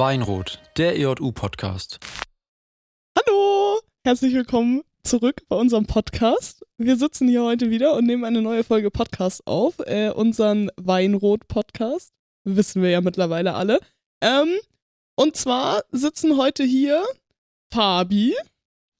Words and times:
Weinrot, 0.00 0.62
der 0.78 0.96
EJU-Podcast. 0.98 1.98
Hallo, 3.18 3.80
herzlich 4.02 4.32
willkommen 4.32 4.80
zurück 5.02 5.42
bei 5.50 5.56
unserem 5.56 5.84
Podcast. 5.84 6.64
Wir 6.78 6.96
sitzen 6.96 7.28
hier 7.28 7.42
heute 7.42 7.68
wieder 7.68 7.92
und 7.94 8.06
nehmen 8.06 8.24
eine 8.24 8.40
neue 8.40 8.64
Folge 8.64 8.90
Podcast 8.90 9.46
auf, 9.46 9.74
äh, 9.80 10.08
unseren 10.08 10.70
Weinrot-Podcast. 10.78 12.14
Wissen 12.44 12.80
wir 12.80 12.88
ja 12.88 13.02
mittlerweile 13.02 13.52
alle. 13.52 13.78
Ähm, 14.22 14.48
und 15.16 15.36
zwar 15.36 15.82
sitzen 15.90 16.38
heute 16.38 16.64
hier 16.64 17.04
Fabi, 17.70 18.34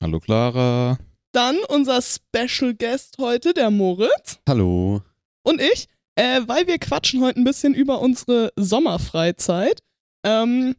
Hallo 0.02 0.20
Clara. 0.20 0.98
dann 1.32 1.56
unser 1.70 2.02
Special 2.02 2.74
Guest 2.74 3.16
heute, 3.18 3.54
der 3.54 3.70
Moritz 3.70 4.38
Hallo. 4.46 5.00
und 5.44 5.62
ich, 5.62 5.88
äh, 6.16 6.42
weil 6.44 6.66
wir 6.66 6.76
quatschen 6.76 7.22
heute 7.22 7.40
ein 7.40 7.44
bisschen 7.44 7.72
über 7.72 8.02
unsere 8.02 8.52
Sommerfreizeit. 8.56 9.80
Ähm, 10.22 10.76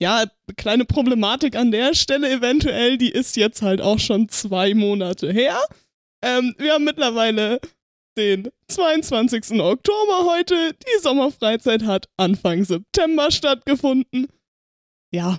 ja, 0.00 0.24
kleine 0.56 0.84
Problematik 0.84 1.56
an 1.56 1.70
der 1.70 1.94
Stelle 1.94 2.30
eventuell, 2.30 2.98
die 2.98 3.10
ist 3.10 3.36
jetzt 3.36 3.62
halt 3.62 3.80
auch 3.80 3.98
schon 3.98 4.28
zwei 4.28 4.74
Monate 4.74 5.32
her. 5.32 5.60
Ähm, 6.22 6.54
wir 6.58 6.74
haben 6.74 6.84
mittlerweile 6.84 7.60
den 8.16 8.50
22. 8.68 9.60
Oktober 9.60 10.26
heute. 10.26 10.72
Die 10.74 11.02
Sommerfreizeit 11.02 11.84
hat 11.84 12.08
Anfang 12.16 12.64
September 12.64 13.30
stattgefunden. 13.30 14.28
Ja, 15.12 15.38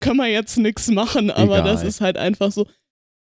können 0.00 0.18
wir 0.18 0.26
jetzt 0.26 0.56
nichts 0.58 0.88
machen, 0.88 1.30
aber 1.30 1.58
Egal. 1.58 1.72
das 1.72 1.82
ist 1.82 2.00
halt 2.00 2.16
einfach 2.16 2.52
so. 2.52 2.66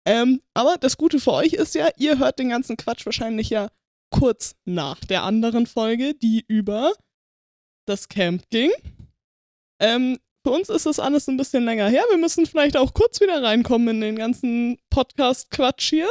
Ähm, 0.06 0.40
aber 0.54 0.76
das 0.78 0.96
Gute 0.96 1.20
für 1.20 1.32
euch 1.32 1.52
ist 1.52 1.74
ja, 1.74 1.88
ihr 1.96 2.18
hört 2.18 2.38
den 2.38 2.48
ganzen 2.48 2.76
Quatsch 2.76 3.04
wahrscheinlich 3.04 3.50
ja 3.50 3.68
kurz 4.10 4.54
nach 4.64 4.98
der 5.00 5.24
anderen 5.24 5.66
Folge, 5.66 6.14
die 6.14 6.44
über 6.48 6.92
das 7.86 8.08
Camp 8.08 8.48
ging. 8.50 8.70
Ähm, 9.80 10.18
für 10.44 10.50
uns 10.50 10.68
ist 10.68 10.86
das 10.86 10.98
alles 10.98 11.28
ein 11.28 11.36
bisschen 11.36 11.64
länger 11.64 11.88
her. 11.88 12.04
Wir 12.10 12.18
müssen 12.18 12.46
vielleicht 12.46 12.76
auch 12.76 12.94
kurz 12.94 13.20
wieder 13.20 13.42
reinkommen 13.42 13.88
in 13.88 14.00
den 14.00 14.16
ganzen 14.16 14.78
Podcast-Quatsch 14.90 15.90
hier. 15.90 16.08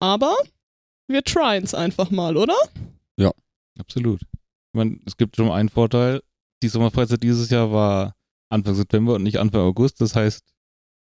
Aber 0.00 0.36
wir 1.08 1.22
tryen's 1.22 1.74
einfach 1.74 2.10
mal, 2.10 2.36
oder? 2.36 2.56
Absolut. 3.78 4.22
Ich 4.22 4.74
meine, 4.74 4.98
es 5.06 5.16
gibt 5.16 5.36
schon 5.36 5.50
einen 5.50 5.68
Vorteil. 5.68 6.22
Die 6.62 6.68
Sommerfreizeit 6.68 7.22
dieses 7.22 7.50
Jahr 7.50 7.72
war 7.72 8.14
Anfang 8.48 8.74
September 8.74 9.14
und 9.14 9.22
nicht 9.22 9.38
Anfang 9.38 9.62
August. 9.62 10.00
Das 10.00 10.14
heißt, 10.14 10.44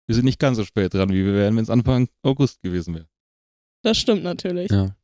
wir 0.07 0.15
sind 0.15 0.25
nicht 0.25 0.39
ganz 0.39 0.57
so 0.57 0.63
spät 0.63 0.93
dran, 0.93 1.09
wie 1.09 1.25
wir 1.25 1.33
wären, 1.33 1.55
wenn 1.55 1.63
es 1.63 1.69
Anfang 1.69 2.07
August 2.23 2.61
gewesen 2.61 2.95
wäre. 2.95 3.07
Das 3.83 3.97
stimmt 3.97 4.23
natürlich. 4.23 4.71
Ja. 4.71 4.95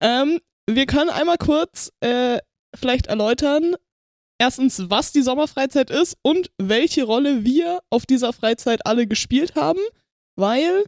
Ähm, 0.00 0.40
wir 0.68 0.86
können 0.86 1.10
einmal 1.10 1.38
kurz 1.38 1.92
äh, 2.00 2.38
vielleicht 2.74 3.06
erläutern, 3.06 3.74
erstens, 4.38 4.90
was 4.90 5.12
die 5.12 5.22
Sommerfreizeit 5.22 5.90
ist 5.90 6.16
und 6.22 6.50
welche 6.58 7.04
Rolle 7.04 7.44
wir 7.44 7.80
auf 7.90 8.06
dieser 8.06 8.32
Freizeit 8.32 8.86
alle 8.86 9.06
gespielt 9.06 9.54
haben, 9.54 9.80
weil, 10.36 10.84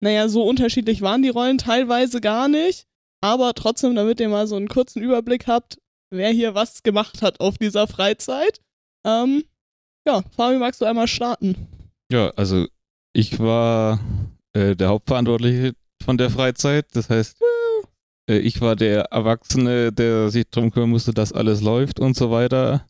naja, 0.00 0.28
so 0.28 0.44
unterschiedlich 0.44 1.02
waren 1.02 1.22
die 1.22 1.28
Rollen 1.28 1.58
teilweise 1.58 2.20
gar 2.20 2.48
nicht, 2.48 2.86
aber 3.20 3.54
trotzdem, 3.54 3.94
damit 3.94 4.20
ihr 4.20 4.28
mal 4.28 4.46
so 4.46 4.56
einen 4.56 4.68
kurzen 4.68 5.02
Überblick 5.02 5.46
habt, 5.46 5.78
wer 6.10 6.30
hier 6.30 6.54
was 6.54 6.82
gemacht 6.82 7.22
hat 7.22 7.40
auf 7.40 7.58
dieser 7.58 7.86
Freizeit. 7.86 8.60
Ähm, 9.04 9.44
ja, 10.06 10.22
Fabi, 10.36 10.58
magst 10.58 10.80
du 10.80 10.84
einmal 10.84 11.08
starten? 11.08 11.68
Ja, 12.10 12.30
also 12.36 12.66
ich 13.12 13.38
war 13.38 13.98
äh, 14.52 14.76
der 14.76 14.88
Hauptverantwortliche 14.88 15.72
von 16.04 16.18
der 16.18 16.30
Freizeit. 16.30 16.86
Das 16.92 17.10
heißt, 17.10 17.40
ich 18.34 18.60
war 18.60 18.76
der 18.76 19.02
Erwachsene, 19.12 19.92
der 19.92 20.30
sich 20.30 20.44
darum 20.50 20.70
kümmern 20.70 20.90
musste, 20.90 21.12
dass 21.12 21.32
alles 21.32 21.60
läuft 21.60 22.00
und 22.00 22.16
so 22.16 22.30
weiter. 22.30 22.88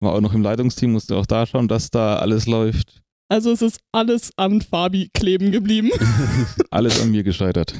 War 0.00 0.14
auch 0.14 0.20
noch 0.20 0.32
im 0.32 0.42
Leitungsteam, 0.42 0.92
musste 0.92 1.16
auch 1.16 1.26
da 1.26 1.44
schauen, 1.46 1.68
dass 1.68 1.90
da 1.90 2.16
alles 2.16 2.46
läuft. 2.46 3.02
Also 3.30 3.52
es 3.52 3.60
ist 3.60 3.80
alles 3.92 4.30
an 4.36 4.62
Fabi 4.62 5.10
kleben 5.12 5.52
geblieben. 5.52 5.90
Alles 6.70 7.00
an 7.02 7.10
mir 7.10 7.22
gescheitert. 7.22 7.74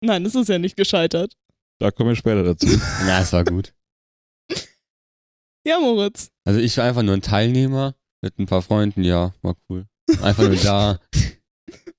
Nein, 0.00 0.24
es 0.24 0.34
ist 0.34 0.48
ja 0.48 0.58
nicht 0.58 0.76
gescheitert. 0.78 1.34
Da 1.78 1.90
kommen 1.90 2.10
wir 2.10 2.16
später 2.16 2.42
dazu. 2.42 2.66
Ja, 3.06 3.20
es 3.20 3.32
war 3.32 3.44
gut. 3.44 3.74
Ja, 5.66 5.78
Moritz. 5.78 6.30
Also 6.46 6.60
ich 6.60 6.76
war 6.78 6.84
einfach 6.86 7.02
nur 7.02 7.14
ein 7.14 7.20
Teilnehmer 7.20 7.94
mit 8.22 8.38
ein 8.38 8.46
paar 8.46 8.62
Freunden, 8.62 9.04
ja, 9.04 9.34
war 9.42 9.56
cool. 9.68 9.86
Einfach 10.22 10.44
nur 10.44 10.56
da. 10.56 10.98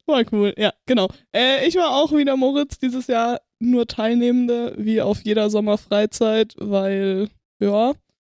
War 0.10 0.24
cool, 0.32 0.54
ja, 0.58 0.74
genau. 0.88 1.08
Äh, 1.36 1.68
ich 1.68 1.76
war 1.76 1.92
auch 1.96 2.12
wieder 2.12 2.36
Moritz 2.36 2.80
dieses 2.80 3.06
Jahr 3.08 3.42
nur 3.60 3.86
Teilnehmende, 3.86 4.74
wie 4.78 5.02
auf 5.02 5.22
jeder 5.22 5.50
Sommerfreizeit, 5.52 6.56
weil, 6.58 7.30
ja, 7.60 7.94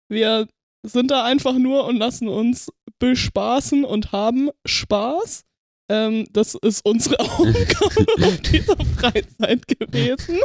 wir 0.08 0.48
sind 0.86 1.10
da 1.10 1.24
einfach 1.24 1.54
nur 1.58 1.86
und 1.86 1.98
lassen 1.98 2.28
uns 2.28 2.70
bespaßen 3.00 3.86
und 3.86 4.12
haben 4.12 4.50
Spaß. 4.66 5.46
Ähm, 5.90 6.28
das 6.32 6.54
ist 6.56 6.86
unsere 6.86 7.20
Aufgabe 7.22 8.06
auf 8.26 8.38
dieser 8.42 8.78
Freizeit 8.98 9.68
gewesen. 9.68 10.40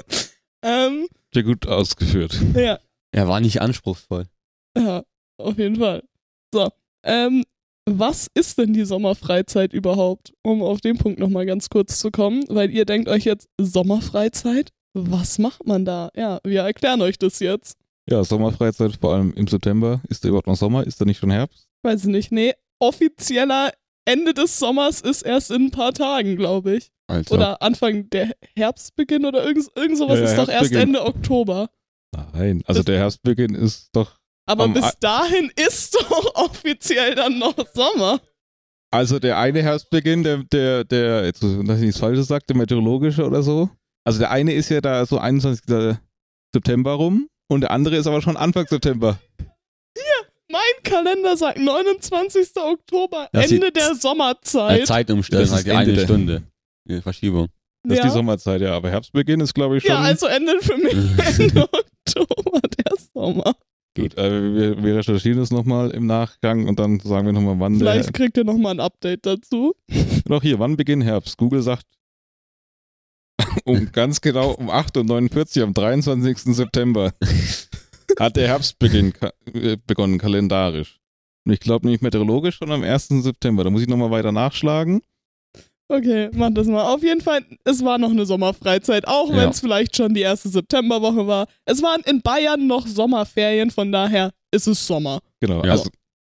Ähm, 0.62 1.08
Sehr 1.34 1.42
gut 1.42 1.66
ausgeführt. 1.66 2.40
ja, 2.54 2.78
Er 3.12 3.28
war 3.28 3.40
nicht 3.40 3.60
anspruchsvoll. 3.60 4.26
Ja, 4.76 5.04
auf 5.38 5.58
jeden 5.58 5.76
Fall. 5.76 6.02
So, 6.54 6.70
ähm, 7.04 7.44
was 7.99 8.28
ist 8.34 8.59
denn 8.59 8.72
die 8.72 8.84
Sommerfreizeit 8.84 9.72
überhaupt? 9.72 10.32
Um 10.43 10.62
auf 10.62 10.81
den 10.81 10.99
Punkt 10.99 11.19
nochmal 11.19 11.47
ganz 11.47 11.69
kurz 11.71 11.99
zu 12.00 12.10
kommen, 12.10 12.44
weil 12.49 12.71
ihr 12.71 12.84
denkt 12.84 13.09
euch 13.09 13.25
jetzt, 13.25 13.49
Sommerfreizeit? 13.60 14.71
Was 14.94 15.38
macht 15.38 15.66
man 15.66 15.84
da? 15.84 16.10
Ja, 16.16 16.41
wir 16.44 16.62
erklären 16.62 17.00
euch 17.03 17.19
das 17.19 17.38
jetzt. 17.41 17.76
Ja, 18.10 18.25
Sommerfreizeit, 18.25 18.97
vor 19.00 19.15
allem 19.15 19.32
im 19.34 19.47
September. 19.47 20.00
Ist 20.09 20.25
da 20.25 20.28
überhaupt 20.28 20.47
noch 20.47 20.56
Sommer? 20.56 20.87
Ist 20.87 21.00
da 21.00 21.04
nicht 21.04 21.19
schon 21.19 21.31
Herbst? 21.31 21.66
Weiß 21.82 22.03
ich 22.04 22.10
nicht. 22.10 22.32
Nee, 22.32 22.54
offizieller 22.81 23.72
Ende 24.06 24.32
des 24.34 24.59
Sommers 24.59 25.00
ist 25.03 25.22
erst 25.22 25.50
in 25.50 25.66
ein 25.66 25.70
paar 25.70 25.93
Tagen, 25.93 26.37
glaube 26.37 26.76
ich. 26.76 26.91
Also, 27.06 27.34
Oder 27.34 27.60
Anfang 27.62 28.09
der 28.10 28.32
Herbstbeginn 28.56 29.25
oder 29.26 29.44
irgend, 29.44 29.66
irgend 29.76 29.99
sowas 29.99 30.19
Ja, 30.19 30.25
ist 30.26 30.37
doch 30.38 30.49
erst. 30.49 30.72
Ende 30.72 31.05
Oktober. 31.05 31.69
Nein, 32.32 32.62
also 32.66 32.81
Das- 32.81 32.87
der 32.87 32.99
Herbstbeginn 32.99 33.55
ist 33.55 33.91
doch. 33.93 34.19
Aber 34.48 34.64
Am 34.64 34.72
bis 34.72 34.98
dahin 34.98 35.53
ist 35.56 35.94
doch 36.10 36.34
offiziell 36.34 37.14
dann 37.14 37.38
noch 37.38 37.54
Sommer. 37.75 38.20
Also 38.91 39.19
der 39.19 39.38
eine 39.38 39.62
Herbstbeginn, 39.62 40.22
der, 40.22 40.38
der, 40.44 40.84
der, 40.84 41.26
jetzt, 41.26 41.42
dass 41.42 41.53
ich 41.53 41.84
nichts 41.84 41.98
Falsches 41.98 42.28
sage, 42.28 42.44
der 42.48 42.56
meteorologische 42.56 43.26
oder 43.26 43.42
so. 43.42 43.69
Also 44.04 44.19
der 44.19 44.31
eine 44.31 44.54
ist 44.54 44.70
ja 44.70 44.81
da 44.81 45.04
so 45.04 45.19
21. 45.19 45.98
September 46.54 46.92
rum 46.92 47.28
und 47.50 47.60
der 47.60 47.70
andere 47.70 47.97
ist 47.97 48.06
aber 48.06 48.22
schon 48.22 48.38
Anfang 48.38 48.66
September. 48.66 49.19
Mein 50.50 50.82
Kalender 50.82 51.37
sagt 51.37 51.58
29. 51.58 52.48
Oktober, 52.56 53.28
Das 53.32 53.53
Ende 53.53 53.70
der 53.70 53.94
Sommerzeit. 53.94 54.87
Zeitumstellung, 54.87 55.50
halt 55.50 55.66
die 55.66 55.70
Ende 55.70 55.92
eine 55.92 56.00
Stunde. 56.00 56.42
Die 56.88 57.03
Verschiebung. 57.03 57.48
Das 57.87 57.98
ja. 57.98 58.04
ist 58.04 58.10
die 58.10 58.16
Sommerzeit, 58.16 58.62
ja. 58.62 58.75
Aber 58.75 58.88
Herbstbeginn 58.91 59.41
ist, 59.41 59.54
glaube 59.54 59.76
ich, 59.76 59.82
schon. 59.82 59.92
ja, 59.92 60.00
also 60.00 60.26
Ende 60.26 60.58
für 60.62 60.78
mich 60.78 60.94
Ende 61.38 61.69
Oktober, 61.70 62.60
der 62.62 62.94
Sommer. 63.12 63.54
Gut, 64.00 64.16
äh, 64.16 64.54
wir, 64.54 64.82
wir 64.82 64.97
recherchieren 64.97 65.38
das 65.38 65.50
nochmal 65.50 65.91
im 65.91 66.06
Nachgang 66.06 66.66
und 66.69 66.78
dann 66.78 67.00
sagen 67.00 67.26
wir 67.26 67.32
nochmal, 67.32 67.59
wann 67.59 67.76
Vielleicht 67.76 68.12
kriegt 68.12 68.36
ihr 68.36 68.44
nochmal 68.44 68.75
ein 68.75 68.81
Update 68.81 69.26
dazu. 69.26 69.75
der. 69.88 70.22
Noch 70.28 70.42
hier, 70.42 70.59
wann 70.59 70.76
Beginn 70.76 71.00
Herbst? 71.00 71.36
Google 71.36 71.62
sagt 71.62 71.86
um 73.64 73.91
ganz 73.92 74.20
genau 74.20 74.53
um 74.53 74.70
8.49 74.70 75.58
Uhr 75.58 75.64
am 75.64 75.75
23. 75.75 76.54
September 76.54 77.12
hat 78.19 78.37
der 78.37 78.48
Herbstbeginn 78.48 79.12
ka 79.12 79.32
äh, 79.53 79.76
begonnen, 79.87 80.19
kalendarisch. 80.19 80.98
Und 81.44 81.53
ich 81.53 81.60
glaube 81.60 81.87
nicht 81.88 82.03
meteorologisch, 82.03 82.58
sondern 82.58 82.82
am 82.82 82.88
1. 82.88 83.08
September. 83.08 83.64
Da 83.64 83.70
muss 83.70 83.82
ich 83.82 83.88
nochmal 83.88 84.10
weiter 84.10 84.32
nachschlagen. 84.32 85.03
Okay, 85.91 86.28
mach 86.34 86.50
das 86.53 86.66
mal. 86.66 86.82
Auf 86.93 87.03
jeden 87.03 87.22
Fall, 87.22 87.41
es 87.65 87.82
war 87.82 87.97
noch 87.97 88.10
eine 88.10 88.26
Sommerfreizeit, 88.26 89.09
auch 89.09 89.31
wenn 89.31 89.37
Ja. 89.38 89.49
es 89.49 89.60
vielleicht 89.60 89.97
schon 89.97 90.12
die 90.12 90.20
erste 90.20 90.50
Septemberwoche 90.50 91.26
war. 91.26 91.46
Es 91.64 91.82
waren 91.82 92.02
in 92.05 92.20
Bayern 92.20 92.67
noch 92.67 92.87
Sommerferien, 92.87 93.70
von 93.70 93.90
daher 93.90 94.31
ist 94.50 94.67
es 94.67 94.87
Sommer. 94.87 95.20
Genau, 95.40 95.64
Ja. 95.64 95.73
also 95.73 95.88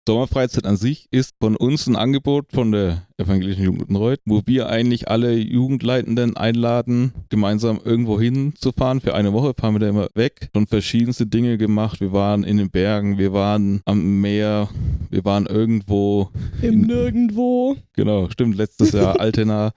Sommerfreizeit 0.09 0.65
an 0.65 0.79
sich 0.79 1.07
ist 1.11 1.35
von 1.39 1.55
uns 1.55 1.87
ein 1.87 1.95
Angebot 1.95 2.51
von 2.51 2.73
der 2.73 3.07
Evangelischen 3.19 3.63
Jugend 3.65 3.83
Uttenreuth, 3.83 4.21
wo 4.25 4.41
wir 4.47 4.71
eigentlich 4.71 5.11
alle 5.11 5.35
Jugendleitenden 5.35 6.35
einladen, 6.35 7.13
gemeinsam 7.29 7.79
irgendwo 7.85 8.19
hinzufahren. 8.19 9.03
Für 9.03 9.15
eine 9.15 9.35
Woche 9.35 9.53
fahren 9.53 9.75
wir 9.75 9.81
da 9.81 9.89
immer 9.91 10.09
weg. 10.15 10.49
Schon 10.55 10.67
verschiedenste 10.67 11.27
Dinge 11.27 11.59
gemacht. 11.59 12.01
Wir 12.01 12.15
waren 12.15 12.43
in 12.43 12.57
den 12.57 12.71
Bergen, 12.71 13.19
wir 13.19 13.35
waren 13.35 13.83
am 13.85 14.23
Meer, 14.23 14.71
wir 15.11 15.27
waren 15.27 15.45
irgendwo, 15.45 16.31
Im 16.63 16.87
Nirgendwo. 16.87 17.77
genau, 17.93 18.31
stimmt, 18.31 18.57
letztes 18.57 18.93
Jahr 18.93 19.21
Altena. 19.21 19.73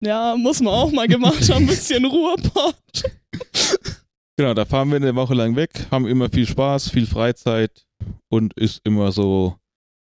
Ja, 0.00 0.34
muss 0.38 0.62
man 0.62 0.72
auch 0.72 0.92
mal 0.92 1.08
gemacht 1.08 1.46
haben, 1.50 1.64
ein 1.64 1.66
bisschen 1.66 2.06
Ruhepott. 2.06 2.76
Genau, 4.38 4.54
da 4.54 4.64
fahren 4.64 4.88
wir 4.88 4.96
eine 4.96 5.14
Woche 5.14 5.34
lang 5.34 5.56
weg, 5.56 5.70
haben 5.90 6.08
immer 6.08 6.30
viel 6.30 6.46
Spaß, 6.46 6.88
viel 6.88 7.06
Freizeit 7.06 7.84
und 8.28 8.54
ist 8.54 8.80
immer 8.84 9.12
so 9.12 9.56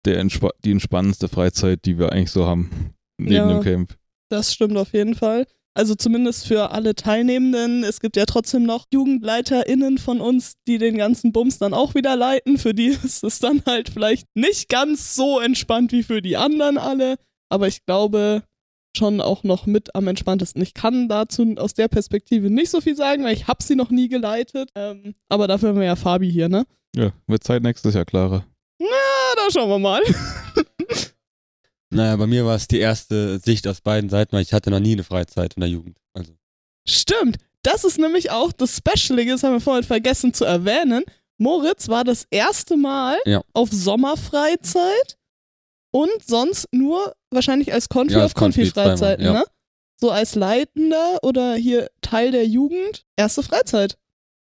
der 0.06 0.20
entspa 0.20 0.50
die 0.64 0.72
entspannendste 0.72 1.28
Freizeit, 1.28 1.86
die 1.86 1.98
wir 1.98 2.12
eigentlich 2.12 2.32
so 2.32 2.46
haben 2.46 2.94
neben 3.18 3.34
Ja. 3.34 3.48
dem 3.54 3.64
Camp. 3.64 3.98
Das 4.30 4.54
stimmt 4.54 4.78
auf 4.78 4.94
jeden 4.94 5.16
Fall. 5.16 5.46
Also 5.74 5.94
zumindest 5.96 6.48
für 6.48 6.72
alle 6.72 6.96
Teilnehmenden. 6.96 7.84
Es 7.84 8.00
gibt 8.00 8.16
ja 8.18 8.26
trotzdem 8.26 8.64
noch 8.64 8.86
JugendleiterInnen 8.92 9.98
von 10.00 10.22
uns, 10.22 10.54
die 10.68 10.80
den 10.80 10.98
ganzen 10.98 11.32
Bums 11.32 11.60
dann 11.60 11.74
auch 11.74 11.94
wieder 11.94 12.16
leiten. 12.16 12.58
Für 12.58 12.74
die 12.74 12.88
ist 13.04 13.24
es 13.24 13.40
dann 13.40 13.62
halt 13.66 13.90
vielleicht 13.90 14.26
nicht 14.34 14.70
ganz 14.70 15.14
so 15.16 15.40
entspannt 15.40 15.92
wie 15.92 16.04
für 16.04 16.22
die 16.22 16.38
anderen 16.38 16.78
alle. 16.78 17.18
Aber 17.50 17.68
ich 17.68 17.86
glaube 17.86 18.44
schon 18.98 19.22
auch 19.22 19.44
noch 19.44 19.68
mit 19.68 19.94
am 19.94 20.08
entspanntesten. 20.08 20.62
Ich 20.64 20.74
kann 20.74 21.08
dazu 21.08 21.54
aus 21.58 21.76
der 21.76 21.88
Perspektive 21.88 22.50
nicht 22.50 22.72
so 22.72 22.82
viel 22.82 22.96
sagen, 22.96 23.24
weil 23.24 23.36
ich 23.36 23.48
habe 23.48 23.62
sie 23.64 23.76
noch 23.76 23.92
nie 23.92 24.08
geleitet. 24.10 24.72
Ähm, 24.76 25.14
aber 25.30 25.48
dafür 25.48 25.70
haben 25.70 25.80
wir 25.80 25.86
ja 25.86 25.96
Fabi 25.96 26.32
hier, 26.32 26.50
ne? 26.50 26.66
Ja, 26.98 27.12
wird 27.28 27.44
Zeit 27.44 27.62
nächstes 27.64 27.94
Jahr, 27.94 28.06
Clara. 28.06 28.46
Na, 28.80 28.88
da 29.36 29.52
schauen 29.52 29.70
wir 29.70 29.80
mal. 29.80 30.02
Naja, 31.90 32.18
bei 32.18 32.28
mir 32.28 32.46
war 32.46 32.56
es 32.56 32.68
die 32.68 32.80
erste 32.80 33.40
Sicht 33.40 33.66
aus 33.66 33.80
beiden 33.80 34.10
Seiten, 34.10 34.34
weil 34.34 34.42
ich 34.42 34.52
hatte 34.54 34.70
noch 34.70 34.82
nie 34.82 34.92
eine 34.92 35.06
Freizeit 35.06 35.54
in 35.54 35.62
der 35.62 35.70
Jugend. 35.70 35.98
Also, 36.14 36.34
Stimmt. 36.86 37.38
Das 37.64 37.86
ist 37.86 37.98
nämlich 37.98 38.30
auch 38.30 38.52
das 38.52 38.76
Specialige, 38.76 39.32
das 39.32 39.44
haben 39.44 39.54
wir 39.54 39.62
vorhin 39.62 39.84
vergessen 39.86 40.34
zu 40.34 40.44
erwähnen. 40.44 41.04
Moritz 41.38 41.88
war 41.88 42.04
das 42.04 42.26
erste 42.30 42.76
Mal 42.76 43.18
Ja. 43.26 43.42
auf 43.54 43.70
Sommerfreizeit 43.72 45.18
und 45.92 46.12
sonst 46.26 46.68
nur 46.74 47.16
wahrscheinlich 47.32 47.72
als 47.72 47.88
Konfi 47.90 48.14
Ja, 48.14 48.20
auf 48.20 48.24
als 48.26 48.34
Konfi-Freizeiten, 48.36 49.24
ja. 49.24 49.34
ne? 49.34 49.46
So 50.00 50.12
als 50.12 50.36
Leitender 50.36 51.20
oder 51.24 51.56
hier 51.56 51.90
Teil 52.02 52.32
der 52.32 52.46
Jugend, 52.46 53.06
erste 53.16 53.44
Freizeit. 53.44 53.98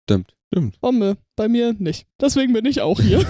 stimmt. 0.02 0.34
Stimmt. 0.52 0.80
Bombe. 0.80 1.16
Bei 1.36 1.48
mir 1.48 1.74
nicht. 1.78 2.06
Deswegen 2.20 2.52
bin 2.52 2.66
ich 2.66 2.80
auch 2.80 3.00
hier. 3.00 3.20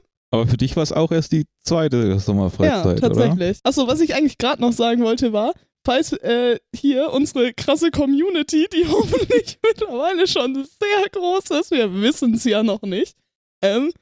Aber 0.30 0.46
für 0.46 0.56
dich 0.56 0.76
war 0.76 0.82
es 0.82 0.92
auch 0.92 1.10
erst 1.10 1.32
die 1.32 1.46
zweite 1.64 2.18
Sommerfreizeit, 2.18 3.00
ja, 3.00 3.08
oder? 3.08 3.14
tatsächlich. 3.14 3.58
Achso, 3.64 3.88
was 3.88 4.00
ich 4.00 4.14
eigentlich 4.14 4.38
gerade 4.38 4.60
noch 4.60 4.72
sagen 4.72 5.02
wollte 5.02 5.32
war, 5.32 5.52
falls 5.84 6.12
äh, 6.12 6.58
hier 6.74 7.12
unsere 7.12 7.52
krasse 7.52 7.90
Community, 7.90 8.68
die 8.72 8.86
hoffentlich 8.88 9.58
mittlerweile 9.64 10.28
schon 10.28 10.54
sehr 10.54 11.08
groß 11.10 11.50
ist, 11.60 11.70
wir 11.70 12.00
wissen 12.00 12.34
es 12.34 12.44
ja 12.44 12.62
noch 12.62 12.82
nicht, 12.82 13.16
ähm, 13.62 13.92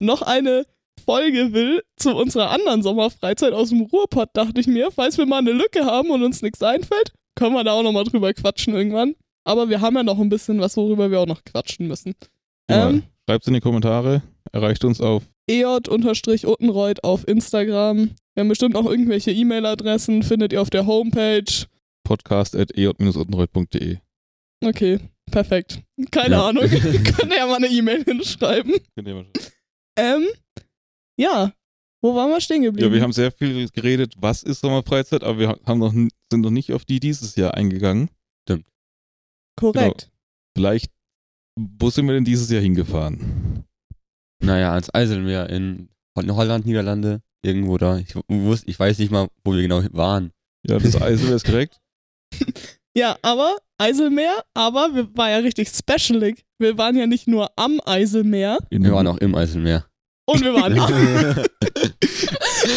noch 0.00 0.22
eine 0.22 0.66
Folge 1.04 1.52
will 1.52 1.82
zu 1.96 2.14
unserer 2.14 2.50
anderen 2.50 2.82
Sommerfreizeit 2.82 3.52
aus 3.52 3.68
dem 3.68 3.82
Ruhrpott, 3.82 4.30
dachte 4.32 4.60
ich 4.60 4.66
mir, 4.66 4.90
falls 4.90 5.18
wir 5.18 5.26
mal 5.26 5.38
eine 5.38 5.52
Lücke 5.52 5.84
haben 5.84 6.10
und 6.10 6.22
uns 6.22 6.40
nichts 6.40 6.62
einfällt, 6.62 7.12
können 7.34 7.54
wir 7.54 7.64
da 7.64 7.72
auch 7.72 7.82
nochmal 7.82 8.04
drüber 8.04 8.32
quatschen 8.32 8.74
irgendwann. 8.74 9.16
Aber 9.44 9.68
wir 9.68 9.80
haben 9.80 9.94
ja 9.96 10.02
noch 10.02 10.18
ein 10.18 10.28
bisschen 10.28 10.60
was, 10.60 10.76
worüber 10.76 11.10
wir 11.10 11.20
auch 11.20 11.26
noch 11.26 11.44
quatschen 11.44 11.86
müssen. 11.86 12.14
Ja, 12.70 12.88
Ähm, 12.90 13.02
Schreibt's 13.28 13.46
in 13.46 13.54
die 13.54 13.60
Kommentare, 13.60 14.22
erreicht 14.52 14.84
uns 14.84 15.00
auf 15.00 15.22
EJ-Uttenreuth 15.46 17.04
auf 17.04 17.26
Instagram. 17.28 18.10
Wir 18.34 18.40
haben 18.40 18.48
bestimmt 18.48 18.76
auch 18.76 18.86
irgendwelche 18.86 19.30
E-Mail-Adressen, 19.32 20.22
findet 20.22 20.52
ihr 20.52 20.60
auf 20.62 20.70
der 20.70 20.86
Homepage. 20.86 21.44
podcast.ej-reuth.de. 22.04 23.98
Okay, 24.64 24.98
perfekt. 25.30 25.82
Keine 26.10 26.36
Ja. 26.36 26.48
Ahnung. 26.48 26.64
Könnt 26.68 27.30
ihr 27.32 27.36
ja 27.36 27.46
mal 27.46 27.56
eine 27.56 27.66
E-Mail 27.68 28.04
hinschreiben. 28.04 28.72
Könnt 28.94 29.08
ihr 29.08 29.14
mal- 29.14 29.26
Ähm, 29.98 30.26
ja. 31.18 31.52
Wo 32.02 32.14
waren 32.14 32.30
wir 32.30 32.40
stehen 32.42 32.62
geblieben? 32.62 32.88
Ja, 32.88 32.92
wir 32.94 33.02
haben 33.02 33.12
sehr 33.12 33.30
viel 33.32 33.68
geredet, 33.70 34.14
was 34.18 34.42
ist 34.42 34.60
Sommerfreizeit, 34.60 35.22
aber 35.24 35.38
wir 35.38 35.58
haben 35.64 35.78
noch, 35.78 35.92
sind 35.92 36.12
noch 36.42 36.50
nicht 36.50 36.72
auf 36.74 36.84
die 36.84 37.00
dieses 37.00 37.36
Jahr 37.36 37.54
eingegangen. 37.54 38.10
Korrekt. 39.56 40.10
Vielleicht, 40.56 40.90
wo 41.58 41.90
sind 41.90 42.06
wir 42.06 42.14
denn 42.14 42.24
dieses 42.24 42.50
Jahr 42.50 42.60
hingefahren? 42.62 43.64
Naja, 44.42 44.72
ans 44.72 44.92
Eiselmeer 44.92 45.48
in 45.50 45.88
Holland, 46.16 46.66
Niederlande, 46.66 47.22
irgendwo 47.44 47.78
da. 47.78 47.98
Ich, 47.98 48.14
wusste, 48.28 48.68
ich 48.70 48.78
weiß 48.78 48.98
nicht 48.98 49.10
mal, 49.10 49.28
wo 49.44 49.54
wir 49.54 49.62
genau 49.62 49.82
waren. 49.92 50.32
Ja, 50.66 50.78
das 50.78 51.00
Eisel 51.00 51.32
ist 51.32 51.44
korrekt. 51.44 51.80
Ja, 52.96 53.16
aber 53.22 53.56
Eiselmeer, 53.76 54.44
aber 54.54 54.94
wir 54.94 55.16
war 55.16 55.28
ja 55.28 55.38
richtig 55.38 55.68
specialig. 55.68 56.44
Wir 56.60 56.78
waren 56.78 56.96
ja 56.96 57.08
nicht 57.08 57.26
nur 57.26 57.50
am 57.58 57.80
Eiselmeer 57.84 58.58
Wir 58.70 58.92
waren 58.92 59.08
auch 59.08 59.18
im 59.18 59.34
Eiselmeer. 59.34 59.84
und 60.26 60.40
wir 60.44 60.54
waren 60.54 60.76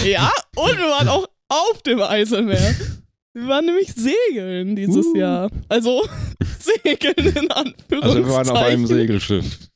Ja, 0.04 0.32
und 0.56 0.76
wir 0.76 0.90
waren 0.90 1.08
auch 1.08 1.28
auf 1.50 1.84
dem 1.84 2.02
Eiselmeer. 2.02 2.76
Wir 3.36 3.48
waren 3.48 3.66
nämlich 3.68 3.94
segeln 3.94 4.76
dieses 4.76 5.06
Uh. 5.06 5.16
Jahr. 5.18 5.52
Also 5.70 6.04
segeln 6.84 7.36
in 7.36 7.52
Anführungszeichen. 7.52 8.04
Also 8.04 8.18
wir 8.18 8.30
waren 8.30 8.50
auf 8.50 8.58
einem 8.58 8.88
Segelschiff. 8.88 9.70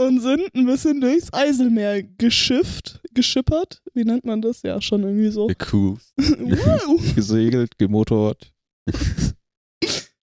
Und 0.00 0.20
sind 0.20 0.54
ein 0.54 0.64
bisschen 0.64 0.98
durchs 1.02 1.30
Eiselmeer 1.30 2.02
geschifft, 2.02 3.02
geschippert. 3.12 3.82
Wie 3.92 4.04
nennt 4.04 4.24
man 4.24 4.40
das? 4.40 4.62
Ja, 4.62 4.80
schon 4.80 5.02
irgendwie 5.02 5.28
so. 5.28 5.46
The 5.46 5.54
Cruise. 5.54 6.06
Wow. 6.16 7.14
Gesegelt, 7.14 7.76
gemotort. 7.76 8.50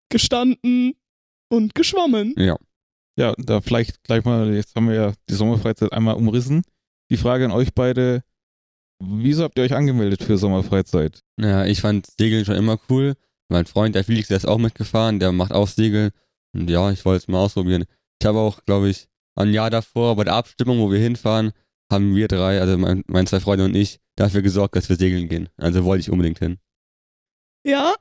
Gestanden 0.09 0.95
und 1.51 1.75
geschwommen. 1.75 2.33
Ja. 2.39 2.57
Ja, 3.19 3.35
da 3.37 3.61
vielleicht 3.61 4.03
gleich 4.03 4.25
mal, 4.25 4.55
jetzt 4.55 4.75
haben 4.75 4.89
wir 4.89 4.95
ja 4.95 5.13
die 5.29 5.35
Sommerfreizeit 5.35 5.93
einmal 5.93 6.15
umrissen. 6.15 6.63
Die 7.11 7.19
Frage 7.19 7.45
an 7.45 7.51
euch 7.51 7.75
beide, 7.75 8.23
wieso 8.99 9.45
habt 9.45 9.59
ihr 9.59 9.65
euch 9.65 9.75
angemeldet 9.75 10.23
für 10.23 10.39
Sommerfreizeit? 10.39 11.21
Naja, 11.37 11.67
ich 11.67 11.83
fand 11.83 12.07
Segeln 12.19 12.47
schon 12.47 12.57
immer 12.57 12.79
cool. 12.89 13.13
Mein 13.49 13.67
Freund, 13.67 13.95
der 13.95 14.05
Felix, 14.05 14.29
der 14.29 14.39
ist 14.39 14.47
auch 14.47 14.59
mitgefahren, 14.59 15.21
der 15.21 15.33
macht 15.33 15.53
auch 15.53 15.69
Segeln. 15.69 16.11
Und 16.53 16.69
ja, 16.69 16.91
ich 16.91 17.05
wollte 17.05 17.19
es 17.19 17.29
mal 17.29 17.39
ausprobieren. 17.39 17.85
Ich 18.21 18.27
habe 18.27 18.39
auch, 18.39 18.65
glaube 18.65 18.89
ich, 18.89 19.09
ein 19.37 19.53
Jahr 19.53 19.71
davor 19.71 20.17
bei 20.17 20.25
der 20.25 20.35
Abstimmung, 20.35 20.79
wo 20.79 20.91
wir 20.91 20.99
hinfahren, 20.99 21.53
haben 21.91 22.17
wir 22.17 22.29
drei, 22.29 22.61
also 22.61 22.77
mein, 22.79 23.05
meine 23.07 23.27
zwei 23.27 23.41
Freunde 23.41 23.65
und 23.67 23.75
ich, 23.75 24.01
dafür 24.17 24.43
gesorgt, 24.43 24.75
dass 24.77 24.89
wir 24.89 24.97
segeln 24.97 25.29
gehen. 25.29 25.49
Also 25.57 25.85
wollte 25.85 26.01
ich 26.01 26.11
unbedingt 26.11 26.39
hin. 26.39 26.59
Ja, 27.65 27.95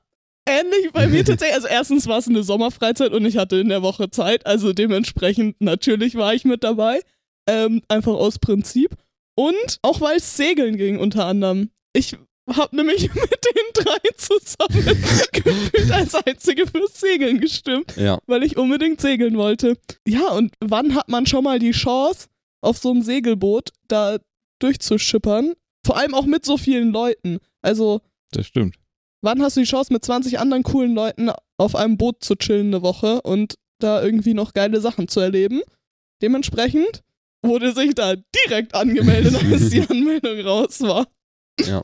ähnlich 0.48 0.92
bei 0.94 1.08
mir 1.08 1.26
tatsächlich. 1.26 1.56
Also 1.56 1.68
erstens 1.68 2.08
war 2.08 2.20
es 2.20 2.28
eine 2.28 2.44
Sommerfreizeit 2.44 3.12
und 3.12 3.26
ich 3.26 3.38
hatte 3.38 3.58
in 3.58 3.70
der 3.70 3.82
Woche 3.82 4.10
Zeit. 4.10 4.46
Also 4.46 4.74
dementsprechend 4.74 5.60
natürlich 5.60 6.16
war 6.16 6.34
ich 6.34 6.46
mit 6.46 6.64
dabei. 6.64 7.02
Ähm, 7.48 7.82
einfach 7.88 8.14
aus 8.14 8.40
Prinzip. 8.40 8.96
Und 9.36 9.80
auch 9.82 10.02
weil 10.02 10.18
es 10.18 10.38
segeln 10.38 10.78
ging 10.78 10.98
unter 10.98 11.26
anderem. 11.26 11.70
Ich 11.94 12.18
habe 12.48 12.76
nämlich 12.76 13.02
mit 13.14 13.46
den 13.46 13.84
drei 13.84 13.98
zusammen 14.18 14.86
gefühlt 15.32 15.92
als 15.92 16.16
Einzige 16.16 16.68
fürs 16.68 17.00
Segeln 17.00 17.40
gestimmt. 17.40 17.96
Ja, 17.98 18.20
weil 18.28 18.44
ich 18.44 18.58
unbedingt 18.58 19.02
segeln 19.02 19.38
wollte. 19.38 19.78
Ja, 20.08 20.30
und 20.32 20.54
wann 20.60 20.96
hat 20.96 21.10
man 21.10 21.26
schon 21.26 21.44
mal 21.44 21.60
die 21.60 21.72
Chance, 21.72 22.28
auf 22.62 22.78
so 22.78 22.92
einem 22.92 23.02
Segelboot 23.02 23.70
da 23.88 24.18
durchzuschippern? 24.60 25.54
Vor 25.86 25.98
allem 25.98 26.14
auch 26.16 26.26
mit 26.26 26.46
so 26.46 26.58
vielen 26.58 26.92
Leuten. 26.92 27.40
Also, 27.62 28.02
Das 28.32 28.48
stimmt. 28.48 28.76
wann 29.22 29.42
hast 29.42 29.56
du 29.56 29.62
die 29.62 29.68
Chance, 29.68 29.94
mit 29.94 30.04
20 30.04 30.40
anderen 30.40 30.64
coolen 30.64 30.94
Leuten 30.96 31.30
auf 31.58 31.76
einem 31.76 31.98
Boot 31.98 32.24
zu 32.24 32.36
chillen 32.36 32.68
eine 32.68 32.82
Woche 32.82 33.22
und 33.22 33.56
da 33.80 34.02
irgendwie 34.04 34.34
noch 34.34 34.54
geile 34.54 34.82
Sachen 34.82 35.08
zu 35.08 35.20
erleben? 35.20 35.62
Dementsprechend 36.22 37.04
wurde 37.44 37.74
sich 37.74 37.94
da 37.94 38.16
direkt 38.48 38.74
angemeldet, 38.74 39.36
als 39.52 39.70
die 39.70 39.82
Anmeldung 39.82 40.40
raus 40.42 40.82
war. 40.82 41.08
Ja, 41.62 41.84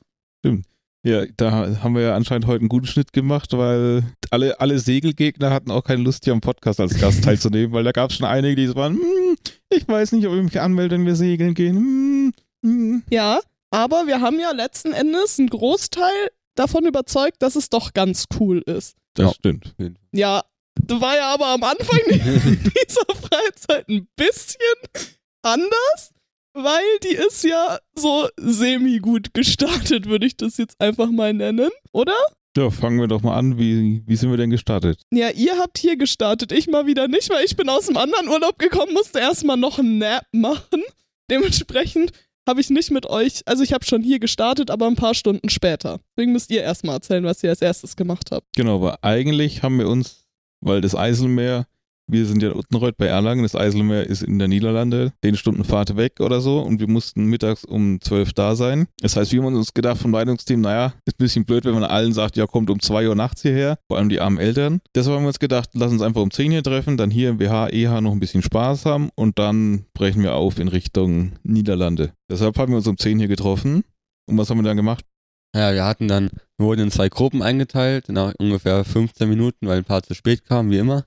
da 1.38 1.51
haben 1.81 1.95
wir 1.95 2.01
ja 2.03 2.15
anscheinend 2.15 2.45
heute 2.48 2.60
einen 2.62 2.69
guten 2.69 2.88
Schnitt 2.88 3.13
gemacht, 3.13 3.53
weil 3.53 4.03
alle, 4.29 4.60
alle 4.60 4.79
Segelgegner 4.79 5.50
hatten 5.51 5.71
auch 5.71 5.83
keine 5.83 6.03
Lust, 6.03 6.24
hier 6.25 6.33
am 6.33 6.41
Podcast 6.41 6.79
als 6.79 7.00
Gast 7.00 7.24
teilzunehmen, 7.24 7.71
weil 7.74 7.83
da 7.83 7.91
gab 7.91 8.10
es 8.12 8.17
schon 8.17 8.27
einige, 8.27 8.55
die 8.55 8.67
so 8.67 8.75
waren, 8.75 8.95
hm, 8.95 9.36
ich 9.69 9.88
weiß 9.88 10.12
nicht, 10.13 10.27
ob 10.27 10.36
ich 10.36 10.43
mich 10.43 10.60
anmelde, 10.60 10.95
wenn 10.95 11.05
wir 11.05 11.15
segeln 11.15 11.53
gehen. 11.53 11.75
Hm, 11.75 12.33
hm. 12.65 13.03
Ja, 13.10 13.39
aber 13.71 14.05
wir 14.07 14.21
haben 14.21 14.39
ja 14.39 14.51
letzten 14.51 14.93
Endes 14.93 15.39
einen 15.39 15.50
Großteil 15.50 16.29
davon 16.55 16.86
überzeugt, 16.86 17.41
dass 17.41 17.55
es 17.55 17.69
doch 17.69 17.93
ganz 17.93 18.25
cool 18.39 18.60
ist. 18.65 18.95
Das 19.15 19.25
Ja. 19.27 19.33
stimmt. 19.33 19.74
Ja, 20.12 20.43
das 20.75 21.01
war 21.01 21.15
ja 21.15 21.33
aber 21.33 21.48
am 21.48 21.63
Anfang 21.63 22.00
dieser 22.10 23.05
Freizeit 23.15 23.88
ein 23.89 24.07
bisschen 24.15 25.12
anders, 25.41 26.12
weil 26.53 26.84
die 27.03 27.15
ist 27.15 27.43
ja 27.43 27.79
so 27.96 28.27
semi-gut 28.38 29.34
gestartet, 29.34 30.08
würde 30.08 30.25
ich 30.25 30.38
das 30.38 30.58
jetzt 30.58 30.79
einfach 30.79 31.10
mal 31.10 31.34
nennen, 31.34 31.70
oder? 31.91 32.15
Ja, 32.58 32.70
fangen 32.70 33.00
wir 33.00 33.08
doch 33.08 33.22
mal 33.22 33.38
an. 33.38 33.58
Wie, 33.58 34.03
wie 34.05 34.15
sind 34.15 34.29
wir 34.29 34.38
denn 34.38 34.50
gestartet? 34.50 35.01
Ja, 35.13 35.29
ihr 35.29 35.58
habt 35.58 35.77
hier 35.77 35.96
gestartet, 35.96 36.51
ich 36.51 36.67
mal 36.67 36.86
wieder 36.86 37.08
nicht, 37.08 37.29
weil 37.29 37.46
ich 37.46 37.55
bin 37.55 37.70
aus 37.70 37.86
dem 37.86 37.96
anderen 37.96 38.27
Urlaub 38.27 38.60
gekommen, 38.60 38.93
musste 38.93 39.20
erstmal 39.20 39.58
noch 39.58 39.79
einen 39.79 40.00
Nap 40.00 40.25
machen. 40.34 40.84
Dementsprechend 41.29 42.12
habe 42.48 42.60
ich 42.60 42.70
nicht 42.70 42.91
mit 42.91 43.05
euch, 43.05 43.41
also 43.46 43.63
ich 43.63 43.72
habe 43.72 43.86
schon 43.86 44.03
hier 44.03 44.20
gestartet, 44.20 44.70
aber 44.70 44.88
ein 44.88 44.96
paar 44.96 45.13
Stunden 45.13 45.50
später. 45.50 46.00
Deswegen 46.17 46.34
müsst 46.34 46.51
ihr 46.51 46.62
erstmal 46.62 46.96
erzählen, 46.96 47.24
was 47.24 47.41
ihr 47.43 47.51
als 47.51 47.62
erstes 47.62 47.96
gemacht 47.96 48.31
habt. 48.31 48.48
Genau, 48.55 48.75
aber 48.75 49.03
eigentlich 49.03 49.63
haben 49.63 49.79
wir 49.79 49.88
uns, 49.88 50.25
weil 50.60 50.81
das 50.81 50.96
Eiselmeer, 50.96 51.67
wir 52.12 52.25
sind 52.25 52.44
ja 52.44 52.51
in 52.51 52.58
Uttenreuth 52.58 52.98
bei 52.98 53.08
Erlangen, 53.08 53.44
das 53.44 53.56
Eiselmeer 53.56 54.06
ist 54.06 54.22
in 54.22 54.38
der 54.38 54.48
Niederlande, 54.48 55.13
10 55.24 55.38
Stunden 55.38 55.63
Fahrt 55.63 55.96
weg 55.96 56.20
oder 56.20 56.41
so 56.41 56.60
und 56.60 56.80
wir 56.80 56.89
mussten 56.89 57.25
mittags 57.25 57.63
um 57.63 58.00
12 58.01 58.34
da 58.34 58.56
sein. 58.56 58.88
Das 59.00 59.15
heißt, 59.15 59.32
wir 59.32 59.41
haben 59.41 59.56
uns 59.56 59.74
gedacht 59.74 59.98
vom 59.98 60.12
Leitungsteam, 60.12 60.62
naja, 60.62 60.94
ist 61.06 61.15
ein 61.15 61.24
bisschen 61.24 61.46
blöd, 61.46 61.65
wenn 61.65 61.74
man 61.74 61.84
allen 61.84 62.13
sagt, 62.13 62.38
ja, 62.38 62.46
kommt 62.46 62.70
um 62.70 62.80
2 62.80 63.08
Uhr 63.08 63.15
nachts 63.15 63.41
hierher, 63.41 63.77
vor 63.88 63.98
allem 63.98 64.10
die 64.10 64.20
armen 64.20 64.38
Eltern. 64.38 64.82
Deshalb 64.94 65.15
haben 65.15 65.24
wir 65.24 65.30
uns 65.30 65.39
gedacht, 65.39 65.70
lass 65.74 65.91
uns 65.91 66.01
einfach 66.01 66.22
um 66.22 66.32
10 66.32 66.51
hier 66.51 66.63
treffen, 66.63 66.98
dann 66.98 67.12
hier 67.12 67.30
im 67.30 67.38
BH, 67.38 67.70
EH 67.70 68.01
noch 68.01 68.12
ein 68.12 68.20
bisschen 68.20 68.41
Spaß 68.41 68.86
haben 68.86 69.10
und 69.15 69.39
dann 69.39 69.86
brechen 69.94 70.22
wir 70.22 70.36
auf 70.36 70.60
in 70.60 70.68
Richtung 70.68 71.34
Niederlande. 71.44 72.13
Deshalb 72.30 72.58
haben 72.58 72.72
wir 72.72 72.77
uns 72.77 72.88
um 72.88 72.98
10 72.98 73.20
hier 73.20 73.27
getroffen. 73.27 73.84
Und 74.27 74.38
was 74.38 74.50
haben 74.50 74.60
wir 74.60 74.63
dann 74.63 74.77
gemacht? 74.77 75.06
Ja, 75.53 75.74
wir 75.74 75.84
hatten 75.84 76.08
dann, 76.08 76.30
wir 76.58 76.65
wurden 76.65 76.82
in 76.82 76.91
zwei 76.91 77.10
Gruppen 77.10 77.41
eingeteilt, 77.41 78.08
nach 78.08 78.34
ungefähr 78.38 78.86
15 78.86 79.27
Minuten, 79.27 79.68
weil 79.68 79.80
ein 79.80 79.84
paar 79.84 80.01
zu 80.01 80.13
spät 80.13 80.46
kamen, 80.46 80.72
wie 80.72 80.77
immer. 80.77 81.03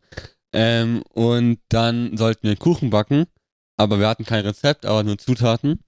Ähm, 0.54 1.02
und 1.12 1.58
dann 1.68 2.16
sollten 2.16 2.48
wir 2.48 2.56
Kuchen 2.56 2.90
backen, 2.90 3.26
aber 3.76 3.98
wir 3.98 4.08
hatten 4.08 4.24
kein 4.24 4.46
Rezept, 4.46 4.86
aber 4.86 5.02
nur 5.02 5.18
Zutaten. 5.18 5.80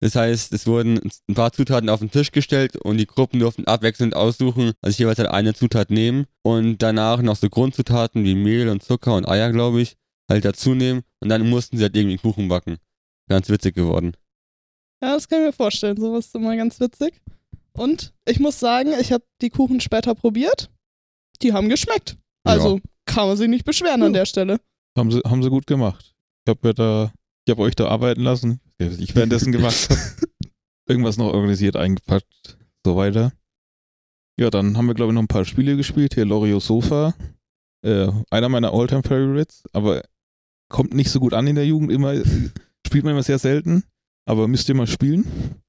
Das 0.00 0.14
heißt, 0.14 0.52
es 0.52 0.66
wurden 0.66 1.00
ein 1.28 1.34
paar 1.34 1.52
Zutaten 1.52 1.88
auf 1.88 2.00
den 2.00 2.10
Tisch 2.10 2.30
gestellt 2.30 2.76
und 2.76 2.98
die 2.98 3.06
Gruppen 3.06 3.40
durften 3.40 3.66
abwechselnd 3.66 4.14
aussuchen, 4.14 4.72
also 4.80 4.98
jeweils 4.98 5.18
halt 5.18 5.30
eine 5.30 5.54
Zutat 5.54 5.90
nehmen 5.90 6.26
und 6.42 6.78
danach 6.82 7.20
noch 7.22 7.36
so 7.36 7.48
Grundzutaten 7.48 8.24
wie 8.24 8.36
Mehl 8.36 8.68
und 8.68 8.82
Zucker 8.82 9.14
und 9.16 9.26
Eier, 9.26 9.50
glaube 9.52 9.80
ich, 9.80 9.96
halt 10.30 10.44
dazu 10.44 10.74
nehmen 10.74 11.02
und 11.20 11.28
dann 11.30 11.48
mussten 11.48 11.78
sie 11.78 11.82
halt 11.82 11.96
irgendwie 11.96 12.14
einen 12.14 12.22
Kuchen 12.22 12.48
backen. 12.48 12.78
Ganz 13.28 13.48
witzig 13.48 13.74
geworden. 13.74 14.16
Ja, 15.02 15.14
das 15.14 15.28
kann 15.28 15.40
ich 15.40 15.46
mir 15.46 15.52
vorstellen. 15.52 15.96
Sowas 15.96 16.26
ist 16.26 16.34
immer 16.34 16.56
ganz 16.56 16.80
witzig. 16.80 17.20
Und 17.72 18.12
ich 18.26 18.40
muss 18.40 18.58
sagen, 18.58 18.92
ich 19.00 19.12
habe 19.12 19.24
die 19.40 19.50
Kuchen 19.50 19.80
später 19.80 20.14
probiert. 20.14 20.70
Die 21.42 21.52
haben 21.52 21.68
geschmeckt. 21.68 22.16
Also 22.44 22.76
Ja. 22.76 22.82
Kann 23.08 23.26
man 23.28 23.36
sich 23.36 23.48
nicht 23.48 23.64
beschweren 23.64 24.02
an 24.02 24.12
Ja. 24.14 24.20
der 24.20 24.26
Stelle. 24.26 24.60
Haben 24.96 25.10
sie, 25.10 25.20
haben 25.20 25.42
sie 25.42 25.50
gut 25.50 25.66
gemacht. 25.66 26.14
Ich 26.44 26.50
habe 26.50 26.68
ja 26.68 26.72
da, 26.72 27.12
ich 27.44 27.50
habe 27.50 27.62
euch 27.62 27.74
da 27.74 27.88
arbeiten 27.88 28.22
lassen, 28.22 28.60
ich 28.78 29.14
währenddessen 29.16 29.52
gemacht 29.58 29.88
habe. 29.90 30.00
Irgendwas 30.86 31.16
noch 31.18 31.32
organisiert, 31.32 31.76
eingepackt, 31.76 32.56
so 32.84 32.96
weiter. 32.96 33.32
Ja, 34.38 34.50
dann 34.50 34.76
haben 34.76 34.86
wir, 34.86 34.94
glaube 34.94 35.10
ich, 35.12 35.14
noch 35.14 35.22
ein 35.22 35.28
paar 35.28 35.44
Spiele 35.44 35.76
gespielt. 35.76 36.14
Hier 36.14 36.24
Lorio 36.24 36.60
Sofa. 36.60 37.14
Äh, 37.84 38.08
einer 38.30 38.48
meiner 38.48 38.72
Alltime 38.72 39.02
Favorites, 39.02 39.64
aber 39.72 40.02
kommt 40.68 40.94
nicht 40.94 41.10
so 41.10 41.20
gut 41.20 41.34
an 41.34 41.46
in 41.46 41.56
der 41.56 41.66
Jugend. 41.66 41.90
Immer, 41.92 42.14
spielt 42.86 43.04
man 43.04 43.12
immer 43.12 43.22
sehr 43.22 43.38
selten. 43.38 43.84
Aber 44.26 44.46
müsst 44.48 44.68
ihr 44.68 44.74
mal 44.74 44.86
spielen. 44.86 45.60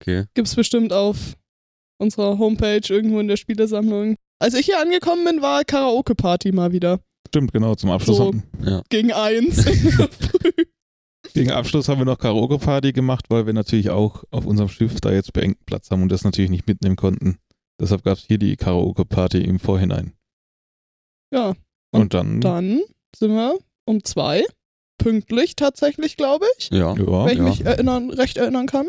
Okay. 0.00 0.24
Gibt's 0.34 0.54
bestimmt 0.56 0.92
auf 0.92 1.36
unserer 1.98 2.38
Homepage 2.38 2.80
irgendwo 2.88 3.20
in 3.20 3.28
der 3.28 3.36
Spielesammlung. 3.36 4.16
Als 4.40 4.54
ich 4.54 4.66
hier 4.66 4.80
angekommen 4.80 5.24
bin, 5.24 5.42
war 5.42 5.64
Karaoke-Party 5.64 6.52
mal 6.52 6.72
wieder. 6.72 7.00
Stimmt, 7.28 7.52
genau, 7.52 7.74
zum 7.74 7.90
Abschluss. 7.90 8.16
So. 8.16 8.26
haben- 8.26 8.82
Gegen 8.88 9.12
eins 9.12 9.66
in 9.66 9.82
der 9.96 10.08
Früh. 10.08 10.52
Gegen 11.34 11.50
Abschluss 11.50 11.88
haben 11.88 11.98
wir 11.98 12.04
noch 12.06 12.18
Karaoke-Party 12.18 12.92
gemacht, 12.92 13.26
weil 13.28 13.46
wir 13.46 13.52
natürlich 13.52 13.90
auch 13.90 14.24
auf 14.30 14.46
unserem 14.46 14.68
Schiff 14.68 15.00
da 15.00 15.12
jetzt 15.12 15.32
beengten 15.32 15.64
Platz 15.66 15.90
haben 15.90 16.02
und 16.02 16.10
das 16.10 16.24
natürlich 16.24 16.50
nicht 16.50 16.66
mitnehmen 16.66 16.96
konnten. 16.96 17.38
Deshalb 17.80 18.02
gab 18.04 18.16
es 18.16 18.24
hier 18.24 18.38
die 18.38 18.56
Karaoke-Party 18.56 19.38
im 19.42 19.58
Vorhinein. 19.58 20.14
Ja, 21.32 21.48
Und, 21.90 22.00
Und 22.02 22.14
dann, 22.14 22.40
dann 22.40 22.80
sind 23.14 23.32
wir 23.32 23.58
um 23.84 24.02
zwei. 24.04 24.44
Pünktlich 24.98 25.54
tatsächlich, 25.54 26.16
glaube 26.16 26.46
ich. 26.58 26.70
Ja. 26.70 26.94
ja, 26.96 27.24
wenn 27.24 27.30
ich 27.32 27.38
ja. 27.38 27.44
mich 27.44 27.64
erinnern, 27.64 28.10
recht 28.10 28.36
erinnern 28.36 28.66
kann. 28.66 28.88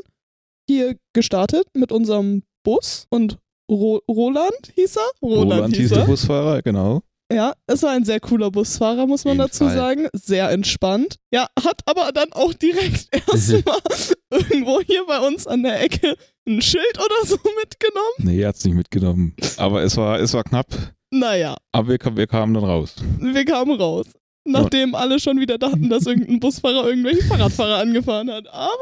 Hier 0.68 0.98
gestartet 1.14 1.68
mit 1.76 1.92
unserem 1.92 2.44
Bus 2.64 3.06
und 3.10 3.38
Ro 3.70 4.02
Roland 4.10 4.72
hieß 4.76 4.98
er? 4.98 5.12
Roland 5.22 5.76
hieß 5.76 5.90
der 5.90 6.00
er. 6.00 6.06
Busfahrer, 6.06 6.62
genau. 6.62 7.02
Ja, 7.32 7.54
es 7.68 7.84
war 7.84 7.92
ein 7.92 8.06
sehr 8.06 8.20
cooler 8.20 8.50
Busfahrer, 8.50 9.06
muss 9.06 9.24
man 9.24 9.38
dazu 9.38 9.66
Fall. 9.66 9.76
sagen. 9.76 10.08
Sehr 10.14 10.50
entspannt. 10.50 11.18
Ja, 11.32 11.48
hat 11.64 11.82
aber 11.86 12.12
dann 12.12 12.34
auch 12.34 12.54
direkt 12.56 13.08
erstmal 13.12 13.78
irgendwo 14.32 14.82
hier 14.82 15.06
bei 15.06 15.20
uns 15.20 15.46
an 15.46 15.62
der 15.62 15.80
Ecke 15.84 16.16
ein 16.48 16.60
Schild 16.62 16.98
oder 16.98 17.28
so 17.28 17.36
mitgenommen. 17.62 18.16
Nee, 18.18 18.42
er 18.42 18.48
hat 18.50 18.56
es 18.56 18.66
nicht 18.66 18.74
mitgenommen. 18.74 19.36
Aber 19.58 19.84
es 19.84 19.96
war, 19.96 20.20
es 20.20 20.34
war 20.34 20.44
knapp, 20.44 20.68
Naja, 21.12 21.56
aber 21.72 21.90
wir, 21.90 22.00
wir 22.18 22.26
kamen 22.26 22.56
dann 22.56 22.64
raus. 22.64 22.96
wir 23.20 23.46
kamen 23.46 23.80
raus. 23.80 24.08
Nachdem 24.48 24.96
alle 24.96 25.20
schon 25.20 25.40
wieder 25.40 25.60
dachten, 25.60 25.90
dass 25.92 26.08
irgendein 26.08 26.40
Busfahrer 26.40 26.88
irgendwelche 26.88 27.22
Fahrradfahrer 27.28 27.78
angefahren 27.78 28.32
hat. 28.32 28.48
Aber, 28.48 28.74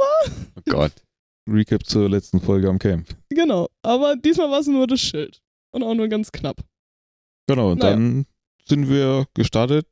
Oh 0.55 0.61
Gott. 0.69 0.93
Recap 1.47 1.85
zur 1.85 2.09
letzten 2.09 2.39
Folge 2.41 2.69
am 2.69 2.79
Camp. 2.79 3.07
genau. 3.29 3.67
Aber 3.83 4.15
diesmal 4.15 4.49
war 4.51 4.59
es 4.59 4.67
nur 4.67 4.87
das 4.87 4.99
Schild. 5.01 5.39
Und 5.71 5.83
auch 5.83 5.93
nur 5.93 6.07
ganz 6.07 6.31
knapp. 6.31 6.61
Genau, 7.47 7.71
und 7.71 7.79
Naja. 7.79 7.91
dann 7.93 8.25
sind 8.67 8.89
wir 8.89 9.25
gestartet. 9.33 9.85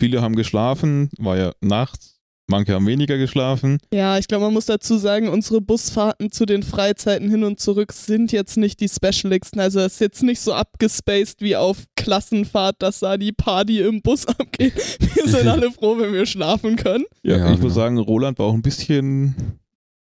Viele 0.00 0.22
haben 0.22 0.36
geschlafen, 0.36 1.10
war 1.18 1.36
ja 1.36 1.52
nachts. 1.60 2.18
Manche 2.50 2.74
haben 2.74 2.86
weniger 2.86 3.16
geschlafen. 3.18 3.78
Ja, 3.94 4.18
ich 4.18 4.26
glaube, 4.28 4.44
man 4.44 4.52
muss 4.52 4.66
dazu 4.66 4.98
sagen, 4.98 5.28
unsere 5.28 5.60
Busfahrten 5.60 6.30
zu 6.32 6.44
den 6.44 6.62
Freizeiten 6.62 7.30
hin 7.30 7.44
und 7.44 7.60
zurück 7.60 7.92
sind 7.92 8.30
jetzt 8.32 8.56
nicht 8.56 8.80
die 8.80 8.88
specialigsten. 8.88 9.60
Also 9.60 9.80
es 9.80 9.94
ist 9.94 10.00
jetzt 10.00 10.22
nicht 10.22 10.40
so 10.40 10.52
abgespaced 10.52 11.40
wie 11.40 11.56
auf 11.56 11.84
Klassenfahrt, 11.96 12.76
dass 12.82 13.00
da 13.00 13.16
die 13.16 13.32
Party 13.32 13.80
im 13.80 14.02
Bus 14.02 14.26
abgeht. 14.38 14.74
Wir 15.14 15.28
sind 15.28 15.46
alle 15.48 15.70
froh, 15.70 15.96
wenn 15.98 16.12
wir 16.12 16.26
schlafen 16.26 16.76
können. 16.76 17.04
Ja, 17.22 17.36
Ja, 17.38 17.44
ich 17.46 17.52
genau. 17.52 17.62
muss 17.64 17.74
sagen, 17.74 17.98
Roland 17.98 18.38
war 18.38 18.46
auch 18.46 18.54
ein 18.54 18.62
bisschen 18.62 19.34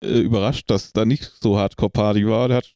äh, 0.03 0.19
überrascht, 0.19 0.69
dass 0.69 0.93
da 0.93 1.05
nicht 1.05 1.31
so 1.41 1.57
Hardcore-Party 1.57 2.27
war. 2.27 2.47
Der 2.47 2.57
hat 2.57 2.73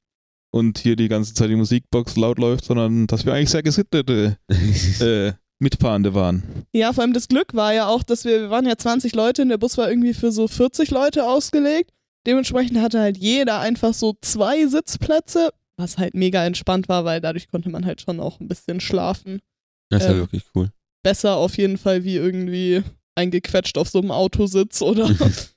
und 0.52 0.78
hier 0.80 0.96
die 0.96 1.10
ganze 1.10 1.34
Zeit 1.34 1.50
die 1.50 1.56
Musikbox 1.56 2.16
laut 2.16 2.40
läuft, 2.40 2.66
sondern 2.66 3.08
dass 3.08 3.26
wir 3.26 3.34
eigentlich 3.34 3.50
sehr 3.50 3.64
gesittete 3.64 4.38
äh, 5.02 5.34
Mitfahrende 5.60 6.14
waren. 6.14 6.66
Ja, 6.74 6.94
vor 6.94 7.04
allem 7.04 7.14
das 7.14 7.28
Glück 7.28 7.54
war 7.54 7.74
ja 7.74 7.88
auch, 7.88 8.04
dass 8.04 8.24
wir, 8.26 8.42
wir 8.42 8.50
waren 8.50 8.66
ja 8.66 8.78
20 8.78 9.14
Leute 9.16 9.42
und 9.42 9.50
der 9.50 9.58
Bus 9.58 9.78
war 9.78 9.90
irgendwie 9.90 10.14
für 10.14 10.32
so 10.32 10.48
40 10.48 10.92
Leute 10.92 11.26
ausgelegt. 11.28 11.92
Dementsprechend 12.26 12.80
hatte 12.80 13.00
halt 13.00 13.18
jeder 13.18 13.60
einfach 13.60 13.94
so 13.94 14.16
zwei 14.22 14.66
Sitzplätze, 14.66 15.52
was 15.78 15.98
halt 15.98 16.14
mega 16.16 16.46
entspannt 16.46 16.88
war, 16.90 17.06
weil 17.06 17.22
dadurch 17.22 17.48
konnte 17.50 17.70
man 17.70 17.86
halt 17.86 18.02
schon 18.02 18.20
auch 18.20 18.40
ein 18.40 18.48
bisschen 18.48 18.80
schlafen. 18.80 19.40
Das 19.90 20.04
ist 20.04 20.08
ja 20.08 20.14
Ähm. 20.14 20.20
wirklich 20.22 20.44
cool. 20.56 20.70
besser 21.04 21.36
auf 21.36 21.58
jeden 21.58 21.78
Fall 21.78 22.04
wie 22.04 22.16
irgendwie 22.16 22.82
eingequetscht 23.16 23.78
auf 23.78 23.90
so 23.90 24.00
einem 24.00 24.12
Autositz 24.12 24.82
oder 24.82 25.10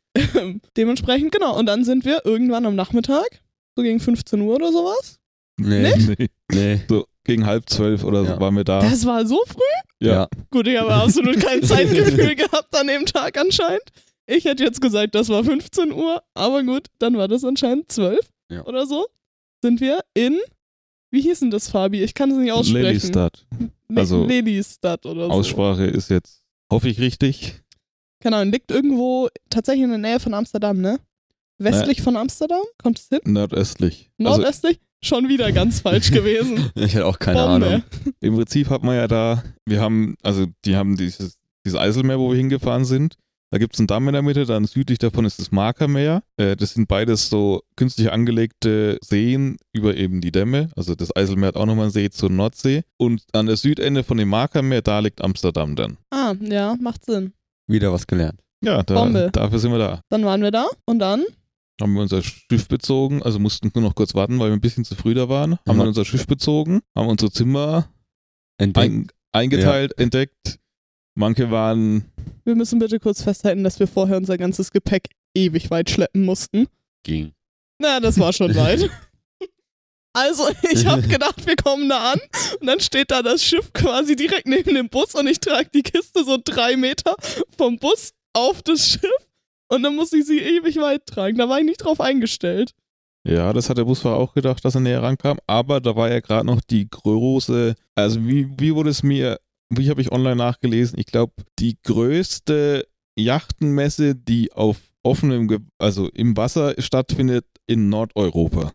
dementsprechend, 0.77 1.33
genau. 1.33 1.57
Und 1.59 1.67
dann 1.67 1.85
sind 1.85 2.05
wir 2.05 2.25
irgendwann 2.25 2.67
am 2.67 2.75
Nachmittag, 2.75 3.43
so 3.77 3.83
gegen 3.83 4.01
15 4.01 4.41
Uhr 4.41 4.55
oder 4.57 4.73
sowas. 4.73 5.19
Nee. 5.61 5.93
Nee, 5.97 6.29
Nee. 6.53 6.81
so 6.89 7.07
gegen 7.25 7.45
halb 7.47 7.69
zwölf 7.69 8.05
oder 8.05 8.25
so 8.25 8.33
Ja. 8.33 8.41
waren 8.41 8.57
wir 8.57 8.65
da. 8.65 8.81
Das 8.81 9.05
war 9.07 9.27
so 9.27 9.43
früh. 9.47 9.61
ja. 10.01 10.13
Ja. 10.15 10.29
Gut, 10.51 10.67
ich 10.69 10.79
habe 10.79 10.95
absolut 10.95 11.41
kein 11.41 11.63
Zeitgefühl 11.65 12.35
gehabt 12.37 12.75
an 12.77 12.87
dem 12.87 13.05
Tag 13.07 13.37
anscheinend. 13.39 13.83
Ich 14.27 14.45
hätte 14.45 14.63
jetzt 14.65 14.81
gesagt, 14.81 15.15
das 15.15 15.29
war 15.29 15.43
15 15.43 15.93
Uhr, 15.93 16.23
aber 16.35 16.63
gut, 16.63 16.87
dann 16.99 17.17
war 17.17 17.29
das 17.29 17.45
anscheinend 17.45 17.91
12 17.91 18.21
Ja. 18.51 18.65
oder 18.65 18.87
so. 18.87 19.07
Sind 19.63 19.81
wir 19.81 20.01
in, 20.15 20.39
wie 21.11 21.21
hieß 21.23 21.41
denn 21.41 21.51
das, 21.51 21.69
Fabi? 21.71 22.03
Ich 22.05 22.15
kann 22.15 22.31
es 22.31 22.37
nicht 22.37 22.53
aussprechen. 22.53 22.83
Lelystad. 22.85 23.47
Le 23.89 24.01
also- 24.01 24.25
Lelystad 24.27 25.05
oder 25.07 25.27
so. 25.27 25.31
Aussprache 25.33 25.85
ist 25.87 26.11
jetzt, 26.11 26.43
hoffe 26.71 26.89
ich, 26.89 27.01
richtig. 27.01 27.61
Keine 28.21 28.37
Ahnung, 28.37 28.53
liegt 28.53 28.71
irgendwo 28.71 29.29
tatsächlich 29.51 29.85
in 29.85 29.91
der 29.91 29.99
Nähe 29.99 30.21
von 30.21 30.35
Amsterdam, 30.35 30.81
ne? 30.81 30.99
Westlich 31.59 32.03
von 32.03 32.17
Amsterdam? 32.17 32.63
Kommt 32.83 32.99
es 32.99 33.09
hin? 33.09 33.21
Nordöstlich. 33.25 34.11
Also 34.19 34.39
Nordöstlich? 34.39 34.81
Schon 35.01 35.29
wieder 35.29 35.53
ganz 35.53 35.81
falsch 35.81 36.11
gewesen. 36.11 36.71
Ich 36.75 36.95
hatte 36.95 37.07
auch 37.07 37.19
keine 37.19 37.41
Bombe. 37.41 37.67
Ahnung. 37.67 37.83
im 38.21 38.35
Prinzip 38.35 38.69
hat 38.71 38.83
man 38.83 38.97
ja 38.97 39.07
da, 39.07 39.45
wir 39.65 39.81
haben, 39.81 40.17
also 40.23 40.47
die 40.65 40.77
haben 40.77 40.97
dieses, 40.97 41.37
dieses 41.65 41.79
Eiselmeer, 41.79 42.19
wo 42.19 42.31
wir 42.31 42.37
hingefahren 42.37 42.85
sind. 42.85 43.15
Da 43.51 43.59
gibt 43.59 43.75
es 43.75 43.81
einen 43.81 43.87
Damm 43.87 44.07
in 44.09 44.13
der 44.13 44.23
Mitte, 44.23 44.45
dann 44.45 44.67
südlich 44.67 44.99
davon 44.99 45.25
ist 45.25 45.39
das 45.39 45.53
Markermeer. 45.53 46.23
Äh, 46.37 46.55
das 46.57 46.75
sind 46.75 46.87
beides 46.87 47.31
so 47.31 47.63
künstlich 47.77 48.13
angelegte 48.13 48.99
Seen 49.03 49.57
über 49.73 49.97
eben 49.97 50.21
die 50.21 50.33
Dämme. 50.33 50.69
Also 50.77 50.95
das 50.95 51.15
Eiselmeer 51.17 51.49
hat 51.49 51.57
auch 51.57 51.65
nochmal 51.65 51.85
einen 51.85 51.93
See 51.93 52.11
zur 52.11 52.29
Nordsee. 52.31 52.83
Und 52.99 53.23
an 53.33 53.47
der 53.47 53.57
Südende 53.57 54.05
von 54.05 54.19
dem 54.19 54.29
Markermeer, 54.29 54.83
da 54.83 54.99
liegt 54.99 55.23
Amsterdam 55.23 55.77
dann. 55.77 55.97
ah, 56.11 56.35
ja, 56.41 56.77
macht 56.81 57.07
Sinn. 57.07 57.33
Wieder 57.69 57.93
was 57.93 58.07
gelernt. 58.07 58.41
Ja, 58.65 58.83
da, 58.83 58.95
Bombe. 58.95 59.31
dafür 59.33 59.59
sind 59.61 59.71
wir 59.71 59.79
da. 59.79 60.01
Dann 60.09 60.25
waren 60.25 60.43
wir 60.43 60.51
da 60.51 60.67
und 60.87 60.99
dann, 60.99 61.25
Haben 61.81 61.95
wir 61.95 62.03
unser 62.03 62.23
Schiff 62.23 62.67
bezogen, 62.67 63.23
also 63.23 63.39
mussten 63.39 63.71
nur 63.73 63.85
noch 63.85 63.95
kurz 63.95 64.15
warten, 64.15 64.41
weil 64.41 64.49
wir 64.51 64.57
ein 64.57 64.61
bisschen 64.61 64.85
zu 64.85 64.97
früh 64.97 65.15
da 65.15 65.29
waren. 65.29 65.53
Haben 65.53 65.61
Ja. 65.67 65.75
dann 65.75 65.87
unser 65.89 66.05
Schiff 66.05 66.27
bezogen, 66.27 66.81
haben 66.97 67.09
unsere 67.09 67.31
Zimmer 67.31 67.89
Entdeckt. 68.59 68.87
ein, 68.93 69.07
eingeteilt, 69.33 69.97
entdeckt. 69.99 70.59
Manche 71.15 71.51
waren 71.53 72.05
wir 72.45 72.55
müssen 72.57 72.79
bitte 72.79 72.99
kurz 72.99 73.23
festhalten, 73.23 73.63
dass 73.63 73.79
wir 73.79 73.87
vorher 73.87 74.17
unser 74.17 74.39
ganzes 74.39 74.71
Gepäck 74.73 75.11
ewig 75.37 75.71
weit 75.71 75.91
schleppen 75.91 76.25
mussten. 76.25 76.67
ging. 77.05 77.33
Na, 77.81 78.01
das 78.01 78.19
war 78.19 78.33
schon 78.33 78.55
weit. 78.57 78.89
Also, 80.19 80.49
ich 80.71 80.85
habe 80.87 81.03
gedacht, 81.09 81.47
wir 81.47 81.57
kommen 81.57 81.89
da 81.89 82.13
an 82.13 82.21
und 82.61 82.67
dann 82.67 82.81
steht 82.81 83.11
da 83.11 83.23
das 83.23 83.43
Schiff 83.43 83.73
quasi 83.73 84.17
direkt 84.17 84.49
neben 84.49 84.75
dem 84.75 84.89
Bus 84.89 85.15
und 85.15 85.27
ich 85.29 85.39
trage 85.39 85.69
die 85.73 85.83
Kiste 85.83 86.25
so 86.25 86.39
drei 86.43 86.77
Meter 86.77 87.15
vom 87.57 87.79
Bus 87.79 88.13
auf 88.33 88.63
das 88.63 88.89
Schiff 88.89 89.29
und 89.69 89.83
dann 89.83 89.95
muss 89.95 90.13
ich 90.13 90.27
sie 90.27 90.41
ewig 90.41 90.77
weit 90.77 91.07
tragen. 91.07 91.39
Da 91.39 91.49
war 91.49 91.59
ich 91.59 91.65
nicht 91.65 91.85
drauf 91.85 92.01
eingestellt. 92.01 92.73
Ja, 93.27 93.53
das 93.53 93.69
hat 93.69 93.79
der 93.79 93.85
Busfahrer 93.85 94.17
auch 94.17 94.35
gedacht, 94.35 94.65
dass 94.65 94.75
er 94.75 94.81
näher 94.81 95.03
rankam. 95.03 95.39
Aber 95.47 95.81
da 95.81 95.95
war 95.95 96.11
ja 96.11 96.21
gerade 96.21 96.47
noch 96.47 96.61
die 96.63 96.89
große, 96.89 97.75
also 97.95 98.27
wie, 98.27 98.49
wie 98.59 98.75
wurde 98.75 98.91
es 98.91 99.03
mir, 99.03 99.39
wie 99.71 99.91
habe 99.91 100.01
ich 100.01 100.11
online 100.11 100.37
nachgelesen? 100.37 100.99
Ich 100.99 101.07
glaube, 101.07 101.33
die 101.59 101.77
größte 101.83 102.87
Yachtenmesse, 103.17 104.15
die 104.15 104.53
auf 104.53 104.79
offenem, 105.03 105.69
also 105.79 106.09
im 106.09 106.37
Wasser 106.37 106.75
stattfindet 106.79 107.45
in 107.67 107.89
Nordeuropa. 107.89 108.73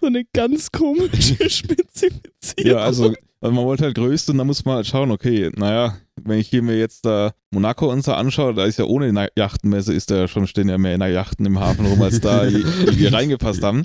So 0.00 0.06
eine 0.06 0.24
ganz 0.32 0.70
komische 0.70 1.10
Spezifizierung. 1.50 2.70
Ja, 2.70 2.76
also, 2.78 3.14
also 3.40 3.54
man 3.54 3.64
wollte 3.64 3.84
halt 3.84 3.94
größte 3.94 4.32
und 4.32 4.38
da 4.38 4.44
muss 4.44 4.64
man 4.64 4.76
halt 4.76 4.86
schauen, 4.86 5.10
okay, 5.10 5.50
naja, 5.56 5.96
wenn 6.22 6.38
ich 6.38 6.48
hier 6.48 6.62
mir 6.62 6.78
jetzt 6.78 7.06
da 7.06 7.32
Monaco 7.52 7.90
und 7.90 8.04
so 8.04 8.12
anschaue, 8.12 8.54
da 8.54 8.64
ist 8.64 8.78
ja 8.78 8.84
ohne 8.84 9.30
Yachtenmesse, 9.36 9.94
ist 9.94 10.10
da 10.10 10.16
ja 10.16 10.28
schon, 10.28 10.46
stehen 10.46 10.68
ja 10.68 10.78
mehr 10.78 10.96
Yachten 10.96 11.46
im 11.46 11.60
Hafen 11.60 11.86
rum, 11.86 12.02
als 12.02 12.20
da, 12.20 12.46
die, 12.46 13.06
reingepasst 13.06 13.62
haben. 13.62 13.84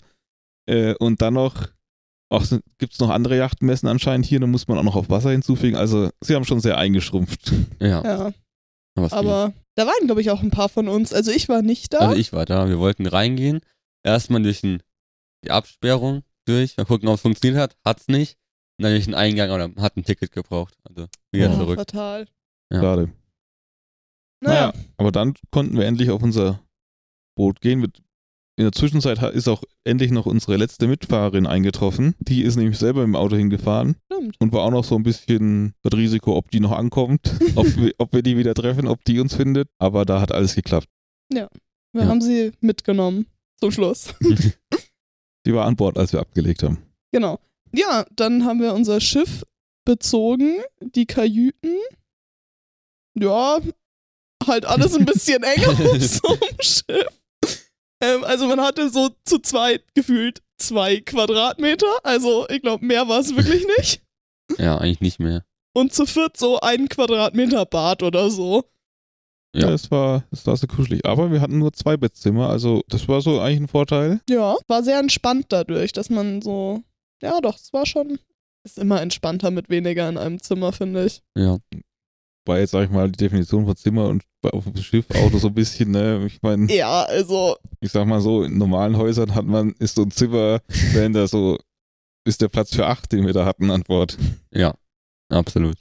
Äh, 0.65 0.95
und 0.95 1.21
dann 1.21 1.35
noch 1.35 1.67
Auch 2.29 2.43
gibt 2.79 2.93
es 2.93 2.99
noch 2.99 3.09
andere 3.09 3.37
Yachtmessen 3.37 3.87
anscheinend 3.87 4.25
hier, 4.25 4.39
da 4.39 4.47
muss 4.47 4.67
man 4.67 4.77
auch 4.77 4.83
noch 4.83 4.95
auf 4.95 5.09
Wasser 5.09 5.29
hinzufügen. 5.31 5.75
Also 5.75 6.09
sie 6.21 6.35
haben 6.35 6.45
schon 6.45 6.61
sehr 6.61 6.77
eingeschrumpft. 6.77 7.51
Ja. 7.79 8.33
Ja, 8.95 9.01
was 9.05 9.09
ging. 9.11 9.19
aber 9.19 9.53
da 9.75 9.87
waren, 9.87 10.05
glaube 10.05 10.21
ich, 10.21 10.29
auch 10.29 10.43
ein 10.43 10.51
paar 10.51 10.69
von 10.69 10.87
uns. 10.87 11.13
Also 11.13 11.31
ich 11.31 11.49
war 11.49 11.63
nicht 11.63 11.93
da. 11.93 11.97
Also 11.99 12.15
ich 12.15 12.31
war 12.31 12.45
da, 12.45 12.69
wir 12.69 12.77
wollten 12.77 13.07
reingehen. 13.07 13.61
Erstmal 14.03 14.43
durch 14.43 14.61
den, 14.61 14.83
die 15.43 15.51
Absperrung 15.51 16.23
durch, 16.45 16.75
mal 16.77 16.85
gucken, 16.85 17.07
ob 17.09 17.15
es 17.15 17.21
funktioniert 17.21 17.61
hat. 17.61 17.77
Hat's 17.85 18.07
nicht. 18.07 18.37
Und 18.79 18.83
dann 18.83 18.93
durch 18.93 19.05
den 19.05 19.13
Eingang, 19.15 19.49
aber 19.51 19.81
hat 19.81 19.95
ein 19.97 20.03
Ticket 20.03 20.31
gebraucht. 20.31 20.75
Also 20.83 21.07
wieder 21.31 21.51
oh, 21.53 21.57
zurück. 21.57 21.77
fatal. 21.79 22.27
Ja. 22.71 22.81
Schade. 22.81 23.11
Naja, 24.41 24.73
Aber 24.97 25.11
dann 25.11 25.35
konnten 25.51 25.77
wir 25.77 25.85
endlich 25.85 26.09
auf 26.09 26.21
unser 26.21 26.59
Boot 27.37 27.61
gehen. 27.61 27.79
Mit- 27.79 27.99
In 28.57 28.65
der 28.65 28.71
Zwischenzeit 28.73 29.21
ist 29.33 29.47
auch 29.47 29.63
endlich 29.85 30.11
noch 30.11 30.25
unsere 30.25 30.57
letzte 30.57 30.87
Mitfahrerin 30.87 31.47
eingetroffen. 31.47 32.15
Die 32.19 32.41
ist 32.41 32.55
nämlich 32.57 32.77
selber 32.77 33.03
im 33.03 33.15
Auto 33.15 33.35
hingefahren 33.37 33.95
stimmt. 34.11 34.35
und 34.41 34.51
war 34.51 34.63
auch 34.63 34.71
noch 34.71 34.83
so 34.83 34.95
ein 34.95 35.03
bisschen 35.03 35.73
das 35.81 35.93
Risiko, 35.97 36.35
ob 36.35 36.51
die 36.51 36.59
noch 36.59 36.71
ankommt, 36.73 37.31
ob, 37.55 37.65
wir, 37.77 37.93
ob 37.99 38.11
wir 38.13 38.21
die 38.21 38.37
wieder 38.37 38.53
treffen, 38.53 38.87
ob 38.87 39.03
die 39.05 39.19
uns 39.19 39.33
findet. 39.35 39.69
Aber 39.77 40.03
da 40.03 40.19
hat 40.19 40.31
alles 40.33 40.55
geklappt. 40.55 40.89
Wir 41.29 41.49
Ja. 41.93 42.05
haben 42.07 42.21
sie 42.21 42.51
mitgenommen. 42.59 43.27
Zum 43.59 43.71
Schluss. 43.71 44.13
Die 45.45 45.53
war 45.53 45.65
an 45.65 45.75
Bord, 45.75 45.97
als 45.97 46.13
wir 46.13 46.19
abgelegt 46.19 46.63
haben. 46.63 46.83
Genau. 47.11 47.39
Ja, 47.73 48.05
dann 48.15 48.45
haben 48.45 48.61
wir 48.61 48.73
unser 48.73 49.01
Schiff 49.01 49.43
bezogen, 49.85 50.61
die 50.79 51.05
Kajüten. 51.05 51.77
Ja, 53.15 53.59
halt 54.47 54.65
alles 54.65 54.95
ein 54.95 55.05
bisschen 55.05 55.43
enger 55.43 55.69
auf 55.69 56.01
so 56.01 56.27
einem 56.27 56.61
Schiff. 56.61 57.07
Ähm, 58.01 58.23
also 58.23 58.47
man 58.47 58.61
hatte 58.61 58.89
so 58.89 59.09
zu 59.25 59.39
zweit 59.39 59.83
gefühlt 59.93 60.41
zwei 60.57 60.99
Quadratmeter. 60.99 61.87
Also 62.03 62.47
ich 62.49 62.61
glaube, 62.61 62.85
mehr 62.85 63.07
war 63.07 63.19
es 63.19 63.35
wirklich 63.35 63.65
nicht. 63.77 64.01
Ja, 64.57 64.77
eigentlich 64.77 65.01
nicht 65.01 65.19
mehr. 65.19 65.45
Und 65.73 65.93
zu 65.93 66.05
viert 66.05 66.37
so 66.37 66.59
ein 66.59 66.89
Quadratmeter 66.89 67.65
Bad 67.65 68.03
oder 68.03 68.29
so. 68.29 68.65
Ja, 69.55 69.69
es 69.71 69.91
war, 69.91 70.23
es 70.31 70.45
war 70.47 70.57
so 70.57 70.65
kuschelig. 70.67 71.05
Aber 71.05 71.31
wir 71.31 71.39
hatten 71.41 71.59
nur 71.59 71.73
zwei 71.73 71.95
Bettzimmer, 71.95 72.49
also 72.49 72.81
das 72.89 73.07
war 73.07 73.21
so 73.21 73.39
eigentlich 73.39 73.61
ein 73.61 73.67
Vorteil. 73.67 74.19
Ja, 74.27 74.55
war 74.67 74.83
sehr 74.83 74.99
entspannt 74.99 75.45
dadurch, 75.49 75.91
dass 75.91 76.09
man 76.09 76.41
so. 76.41 76.81
Ja, 77.21 77.39
doch, 77.39 77.55
es 77.57 77.71
war 77.71 77.85
schon. 77.85 78.19
Ist 78.65 78.79
immer 78.79 79.01
entspannter 79.01 79.51
mit 79.51 79.69
weniger 79.69 80.07
in 80.09 80.17
einem 80.17 80.41
Zimmer, 80.41 80.71
finde 80.71 81.05
ich. 81.05 81.21
Ja. 81.37 81.57
War 82.45 82.59
jetzt, 82.59 82.71
sag 82.71 82.85
ich 82.85 82.89
mal, 82.89 83.09
die 83.11 83.17
Definition 83.17 83.65
von 83.65 83.75
Zimmer 83.75 84.07
und 84.07 84.23
auf 84.41 84.63
dem 84.65 84.75
Schiff, 84.77 85.05
Auto 85.15 85.37
so 85.37 85.47
ein 85.47 85.53
bisschen, 85.53 85.91
ne? 85.91 86.25
Ich 86.25 86.41
meine, 86.41 86.73
Ja, 86.73 87.03
also, 87.03 87.55
ich 87.79 87.91
sag 87.91 88.05
mal 88.05 88.19
so, 88.21 88.43
in 88.43 88.57
normalen 88.57 88.97
Häusern 88.97 89.35
hat 89.35 89.45
man, 89.45 89.73
ist 89.79 89.95
so 89.95 90.01
ein 90.03 90.11
Zimmer, 90.11 90.59
wenn 90.93 91.13
da 91.13 91.27
so, 91.27 91.57
ist 92.25 92.41
der 92.41 92.49
Platz 92.49 92.73
für 92.75 92.85
acht, 92.85 93.11
den 93.11 93.25
wir 93.25 93.33
da 93.33 93.45
hatten 93.45 93.69
an 93.69 93.83
Bord. 93.83 94.17
Ja, 94.51 94.73
absolut. 95.29 95.77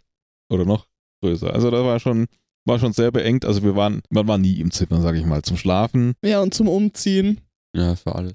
Oder 0.50 0.64
noch 0.64 0.87
größer. 1.23 1.52
Also 1.52 1.71
da 1.71 1.85
war 1.85 1.99
schon, 1.99 2.26
war 2.64 2.78
schon 2.78 2.92
sehr 2.92 3.11
beengt. 3.11 3.45
Also 3.45 3.62
wir 3.62 3.75
waren, 3.76 4.02
man 4.11 4.26
war 4.28 4.38
nie 4.38 4.61
im 4.61 4.71
Zimmer, 4.71 5.00
sag 5.00 5.14
ich 5.16 5.25
mal, 5.25 5.42
zum 5.42 5.57
Schlafen. 5.57 6.14
ja, 6.25 6.40
und 6.40 6.54
zum 6.54 6.69
Umziehen. 6.69 7.40
Ja, 7.75 7.90
das 7.90 8.04
war 8.07 8.16
alles. 8.16 8.35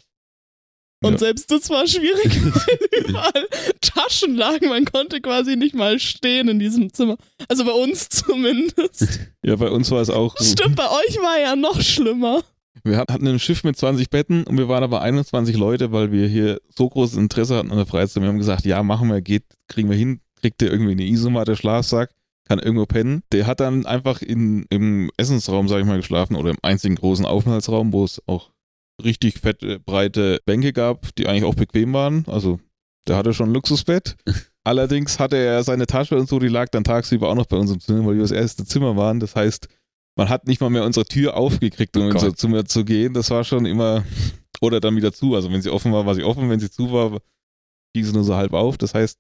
Und 1.04 1.12
Ja. 1.14 1.18
selbst 1.20 1.52
das 1.52 1.70
war 1.70 1.86
schwierig, 1.88 2.44
weil 2.44 2.80
überall 3.10 3.48
Taschen 3.82 4.36
lagen. 4.36 4.70
Man 4.70 4.84
konnte 4.86 5.22
quasi 5.22 5.56
nicht 5.56 5.76
mal 5.76 6.00
stehen 6.00 6.48
in 6.50 6.58
diesem 6.58 6.92
Zimmer. 6.92 7.18
Also 7.48 7.66
bei 7.66 7.72
uns 7.72 8.10
zumindest. 8.58 9.20
Ja, 9.44 9.56
bei 9.58 9.70
uns 9.70 9.92
war 9.92 10.02
es 10.02 10.10
auch. 10.10 10.36
Stimmt, 10.42 10.76
bei 10.76 10.88
euch 10.90 11.18
war 11.22 11.40
ja 11.40 11.56
noch 11.56 11.80
schlimmer. 11.82 12.42
Wir 12.84 12.98
hat- 12.98 13.12
hatten 13.12 13.28
ein 13.28 13.40
Schiff 13.40 13.64
mit 13.64 13.78
20 13.78 14.10
Betten 14.10 14.44
und 14.46 14.58
wir 14.58 14.70
waren 14.70 14.84
aber 14.84 15.02
21 15.02 15.56
Leute, 15.56 15.92
weil 15.92 16.12
wir 16.12 16.28
hier 16.28 16.60
so 16.76 16.90
großes 16.90 17.18
Interesse 17.18 17.56
hatten 17.58 17.70
an 17.72 17.78
der 17.78 17.86
Freizeit. 17.86 18.24
Wir 18.24 18.30
haben 18.30 18.38
gesagt, 18.40 18.66
ja, 18.66 18.82
machen 18.82 19.10
wir, 19.10 19.22
geht, 19.22 19.44
kriegen 19.68 19.90
wir 19.90 19.98
hin, 19.98 20.22
kriegt 20.42 20.62
der 20.62 20.72
irgendwie 20.72 20.92
eine 20.94 21.04
Isomatte, 21.06 21.56
Schlafsack, 21.56 22.10
kann 22.48 22.60
irgendwo 22.60 22.86
pennen. 22.86 23.24
Der 23.32 23.48
hat 23.48 23.60
dann 23.60 23.86
einfach 23.86 24.22
in, 24.22 24.66
im 24.70 25.12
Essensraum, 25.18 25.68
sag 25.68 25.80
ich 25.80 25.86
mal, 25.86 25.98
geschlafen 25.98 26.36
oder 26.36 26.52
im 26.52 26.58
einzigen 26.62 26.96
großen 26.96 27.26
Aufenthaltsraum, 27.26 27.94
wo 27.94 28.04
es 28.04 28.22
auch 28.28 28.52
richtig 29.04 29.40
fette, 29.40 29.80
breite 29.80 30.40
Bänke 30.46 30.74
gab, 30.74 31.14
die 31.16 31.28
eigentlich 31.28 31.44
auch 31.44 31.56
bequem 31.56 31.94
waren. 31.94 32.26
Also 32.28 32.60
der 33.08 33.16
hatte 33.16 33.34
schon 33.34 33.50
ein 33.50 33.54
Luxusbett. 33.54 34.16
Allerdings 34.64 35.20
hatte 35.20 35.38
er 35.38 35.64
seine 35.64 35.88
Tasche 35.88 36.18
und 36.18 36.28
so, 36.28 36.40
die 36.40 36.50
lag 36.50 36.70
dann 36.70 36.84
tagsüber 36.84 37.30
auch 37.30 37.36
noch 37.36 37.46
bei 37.46 37.58
uns 37.58 37.72
im 37.72 37.80
Zimmer, 37.80 38.06
weil 38.06 38.16
wir 38.16 38.22
das 38.22 38.32
erste 38.32 38.66
Zimmer 38.66 38.98
waren. 38.98 39.20
Das 39.20 39.36
heißt, 39.36 39.68
man 40.18 40.30
hat 40.30 40.48
nicht 40.48 40.60
mal 40.60 40.70
mehr 40.70 40.84
unsere 40.84 41.06
Tür 41.06 41.38
aufgekriegt, 41.38 41.96
um 41.96 42.04
Oh 42.04 42.06
in 42.08 42.14
unser. 42.14 42.36
Zimmer 42.36 42.66
zu 42.66 42.84
gehen. 42.84 43.14
Das 43.14 43.30
war 43.30 43.44
schon 43.44 43.66
immer, 43.66 44.04
oder 44.60 44.82
dann 44.82 44.96
wieder 44.96 45.14
zu. 45.14 45.36
Also 45.36 45.52
wenn 45.52 45.62
sie 45.62 45.70
offen 45.70 45.94
war, 45.94 46.06
war 46.06 46.16
sie 46.16 46.24
offen. 46.24 46.50
Wenn 46.50 46.60
sie 46.60 46.70
zu 46.70 46.92
war, 46.92 47.20
ging 47.94 48.04
sie 48.04 48.14
nur 48.14 48.24
so 48.24 48.36
halb 48.36 48.54
auf. 48.54 48.78
Das 48.78 48.94
heißt, 48.94 49.20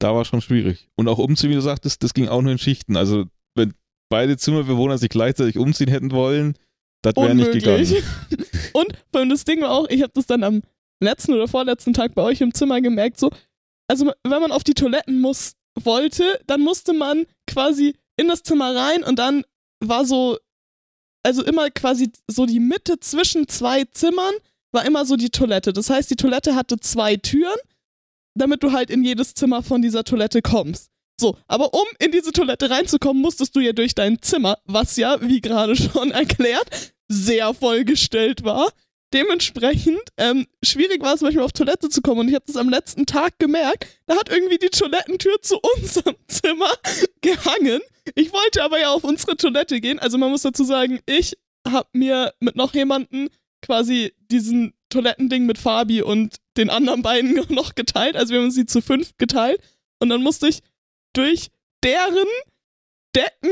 da 0.00 0.14
war 0.14 0.24
schon 0.24 0.40
schwierig. 0.40 0.88
Und 0.96 1.08
auch 1.08 1.18
umziehen, 1.18 1.50
wie 1.50 1.54
du 1.54 1.60
sagtest, 1.62 2.02
das 2.02 2.14
ging 2.14 2.28
auch 2.28 2.42
nur 2.42 2.52
in 2.52 2.58
Schichten. 2.58 2.96
Also 2.96 3.26
wenn 3.54 3.74
beide 4.08 4.36
Zimmerbewohner 4.36 4.98
sich 4.98 5.10
gleichzeitig 5.10 5.58
umziehen 5.58 5.88
hätten 5.88 6.10
wollen, 6.10 6.56
das 7.02 7.14
wäre 7.16 7.34
nicht 7.34 7.52
gegangen. 7.52 7.86
Und 8.72 8.94
allem 9.12 9.28
das 9.30 9.44
Ding 9.44 9.60
war 9.62 9.70
auch, 9.70 9.88
ich 9.88 10.02
habe 10.02 10.12
das 10.14 10.26
dann 10.26 10.42
am 10.42 10.62
letzten 11.02 11.32
oder 11.32 11.48
vorletzten 11.48 11.94
Tag 11.94 12.14
bei 12.14 12.22
euch 12.22 12.40
im 12.40 12.52
Zimmer 12.52 12.80
gemerkt, 12.80 13.18
so, 13.18 13.30
also 13.88 14.12
wenn 14.24 14.40
man 14.42 14.52
auf 14.52 14.64
die 14.64 14.74
Toiletten 14.74 15.20
muss, 15.20 15.54
wollte, 15.82 16.40
dann 16.46 16.60
musste 16.60 16.92
man 16.92 17.26
quasi 17.46 17.96
in 18.16 18.28
das 18.28 18.42
Zimmer 18.42 18.74
rein 18.74 19.02
und 19.02 19.18
dann 19.18 19.44
war 19.82 20.04
so, 20.04 20.38
also 21.22 21.42
immer 21.42 21.70
quasi 21.70 22.10
so 22.26 22.46
die 22.46 22.60
Mitte 22.60 23.00
zwischen 23.00 23.48
zwei 23.48 23.84
Zimmern 23.84 24.34
war 24.72 24.84
immer 24.84 25.04
so 25.04 25.16
die 25.16 25.30
Toilette. 25.30 25.72
Das 25.72 25.90
heißt, 25.90 26.10
die 26.10 26.16
Toilette 26.16 26.54
hatte 26.54 26.78
zwei 26.78 27.16
Türen, 27.16 27.56
damit 28.40 28.62
du 28.62 28.72
halt 28.72 28.90
in 28.90 29.04
jedes 29.04 29.34
Zimmer 29.34 29.62
von 29.62 29.82
dieser 29.82 30.04
Toilette 30.04 30.42
kommst. 30.42 30.90
So, 31.20 31.36
aber 31.46 31.74
um 31.74 31.86
in 31.98 32.12
diese 32.12 32.32
Toilette 32.32 32.70
reinzukommen, 32.70 33.20
musstest 33.20 33.54
du 33.54 33.60
ja 33.60 33.72
durch 33.72 33.94
dein 33.94 34.22
Zimmer, 34.22 34.56
was 34.64 34.96
ja, 34.96 35.20
wie 35.20 35.40
gerade 35.40 35.76
schon 35.76 36.10
erklärt, 36.10 36.94
sehr 37.08 37.52
vollgestellt 37.52 38.42
war. 38.42 38.72
Dementsprechend 39.12 40.00
ähm, 40.16 40.46
schwierig 40.62 41.02
war 41.02 41.14
es 41.14 41.20
manchmal 41.20 41.44
auf 41.44 41.52
Toilette 41.52 41.88
zu 41.88 42.00
kommen 42.00 42.20
und 42.20 42.28
ich 42.28 42.34
habe 42.34 42.44
das 42.46 42.56
am 42.56 42.68
letzten 42.68 43.06
Tag 43.06 43.38
gemerkt. 43.38 43.86
Da 44.06 44.16
hat 44.16 44.30
irgendwie 44.30 44.56
die 44.56 44.68
Toilettentür 44.68 45.42
zu 45.42 45.58
unserem 45.76 46.14
Zimmer 46.28 46.70
gehangen. 47.20 47.80
Ich 48.14 48.32
wollte 48.32 48.62
aber 48.62 48.78
ja 48.78 48.90
auf 48.90 49.04
unsere 49.04 49.36
Toilette 49.36 49.80
gehen. 49.80 49.98
Also 49.98 50.16
man 50.16 50.30
muss 50.30 50.42
dazu 50.42 50.64
sagen, 50.64 51.00
ich 51.06 51.36
habe 51.68 51.88
mir 51.92 52.32
mit 52.40 52.56
noch 52.56 52.72
jemanden 52.72 53.28
quasi 53.62 54.14
diesen 54.30 54.74
Toilettending 54.88 55.44
mit 55.44 55.58
Fabi 55.58 56.02
und 56.02 56.36
den 56.56 56.70
anderen 56.70 57.02
beiden 57.02 57.34
noch 57.48 57.74
geteilt. 57.74 58.16
Also 58.16 58.32
wir 58.32 58.38
haben 58.40 58.46
uns 58.46 58.54
die 58.56 58.66
zu 58.66 58.80
fünf 58.82 59.16
geteilt 59.18 59.60
und 60.00 60.08
dann 60.08 60.22
musste 60.22 60.48
ich 60.48 60.60
durch 61.14 61.48
deren 61.84 62.26
Decken 63.14 63.50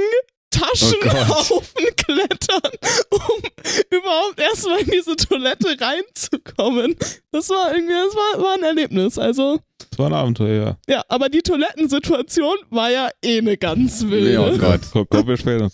Taschenhaufen 0.50 1.84
klettern, 1.96 2.72
um 3.10 3.42
überhaupt 3.90 4.40
erstmal 4.40 4.80
in 4.80 4.90
diese 4.90 5.14
Toilette 5.16 5.76
reinzukommen. 5.78 6.96
Das 7.30 7.50
war 7.50 7.74
irgendwie, 7.74 7.92
das 7.92 8.14
war, 8.14 8.42
war 8.42 8.54
ein 8.54 8.62
Erlebnis. 8.62 9.18
Also, 9.18 9.60
Das 9.90 9.98
war 9.98 10.06
ein 10.06 10.14
Abenteuer, 10.14 10.78
ja. 10.88 10.94
ja, 10.94 11.04
aber 11.08 11.28
die 11.28 11.42
Toilettensituation 11.42 12.56
war 12.70 12.90
ja 12.90 13.10
eh 13.22 13.38
eine 13.38 13.56
ganz 13.58 14.06
wilde. 14.08 14.32
Ja, 14.32 14.40
oh 14.50 14.56
Gott. 14.56 14.80
Ko- 14.92 15.04
Kommen 15.04 15.28
wir 15.28 15.36
später. 15.36 15.70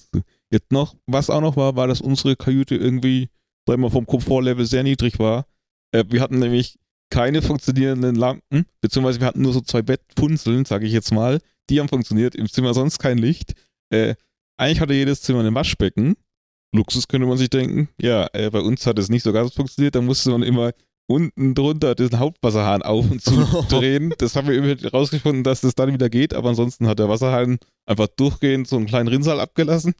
Jetzt 0.50 0.72
noch, 0.72 0.96
was 1.06 1.30
auch 1.30 1.40
noch 1.40 1.56
war, 1.56 1.76
war, 1.76 1.86
dass 1.86 2.00
unsere 2.00 2.34
Kajüte 2.36 2.74
irgendwie, 2.74 3.28
wir 3.66 3.76
mal, 3.76 3.90
vom 3.90 4.06
Komfortlevel 4.06 4.66
sehr 4.66 4.82
niedrig 4.82 5.18
war. 5.20 5.46
Äh, 5.92 6.04
wir 6.08 6.20
hatten 6.20 6.38
nämlich 6.40 6.78
keine 7.10 7.42
funktionierenden 7.42 8.16
Lampen, 8.16 8.66
beziehungsweise 8.80 9.20
wir 9.20 9.26
hatten 9.26 9.42
nur 9.42 9.52
so 9.52 9.60
zwei 9.60 9.82
Bettpunzeln, 9.82 10.64
sage 10.64 10.86
ich 10.86 10.92
jetzt 10.92 11.12
mal. 11.12 11.40
Die 11.70 11.80
haben 11.80 11.88
funktioniert, 11.88 12.34
im 12.34 12.48
Zimmer 12.48 12.74
sonst 12.74 12.98
kein 12.98 13.18
Licht. 13.18 13.54
Äh, 13.90 14.14
eigentlich 14.56 14.80
hatte 14.80 14.94
jedes 14.94 15.22
Zimmer 15.22 15.44
ein 15.44 15.54
Waschbecken. 15.54 16.16
Luxus 16.74 17.08
könnte 17.08 17.26
man 17.26 17.38
sich 17.38 17.50
denken. 17.50 17.88
Ja, 18.00 18.28
äh, 18.32 18.50
bei 18.50 18.60
uns 18.60 18.86
hat 18.86 18.98
es 18.98 19.08
nicht 19.08 19.22
so 19.22 19.32
ganz 19.32 19.54
funktioniert. 19.54 19.94
Da 19.94 20.00
musste 20.00 20.30
man 20.30 20.42
immer 20.42 20.72
unten 21.06 21.54
drunter 21.54 21.94
diesen 21.94 22.18
Hauptwasserhahn 22.18 22.82
auf 22.82 23.10
und 23.10 23.22
zu 23.22 23.32
drehen. 23.68 24.14
Das 24.18 24.36
haben 24.36 24.48
wir 24.48 24.54
irgendwie 24.54 24.86
rausgefunden, 24.86 25.44
dass 25.44 25.60
das 25.60 25.74
dann 25.74 25.92
wieder 25.92 26.08
geht, 26.08 26.34
aber 26.34 26.48
ansonsten 26.48 26.86
hat 26.86 26.98
der 26.98 27.08
Wasserhahn 27.08 27.58
einfach 27.86 28.08
durchgehend 28.08 28.66
so 28.66 28.76
einen 28.76 28.86
kleinen 28.86 29.08
Rinnsal 29.08 29.40
abgelassen. 29.40 29.94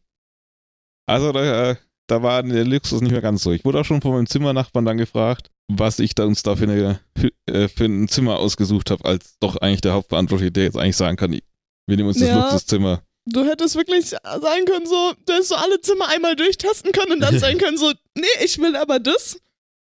Also 1.06 1.32
da, 1.32 1.70
äh, 1.70 1.76
da 2.06 2.22
war 2.22 2.42
der 2.42 2.64
Luxus 2.64 3.00
nicht 3.00 3.12
mehr 3.12 3.20
ganz 3.22 3.42
so. 3.42 3.52
Ich 3.52 3.64
wurde 3.64 3.80
auch 3.80 3.84
schon 3.84 4.00
von 4.02 4.12
meinem 4.12 4.26
Zimmernachbarn 4.26 4.84
dann 4.84 4.98
gefragt, 4.98 5.50
was 5.68 5.98
ich 5.98 6.14
da 6.14 6.24
uns 6.24 6.42
da 6.42 6.56
für, 6.56 6.64
eine, 6.64 7.00
für, 7.16 7.30
äh, 7.46 7.68
ein 7.84 8.08
Zimmer 8.08 8.38
ausgesucht 8.38 8.90
habe, 8.90 9.04
als 9.04 9.36
doch 9.40 9.56
eigentlich 9.56 9.80
der 9.80 9.94
Hauptverantwortliche, 9.94 10.52
der 10.52 10.64
jetzt 10.64 10.76
eigentlich 10.76 10.96
sagen 10.96 11.16
kann, 11.16 11.32
wir 11.32 11.96
nehmen 11.96 12.08
uns 12.08 12.18
das 12.18 12.28
Ja. 12.28 12.40
Luxuszimmer. 12.40 13.02
Du 13.26 13.44
hättest 13.44 13.74
wirklich 13.74 14.10
sagen 14.10 14.64
können, 14.66 14.86
so, 14.86 15.12
du 15.24 15.32
hättest 15.32 15.48
so 15.48 15.54
alle 15.54 15.80
Zimmer 15.80 16.08
einmal 16.08 16.36
durchtasten 16.36 16.92
können 16.92 17.12
und 17.12 17.20
dann 17.20 17.38
sagen 17.38 17.56
können, 17.58 17.78
so, 17.78 17.92
nee, 18.16 18.24
ich 18.44 18.58
will 18.58 18.76
aber 18.76 18.98
das. 19.00 19.40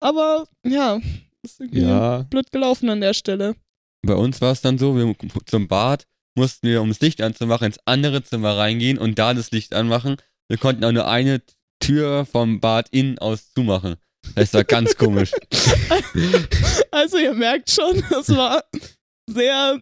Aber 0.00 0.46
ja, 0.64 1.00
ist 1.42 1.60
irgendwie 1.60 1.80
Ja, 1.82 2.22
blöd 2.30 2.50
gelaufen 2.52 2.88
an 2.88 3.00
der 3.02 3.12
Stelle. 3.12 3.54
Bei 4.02 4.14
uns 4.14 4.40
war 4.40 4.52
es 4.52 4.62
dann 4.62 4.78
so, 4.78 4.96
wir 4.96 5.14
zum 5.44 5.68
Bad 5.68 6.06
mussten 6.36 6.68
wir, 6.68 6.80
um 6.80 6.88
das 6.88 7.00
Licht 7.00 7.20
anzumachen, 7.20 7.66
ins 7.66 7.80
andere 7.84 8.22
Zimmer 8.22 8.56
reingehen 8.56 8.96
und 8.96 9.18
da 9.18 9.34
das 9.34 9.50
Licht 9.50 9.74
anmachen. 9.74 10.16
Wir 10.46 10.56
konnten 10.56 10.84
auch 10.84 10.92
nur 10.92 11.08
eine 11.08 11.42
Tür 11.80 12.26
vom 12.26 12.60
Bad 12.60 12.88
innen 12.90 13.18
aus 13.18 13.52
zumachen. 13.54 13.96
Das 14.34 14.52
war 14.54 14.64
ganz 14.64 14.96
komisch. 14.96 15.32
Also 16.90 17.18
ihr 17.18 17.34
merkt 17.34 17.70
schon, 17.70 18.02
das 18.10 18.28
war 18.30 18.64
sehr 19.30 19.80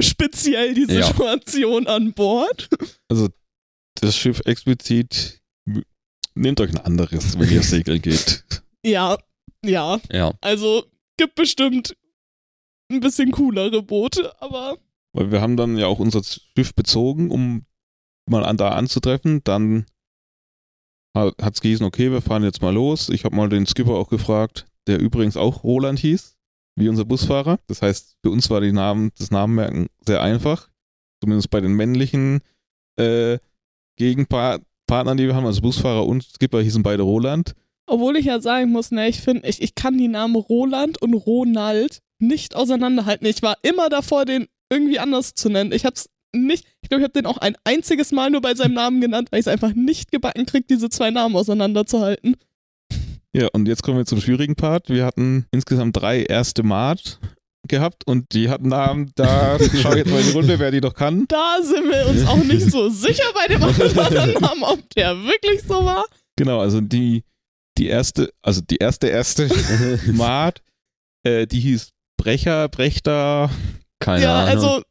speziell, 0.00 0.74
die 0.74 0.86
Ja. 0.92 1.06
Situation 1.06 1.86
an 1.86 2.12
Bord. 2.12 2.68
Also 3.08 3.28
das 3.96 4.16
Schiff 4.16 4.40
explizit, 4.44 5.40
nehmt 6.34 6.60
euch 6.60 6.70
ein 6.70 6.78
anderes, 6.78 7.38
wenn 7.38 7.50
ihr 7.50 7.62
segeln 7.62 8.00
geht. 8.00 8.44
Ja, 8.84 9.18
ja. 9.64 10.00
Ja. 10.10 10.32
Also 10.40 10.84
gibt 11.16 11.34
bestimmt 11.34 11.96
ein 12.90 13.00
bisschen 13.00 13.32
coolere 13.32 13.82
Boote, 13.82 14.32
aber 14.40 14.78
Weil 15.12 15.30
wir 15.32 15.40
haben 15.40 15.56
dann 15.56 15.76
ja 15.78 15.86
auch 15.86 15.98
unser 15.98 16.22
Schiff 16.22 16.74
bezogen, 16.74 17.30
um 17.30 17.64
mal 18.28 18.44
an 18.44 18.56
da 18.56 18.70
anzutreffen. 18.70 19.42
Dann 19.44 19.86
hat 21.14 21.54
es 21.54 21.60
gehießen, 21.60 21.84
okay, 21.84 22.10
wir 22.10 22.22
fahren 22.22 22.42
jetzt 22.42 22.62
mal 22.62 22.72
los. 22.74 23.08
Ich 23.08 23.24
habe 23.24 23.36
mal 23.36 23.48
den 23.48 23.66
Skipper 23.66 23.92
auch 23.92 24.08
gefragt, 24.08 24.66
der 24.86 24.98
übrigens 24.98 25.36
auch 25.36 25.62
Roland 25.64 25.98
hieß, 25.98 26.36
wie 26.76 26.88
unser 26.88 27.04
Busfahrer. 27.04 27.58
Das 27.66 27.82
heißt, 27.82 28.16
für 28.22 28.30
uns 28.30 28.48
war 28.50 28.60
die 28.60 28.72
Namen, 28.72 29.10
das 29.18 29.30
Namenmerken 29.30 29.88
sehr 30.06 30.22
einfach. 30.22 30.68
Zumindest 31.22 31.50
bei 31.50 31.60
den 31.60 31.74
männlichen 31.74 32.40
äh, 32.96 33.38
Gegenpartnern, 33.96 35.16
die 35.16 35.26
wir 35.26 35.34
haben, 35.34 35.46
also 35.46 35.60
Busfahrer 35.60 36.06
und 36.06 36.24
Skipper 36.24 36.60
hießen 36.60 36.82
beide 36.82 37.02
Roland. 37.02 37.54
obwohl 37.86 38.16
ich 38.16 38.24
ja 38.26 38.40
sagen 38.40 38.70
muss, 38.70 38.90
ne, 38.90 39.08
ich 39.08 39.20
finde, 39.20 39.46
ich, 39.48 39.60
ich 39.60 39.74
kann 39.74 39.98
die 39.98 40.08
Namen 40.08 40.36
Roland 40.36 41.00
und 41.02 41.14
Ronald 41.14 42.00
nicht 42.18 42.56
auseinanderhalten. 42.56 43.26
Ich 43.26 43.42
war 43.42 43.56
immer 43.62 43.88
davor, 43.90 44.24
den 44.24 44.46
irgendwie 44.70 44.98
anders 44.98 45.34
zu 45.34 45.50
nennen. 45.50 45.72
Ich 45.72 45.84
hab's 45.84 46.08
nicht, 46.34 46.66
ich 46.80 46.88
glaube, 46.88 47.02
ich 47.02 47.04
habe 47.04 47.12
den 47.12 47.26
auch 47.26 47.38
ein 47.38 47.56
einziges 47.64 48.12
Mal 48.12 48.30
nur 48.30 48.40
bei 48.40 48.54
seinem 48.54 48.74
Namen 48.74 49.00
genannt, 49.00 49.28
weil 49.30 49.40
ich 49.40 49.46
es 49.46 49.52
einfach 49.52 49.74
nicht 49.74 50.10
gebacken 50.10 50.46
kriege, 50.46 50.64
diese 50.68 50.88
zwei 50.90 51.10
Namen 51.10 51.36
auseinanderzuhalten. 51.36 52.36
Ja, 53.34 53.48
und 53.52 53.66
jetzt 53.66 53.82
kommen 53.82 53.98
wir 53.98 54.06
zum 54.06 54.20
schwierigen 54.20 54.56
Part. 54.56 54.90
Wir 54.90 55.06
hatten 55.06 55.46
insgesamt 55.50 55.96
drei 55.96 56.22
erste 56.22 56.62
Maat 56.62 57.18
gehabt 57.68 58.06
und 58.06 58.32
die 58.34 58.50
hatten 58.50 58.68
Namen, 58.68 59.12
da 59.14 59.58
schau 59.82 59.94
jetzt 59.94 60.10
mal 60.10 60.20
in 60.20 60.26
die 60.26 60.32
Runde, 60.32 60.58
wer 60.58 60.70
die 60.70 60.80
doch 60.80 60.94
kann. 60.94 61.26
Da 61.28 61.58
sind 61.62 61.88
wir 61.88 62.06
uns 62.08 62.26
auch 62.26 62.42
nicht 62.44 62.70
so 62.70 62.88
sicher 62.88 63.24
bei 63.34 63.46
dem 63.46 63.62
anderen 63.98 64.32
Namen, 64.34 64.62
ob 64.62 64.88
der 64.90 65.16
wirklich 65.16 65.62
so 65.62 65.84
war. 65.84 66.04
Genau, 66.36 66.60
also 66.60 66.80
die, 66.80 67.24
die 67.78 67.86
erste, 67.86 68.32
also 68.42 68.60
die 68.60 68.76
erste 68.76 69.08
erste 69.08 69.48
Maat, 70.12 70.62
äh, 71.22 71.46
die 71.46 71.60
hieß 71.60 71.90
Brecher, 72.16 72.68
Brechter. 72.68 73.50
Keine 73.98 74.24
ja, 74.24 74.44
Ahnung. 74.44 74.48
also 74.48 74.82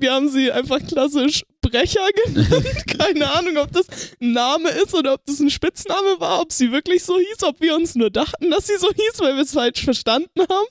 wir 0.00 0.12
haben 0.12 0.28
sie 0.28 0.50
einfach 0.50 0.78
klassisch 0.86 1.44
Brecher 1.60 2.06
genannt. 2.26 2.86
Keine 2.98 3.30
Ahnung, 3.32 3.56
ob 3.58 3.72
das 3.72 3.86
ein 4.20 4.32
Name 4.32 4.68
ist 4.70 4.94
oder 4.94 5.14
ob 5.14 5.24
das 5.26 5.38
ein 5.40 5.50
Spitzname 5.50 6.18
war, 6.18 6.40
ob 6.40 6.52
sie 6.52 6.72
wirklich 6.72 7.04
so 7.04 7.16
hieß, 7.18 7.44
ob 7.44 7.60
wir 7.60 7.74
uns 7.76 7.94
nur 7.94 8.10
dachten, 8.10 8.50
dass 8.50 8.66
sie 8.66 8.76
so 8.78 8.88
hieß, 8.88 9.20
weil 9.20 9.34
wir 9.36 9.42
es 9.42 9.52
falsch 9.52 9.84
verstanden 9.84 10.40
haben. 10.40 10.66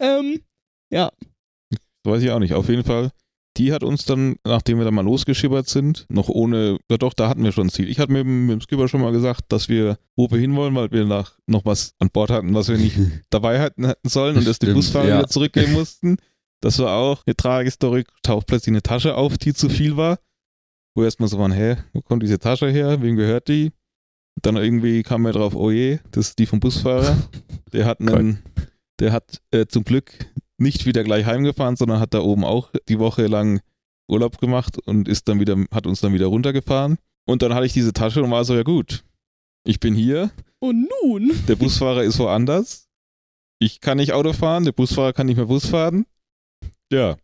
Ähm, 0.00 0.40
ja, 0.90 1.10
Das 1.70 1.78
weiß 2.14 2.22
ich 2.22 2.30
auch 2.30 2.38
nicht. 2.38 2.54
Auf 2.54 2.68
jeden 2.68 2.84
Fall, 2.84 3.10
die 3.58 3.72
hat 3.72 3.82
uns 3.82 4.06
dann, 4.06 4.36
nachdem 4.44 4.78
wir 4.78 4.84
dann 4.86 4.94
mal 4.94 5.04
losgeschippert 5.04 5.68
sind, 5.68 6.06
noch 6.08 6.28
ohne, 6.28 6.78
ja 6.90 6.96
doch, 6.96 7.12
da 7.12 7.28
hatten 7.28 7.44
wir 7.44 7.52
schon 7.52 7.66
ein 7.66 7.70
Ziel. 7.70 7.88
Ich 7.90 7.98
hatte 7.98 8.12
mit, 8.12 8.22
dem- 8.24 8.46
mit 8.46 8.54
dem 8.54 8.60
Skipper 8.62 8.88
schon 8.88 9.02
mal 9.02 9.12
gesagt, 9.12 9.42
dass 9.48 9.68
wir, 9.68 9.98
wo 10.16 10.30
wir 10.30 10.38
hinwollen, 10.38 10.74
weil 10.74 10.90
wir 10.90 11.04
nach, 11.04 11.36
noch 11.46 11.64
was 11.66 11.92
an 11.98 12.08
Bord 12.10 12.30
hatten, 12.30 12.54
was 12.54 12.68
wir 12.68 12.78
nicht 12.78 12.96
dabei 13.30 13.60
hatten, 13.60 13.86
hatten 13.86 14.08
sollen 14.08 14.38
und 14.38 14.46
das 14.46 14.58
die 14.58 14.72
Busfahrer 14.72 15.08
ja. 15.08 15.18
wieder 15.18 15.28
zurückgeben 15.28 15.72
mussten. 15.74 16.16
Das 16.60 16.78
war 16.78 16.96
auch 16.96 17.22
eine 17.26 17.36
tragische 17.36 17.74
Story. 17.74 18.04
Taucht 18.22 18.46
plötzlich 18.46 18.72
eine 18.72 18.82
Tasche 18.82 19.14
auf, 19.14 19.38
die 19.38 19.54
zu 19.54 19.68
viel 19.68 19.96
war. 19.96 20.18
Wo 20.94 21.04
erstmal 21.04 21.28
so 21.28 21.38
waren, 21.38 21.52
hä, 21.52 21.76
wo 21.92 22.02
kommt 22.02 22.22
diese 22.22 22.38
Tasche 22.38 22.68
her? 22.68 23.00
Wem 23.00 23.16
gehört 23.16 23.48
die? 23.48 23.72
Dann 24.42 24.56
irgendwie 24.56 25.02
kam 25.02 25.22
mir 25.22 25.32
drauf, 25.32 25.54
oh 25.54 25.70
je, 25.70 25.98
das 26.10 26.28
ist 26.28 26.38
die 26.38 26.46
vom 26.46 26.60
Busfahrer. 26.60 27.16
Der 27.72 27.86
hat 27.86 28.00
einen, 28.00 28.42
der 28.98 29.12
hat 29.12 29.40
äh, 29.52 29.64
zum 29.66 29.84
Glück 29.84 30.32
nicht 30.58 30.86
wieder 30.86 31.04
gleich 31.04 31.24
heimgefahren, 31.24 31.76
sondern 31.76 32.00
hat 32.00 32.14
da 32.14 32.20
oben 32.20 32.44
auch 32.44 32.72
die 32.88 32.98
Woche 32.98 33.28
lang 33.28 33.60
Urlaub 34.08 34.38
gemacht 34.38 34.76
und 34.86 35.06
ist 35.06 35.28
dann 35.28 35.38
wieder, 35.38 35.56
hat 35.70 35.86
uns 35.86 36.00
dann 36.00 36.12
wieder 36.12 36.26
runtergefahren. 36.26 36.98
Und 37.26 37.42
dann 37.42 37.54
hatte 37.54 37.66
ich 37.66 37.72
diese 37.72 37.92
Tasche 37.92 38.24
und 38.24 38.30
war 38.32 38.44
so, 38.44 38.56
ja 38.56 38.64
gut, 38.64 39.04
ich 39.64 39.78
bin 39.78 39.94
hier, 39.94 40.32
und 40.58 40.88
nun? 41.04 41.30
der 41.46 41.54
Busfahrer 41.56 42.02
ist 42.02 42.18
woanders. 42.18 42.88
Ich 43.60 43.80
kann 43.80 43.98
nicht 43.98 44.12
Auto 44.12 44.32
fahren, 44.32 44.64
der 44.64 44.72
Busfahrer 44.72 45.12
kann 45.12 45.26
nicht 45.26 45.36
mehr 45.36 45.46
Bus 45.46 45.66
fahren. 45.66 46.06
Ja, 46.90 47.16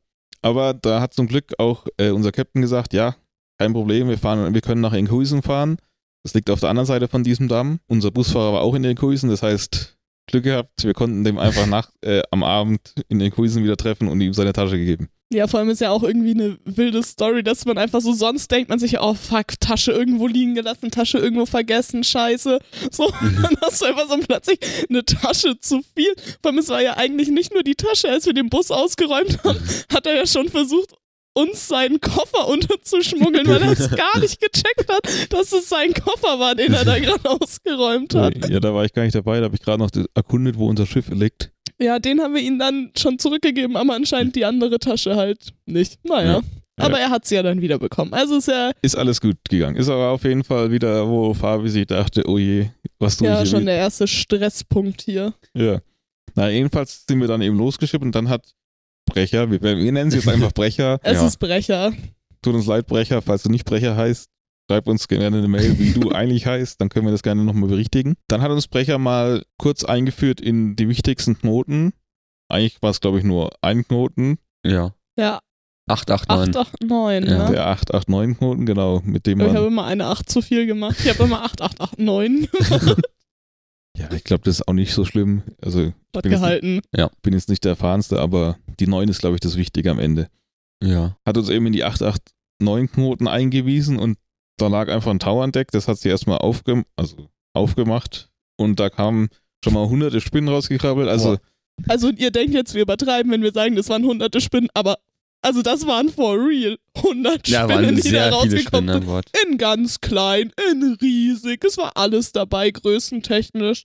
aber 0.43 0.75
da 0.75 1.01
hat 1.01 1.15
zum 1.15 1.27
Glück 1.27 1.53
auch 1.59 1.87
äh, 1.99 2.11
unser 2.11 2.33
Captain 2.33 2.63
gesagt, 2.63 2.93
ja, 2.93 3.17
kein 3.59 3.73
Problem, 3.73 4.09
wir 4.09 4.19
fahren, 4.19 4.55
wir 4.55 4.61
können 4.61 4.81
nach 4.81 4.93
Enkhuizen 4.93 5.43
fahren. 5.43 5.79
Das 6.23 6.35
liegt 6.35 6.51
auf 6.51 6.61
der 6.61 6.71
anderen 6.71 6.87
Seite 6.87 7.09
von 7.09 7.25
diesem 7.25 7.49
Damm. 7.49 7.81
Unser 7.87 8.11
Busfahrer 8.11 8.53
war 8.53 8.61
auch 8.63 8.75
in 8.75 8.85
Enkhuizen, 8.85 9.31
das 9.31 9.43
heißt, 9.43 9.97
Glück 10.29 10.45
gehabt, 10.45 10.85
wir 10.85 10.93
konnten 10.93 11.25
dem 11.25 11.39
einfach 11.39 11.67
nach, 11.67 11.91
äh, 12.03 12.23
am 12.31 12.43
Abend 12.43 12.95
in 13.09 13.21
Enkhuizen 13.21 13.63
wieder 13.63 13.77
treffen 13.77 14.09
und 14.09 14.21
ihm 14.21 14.35
seine 14.35 14.53
Tasche 14.53 14.77
gegeben. 14.77 15.09
Ja, 15.33 15.49
vor 15.49 15.59
allem 15.59 15.71
ist 15.71 15.81
ja 15.81 15.91
auch 15.91 16.05
irgendwie 16.05 16.31
eine 16.31 16.57
wilde 16.65 17.03
Story, 17.03 17.43
dass 17.43 17.65
man 17.65 17.79
einfach 17.79 18.01
so, 18.01 18.13
sonst 18.13 18.49
denkt 18.53 18.69
man 18.69 18.79
sich, 18.79 19.01
oh 19.01 19.15
fuck, 19.15 19.59
Tasche 19.59 19.91
irgendwo 19.91 20.29
liegen 20.29 20.55
gelassen, 20.55 20.93
Tasche 20.93 21.19
irgendwo 21.19 21.47
vergessen, 21.47 22.05
scheiße. 22.05 22.61
So, 22.93 23.11
dann 23.11 23.57
hast 23.61 23.83
du 23.83 23.87
einfach 23.87 24.09
so 24.09 24.19
plötzlich 24.19 24.61
eine 24.89 25.05
Tasche 25.05 25.59
zu 25.59 25.83
viel. 25.97 26.15
Vor 26.43 26.53
allem, 26.53 26.59
es 26.59 26.69
war 26.69 26.81
ja 26.81 26.97
eigentlich 26.97 27.29
nicht 27.29 27.53
nur 27.53 27.65
die 27.65 27.75
Tasche, 27.75 28.09
als 28.09 28.27
wir 28.27 28.35
den 28.35 28.51
Bus 28.51 28.71
ausgeräumt 28.71 29.43
haben, 29.43 29.59
hat 29.93 30.07
er 30.07 30.15
ja 30.15 30.27
schon 30.29 30.49
versucht, 30.49 30.95
uns 31.35 31.67
seinen 31.69 32.01
Koffer 32.01 32.49
unterzuschmuggeln, 32.49 33.47
weil 33.49 33.63
er 33.63 33.73
es 33.73 33.91
gar 33.97 34.19
nicht 34.21 34.41
gecheckt 34.41 34.89
hat, 34.89 35.33
dass 35.33 35.53
es 35.53 35.69
sein 35.69 35.93
Koffer 35.93 36.39
war, 36.39 36.55
den 36.55 36.73
er 36.73 36.85
da 36.85 36.99
gerade 37.01 37.29
ausgeräumt 37.29 38.15
hat. 38.15 38.49
Ja, 38.49 38.61
da 38.61 38.73
war 38.73 38.85
ich 38.85 38.93
gar 38.93 39.03
nicht 39.03 39.15
dabei, 39.15 39.39
da 39.39 39.47
habe 39.47 39.57
ich 39.57 39.63
gerade 39.63 39.83
noch 39.83 39.91
erkundet, 40.15 40.57
wo 40.57 40.69
unser 40.69 40.87
Schiff 40.87 41.09
liegt. 41.11 41.51
Ja, 41.79 41.99
den 41.99 42.21
haben 42.21 42.35
wir 42.35 42.41
ihm 42.43 42.59
dann 42.59 42.91
schon 42.97 43.19
zurückgegeben, 43.19 43.77
aber 43.77 43.95
anscheinend 43.95 44.35
die 44.37 44.45
andere 44.45 44.79
Tasche 44.79 45.17
halt 45.17 45.53
nicht. 45.67 45.99
Naja. 46.05 46.35
Ja. 46.35 46.43
Aber 46.79 46.99
er 46.99 47.09
hat 47.11 47.25
sie 47.25 47.35
ja 47.37 47.43
dann 47.43 47.61
wieder 47.63 47.79
bekommen. 47.79 48.13
Also 48.13 48.37
ist 48.37 48.49
ja, 48.49 48.71
Ist 48.83 48.97
alles 48.97 49.21
gut 49.21 49.37
gegangen. 49.49 49.77
Ist 49.77 49.89
aber 49.89 50.11
auf 50.11 50.25
jeden 50.25 50.45
Fall 50.45 50.71
wieder, 50.71 51.09
wo 51.09 51.33
Fabi 51.33 51.69
sich 51.71 51.87
dachte, 51.87 52.23
oh 52.29 52.37
je, 52.39 52.69
was 52.99 53.17
tue 53.17 53.29
ja 53.29 53.39
hier 53.39 53.47
schon 53.47 53.65
der 53.65 53.77
erste 53.77 54.07
Stresspunkt 54.07 55.01
hier. 55.03 55.33
Ja. 55.55 55.81
Na, 56.35 56.51
jedenfalls 56.51 57.05
sind 57.09 57.21
wir 57.21 57.29
dann 57.29 57.41
eben 57.41 57.57
losgeschippt 57.57 58.05
und 58.05 58.15
dann 58.15 58.29
hat 58.29 58.55
Brecher, 59.07 59.51
wir, 59.51 59.63
wir 59.63 59.93
nennen 59.93 60.11
sie 60.11 60.19
jetzt 60.19 60.29
einfach 60.29 60.53
Brecher. 60.53 60.99
Es 61.03 61.15
Ja. 61.21 61.27
ist 61.27 61.39
Brecher. 61.39 61.93
Tut 62.43 62.55
uns 62.55 62.67
leid, 62.67 62.87
Brecher, 62.87 63.23
falls 63.23 63.43
du 63.45 63.49
nicht 63.51 63.65
Brecher 63.65 63.97
heißt, 63.97 64.29
schreib 64.69 64.87
uns 64.89 65.09
gerne 65.09 65.39
eine 65.39 65.49
Mail, 65.49 65.79
wie 65.79 65.93
du 65.93 66.11
eigentlich 66.13 66.47
heißt, 66.47 66.81
dann 66.81 66.89
können 66.89 67.07
wir 67.07 67.13
das 67.13 67.23
gerne 67.23 67.45
nochmal 67.45 67.69
berichtigen. 67.71 68.15
Dann 68.29 68.43
hat 68.43 68.51
uns 68.51 68.69
Brecher 68.69 68.99
mal 68.99 69.45
kurz 69.59 69.85
eingeführt 69.85 70.41
in 70.41 70.77
die 70.77 70.89
wichtigsten 70.89 71.39
Knoten. 71.39 71.93
Eigentlich 72.49 72.81
war 72.83 72.91
es, 72.91 73.01
glaube 73.01 73.19
ich, 73.19 73.25
nur 73.25 73.51
ein 73.63 73.87
Knoten, 73.87 74.39
ja. 74.65 74.95
Ja, 75.19 75.41
889. 75.89 76.57
889, 76.57 77.31
Ja. 77.31 77.45
ne? 77.47 77.53
der 77.53 77.67
889-Knoten, 77.77 78.67
genau, 78.67 79.01
mit 79.05 79.27
dem 79.27 79.41
Aber 79.41 79.51
ich 79.51 79.57
habe 79.57 79.67
immer 79.67 79.85
eine 79.85 80.07
8 80.07 80.29
zu 80.29 80.43
viel 80.43 80.67
gemacht. 80.67 80.97
Ich 81.01 81.09
habe 81.09 81.25
immer 81.25 81.43
8889 81.45 82.51
gemacht. 82.51 83.01
Ja, 83.99 84.13
ich 84.13 84.25
glaube, 84.25 84.45
das 84.45 84.57
ist 84.57 84.69
auch 84.69 84.75
nicht 84.75 84.93
so 84.93 85.07
schlimm. 85.07 85.43
Also, 85.63 85.87
Hat 86.15 86.23
bin 86.25 86.31
jetzt 86.33 86.43
gehalten. 86.43 86.83
bin 87.23 87.33
jetzt 87.33 87.49
nicht 87.49 87.65
der 87.65 87.71
Erfahrenste, 87.71 88.21
aber 88.21 88.59
die 88.79 88.87
9 88.87 89.09
ist, 89.09 89.21
glaube 89.21 89.37
ich, 89.37 89.41
das 89.41 89.57
Wichtige 89.57 89.91
am 89.91 89.99
Ende. 89.99 90.29
Ja. 90.85 91.17
hat 91.25 91.39
uns 91.39 91.49
eben 91.49 91.65
in 91.67 91.73
die 91.73 91.83
889-Knoten 91.83 93.27
eingewiesen 93.27 93.99
und 93.99 94.19
da 94.57 94.69
lag 94.69 94.89
einfach 94.89 95.11
ein 95.11 95.19
Tau 95.19 95.43
an 95.43 95.53
Deck, 95.53 95.71
das 95.71 95.89
hat 95.89 95.99
sie 95.99 96.09
erstmal 96.09 96.39
aufge 96.39 96.85
also 96.97 97.29
aufgemacht 97.53 98.31
und 98.57 98.81
da 98.81 98.91
kamen 98.91 99.29
schon 99.65 99.75
mal 99.75 99.89
hunderte 99.89 100.21
Spinnen 100.21 100.49
rausgekrabbelt. 100.49 101.09
Also, 101.09 101.37
Boah. 101.37 101.41
Also 101.89 102.11
ihr 102.11 102.31
denkt 102.31 102.55
jetzt, 102.55 102.75
wir 102.75 102.83
übertreiben, 102.83 103.31
wenn 103.33 103.43
wir 103.43 103.53
sagen, 103.53 103.77
das 103.77 103.89
waren 103.89 104.05
hunderte 104.05 104.41
Spinnen, 104.41 104.69
aber 104.75 104.99
also 105.43 105.63
das 105.63 105.87
waren 105.87 106.09
for 106.09 106.35
real 106.35 106.79
100 106.97 107.47
Ja, 107.49 107.65
Spinnen, 107.69 107.97
die 107.97 108.11
da 108.11 108.31
rausgekommen 108.31 109.03
sind. 109.03 109.31
In 109.47 109.59
ganz 109.59 110.01
klein, 110.01 110.53
in 110.71 110.97
riesig. 111.01 111.65
Es 111.65 111.77
war 111.79 111.93
alles 111.97 112.33
dabei, 112.33 112.71
größentechnisch. 112.71 113.85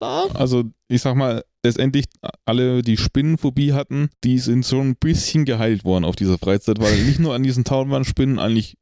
Da. 0.00 0.26
also 0.34 0.62
ich 0.86 1.02
sag 1.02 1.16
mal, 1.16 1.42
letztendlich 1.64 2.04
alle, 2.44 2.82
die 2.82 2.96
Spinnenphobie 2.96 3.72
hatten, 3.72 4.10
die 4.22 4.38
sind 4.38 4.64
so 4.64 4.80
ein 4.80 4.94
bisschen 4.94 5.44
geheilt 5.44 5.84
worden 5.84 6.04
auf 6.04 6.14
dieser 6.14 6.38
Freizeit, 6.38 6.78
weil 6.78 7.04
nicht 7.04 7.18
nur 7.18 7.34
an 7.34 7.42
diesen 7.42 7.64
Tauen 7.64 7.90
waren 7.90 8.04
Spinnen, 8.04 8.38
eigentlich, 8.38 8.76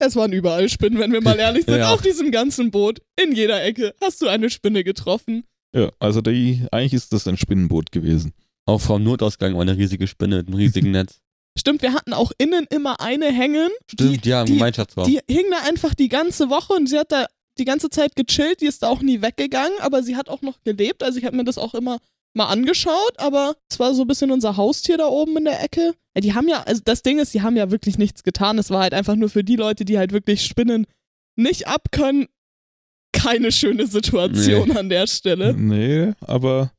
Es 0.00 0.16
waren 0.16 0.32
überall 0.32 0.68
Spinnen, 0.68 0.98
wenn 0.98 1.12
wir 1.12 1.20
mal 1.20 1.38
ehrlich 1.38 1.66
sind. 1.66 1.76
Ja. 1.78 1.92
Auf 1.92 2.00
diesem 2.00 2.30
ganzen 2.32 2.70
Boot, 2.70 3.00
in 3.22 3.32
jeder 3.32 3.62
Ecke, 3.62 3.94
hast 4.00 4.20
du 4.22 4.28
eine 4.28 4.50
Spinne 4.50 4.82
getroffen. 4.82 5.44
ja, 5.74 5.90
also 5.98 6.20
die, 6.22 6.66
eigentlich 6.72 6.94
ist 6.94 7.12
das 7.12 7.28
ein 7.28 7.36
Spinnenboot 7.36 7.92
gewesen. 7.92 8.32
Auch 8.64 8.80
vom 8.80 9.02
Notausgang 9.04 9.54
war 9.54 9.62
eine 9.62 9.76
riesige 9.76 10.06
Spinne 10.06 10.38
mit 10.38 10.48
einem 10.48 10.56
riesigen 10.56 10.90
Netz. 10.92 11.20
Stimmt, 11.58 11.82
wir 11.82 11.92
hatten 11.92 12.12
auch 12.12 12.32
innen 12.38 12.66
immer 12.70 13.00
eine 13.00 13.26
hängen. 13.26 13.68
Stimmt, 13.90 14.24
ja, 14.24 14.40
im 14.40 14.46
die, 14.46 14.52
Gemeinschaftsraum. 14.54 15.06
Die 15.06 15.20
hing 15.28 15.46
da 15.50 15.68
einfach 15.68 15.94
die 15.94 16.08
ganze 16.08 16.48
Woche 16.48 16.72
und 16.72 16.88
sie 16.88 16.98
hat 16.98 17.12
da 17.12 17.26
die 17.58 17.64
ganze 17.64 17.90
Zeit 17.90 18.16
gechillt. 18.16 18.62
Die 18.62 18.66
ist 18.66 18.82
da 18.82 18.88
auch 18.88 19.02
nie 19.02 19.20
weggegangen, 19.20 19.78
aber 19.80 20.02
sie 20.02 20.16
hat 20.16 20.28
auch 20.28 20.40
noch 20.42 20.62
gelebt. 20.64 21.02
Also 21.02 21.18
ich 21.18 21.24
habe 21.26 21.36
mir 21.36 21.44
das 21.44 21.58
auch 21.58 21.74
immer 21.74 21.98
mal 22.34 22.46
angeschaut, 22.46 23.14
aber 23.18 23.56
es 23.70 23.78
war 23.78 23.94
so 23.94 24.02
ein 24.02 24.08
bisschen 24.08 24.30
unser 24.30 24.56
Haustier 24.56 24.98
da 24.98 25.06
oben 25.06 25.36
in 25.38 25.44
der 25.44 25.62
Ecke. 25.62 25.94
Ja, 26.14 26.20
die 26.20 26.34
haben 26.34 26.48
ja, 26.48 26.62
also 26.62 26.80
das 26.84 27.02
Ding 27.02 27.18
ist, 27.18 27.34
die 27.34 27.42
haben 27.42 27.56
ja 27.56 27.70
wirklich 27.70 27.98
nichts 27.98 28.22
getan. 28.22 28.58
Es 28.58 28.70
war 28.70 28.82
halt 28.82 28.94
einfach 28.94 29.16
nur 29.16 29.28
für 29.28 29.44
die 29.44 29.56
Leute, 29.56 29.84
die 29.84 29.98
halt 29.98 30.12
wirklich 30.12 30.44
Spinnen 30.44 30.86
nicht 31.36 31.66
abkönnen, 31.66 32.26
keine 33.12 33.52
schöne 33.52 33.86
Situation 33.86 34.76
an 34.76 34.88
der 34.88 35.06
Stelle. 35.06 35.54
Nee, 35.54 36.12
aber 36.20 36.72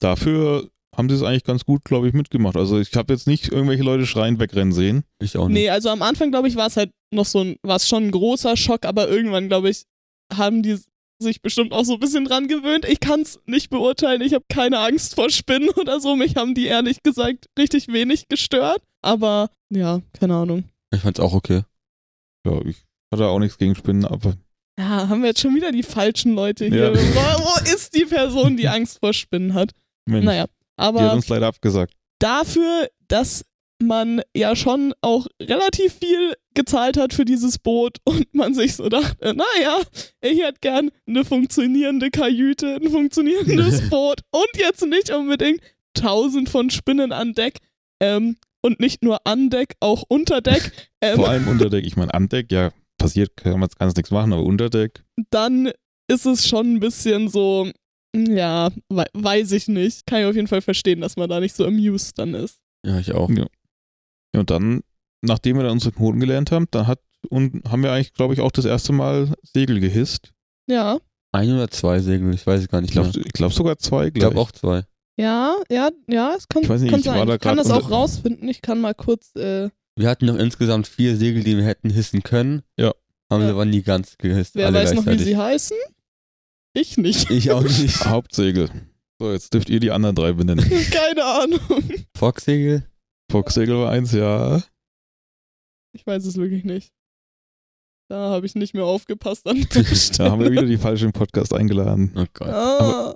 dafür 0.00 0.68
haben 0.94 1.08
sie 1.08 1.16
es 1.16 1.22
eigentlich 1.22 1.44
ganz 1.44 1.64
gut, 1.64 1.84
glaube 1.84 2.08
ich, 2.08 2.12
mitgemacht. 2.12 2.56
Also 2.56 2.78
ich 2.78 2.94
habe 2.94 3.14
jetzt 3.14 3.26
nicht 3.26 3.50
irgendwelche 3.50 3.82
Leute 3.82 4.06
schreien 4.06 4.38
wegrennen 4.38 4.72
sehen. 4.72 5.04
Ich 5.20 5.36
auch 5.38 5.48
nicht. 5.48 5.54
Nee, 5.54 5.70
also 5.70 5.88
am 5.88 6.02
Anfang, 6.02 6.30
glaube 6.30 6.48
ich, 6.48 6.56
war 6.56 6.66
es 6.66 6.76
halt 6.76 6.90
noch 7.10 7.24
so 7.24 7.40
ein, 7.40 7.56
war 7.62 7.76
es 7.76 7.88
schon 7.88 8.04
ein 8.04 8.10
großer 8.10 8.56
Schock, 8.56 8.84
aber 8.84 9.08
irgendwann, 9.08 9.48
glaube 9.48 9.70
ich, 9.70 9.84
haben 10.32 10.62
die 10.62 10.78
sich 11.22 11.40
bestimmt 11.42 11.72
auch 11.72 11.84
so 11.84 11.94
ein 11.94 12.00
bisschen 12.00 12.24
dran 12.26 12.48
gewöhnt. 12.48 12.84
Ich 12.86 13.00
kann 13.00 13.20
es 13.22 13.40
nicht 13.46 13.70
beurteilen. 13.70 14.20
Ich 14.20 14.34
habe 14.34 14.44
keine 14.48 14.78
Angst 14.80 15.14
vor 15.14 15.30
Spinnen 15.30 15.70
oder 15.76 16.00
so. 16.00 16.16
Mich 16.16 16.36
haben 16.36 16.54
die 16.54 16.66
ehrlich 16.66 17.02
gesagt 17.02 17.46
richtig 17.58 17.88
wenig 17.88 18.28
gestört. 18.28 18.82
Aber 19.00 19.50
ja, 19.70 20.00
keine 20.18 20.34
Ahnung. 20.36 20.64
Ich 20.92 21.00
fand's 21.00 21.20
auch 21.20 21.32
okay. 21.32 21.62
Ja, 22.46 22.60
ich 22.66 22.76
hatte 23.12 23.26
auch 23.28 23.38
nichts 23.38 23.56
gegen 23.58 23.74
Spinnen, 23.74 24.04
aber 24.04 24.34
Ja, 24.78 25.08
haben 25.08 25.22
wir 25.22 25.28
jetzt 25.28 25.40
schon 25.40 25.54
wieder 25.54 25.72
die 25.72 25.82
falschen 25.82 26.34
Leute 26.34 26.66
hier. 26.66 26.92
Ja. 26.92 26.94
Wo, 27.14 27.44
wo 27.44 27.72
ist 27.72 27.94
die 27.94 28.04
Person, 28.04 28.56
die 28.56 28.68
Angst 28.68 28.98
vor 29.00 29.12
Spinnen 29.14 29.54
hat? 29.54 29.70
Mensch, 30.06 30.24
Naja, 30.24 30.44
die 30.46 30.82
hat 30.82 30.94
aber 30.94 31.12
uns 31.14 31.28
leider 31.28 31.46
abgesagt. 31.46 31.94
dafür, 32.18 32.88
dass 33.08 33.44
man 33.82 34.22
ja 34.36 34.56
schon 34.56 34.94
auch 35.00 35.26
relativ 35.40 35.94
viel 35.94 36.34
gezahlt 36.54 36.96
hat 36.96 37.12
für 37.12 37.24
dieses 37.24 37.58
Boot 37.58 37.98
und 38.04 38.34
man 38.34 38.54
sich 38.54 38.76
so 38.76 38.88
dachte, 38.88 39.34
naja, 39.34 39.80
ich 40.20 40.40
hätte 40.40 40.60
gern 40.60 40.90
eine 41.06 41.24
funktionierende 41.24 42.10
Kajüte, 42.10 42.76
ein 42.76 42.90
funktionierendes 42.90 43.88
Boot 43.90 44.20
und 44.30 44.48
jetzt 44.56 44.84
nicht 44.86 45.10
unbedingt 45.10 45.60
tausend 45.94 46.48
von 46.48 46.70
Spinnen 46.70 47.12
an 47.12 47.34
Deck 47.34 47.58
ähm, 48.00 48.36
und 48.62 48.80
nicht 48.80 49.02
nur 49.02 49.26
an 49.26 49.50
Deck, 49.50 49.74
auch 49.80 50.04
unter 50.08 50.40
Deck. 50.40 50.72
Ähm, 51.04 51.16
Vor 51.16 51.30
allem 51.30 51.48
Unterdeck. 51.48 51.84
Ich 51.84 51.96
meine, 51.96 52.14
an 52.14 52.28
Deck, 52.28 52.52
ja, 52.52 52.70
passiert, 52.96 53.36
kann 53.36 53.58
man 53.58 53.68
ganz 53.76 53.96
nichts 53.96 54.12
machen, 54.12 54.32
aber 54.32 54.44
Unterdeck, 54.44 55.02
dann 55.30 55.72
ist 56.06 56.26
es 56.26 56.46
schon 56.46 56.74
ein 56.74 56.78
bisschen 56.78 57.28
so, 57.28 57.68
ja, 58.14 58.70
we 58.88 59.04
weiß 59.12 59.50
ich 59.50 59.66
nicht. 59.66 60.06
Kann 60.06 60.20
ich 60.20 60.26
auf 60.26 60.36
jeden 60.36 60.46
Fall 60.46 60.62
verstehen, 60.62 61.00
dass 61.00 61.16
man 61.16 61.28
da 61.28 61.40
nicht 61.40 61.56
so 61.56 61.66
amused 61.66 62.18
dann 62.20 62.34
ist. 62.34 62.60
Ja, 62.86 63.00
ich 63.00 63.12
auch. 63.12 63.28
Ja. 63.30 63.46
Ja, 64.34 64.40
und 64.40 64.50
dann, 64.50 64.80
nachdem 65.20 65.56
wir 65.56 65.62
dann 65.64 65.72
unsere 65.72 65.92
Knoten 65.92 66.20
gelernt 66.20 66.50
haben, 66.52 66.66
dann 66.70 66.86
hat 66.86 67.00
und 67.30 67.62
haben 67.70 67.82
wir 67.82 67.92
eigentlich, 67.92 68.14
glaube 68.14 68.34
ich, 68.34 68.40
auch 68.40 68.50
das 68.50 68.64
erste 68.64 68.92
Mal 68.92 69.32
Segel 69.42 69.78
gehisst. 69.80 70.32
Ja, 70.68 70.98
Ein 71.32 71.52
oder 71.54 71.70
zwei 71.70 72.00
Segel, 72.00 72.34
ich 72.34 72.46
weiß 72.46 72.60
es 72.62 72.68
gar 72.68 72.80
nicht 72.80 72.90
Ich 72.90 72.94
glaube 72.94 73.10
glaub 73.32 73.52
sogar 73.52 73.78
zwei 73.78 74.08
Ich 74.08 74.14
gleich. 74.14 74.22
glaube 74.30 74.40
auch 74.40 74.50
zwei. 74.52 74.82
ja, 75.16 75.54
ja, 75.70 75.90
ja, 76.08 76.34
es 76.36 76.48
kann, 76.48 76.62
Ich 76.62 76.68
weiß 76.68 76.80
nicht, 76.80 76.90
kann 76.90 77.00
ich 77.00 77.06
war 77.06 77.14
sein. 77.18 77.26
da 77.28 77.34
ich 77.34 77.40
kann 77.40 77.56
das 77.56 77.70
auch 77.70 77.90
rausfinden. 77.90 78.48
Ich 78.48 78.60
kann 78.62 78.80
mal 78.80 78.94
kurz, 78.94 79.34
äh, 79.36 79.70
Wir 79.96 80.08
hatten 80.08 80.26
noch 80.26 80.36
insgesamt 80.36 80.86
vier 80.88 81.16
Segel, 81.16 81.44
die 81.44 81.56
wir 81.56 81.64
hätten 81.64 81.90
hissen 81.90 82.22
können. 82.22 82.62
Ja. 82.76 82.92
Haben 83.30 83.42
Ja. 83.42 83.48
sie 83.48 83.52
aber 83.52 83.64
nie 83.66 83.82
ganz 83.82 84.16
gehisst. 84.18 84.54
wer 84.56 84.66
alle 84.66 84.80
weiß 84.80 84.94
noch, 84.94 85.06
wie 85.06 85.18
sie 85.18 85.36
heißen? 85.36 85.76
Ich 86.74 86.96
nicht. 86.96 87.30
Ich 87.30 87.50
auch 87.52 87.62
nicht. 87.80 88.04
Hauptsegel. 88.06 88.68
So, 89.20 89.30
jetzt 89.32 89.54
dürft 89.54 89.70
ihr 89.70 89.78
die 89.78 89.90
anderen 89.92 90.16
drei 90.16 90.32
benennen. 90.32 90.68
Keine 90.90 91.24
Ahnung. 91.24 91.60
Foxsegel? 92.16 92.84
Foxsegel 93.32 93.76
war 93.78 93.90
eins, 93.90 94.12
ja. 94.12 94.62
Ich 95.94 96.06
weiß 96.06 96.24
es 96.24 96.36
wirklich 96.36 96.64
nicht. 96.64 96.92
Da 98.08 98.30
habe 98.30 98.44
ich 98.46 98.54
nicht 98.54 98.74
mehr 98.74 98.84
aufgepasst 98.84 99.46
an 99.46 99.56
Da 100.18 100.30
haben 100.30 100.40
wir 100.42 100.50
wieder 100.52 100.66
die 100.66 100.76
falschen 100.78 101.12
Podcast 101.12 101.54
eingeladen. 101.54 102.12
Oh 102.16 102.26
Gott. 102.34 102.48
Ah, 102.48 103.14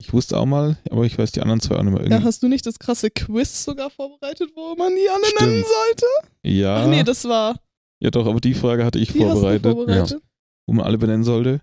Ich 0.00 0.12
wusste 0.12 0.38
auch 0.38 0.46
mal, 0.46 0.76
aber 0.90 1.04
ich 1.04 1.18
weiß 1.18 1.32
die 1.32 1.40
anderen 1.42 1.60
zwei 1.60 1.76
auch 1.76 1.82
nicht 1.82 1.92
mehr. 1.92 2.02
ja, 2.02 2.08
Irgendwie- 2.10 2.24
hast 2.26 2.42
du 2.42 2.48
nicht 2.48 2.66
das 2.66 2.78
krasse 2.78 3.10
Quiz 3.10 3.64
sogar 3.64 3.90
vorbereitet, 3.90 4.50
wo 4.54 4.74
man 4.76 4.94
die 4.94 5.08
alle 5.08 5.24
Stimmt. 5.26 5.40
nennen 5.50 5.64
sollte? 5.64 6.06
Ja, 6.42 6.76
Ach 6.84 6.88
nee, 6.88 7.02
das 7.02 7.24
war. 7.26 7.60
ja 8.00 8.10
doch, 8.10 8.26
aber 8.26 8.40
die 8.40 8.54
Frage 8.54 8.84
hatte 8.84 8.98
ich 8.98 9.12
Die 9.12 9.18
hast 9.20 9.28
du 9.28 9.32
vorbereitet, 9.40 9.72
vorbereitet. 9.72 10.22
wo 10.66 10.72
man 10.74 10.86
alle 10.86 10.98
benennen 10.98 11.24
sollte. 11.24 11.60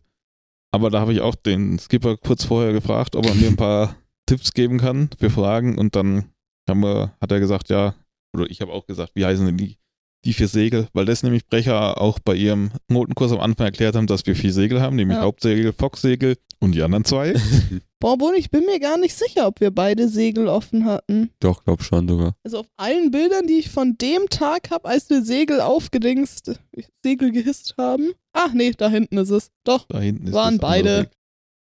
Aber 0.73 0.89
da 0.89 1.01
habe 1.01 1.13
ich 1.13 1.21
auch 1.21 1.35
den 1.35 1.79
Skipper 1.79 2.15
kurz 2.17 2.45
vorher 2.45 2.73
gefragt, 2.73 3.15
ob 3.15 3.25
er 3.25 3.35
mir 3.35 3.47
ein 3.47 3.57
paar 3.57 3.95
Tipps 4.27 4.53
geben 4.53 4.77
kann 4.77 5.09
für 5.19 5.29
Fragen 5.29 5.77
und 5.77 5.95
dann 5.95 6.31
haben 6.69 6.82
wir, 6.82 7.13
hat 7.19 7.32
er 7.32 7.39
gesagt, 7.39 7.69
ja, 7.69 7.95
oder 8.36 8.50
ich 8.50 8.62
habe 8.62 8.71
auch 8.71 8.86
gesagt, 8.86 9.12
wie 9.15 9.26
heißen 9.26 9.45
denn 9.45 9.58
die, 9.58 9.78
die 10.26 10.34
vier 10.34 10.47
Segel? 10.47 10.88
Weil 10.93 11.06
das 11.06 11.24
nämlich 11.24 11.47
Brecher 11.47 12.00
auch 12.00 12.19
bei 12.19 12.36
ihrem 12.36 12.71
Notenkurs 12.88 13.32
am 13.32 13.39
Anfang 13.39 13.65
erklärt 13.67 13.95
haben, 13.95 14.08
dass 14.08 14.26
wir 14.26 14.36
vier 14.36 14.54
Segel 14.54 14.82
haben, 14.82 14.95
nämlich 14.95 15.17
Ja. 15.17 15.24
Hauptsegel, 15.24 15.74
Foxsegel 15.74 16.38
und 16.60 16.74
die 16.74 16.82
anderen 16.84 17.04
zwei. 17.04 17.34
Boah, 18.00 18.17
Bohn, 18.17 18.34
ich 18.36 18.50
bin 18.50 18.65
mir 18.65 18.80
gar 18.80 18.97
nicht 18.97 19.15
sicher, 19.15 19.47
ob 19.47 19.60
wir 19.60 19.69
beide 19.71 20.08
Segel 20.08 20.47
offen 20.47 20.86
hatten. 20.86 21.30
Doch, 21.39 21.63
glaub 21.63 21.84
schon 21.84 22.08
sogar. 22.08 22.36
Also 22.43 22.60
auf 22.60 22.67
allen 22.78 23.12
Bildern, 23.12 23.45
die 23.47 23.60
ich 23.60 23.69
von 23.69 23.97
dem 23.97 24.28
Tag 24.30 24.71
habe, 24.71 24.88
als 24.88 25.10
wir 25.10 25.24
Segel 25.24 25.62
aufgedingst, 25.62 26.60
Segel 27.04 27.32
gehisst 27.32 27.76
haben. 27.78 28.12
Ach 28.34 28.54
nee, 28.54 28.71
da 28.76 28.89
hinten 28.89 29.17
ist 29.17 29.30
es. 29.30 29.52
Doch. 29.63 29.86
Da 29.88 30.00
hinten 30.00 30.28
ist 30.28 30.34
Waren 30.34 30.58
beide. 30.58 30.89
Segel. 30.97 31.10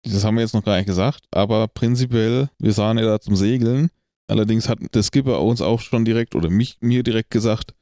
Das 0.06 0.24
haben 0.24 0.36
wir 0.36 0.42
jetzt 0.42 0.54
noch 0.54 0.64
gar 0.64 0.78
nicht 0.78 0.86
gesagt, 0.88 1.24
aber 1.32 1.68
prinzipiell, 1.68 2.50
wir 2.60 2.74
sahen 2.74 2.98
ja 2.98 3.06
da 3.06 3.20
zum 3.22 3.36
Segeln. 3.36 3.90
Allerdings 4.30 4.70
hat 4.70 4.80
der 4.94 5.04
Skipper 5.04 5.42
uns 5.42 5.62
auch 5.62 5.82
schon 5.82 6.06
direkt 6.06 6.36
oder 6.36 6.50
mich 6.50 6.78
mir 6.80 7.04
direkt 7.04 7.30
gesagt, 7.30 7.74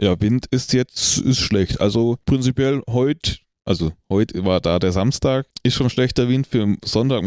ja, 0.00 0.20
Wind 0.20 0.46
ist 0.50 0.72
jetzt 0.74 1.18
ist 1.18 1.38
schlecht. 1.38 1.80
Also 1.80 2.18
prinzipiell 2.26 2.82
heute, 2.88 3.38
also 3.66 3.92
heute 4.10 4.44
war 4.44 4.60
da 4.60 4.78
der 4.78 4.92
Samstag, 4.92 5.46
ist 5.62 5.74
schon 5.74 5.88
schlechter 5.88 6.28
Wind. 6.28 6.46
Für 6.46 6.76
Sonntag, 6.84 7.22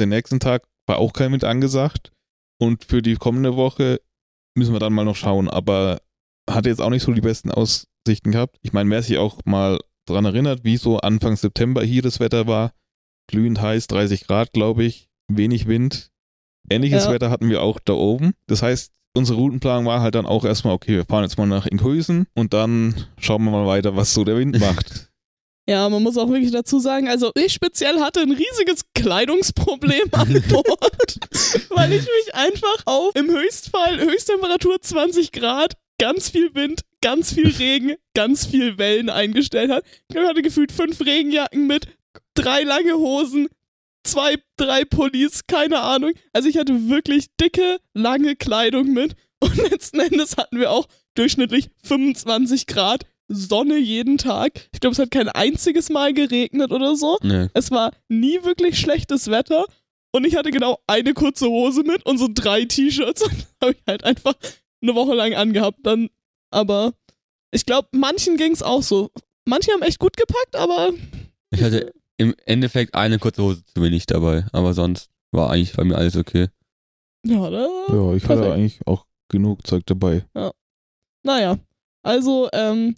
den 0.00 0.08
nächsten 0.08 0.40
Tag 0.40 0.66
war 0.86 0.98
auch 0.98 1.12
kein 1.12 1.32
Wind 1.32 1.44
angesagt. 1.44 2.12
Und 2.60 2.84
für 2.84 3.00
die 3.00 3.14
kommende 3.14 3.56
Woche 3.56 4.00
müssen 4.56 4.72
wir 4.72 4.80
dann 4.80 4.92
mal 4.92 5.04
noch 5.04 5.16
schauen. 5.16 5.48
Aber 5.48 6.00
hat 6.48 6.66
jetzt 6.66 6.80
auch 6.80 6.90
nicht 6.90 7.04
so 7.04 7.12
die 7.12 7.20
besten 7.20 7.50
Aussichten 7.50 8.32
gehabt. 8.32 8.58
Ich 8.62 8.72
meine, 8.72 8.90
wer 8.90 9.02
sich 9.02 9.18
auch 9.18 9.38
mal 9.44 9.78
dran 10.06 10.24
erinnert, 10.24 10.64
wie 10.64 10.76
so 10.76 10.98
Anfang 10.98 11.36
September 11.36 11.82
hier 11.82 12.02
das 12.02 12.18
Wetter 12.18 12.46
war, 12.46 12.72
glühend 13.28 13.60
heiß, 13.60 13.86
30 13.86 14.26
Grad, 14.26 14.52
glaube 14.52 14.84
ich, 14.84 15.08
wenig 15.28 15.68
Wind. 15.68 16.10
Ähnliches 16.70 17.04
Ja. 17.04 17.12
Wetter 17.12 17.30
hatten 17.30 17.48
wir 17.48 17.62
auch 17.62 17.78
da 17.84 17.92
oben. 17.94 18.32
Das 18.46 18.62
heißt, 18.62 18.92
unsere 19.14 19.38
Routenplanung 19.38 19.86
war 19.86 20.00
halt 20.00 20.14
dann 20.14 20.26
auch 20.26 20.44
erstmal, 20.44 20.74
okay, 20.74 20.96
wir 20.96 21.04
fahren 21.04 21.24
jetzt 21.24 21.36
mal 21.36 21.46
nach 21.46 21.66
Inkhuysen 21.66 22.26
und 22.34 22.52
dann 22.52 22.94
schauen 23.18 23.44
wir 23.44 23.50
mal 23.50 23.66
weiter, 23.66 23.96
was 23.96 24.14
so 24.14 24.24
der 24.24 24.36
Wind 24.36 24.58
macht. 24.60 25.08
Ja, 25.68 25.88
man 25.88 26.02
muss 26.02 26.16
auch 26.16 26.28
wirklich 26.28 26.50
dazu 26.50 26.80
sagen, 26.80 27.06
also 27.08 27.30
ich 27.36 27.52
speziell 27.52 28.00
hatte 28.00 28.20
ein 28.20 28.32
riesiges 28.32 28.82
Kleidungsproblem 28.94 30.08
an 30.12 30.42
Bord, 30.48 31.18
weil 31.70 31.92
ich 31.92 32.02
mich 32.02 32.34
einfach 32.34 32.82
auf 32.86 33.14
im 33.14 33.28
Höchstfall, 33.28 34.00
Höchsttemperatur 34.00 34.80
20 34.80 35.30
Grad, 35.32 35.74
ganz 36.00 36.30
viel 36.30 36.54
Wind, 36.54 36.80
ganz 37.02 37.32
viel 37.34 37.48
Regen, 37.58 37.94
ganz 38.14 38.46
viel 38.46 38.78
Wellen 38.78 39.10
eingestellt 39.10 39.70
hat. 39.70 39.84
Ich 40.08 40.16
hatte 40.16 40.42
gefühlt 40.42 40.72
fünf 40.72 41.00
Regenjacken 41.00 41.66
mit, 41.66 41.86
drei 42.34 42.62
lange 42.62 42.94
Hosen, 42.94 43.48
zwei, 44.04 44.36
drei 44.56 44.84
Pullis, 44.84 45.46
keine 45.46 45.80
Ahnung. 45.80 46.12
Also 46.32 46.48
ich 46.48 46.58
hatte 46.58 46.88
wirklich 46.88 47.26
dicke, 47.40 47.78
lange 47.94 48.36
Kleidung 48.36 48.92
mit 48.92 49.14
und 49.40 49.56
letzten 49.70 50.00
Endes 50.00 50.36
hatten 50.36 50.58
wir 50.58 50.70
auch 50.70 50.86
durchschnittlich 51.14 51.70
25 51.84 52.66
Grad, 52.66 53.04
Sonne 53.28 53.78
jeden 53.78 54.18
Tag. 54.18 54.68
Ich 54.72 54.80
glaube, 54.80 54.92
es 54.92 54.98
hat 54.98 55.10
kein 55.10 55.28
einziges 55.28 55.88
Mal 55.88 56.12
geregnet 56.12 56.72
oder 56.72 56.96
so. 56.96 57.18
Nee. 57.22 57.48
Es 57.54 57.70
war 57.70 57.92
nie 58.08 58.42
wirklich 58.42 58.78
schlechtes 58.78 59.30
Wetter 59.30 59.66
und 60.12 60.26
ich 60.26 60.34
hatte 60.36 60.50
genau 60.50 60.78
eine 60.86 61.14
kurze 61.14 61.46
Hose 61.46 61.84
mit 61.84 62.04
und 62.06 62.18
so 62.18 62.28
drei 62.32 62.64
T-Shirts 62.64 63.22
und 63.22 63.46
habe 63.62 63.72
ich 63.72 63.82
halt 63.86 64.04
einfach 64.04 64.34
eine 64.82 64.94
Woche 64.94 65.14
lang 65.14 65.34
angehabt. 65.34 65.78
Dann, 65.84 66.08
aber 66.50 66.94
ich 67.52 67.66
glaube, 67.66 67.88
manchen 67.92 68.36
ging 68.36 68.52
es 68.52 68.62
auch 68.62 68.82
so. 68.82 69.10
Manche 69.46 69.72
haben 69.72 69.82
echt 69.82 69.98
gut 69.98 70.16
gepackt, 70.16 70.56
aber 70.56 70.92
Ich 71.50 71.62
hatte 71.62 71.92
im 72.20 72.34
Endeffekt 72.46 72.94
eine 72.94 73.18
kurze 73.18 73.42
Hose 73.42 73.64
zu 73.64 73.82
wenig 73.82 74.06
dabei, 74.06 74.44
aber 74.52 74.74
sonst 74.74 75.08
war 75.32 75.50
eigentlich 75.50 75.72
bei 75.74 75.84
mir 75.84 75.96
alles 75.96 76.16
okay. 76.16 76.48
ja, 77.26 77.50
da, 77.50 77.66
Ja, 77.88 78.12
ich 78.14 78.22
hatte 78.24 78.36
Perfekt. 78.40 78.52
eigentlich 78.54 78.80
auch 78.86 79.06
genug 79.28 79.66
Zeug 79.66 79.84
dabei. 79.86 80.24
naja. 81.24 81.58
Also, 82.02 82.48
ähm, 82.52 82.96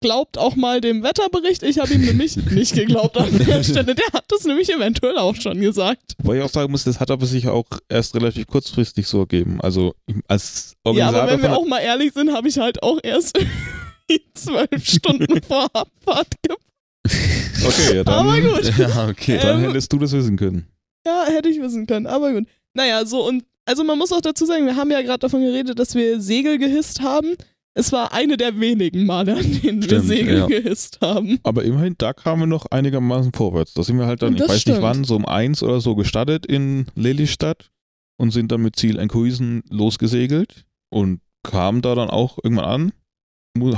glaubt 0.00 0.38
auch 0.38 0.56
mal 0.56 0.80
dem 0.80 1.02
Wetterbericht. 1.02 1.62
Ich 1.62 1.78
habe 1.78 1.92
ihm 1.92 2.02
nämlich 2.04 2.36
nicht 2.50 2.74
geglaubt 2.74 3.16
an 3.18 3.36
der 3.46 3.62
Stelle. 3.62 3.94
Der 3.94 4.06
hat 4.12 4.24
das 4.28 4.44
nämlich 4.44 4.70
eventuell 4.72 5.18
auch 5.18 5.34
schon 5.36 5.60
gesagt. 5.60 6.14
Wobei 6.22 6.38
ich 6.38 6.42
auch 6.42 6.48
sagen 6.48 6.70
muss, 6.70 6.84
das 6.84 6.98
hat 7.00 7.10
aber 7.10 7.26
sich 7.26 7.48
auch 7.48 7.66
erst 7.88 8.14
relativ 8.14 8.46
kurzfristig 8.46 9.06
so 9.06 9.20
ergeben. 9.20 9.60
Also 9.60 9.94
ich- 10.06 10.16
als 10.28 10.72
Ja, 10.84 10.90
Organisator 10.90 11.22
aber 11.22 11.32
wenn 11.32 11.42
wir 11.42 11.48
von 11.50 11.58
auch 11.58 11.66
mal 11.66 11.80
ehrlich 11.80 12.12
sind, 12.14 12.32
habe 12.32 12.48
ich 12.48 12.58
halt 12.58 12.82
auch 12.82 12.98
erst 13.02 13.38
zwölf 14.34 14.84
Stunden 14.86 15.42
vor 15.42 15.64
Abfahrt 15.74 16.34
gepackt. 16.42 16.62
Okay, 17.06 17.96
ja, 17.96 18.04
dann, 18.04 18.14
Aber 18.14 18.40
gut. 18.40 18.72
Ja, 18.78 19.08
okay. 19.08 19.38
dann 19.40 19.62
Ähm, 19.62 19.68
hättest 19.68 19.92
du 19.92 19.98
das 19.98 20.12
wissen 20.12 20.36
können. 20.36 20.66
Ja, 21.06 21.24
hätte 21.26 21.48
ich 21.48 21.60
wissen 21.60 21.86
können, 21.86 22.06
aber 22.06 22.32
gut. 22.32 22.44
Naja, 22.74 23.04
so 23.06 23.26
und 23.26 23.44
also 23.64 23.84
man 23.84 23.98
muss 23.98 24.12
auch 24.12 24.20
dazu 24.20 24.46
sagen, 24.46 24.64
wir 24.64 24.76
haben 24.76 24.90
ja 24.90 25.02
gerade 25.02 25.18
davon 25.18 25.42
geredet, 25.42 25.78
dass 25.78 25.94
wir 25.94 26.20
Segel 26.20 26.58
gehisst 26.58 27.02
haben. 27.02 27.34
Es 27.74 27.92
war 27.92 28.12
eine 28.12 28.36
der 28.36 28.58
wenigen 28.58 29.04
Male, 29.04 29.36
an 29.36 29.60
denen 29.60 29.82
wir 29.82 29.88
Stimmt, 29.88 30.06
Segel 30.06 30.38
ja. 30.38 30.46
gehisst 30.46 31.00
haben. 31.00 31.38
Aber 31.42 31.64
immerhin, 31.64 31.94
da 31.98 32.12
kamen 32.12 32.42
wir 32.42 32.46
noch 32.46 32.66
einigermaßen 32.66 33.32
vorwärts. 33.32 33.74
Da 33.74 33.82
sind 33.82 33.98
wir 33.98 34.06
halt 34.06 34.22
dann, 34.22 34.34
ich 34.34 34.40
weiß 34.40 34.62
stimmt. 34.62 34.78
nicht 34.78 34.82
wann, 34.82 35.04
so 35.04 35.16
um 35.16 35.26
eins 35.26 35.62
oder 35.62 35.80
so 35.80 35.94
gestartet 35.94 36.46
in 36.46 36.86
Lelystadt 36.94 37.70
und 38.16 38.30
sind 38.30 38.50
dann 38.52 38.62
mit 38.62 38.76
Ziel 38.76 38.98
Enkhuizen 38.98 39.62
losgesegelt 39.68 40.64
und 40.88 41.20
kamen 41.42 41.82
da 41.82 41.94
dann 41.94 42.10
auch 42.10 42.38
irgendwann 42.42 42.64
an. 42.64 42.92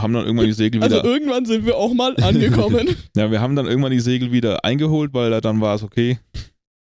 Haben 0.01 0.13
dann 0.13 0.25
irgendwann 0.25 0.47
die 0.47 0.53
Segel 0.53 0.83
Also 0.83 0.97
wieder. 0.97 1.05
irgendwann 1.09 1.45
sind 1.47 1.67
wir 1.67 1.77
auch 1.77 1.93
mal 1.95 2.15
angekommen. 2.23 2.89
ja, 3.17 3.31
wir 3.31 3.41
haben 3.41 3.57
dann 3.57 3.67
irgendwann 3.67 3.93
die 3.93 4.01
Segel 4.01 4.33
wieder 4.33 4.65
eingeholt, 4.65 5.13
weil 5.15 5.31
da 5.31 5.41
dann 5.41 5.61
war 5.61 5.75
es 5.75 5.83
okay. 5.83 6.19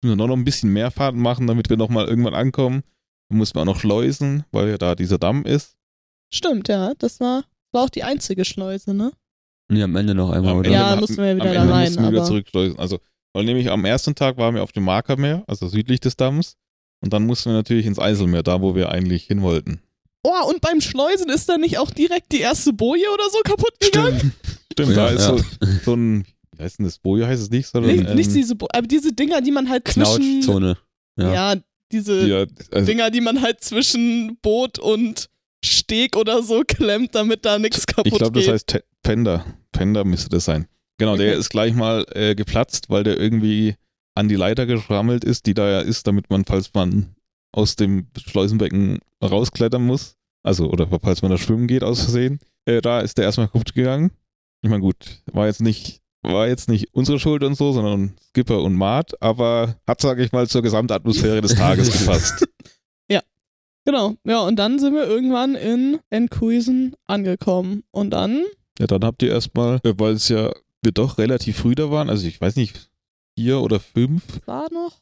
müssen 0.04 0.18
wir 0.18 0.28
noch 0.28 0.36
ein 0.36 0.44
bisschen 0.44 0.72
mehr 0.74 0.92
Fahrten 0.92 1.20
machen, 1.22 1.48
damit 1.48 1.70
wir 1.70 1.78
nochmal 1.78 2.08
irgendwann 2.08 2.34
ankommen. 2.34 2.84
Dann 3.30 3.38
mussten 3.38 3.56
wir 3.58 3.62
auch 3.62 3.66
noch 3.66 3.80
schleusen, 3.80 4.44
weil 4.52 4.70
ja 4.70 4.78
da 4.78 4.96
dieser 4.96 5.18
Damm 5.18 5.46
ist. 5.46 5.76
Stimmt, 6.34 6.68
ja. 6.70 6.94
Das 6.98 7.20
war, 7.20 7.44
war 7.72 7.84
auch 7.84 7.90
die 7.90 8.04
einzige 8.04 8.46
Schleuse, 8.46 8.94
ne? 8.94 9.12
Nee, 9.72 9.84
am 9.84 9.96
Ende 9.96 10.14
noch 10.16 10.32
einmal, 10.32 10.52
Am 10.54 10.60
oder? 10.60 10.68
Ende 10.70 10.80
Ja, 10.80 10.96
mussten 10.98 11.18
wir 11.18 11.28
ja 11.28 11.36
wieder 11.36 11.46
am 11.50 11.54
da 11.56 11.62
Ende 11.62 11.74
rein, 11.74 11.84
mussten 11.86 12.04
wir 12.04 12.10
wieder 12.12 12.20
aber- 12.20 12.28
zurückschleusen. 12.28 12.80
Also, 12.80 13.00
weil 13.34 13.46
nämlich 13.46 13.70
am 13.72 13.86
ersten 13.86 14.16
Tag 14.16 14.38
waren 14.38 14.56
wir 14.56 14.64
auf 14.64 14.72
dem 14.74 14.84
Markermeer, 14.84 15.44
also 15.48 15.68
südlich 15.68 16.00
des 16.02 16.18
Damms. 16.18 16.58
Und 17.04 17.14
dann 17.14 17.26
mussten 17.26 17.50
wir 17.50 17.54
natürlich 17.54 17.86
ins 17.86 17.98
Eiselmeer, 17.98 18.44
da 18.44 18.62
wo 18.62 18.76
wir 18.76 18.90
eigentlich 18.92 19.24
hin 19.24 19.42
wollten. 19.42 19.82
Oh, 20.24 20.50
und 20.50 20.62
beim 20.62 20.82
Schleusen 20.82 21.30
ist 21.30 21.50
da 21.50 21.58
nicht 21.58 21.78
auch 21.80 21.90
direkt 21.92 22.32
die 22.32 22.40
erste 22.42 22.74
Boje 22.74 23.06
oder 23.14 23.24
so 23.32 23.40
kaputt 23.44 23.74
gegangen? 23.80 24.34
Stimmt, 24.72 24.90
Ja, 24.92 24.96
da 24.96 25.08
ist 25.10 25.22
ja. 25.22 25.38
so, 25.38 25.44
so 25.84 25.94
ein, 25.96 26.26
wie 26.58 26.64
heißt 26.64 26.80
denn 26.80 26.86
das? 26.86 27.00
Boje 27.00 27.26
heißt 27.28 27.42
es 27.42 27.50
nicht, 27.50 27.68
sondern. 27.68 27.96
Nicht, 27.96 28.14
nicht 28.16 28.28
ähm, 28.30 28.34
diese, 28.36 28.56
Bo 28.56 28.68
aber 28.72 28.88
diese 28.88 29.14
Dinger, 29.14 29.42
die 29.42 29.52
man 29.52 29.68
halt 29.70 29.88
zwischen. 29.88 30.42
Knautschzone. 30.42 30.78
Ja. 31.18 31.34
Ja, 31.54 31.62
diese 31.92 32.26
ja, 32.28 32.46
also, 32.72 32.86
Dinger, 32.86 33.10
die 33.10 33.22
man 33.22 33.42
halt 33.42 33.64
zwischen 33.64 34.38
Boot 34.42 34.80
und 34.80 35.30
Steg 35.64 36.16
oder 36.16 36.42
so 36.42 36.64
klemmt, 36.66 37.16
damit 37.16 37.46
da 37.46 37.60
nichts 37.60 37.86
kaputt 37.86 38.08
ich 38.08 38.14
glaube, 38.18 38.34
das 38.34 38.46
geht. 38.46 38.54
heißt 38.54 38.68
Te- 38.68 38.84
Fender. 39.04 39.46
Fender 39.76 40.06
müsste 40.06 40.30
das 40.30 40.46
sein. 40.46 40.68
Genau, 40.98 41.18
der 41.18 41.34
ist 41.38 41.50
gleich 41.50 41.74
mal 41.74 42.06
äh, 42.14 42.36
geplatzt, 42.36 42.90
weil 42.90 43.04
der 43.04 43.20
irgendwie 43.20 43.76
an 44.16 44.28
die 44.30 44.36
Leiter 44.36 44.66
geschrammelt 44.66 45.24
ist, 45.24 45.46
die 45.48 45.54
da 45.54 45.70
ja 45.70 45.80
ist, 45.82 46.06
damit 46.08 46.30
man, 46.30 46.46
falls 46.46 46.72
man 46.74 47.16
aus 47.52 47.76
dem 47.76 48.08
Schleusenbecken 48.18 49.00
rausklettern 49.24 49.86
muss, 49.86 50.18
also 50.44 50.70
oder 50.70 50.88
falls 51.02 51.22
man 51.22 51.32
da 51.32 51.38
schwimmen 51.38 51.68
geht 51.68 51.84
aus 51.84 52.04
Versehen, 52.04 52.40
äh, 52.66 52.82
da 52.82 53.02
ist 53.02 53.18
der 53.18 53.26
erstmal 53.26 53.48
kaputt 53.48 53.74
gegangen. 53.74 54.12
Ich 54.62 54.70
meine, 54.70 54.82
gut, 54.82 55.22
war 55.32 55.48
jetzt 55.48 55.62
nicht 55.62 56.00
war 56.24 56.48
jetzt 56.48 56.70
nicht 56.70 56.94
unsere 56.94 57.20
Schuld 57.20 57.44
und 57.44 57.56
so, 57.56 57.72
sondern 57.72 58.14
Skipper 58.30 58.62
und 58.62 58.76
Mart, 58.76 59.20
aber 59.24 59.76
hat, 59.88 60.02
sage 60.02 60.24
ich 60.24 60.32
mal, 60.32 60.48
zur 60.48 60.62
Gesamtatmosphäre 60.62 61.42
des 61.42 61.56
Tages 61.56 61.92
gepasst. 62.00 62.48
Genau, 63.86 64.16
ja, 64.26 64.42
und 64.42 64.58
dann 64.58 64.78
sind 64.80 64.94
wir 64.94 65.08
irgendwann 65.08 65.56
in 65.56 66.00
Enkhuizen 66.12 66.96
angekommen. 67.08 67.84
Und 67.92 68.12
dann, 68.12 68.44
Ja, 68.80 68.86
dann 68.88 69.04
habt 69.04 69.24
ihr 69.24 69.32
erstmal, 69.32 69.80
äh, 69.84 69.94
weil 69.98 70.14
es 70.14 70.30
ja 70.30 70.52
wir 70.84 70.92
doch 70.92 71.18
relativ 71.18 71.58
früh 71.58 71.76
da 71.76 71.90
waren, 71.90 72.10
also 72.10 72.28
ich 72.28 72.40
weiß 72.40 72.56
nicht, 72.56 72.90
vier 73.38 73.60
oder 73.62 73.80
fünf 73.80 74.24
war 74.46 74.72
noch? 74.72 75.01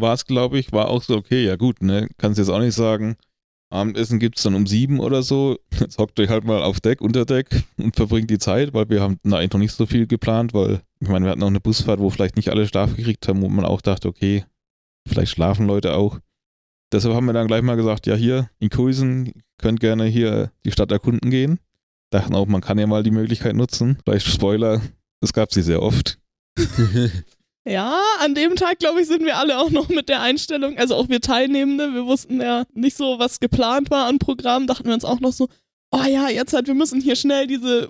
War 0.00 0.14
es, 0.14 0.24
glaube 0.24 0.58
ich, 0.58 0.72
war 0.72 0.88
auch 0.88 1.02
so, 1.02 1.16
okay, 1.16 1.44
ja 1.44 1.56
gut, 1.56 1.82
ne, 1.82 2.08
kannst 2.18 2.38
jetzt 2.38 2.48
auch 2.48 2.60
nicht 2.60 2.74
sagen, 2.74 3.16
Abendessen 3.70 4.18
gibt's 4.18 4.42
dann 4.42 4.54
um 4.54 4.66
sieben 4.66 5.00
oder 5.00 5.22
so, 5.22 5.58
jetzt 5.80 5.98
hockt 5.98 6.20
euch 6.20 6.28
halt 6.28 6.44
mal 6.44 6.62
auf 6.62 6.80
Deck, 6.80 7.00
unter 7.00 7.24
Deck 7.24 7.64
und 7.76 7.96
verbringt 7.96 8.30
die 8.30 8.38
Zeit, 8.38 8.74
weil 8.74 8.88
wir 8.88 9.00
haben 9.00 9.18
na, 9.22 9.38
eigentlich 9.38 9.52
noch 9.52 9.60
nicht 9.60 9.72
so 9.72 9.86
viel 9.86 10.06
geplant, 10.06 10.54
weil, 10.54 10.82
ich 11.00 11.08
meine, 11.08 11.24
wir 11.24 11.32
hatten 11.32 11.42
auch 11.42 11.48
eine 11.48 11.60
Busfahrt, 11.60 12.00
wo 12.00 12.10
vielleicht 12.10 12.36
nicht 12.36 12.50
alle 12.50 12.66
Schlaf 12.66 12.94
gekriegt 12.94 13.26
haben, 13.26 13.42
wo 13.42 13.48
man 13.48 13.64
auch 13.64 13.80
dachte, 13.80 14.08
okay, 14.08 14.44
vielleicht 15.08 15.32
schlafen 15.32 15.66
Leute 15.66 15.94
auch. 15.94 16.20
Deshalb 16.92 17.14
haben 17.14 17.26
wir 17.26 17.32
dann 17.32 17.48
gleich 17.48 17.62
mal 17.62 17.76
gesagt, 17.76 18.06
ja 18.06 18.14
hier, 18.14 18.48
in 18.60 18.70
Kuisen, 18.70 19.32
könnt 19.58 19.80
gerne 19.80 20.04
hier 20.04 20.52
die 20.64 20.70
Stadt 20.70 20.92
erkunden 20.92 21.30
gehen. 21.30 21.58
Dachten 22.10 22.36
auch, 22.36 22.46
man 22.46 22.60
kann 22.60 22.78
ja 22.78 22.86
mal 22.86 23.02
die 23.02 23.10
Möglichkeit 23.10 23.56
nutzen. 23.56 23.98
Vielleicht 24.04 24.26
Spoiler, 24.26 24.80
das 25.20 25.32
gab 25.32 25.52
sie 25.52 25.62
sehr 25.62 25.82
oft. 25.82 26.20
Ja, 27.68 28.00
an 28.20 28.34
dem 28.34 28.54
Tag, 28.54 28.78
glaube 28.78 29.00
ich, 29.00 29.08
sind 29.08 29.24
wir 29.24 29.36
alle 29.38 29.58
auch 29.58 29.70
noch 29.70 29.88
mit 29.88 30.08
der 30.08 30.20
Einstellung, 30.22 30.78
also 30.78 30.94
auch 30.94 31.08
wir 31.08 31.20
Teilnehmende, 31.20 31.92
wir 31.94 32.06
wussten 32.06 32.40
ja 32.40 32.64
nicht 32.74 32.96
so, 32.96 33.18
was 33.18 33.40
geplant 33.40 33.90
war 33.90 34.06
an 34.06 34.18
Programm, 34.20 34.66
dachten 34.68 34.86
wir 34.86 34.94
uns 34.94 35.04
auch 35.04 35.18
noch 35.20 35.32
so, 35.32 35.48
oh 35.90 36.02
ja, 36.08 36.28
jetzt 36.28 36.52
halt, 36.52 36.68
wir 36.68 36.74
müssen 36.74 37.00
hier 37.00 37.16
schnell 37.16 37.48
diese, 37.48 37.88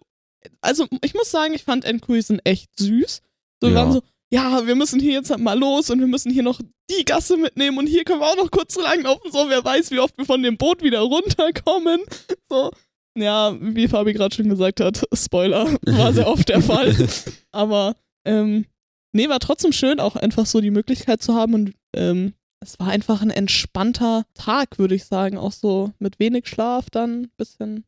also 0.62 0.86
ich 1.02 1.12
muss 1.12 1.30
sagen, 1.30 1.52
ich 1.52 1.64
fand 1.64 1.84
Enkhuizen 1.84 2.40
echt 2.44 2.70
süß. 2.78 3.20
So, 3.62 3.68
wir 3.68 3.74
Ja. 3.74 3.80
waren 3.82 3.92
so, 3.92 4.00
ja, 4.30 4.66
wir 4.66 4.74
müssen 4.76 4.98
hier 4.98 5.12
jetzt 5.12 5.30
halt 5.30 5.40
mal 5.40 5.58
los 5.58 5.90
und 5.90 6.00
wir 6.00 6.06
müssen 6.06 6.32
hier 6.32 6.42
noch 6.42 6.60
die 6.90 7.04
Gasse 7.04 7.36
mitnehmen 7.36 7.76
und 7.78 7.86
hier 7.86 8.04
können 8.04 8.20
wir 8.20 8.26
auch 8.28 8.36
noch 8.36 8.50
kurz 8.50 8.76
langlaufen, 8.76 9.30
so, 9.30 9.48
wer 9.50 9.62
weiß, 9.62 9.90
wie 9.90 9.98
oft 10.00 10.16
wir 10.16 10.24
von 10.24 10.42
dem 10.42 10.56
Boot 10.56 10.82
wieder 10.82 11.00
runterkommen. 11.00 12.00
So, 12.48 12.70
ja, 13.18 13.54
wie 13.60 13.88
Fabi 13.88 14.14
gerade 14.14 14.34
schon 14.34 14.48
gesagt 14.48 14.80
hat, 14.80 15.02
Spoiler, 15.12 15.70
war 15.84 16.12
sehr 16.14 16.28
oft 16.28 16.48
der 16.48 16.62
Fall. 16.62 16.94
Aber, 17.52 17.94
ähm, 18.24 18.64
nee, 19.12 19.28
war 19.28 19.40
trotzdem 19.40 19.72
schön, 19.72 20.00
auch 20.00 20.16
einfach 20.16 20.46
so 20.46 20.60
die 20.60 20.70
Möglichkeit 20.70 21.22
zu 21.22 21.34
haben 21.34 21.54
und 21.54 21.74
ähm, 21.94 22.34
es 22.60 22.78
war 22.78 22.88
einfach 22.88 23.22
ein 23.22 23.30
entspannter 23.30 24.24
Tag, 24.34 24.78
würde 24.78 24.94
ich 24.94 25.04
sagen. 25.04 25.36
Auch 25.36 25.52
so 25.52 25.92
mit 25.98 26.18
wenig 26.18 26.48
Schlaf 26.48 26.88
dann, 26.90 27.22
ein 27.22 27.30
bisschen 27.36 27.84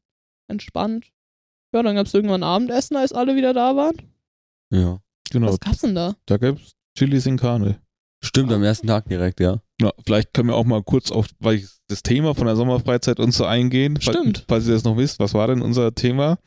entspannt. 0.49 1.07
Ja, 1.75 1.83
dann 1.83 1.97
gab 1.97 2.07
es 2.07 2.15
irgendwann 2.15 2.43
Abendessen, 2.43 2.97
als 2.97 3.13
alle 3.13 3.35
wieder 3.37 3.53
da 3.55 3.77
waren. 3.77 3.97
ja. 4.71 4.99
Genau, 5.31 5.49
Was 5.49 5.61
gab's 5.61 5.81
denn 5.83 5.95
da? 5.95 6.17
da 6.25 6.39
gab's 6.39 6.73
Chilis 6.97 7.27
in 7.27 7.37
Karne. 7.37 7.83
Stimmt, 8.25 8.51
am 8.51 8.63
ersten 8.63 8.87
Tag 8.87 9.07
direkt, 9.11 9.41
ja. 9.41 9.61
Ja, 9.79 9.93
vielleicht 10.03 10.33
können 10.33 10.49
wir 10.49 10.57
auch 10.57 10.65
mal 10.65 10.83
kurz 10.83 11.11
auf 11.11 11.27
weil 11.39 11.57
ich, 11.57 11.67
das 11.87 12.03
Thema 12.03 12.35
von 12.35 12.47
der 12.47 12.57
Sommerfreizeit 12.57 13.21
uns 13.21 13.37
so 13.37 13.45
eingehen. 13.45 14.01
Stimmt. 14.01 14.39
Falls, 14.39 14.45
falls 14.49 14.67
ihr 14.69 14.73
das 14.73 14.85
noch 14.85 14.97
wisst, 14.97 15.19
was 15.19 15.35
war 15.35 15.47
denn 15.49 15.61
unser 15.61 15.95
Thema? 15.95 16.39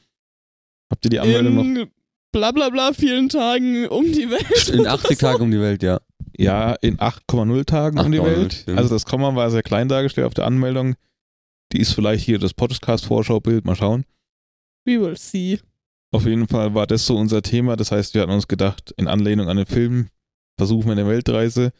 Habt 0.91 1.05
ihr 1.05 1.09
die 1.11 1.19
Anmeldung 1.19 1.73
noch? 1.75 1.87
Bla 2.31 2.51
bla 2.51 2.69
bla 2.69 2.93
vielen 2.93 3.29
Tagen 3.29 3.87
um 3.87 4.05
die 4.05 4.29
Welt. 4.29 4.69
In 4.69 4.87
80 4.87 5.17
Tagen 5.17 5.43
um 5.43 5.51
die 5.51 5.59
Welt, 5.59 5.83
ja. 5.83 5.99
Ja, 6.37 6.73
in 6.75 6.97
8,0 6.97 7.65
Tagen 7.65 7.99
um 7.99 8.11
die 8.11 8.19
8,0, 8.19 8.25
Welt. 8.25 8.53
stimmt. 8.53 8.77
Also 8.77 8.95
das 8.95 9.05
Komma 9.05 9.35
war 9.35 9.51
sehr 9.51 9.63
klein 9.63 9.89
dargestellt 9.89 10.27
auf 10.27 10.33
der 10.33 10.45
Anmeldung. 10.45 10.95
Die 11.73 11.79
ist 11.79 11.93
vielleicht 11.93 12.23
hier 12.25 12.39
das 12.39 12.53
Podcast-Vorschaubild, 12.53 13.65
mal 13.65 13.75
schauen. 13.75 14.05
We 14.85 14.99
will 14.99 15.17
see. 15.17 15.59
Auf 16.13 16.25
jeden 16.25 16.47
Fall 16.47 16.73
war 16.73 16.87
das 16.87 17.05
so 17.05 17.17
unser 17.17 17.41
Thema. 17.41 17.75
Das 17.75 17.91
heißt, 17.91 18.13
wir 18.13 18.21
hatten 18.21 18.31
uns 18.31 18.47
gedacht, 18.47 18.93
in 18.97 19.07
Anlehnung 19.07 19.47
an 19.49 19.57
den 19.57 19.65
Film 19.65 20.07
versuchen 20.57 20.85
wir 20.85 20.91
eine 20.93 21.07
Weltreise 21.07 21.71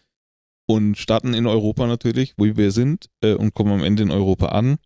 und 0.68 0.98
starten 0.98 1.34
in 1.34 1.48
Europa 1.48 1.88
natürlich, 1.88 2.34
wo 2.38 2.46
wir 2.46 2.72
sind, 2.72 3.10
äh, 3.22 3.34
und 3.34 3.54
kommen 3.54 3.74
am 3.74 3.84
Ende 3.84 4.04
in 4.04 4.12
Europa 4.12 4.48
an 4.48 4.78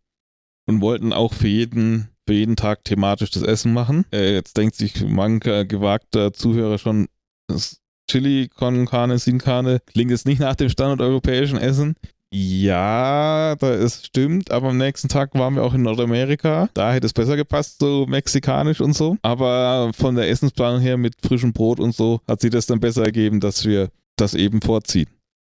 und 0.68 0.82
wollten 0.82 1.14
auch 1.14 1.34
für 1.34 1.48
jeden, 1.48 2.10
jeden 2.34 2.56
Tag 2.56 2.84
thematisch 2.84 3.32
das 3.32 3.44
Essen 3.44 3.74
machen. 3.74 4.06
Äh, 4.12 4.34
jetzt 4.34 4.58
denkt 4.58 4.76
sich 4.76 5.06
mancher 5.06 5.66
gewagter 5.66 6.34
Zuhörer 6.34 6.78
schon, 6.78 7.08
das 7.48 7.80
Chili 8.10 8.50
con 8.50 8.86
Carne 8.86 9.18
sin 9.18 9.40
Carne 9.40 9.82
klingt 9.86 10.12
jetzt 10.12 10.28
nicht 10.28 10.40
nach 10.40 10.56
dem 10.56 10.70
standardeuropäischen 10.70 11.58
Essen. 11.58 11.96
Ja, 12.32 13.56
da 13.56 13.74
ist 13.74 14.08
stimmt, 14.08 14.52
aber 14.52 14.70
am 14.70 14.78
nächsten 14.78 15.08
Tag 15.08 15.34
waren 15.36 15.56
wir 15.56 15.64
auch 15.64 15.74
in 15.74 15.84
Nordamerika. 15.84 16.70
Da 16.74 16.92
hätte 16.92 17.06
es 17.06 17.14
besser 17.14 17.38
gepasst, 17.38 17.80
so 17.80 18.06
mexikanisch 18.08 18.82
und 18.82 18.94
so. 18.94 19.18
Aber 19.22 19.92
von 19.94 20.16
der 20.16 20.30
Essensplanung 20.30 20.82
her 20.82 20.98
mit 20.98 21.14
frischem 21.26 21.54
Brot 21.54 21.80
und 21.80 21.96
so 21.96 22.20
hat 22.28 22.42
sich 22.42 22.52
das 22.52 22.66
dann 22.66 22.80
besser 22.80 23.06
ergeben, 23.06 23.40
dass 23.40 23.66
wir 23.66 23.90
das 24.18 24.34
eben 24.34 24.62
vorziehen. 24.62 25.08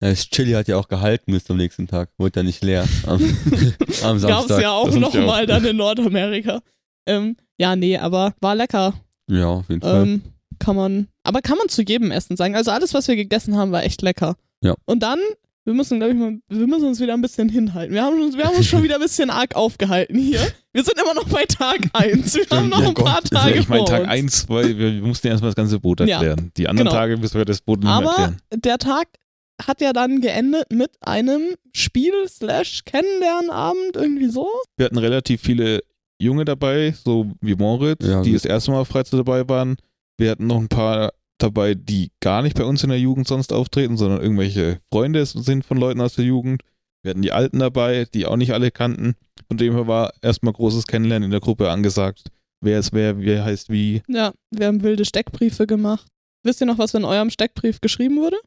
Das 0.02 0.30
Chili 0.30 0.54
hat 0.54 0.68
ja 0.68 0.78
auch 0.78 0.88
gehalten 0.88 1.32
bis 1.34 1.44
zum 1.44 1.58
nächsten 1.58 1.88
Tag. 1.88 2.10
Wurde 2.18 2.40
ja 2.40 2.44
nicht 2.44 2.64
leer 2.64 2.86
am, 3.06 3.22
am 4.04 4.22
Gab's 4.22 4.22
Samstag. 4.22 4.62
ja 4.62 4.86
noch 4.86 5.14
ja 5.14 5.22
auch- 5.22 5.26
mal 5.28 5.46
dann 5.46 5.66
in 5.66 5.76
Nordamerika. 5.78 6.62
Ähm, 7.06 7.36
ja, 7.58 7.76
nee, 7.76 7.98
aber 7.98 8.34
war 8.40 8.56
lecker. 8.56 8.94
Ja, 9.30 9.48
auf 9.48 9.68
jeden 9.70 9.82
Fall. 9.82 10.04
Ähm, 10.04 10.22
kann 10.60 10.76
man, 10.76 11.08
aber 11.24 11.42
kann 11.42 11.58
man 11.58 11.68
zu 11.70 11.82
jedem 11.82 12.12
Essen 12.12 12.38
sagen. 12.38 12.56
Also 12.56 12.72
alles, 12.72 12.94
was 12.94 13.08
wir 13.08 13.16
gegessen 13.16 13.58
haben, 13.58 13.72
war 13.72 13.84
echt 13.84 14.02
lecker. 14.02 14.36
Ja. 14.62 14.76
Und 14.86 15.02
dann, 15.04 15.20
wir 15.66 15.74
müssen, 15.74 16.00
glaube 16.00 16.14
ich, 16.14 16.20
mal, 16.20 16.38
wir 16.50 16.68
müssen 16.68 16.88
uns 16.88 17.00
wieder 17.00 17.14
ein 17.14 17.22
bisschen 17.22 17.50
hinhalten. 17.50 17.94
Wir 17.94 18.04
haben 18.04 18.22
uns, 18.22 18.38
wir 18.38 18.46
haben 18.46 18.56
uns 18.56 18.68
schon 18.68 18.84
wieder 18.84 18.96
ein 18.96 19.02
bisschen 19.02 19.30
arg 19.30 19.56
aufgehalten 19.56 20.18
hier. 20.18 20.40
Wir 20.74 20.84
sind 20.84 21.00
immer 21.02 21.14
noch 21.14 21.28
bei 21.30 21.46
Tag 21.46 21.80
1. 21.94 22.36
Wir 22.36 22.46
haben 22.58 22.70
noch 22.70 22.82
ja 22.82 22.88
ein 22.90 22.94
paar 22.94 23.22
Gott. 23.22 23.32
Tage 23.32 23.56
ich 23.60 23.68
meine, 23.68 23.86
Tag 23.86 24.02
uns. 24.02 24.10
1, 24.10 24.50
weil 24.50 24.78
wir, 24.78 24.92
mussten 25.02 25.28
erstmal 25.28 25.50
das 25.50 25.56
ganze 25.56 25.80
Boot 25.80 26.00
Ja, 26.02 26.18
erklären. 26.18 26.52
Die 26.58 26.68
anderen 26.68 26.88
genau. 26.88 27.00
Tage 27.00 27.18
müssen 27.18 27.38
wir 27.38 27.46
das 27.46 27.62
Boot 27.62 27.80
nicht 27.82 27.90
Aber 27.90 28.10
erklären. 28.10 28.38
der 28.56 28.78
Tag 28.78 29.08
hat 29.66 29.82
ja 29.82 29.94
dann 29.94 30.22
geendet 30.22 30.72
mit 30.72 30.92
einem 31.02 31.56
Spiel 31.74 32.28
slash 32.28 32.84
Kennenlernabend, 32.86 33.96
irgendwie 33.96 34.30
so. 34.30 34.48
Wir 34.78 34.86
hatten 34.86 34.98
relativ 34.98 35.42
viele 35.42 35.82
Junge 36.22 36.46
dabei, 36.46 36.94
so 37.04 37.32
wie 37.42 37.56
Moritz, 37.56 38.06
Ja, 38.06 38.22
die 38.22 38.34
das 38.34 38.46
erste 38.46 38.72
Mal 38.72 38.82
auf 38.82 38.88
Freizeit 38.90 39.20
dabei 39.20 39.48
waren. 39.48 39.78
Wir 40.18 40.32
hatten 40.32 40.48
noch 40.48 40.58
ein 40.58 40.68
paar 40.68 41.14
dabei, 41.38 41.74
die 41.76 42.12
gar 42.20 42.42
nicht 42.42 42.58
bei 42.58 42.66
uns 42.66 42.84
in 42.84 42.90
der 42.90 43.00
Jugend 43.00 43.28
sonst 43.28 43.54
auftreten, 43.54 43.98
sondern 43.98 44.22
irgendwelche 44.22 44.80
Freunde 44.92 45.26
sind 45.26 45.66
von 45.66 45.78
Leuten 45.78 46.02
aus 46.02 46.16
der 46.16 46.26
Jugend. 46.26 46.64
Wir 47.02 47.12
hatten 47.12 47.22
die 47.22 47.32
Alten 47.32 47.60
dabei, 47.60 48.06
die 48.14 48.26
auch 48.26 48.36
nicht 48.36 48.52
alle 48.52 48.72
kannten. 48.72 49.16
Von 49.48 49.58
dem 49.58 49.74
her 49.74 49.88
war 49.88 50.12
erstmal 50.22 50.54
großes 50.54 50.88
Kennenlernen 50.88 51.28
in 51.28 51.32
der 51.32 51.40
Gruppe 51.40 51.70
angesagt. 51.70 52.24
Wer 52.62 52.80
ist 52.80 52.92
wer, 52.92 53.20
wer 53.20 53.46
heißt 53.46 53.70
wie. 53.70 54.02
Ja, 54.08 54.34
wir 54.52 54.68
haben 54.68 54.84
wilde 54.84 55.06
Steckbriefe 55.06 55.66
gemacht. 55.66 56.06
Wisst 56.44 56.62
ihr 56.62 56.68
noch, 56.68 56.78
was 56.78 56.94
in 56.94 57.06
eurem 57.06 57.30
Steckbrief 57.30 57.80
geschrieben 57.80 58.18
wurde? 58.18 58.38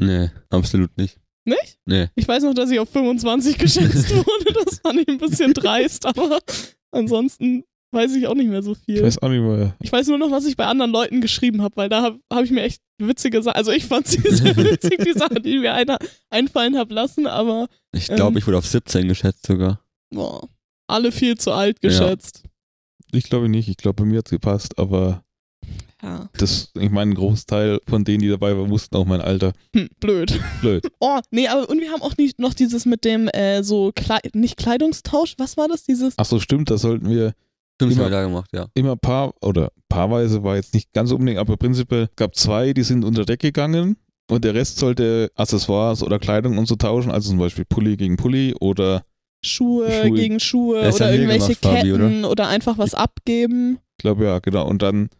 Nee, 0.00 0.30
absolut 0.50 0.96
nicht. 0.96 1.18
Nicht? 1.44 1.78
Nee. 1.86 2.08
Ich 2.16 2.26
weiß 2.26 2.42
noch, 2.42 2.54
dass 2.54 2.70
ich 2.70 2.80
auf 2.80 2.90
25 2.90 3.56
geschätzt 3.58 4.10
wurde. 4.14 4.52
Das 4.64 4.80
fand 4.80 5.00
ich 5.00 5.08
ein 5.08 5.18
bisschen 5.18 5.54
dreist, 5.54 6.04
aber 6.06 6.40
ansonsten 6.90 7.64
weiß 7.92 8.14
ich 8.16 8.26
auch 8.26 8.34
nicht 8.34 8.48
mehr 8.50 8.62
so 8.62 8.74
viel. 8.74 8.96
Ich 8.96 9.02
weiß 9.02 9.22
auch 9.22 9.28
nicht 9.28 9.40
mehr. 9.40 9.74
Ich 9.80 9.92
weiß 9.92 10.08
nur 10.08 10.18
noch, 10.18 10.30
was 10.30 10.44
ich 10.44 10.56
bei 10.56 10.66
anderen 10.66 10.90
Leuten 10.90 11.20
geschrieben 11.20 11.62
habe, 11.62 11.76
weil 11.76 11.88
da 11.88 12.02
habe 12.02 12.20
hab 12.32 12.44
ich 12.44 12.50
mir 12.50 12.62
echt 12.62 12.82
witzige 12.98 13.42
Sachen, 13.42 13.56
also 13.56 13.70
ich 13.70 13.86
fand 13.86 14.06
sie 14.08 14.20
sehr 14.22 14.56
witzig, 14.56 15.02
die 15.04 15.12
Sachen, 15.12 15.42
die 15.42 15.58
mir 15.60 15.72
einer 15.74 15.98
einfallen 16.30 16.76
habe 16.76 16.92
lassen, 16.92 17.26
aber 17.26 17.68
Ich 17.92 18.06
glaube, 18.08 18.32
Ähm. 18.32 18.36
ich 18.38 18.46
wurde 18.46 18.58
auf 18.58 18.66
17 18.66 19.06
geschätzt 19.08 19.46
sogar. 19.46 19.80
boah, 20.10 20.48
alle 20.88 21.12
viel 21.12 21.36
zu 21.38 21.52
alt 21.52 21.78
Ja. 21.82 21.88
geschätzt. 21.90 22.42
Ich 23.12 23.24
glaube 23.30 23.48
nicht. 23.48 23.68
Ich 23.68 23.76
glaube, 23.76 24.02
bei 24.02 24.04
mir 24.04 24.18
hat 24.18 24.26
es 24.26 24.30
gepasst, 24.32 24.78
aber 24.78 25.24
Ja. 26.02 26.28
Das, 26.36 26.70
ich 26.78 26.90
meine, 26.90 27.12
ein 27.12 27.14
Großteil 27.14 27.80
von 27.88 28.04
denen, 28.04 28.20
die 28.20 28.28
dabei 28.28 28.56
waren, 28.56 28.68
wussten 28.70 28.96
auch 28.96 29.06
mein 29.06 29.20
Alter. 29.22 29.52
Hm, 29.74 29.88
blöd. 29.98 30.38
Blöd. 30.60 30.86
Oh, 31.00 31.20
nee, 31.30 31.48
aber 31.48 31.68
und 31.70 31.80
wir 31.80 31.90
haben 31.90 32.02
auch 32.02 32.16
nicht 32.18 32.38
noch 32.38 32.52
dieses 32.54 32.84
mit 32.84 33.04
dem 33.04 33.28
äh, 33.28 33.62
so 33.62 33.92
Klei 33.94 34.18
nicht 34.34 34.56
Kleidungstausch, 34.56 35.34
was 35.38 35.56
war 35.56 35.68
das? 35.68 35.84
Dieses 35.84 36.14
Ach 36.18 36.24
so, 36.26 36.38
stimmt, 36.38 36.70
das 36.70 36.82
sollten 36.82 37.08
wir 37.08 37.34
Stimmt, 37.78 37.92
das 37.92 37.96
Immer- 37.96 38.04
haben 38.06 38.10
wir 38.12 38.16
da 38.18 38.24
gemacht, 38.24 38.50
ja. 38.54 38.66
immer 38.74 38.96
paar 38.96 39.34
oder 39.42 39.70
paarweise 39.90 40.42
war 40.42 40.56
jetzt 40.56 40.72
nicht 40.72 40.92
ganz 40.94 41.12
unbedingt, 41.12 41.38
aber 41.38 41.56
prinzipiell 41.58 42.08
gab 42.16 42.34
zwei, 42.34 42.72
die 42.72 42.82
sind 42.82 43.04
unter 43.04 43.24
Deck 43.26 43.40
gegangen 43.40 43.96
und 44.30 44.44
der 44.44 44.54
Rest 44.54 44.78
sollte 44.78 45.30
Accessoires 45.34 46.02
oder 46.02 46.18
Kleidung 46.18 46.56
und 46.58 46.66
so 46.66 46.76
tauschen, 46.76 47.10
also 47.10 47.28
zum 47.30 47.38
Beispiel 47.38 47.64
Pulli 47.66 47.96
gegen 47.98 48.16
Pulli 48.16 48.54
oder 48.60 49.04
Schuhe, 49.44 49.90
Schuhe. 49.92 50.10
gegen 50.12 50.40
Schuhe 50.40 50.80
Das 50.82 50.96
oder 50.96 51.12
irgendwelche 51.12 51.54
gemacht, 51.54 51.62
Fabi, 51.62 51.90
Ketten 51.92 52.24
oder? 52.24 52.48
einfach 52.48 52.78
was 52.78 52.94
abgeben. 52.94 53.78
ich 53.92 53.98
glaube 53.98 54.24
ja, 54.24 54.38
genau. 54.38 54.66
Und 54.66 54.80
dann 54.82 55.10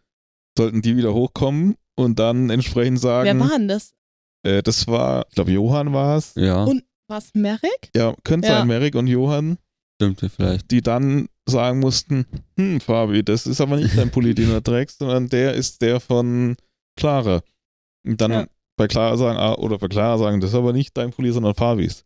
sollten 0.57 0.83
die 0.83 0.97
wieder 0.97 1.13
hochkommen 1.15 1.77
und 1.97 2.19
dann 2.19 2.51
entsprechend 2.51 3.01
sagen, 3.01 3.39
Wer 3.39 3.49
war 3.49 3.57
denn 3.59 3.69
das? 3.69 3.93
äh, 4.45 4.63
das 4.63 4.87
war, 4.87 5.27
ich 5.29 5.35
glaube 5.35 5.53
Johann 5.53 5.93
war 5.93 6.17
es. 6.17 6.35
Ja, 6.37 6.65
Und- 6.65 6.83
War 7.09 7.19
es 7.19 7.31
Merrick? 7.35 7.91
Ja, 7.95 8.15
könnte 8.25 8.49
Ja. 8.49 8.59
sein, 8.59 8.67
Merrick 8.69 8.95
und 8.97 9.07
Johann, 9.07 9.59
stimmt 9.95 10.21
vielleicht. 10.35 10.71
die 10.73 10.83
dann 10.83 11.29
sagen 11.49 11.79
mussten, 11.79 12.27
hm, 12.59 12.81
Fabi, 12.81 13.23
das 13.23 13.47
ist 13.47 13.61
aber 13.61 13.77
nicht 13.77 13.97
dein 13.97 14.11
Pulli, 14.11 14.35
den 14.35 14.49
du 14.51 14.61
trägst, 14.61 14.99
sondern 14.99 15.29
der 15.29 15.55
ist 15.55 15.81
der 15.83 16.01
von 16.01 16.57
Clara. 16.99 17.43
Und 18.05 18.21
dann 18.21 18.33
Ja. 18.33 18.47
bei 18.77 18.89
Clara 18.89 19.17
sagen, 19.17 19.39
ah, 19.39 19.55
oder 19.55 19.79
bei 19.79 19.87
Clara 19.89 20.19
sagen, 20.19 20.41
das 20.41 20.51
ist 20.51 20.57
aber 20.57 20.73
nicht 20.73 20.97
dein 20.97 21.13
Pulli, 21.13 21.31
sondern 21.31 21.55
Fabis. 21.55 22.05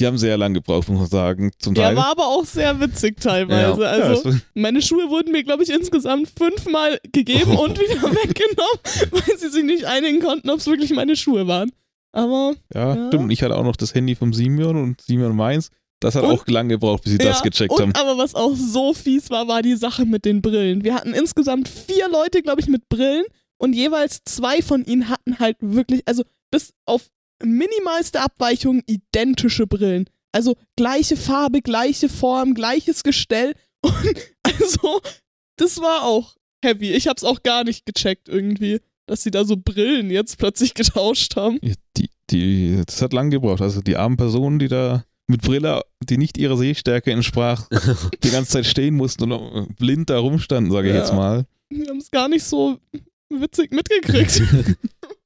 Die 0.00 0.06
haben 0.06 0.18
sehr 0.18 0.36
lange 0.38 0.54
gebraucht, 0.54 0.88
muss 0.88 0.98
man 0.98 1.08
sagen, 1.08 1.50
zum 1.58 1.74
Der 1.74 1.88
Teil. 1.88 1.96
war 1.96 2.06
aber 2.10 2.26
auch 2.26 2.44
sehr 2.44 2.80
witzig 2.80 3.20
teilweise. 3.20 3.82
ja, 3.82 3.88
Also 3.90 4.30
das, 4.30 4.40
meine 4.54 4.80
Schuhe 4.82 5.08
wurden 5.10 5.30
mir, 5.32 5.44
glaube 5.44 5.62
ich, 5.62 5.70
insgesamt 5.70 6.28
fünfmal 6.36 6.98
gegeben 7.12 7.56
Oh. 7.56 7.64
und 7.64 7.78
wieder 7.78 8.02
weggenommen, 8.02 9.10
weil 9.12 9.38
sie 9.38 9.48
sich 9.50 9.62
nicht 9.64 9.84
einigen 9.84 10.20
konnten, 10.20 10.48
ob 10.50 10.58
es 10.58 10.66
wirklich 10.66 10.90
meine 10.94 11.16
Schuhe 11.16 11.46
waren. 11.46 11.70
Aber 12.12 12.54
ja, 12.74 12.94
Ja. 12.96 13.06
stimmt. 13.08 13.30
Ich 13.32 13.42
hatte 13.42 13.56
auch 13.56 13.62
noch 13.64 13.76
das 13.76 13.94
Handy 13.94 14.14
vom 14.16 14.32
Simeon 14.32 14.76
und 14.76 15.00
Simeon 15.00 15.36
meins. 15.36 15.70
Das 16.00 16.14
hat 16.14 16.24
Und- 16.24 16.30
auch 16.30 16.46
lange 16.46 16.70
gebraucht, 16.74 17.02
bis 17.04 17.12
sie 17.12 17.18
das 17.18 17.38
ja, 17.38 17.42
gecheckt 17.44 17.72
und, 17.72 17.80
haben. 17.80 17.92
Aber 17.94 18.16
was 18.16 18.34
auch 18.34 18.54
so 18.56 18.94
fies 18.94 19.28
war, 19.30 19.46
war 19.48 19.60
die 19.60 19.76
Sache 19.76 20.06
mit 20.06 20.24
den 20.24 20.40
Brillen. 20.40 20.82
Wir 20.82 20.94
hatten 20.94 21.12
insgesamt 21.12 21.68
vier 21.68 22.08
Leute, 22.08 22.40
glaube 22.42 22.60
ich, 22.62 22.68
mit 22.68 22.88
Brillen 22.88 23.24
und 23.58 23.74
jeweils 23.74 24.22
zwei 24.24 24.62
von 24.62 24.82
ihnen 24.84 25.10
hatten 25.10 25.38
halt 25.38 25.58
wirklich, 25.60 26.00
also 26.06 26.22
bis 26.50 26.72
auf 26.86 27.02
minimalste 27.42 28.20
Abweichungen 28.20 28.82
identische 28.86 29.66
Brillen. 29.66 30.08
Also 30.32 30.56
gleiche 30.76 31.16
Farbe, 31.16 31.60
gleiche 31.62 32.08
Form, 32.08 32.54
gleiches 32.54 33.02
Gestell. 33.02 33.54
Und 33.82 34.14
also, 34.42 35.00
das 35.56 35.78
war 35.80 36.04
auch 36.04 36.36
heavy. 36.64 36.92
Ich 36.92 37.08
hab's 37.08 37.24
auch 37.24 37.42
gar 37.42 37.64
nicht 37.64 37.86
gecheckt 37.86 38.28
irgendwie, 38.28 38.80
dass 39.06 39.22
sie 39.22 39.30
da 39.30 39.44
so 39.44 39.56
Brillen 39.56 40.10
jetzt 40.10 40.38
plötzlich 40.38 40.74
getauscht 40.74 41.36
haben. 41.36 41.58
Ja, 41.62 41.74
Die, 41.96 42.10
die, 42.30 42.82
das 42.86 43.02
hat 43.02 43.12
lange 43.12 43.30
gebraucht. 43.30 43.60
Also 43.62 43.80
die 43.80 43.96
armen 43.96 44.16
Personen, 44.16 44.58
die 44.58 44.68
da 44.68 45.04
mit 45.26 45.42
Brille, 45.42 45.82
die 46.04 46.18
nicht 46.18 46.38
ihrer 46.38 46.56
Sehstärke 46.56 47.10
entsprach, 47.12 47.68
die 48.22 48.30
ganze 48.30 48.50
Zeit 48.52 48.66
stehen 48.66 48.96
mussten 48.96 49.32
und 49.32 49.76
blind 49.76 50.10
da 50.10 50.18
rumstanden, 50.18 50.72
sage 50.72 50.88
ich 50.88 50.94
Ja. 50.94 51.00
jetzt 51.00 51.12
mal. 51.14 51.46
Wir 51.70 51.88
haben 51.88 51.98
es 51.98 52.10
gar 52.10 52.28
nicht 52.28 52.44
so 52.44 52.78
witzig 53.30 53.72
mitgekriegt. 53.72 54.42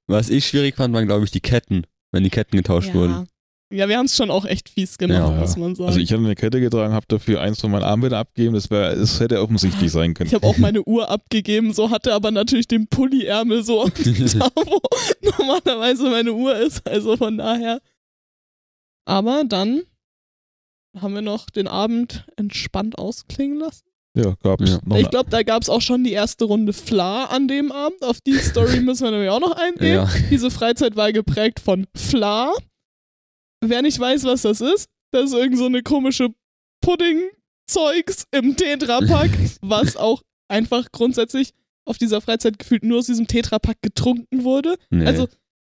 Was 0.07 0.29
ich 0.29 0.47
schwierig 0.47 0.77
fand, 0.77 0.95
waren, 0.95 1.07
glaube 1.07 1.25
ich, 1.25 1.31
die 1.31 1.41
Ketten, 1.41 1.85
wenn 2.15 2.23
die 2.25 2.31
Ketten 2.31 2.57
getauscht 2.57 2.95
wurden. 2.95 3.27
Ja, 3.73 3.89
wir 3.89 3.99
haben 3.99 4.07
es 4.07 4.15
schon 4.15 4.31
auch 4.31 4.45
echt 4.45 4.69
fies 4.69 4.99
gemacht, 4.99 5.19
Ja. 5.19 5.31
muss 5.31 5.57
man 5.57 5.75
sagen. 5.75 5.89
Also 5.89 5.99
ich 5.99 6.05
ich 6.05 6.13
hatte 6.13 6.23
eine 6.25 6.35
Kette 6.37 6.61
getragen, 6.61 6.93
habe 6.95 7.07
dafür 7.09 7.41
eins 7.41 7.61
von 7.61 7.71
meinen 7.73 7.83
Armbändern 7.83 8.21
abgegeben. 8.21 8.55
Das, 8.55 8.71
wär, 8.71 8.95
das 8.95 9.19
hätte 9.19 9.41
offensichtlich 9.43 9.91
sein 9.91 10.15
können. 10.15 10.31
habe 10.31 10.47
auch 10.47 10.57
meine 10.59 10.83
Uhr 10.85 11.09
abgegeben, 11.11 11.73
so 11.73 11.91
hatte 11.91 12.15
aber 12.15 12.31
natürlich 12.31 12.69
den 12.69 12.87
Pulli-Ärmel 12.87 13.65
so 13.65 13.85
da, 13.89 14.49
wo 14.55 14.81
normalerweise 15.39 16.05
meine 16.09 16.33
Uhr 16.35 16.55
ist. 16.57 16.87
Also 16.87 17.17
von 17.17 17.37
daher. 17.39 17.81
Aber 19.07 19.43
dann 19.45 19.83
haben 20.97 21.15
wir 21.15 21.23
noch 21.23 21.51
den 21.51 21.67
Abend 21.67 22.27
entspannt 22.37 22.97
ausklingen 22.99 23.59
lassen. 23.59 23.85
Ja, 24.17 24.35
gab 24.43 24.61
es 24.61 24.71
Ja. 24.71 24.79
noch 24.85 24.97
ich 24.97 25.11
glaube, 25.11 25.31
da 25.31 25.43
gab 25.43 25.63
es 25.63 25.69
auch 25.69 25.81
schon 25.81 26.05
die 26.05 26.13
erste 26.13 26.45
Runde 26.45 26.73
Fla 26.73 27.25
an 27.25 27.49
dem 27.49 27.73
Abend. 27.73 28.03
Auf 28.05 28.21
die 28.21 28.39
Story 28.39 28.81
müssen 28.81 29.05
wir 29.05 29.11
nämlich 29.11 29.31
auch 29.31 29.41
noch 29.41 29.57
eingehen. 29.57 29.95
Ja. 29.97 30.09
Diese 30.31 30.51
Freizeit 30.51 30.95
war 30.97 31.13
geprägt 31.13 31.59
von 31.61 31.87
Fla. 31.97 32.53
Wer 33.61 33.83
nicht 33.83 33.99
weiß, 33.99 34.25
was 34.25 34.43
das 34.43 34.61
ist, 34.61 34.89
das 35.13 35.25
ist 35.31 35.35
irgend 35.35 35.59
so 35.59 35.67
eine 35.67 35.83
komische 35.83 36.29
Pudding-Zeugs 36.83 38.27
im 38.31 38.57
Tetrapack, 38.57 39.31
was 39.63 39.97
auch 39.97 40.23
einfach 40.49 40.87
grundsätzlich 40.93 41.53
auf 41.87 41.99
dieser 41.99 42.21
Freizeit 42.21 42.59
gefühlt 42.59 42.85
nur 42.85 42.99
aus 42.99 43.07
diesem 43.07 43.27
Tetrapack 43.27 43.79
getrunken 43.83 44.45
wurde. 44.45 44.77
Nee, 44.91 45.07
Also, 45.07 45.29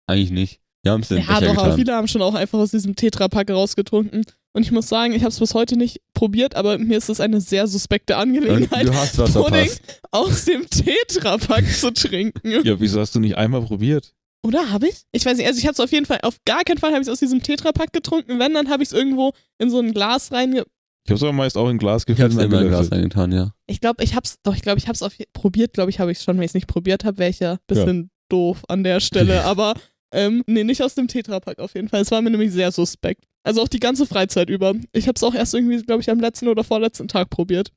eigentlich 0.08 0.32
nicht. 0.32 0.62
Wir 0.84 0.92
haben 0.94 1.02
es 1.02 1.12
in 1.12 1.18
den 1.18 1.26
ja 1.26 1.40
Becher 1.40 1.54
doch, 1.54 1.58
aber 1.58 1.64
getan. 1.64 1.78
viele 1.78 1.96
haben 1.96 2.08
schon 2.08 2.22
auch 2.22 2.34
einfach 2.34 2.60
aus 2.60 2.72
diesem 2.72 2.96
Tetrapack 2.96 3.50
rausgetrunken. 3.52 4.24
Und 4.54 4.64
ich 4.64 4.72
muss 4.72 4.90
sagen, 4.90 5.14
ich 5.14 5.22
habe 5.22 5.30
es 5.30 5.40
bis 5.40 5.54
heute 5.54 5.78
nicht 5.78 6.02
probiert, 6.14 6.56
aber 6.56 6.78
mir 6.78 6.98
ist 6.98 7.10
es 7.10 7.22
eine 7.22 7.40
sehr 7.40 7.68
suspekte 7.68 8.18
Angelegenheit, 8.18 8.86
du 8.86 8.94
hast 8.94 9.18
was 9.18 9.34
Pudding 9.34 9.70
verpasst. 9.70 10.00
aus 10.12 10.46
dem 10.46 10.70
Tetrapack 10.70 11.66
zu 11.72 11.92
trinken. 11.94 12.66
ja, 12.66 12.80
wieso 12.80 13.00
hast 13.00 13.16
du 13.16 13.20
nicht 13.20 13.38
einmal 13.38 13.62
probiert? 13.62 14.14
Oder 14.44 14.72
habe 14.72 14.88
ich? 14.88 15.04
Ich 15.12 15.26
weiß 15.26 15.38
nicht, 15.38 15.48
also 15.48 15.60
ich 15.60 15.66
habe 15.66 15.74
es 15.74 15.80
auf 15.80 15.92
jeden 15.92 16.06
Fall, 16.06 16.20
auf 16.24 16.38
gar 16.46 16.64
keinen 16.64 16.80
Fall 16.80 16.92
habe 16.92 17.02
ich 17.02 17.08
es 17.08 17.12
aus 17.12 17.20
diesem 17.20 17.44
Tetrapack 17.44 17.94
getrunken. 17.94 18.40
Wenn, 18.40 18.54
dann 18.54 18.70
habe 18.70 18.82
ich 18.84 18.90
es 18.90 18.94
irgendwo 18.94 19.34
in 19.60 19.70
so 19.70 19.80
ein 19.80 19.94
Glas 19.94 20.32
reinge... 20.32 20.66
Ich 21.06 21.10
habe 21.10 21.16
es 21.16 21.24
aber 21.24 21.34
meist 21.34 21.58
auch 21.58 21.70
in 21.70 21.78
Glas 21.78 22.04
Ich 22.04 22.08
gefüllt 22.08 22.32
und 22.32 22.38
dann 22.38 22.46
immer 22.48 22.62
in 22.62 22.68
Glas 22.68 22.92
reingetan, 22.92 23.32
ja. 23.32 23.54
Ich 23.68 23.82
glaube, 23.82 24.04
ich 24.04 24.16
habe 24.16 24.26
es, 24.26 24.42
doch, 24.44 24.56
ich 24.56 24.62
glaube, 24.62 24.80
ich 24.80 24.88
habe 24.88 24.98
es 25.00 25.18
probiert, 25.34 25.74
glaube 25.74 25.90
ich, 25.90 26.00
habe 26.00 26.12
ich 26.12 26.20
es 26.20 26.24
schon. 26.24 26.38
Wenn 26.38 26.44
ich 26.44 26.50
es 26.52 26.54
nicht 26.56 26.68
probiert 26.68 27.06
habe, 27.06 27.18
wäre 27.18 27.30
ich 27.30 27.40
ja 27.40 27.54
ein 27.54 27.60
bisschen 27.68 28.12
doof 28.30 28.64
an 28.68 28.84
der 28.84 29.00
Stelle. 29.00 29.44
aber, 29.46 29.74
ähm, 30.12 30.44
nee, 30.48 30.64
nicht 30.64 30.82
aus 30.84 30.96
dem 30.96 31.08
Tetrapack 31.08 31.60
auf 31.60 31.74
jeden 31.76 31.88
Fall. 31.90 32.02
Es 32.02 32.12
war 32.12 32.22
mir 32.22 32.30
nämlich 32.30 32.52
sehr 32.52 32.72
suspekt. 32.72 33.26
Also 33.44 33.62
auch 33.62 33.68
die 33.68 33.80
ganze 33.80 34.06
Freizeit 34.06 34.50
über. 34.50 34.74
Ich 34.94 35.08
habe 35.08 35.16
es 35.16 35.24
auch 35.24 35.34
erst 35.34 35.54
irgendwie, 35.56 35.82
glaube 35.82 36.02
ich, 36.02 36.10
am 36.10 36.20
letzten 36.20 36.48
oder 36.48 36.64
vorletzten 36.64 37.08
Tag 37.08 37.30
probiert. 37.30 37.72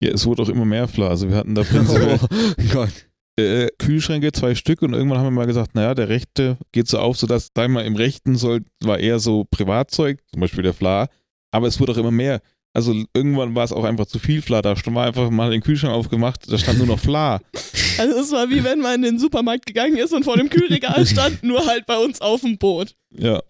Ja, 0.00 0.10
es 0.10 0.26
wurde 0.26 0.42
auch 0.42 0.48
immer 0.48 0.64
mehr 0.66 0.88
Fla. 0.88 1.08
Also 1.08 1.28
wir 1.28 1.36
hatten 1.36 1.54
da 1.54 1.62
prinzipiell 1.64 2.18
Oh 2.22 2.28
Gott. 2.72 2.90
äh, 3.38 3.68
Kühlschränke, 3.78 4.32
zwei 4.32 4.54
Stück 4.54 4.82
und 4.82 4.92
irgendwann 4.92 5.18
haben 5.18 5.26
wir 5.26 5.30
mal 5.30 5.46
gesagt, 5.46 5.74
naja, 5.74 5.94
der 5.94 6.08
rechte 6.08 6.58
geht 6.72 6.88
so 6.88 6.98
auf, 6.98 7.16
sodass, 7.16 7.48
sag 7.54 7.66
ich 7.68 7.72
mal, 7.72 7.84
im 7.84 7.96
rechten 7.96 8.36
soll, 8.36 8.62
war 8.82 8.98
eher 8.98 9.18
so 9.18 9.44
Privatzeug, 9.50 10.20
zum 10.32 10.40
Beispiel 10.40 10.62
der 10.62 10.74
Fla, 10.74 11.08
aber 11.50 11.66
es 11.66 11.80
wurde 11.80 11.92
auch 11.92 11.96
immer 11.98 12.10
mehr. 12.10 12.40
Also 12.76 12.92
irgendwann 13.14 13.54
war 13.54 13.64
es 13.64 13.72
auch 13.72 13.84
einfach 13.84 14.04
zu 14.04 14.18
viel 14.18 14.42
Fla. 14.42 14.60
Da 14.60 14.76
stand 14.76 14.94
man 14.94 15.06
einfach 15.06 15.30
mal 15.30 15.50
den 15.50 15.62
Kühlschrank 15.62 15.94
aufgemacht, 15.94 16.52
da 16.52 16.58
stand 16.58 16.76
nur 16.76 16.86
noch 16.86 16.98
Fla. 16.98 17.40
Also 17.98 18.18
es 18.18 18.30
war 18.30 18.50
wie 18.50 18.62
wenn 18.62 18.80
man 18.80 18.96
in 18.96 19.02
den 19.02 19.18
Supermarkt 19.18 19.64
gegangen 19.64 19.96
ist 19.96 20.12
und 20.12 20.24
vor 20.24 20.36
dem 20.36 20.50
Kühlregal 20.50 21.06
stand, 21.06 21.42
nur 21.42 21.66
halt 21.66 21.86
bei 21.86 21.96
uns 21.96 22.20
auf 22.20 22.42
dem 22.42 22.58
Boot. 22.58 22.94
Ja. 23.10 23.40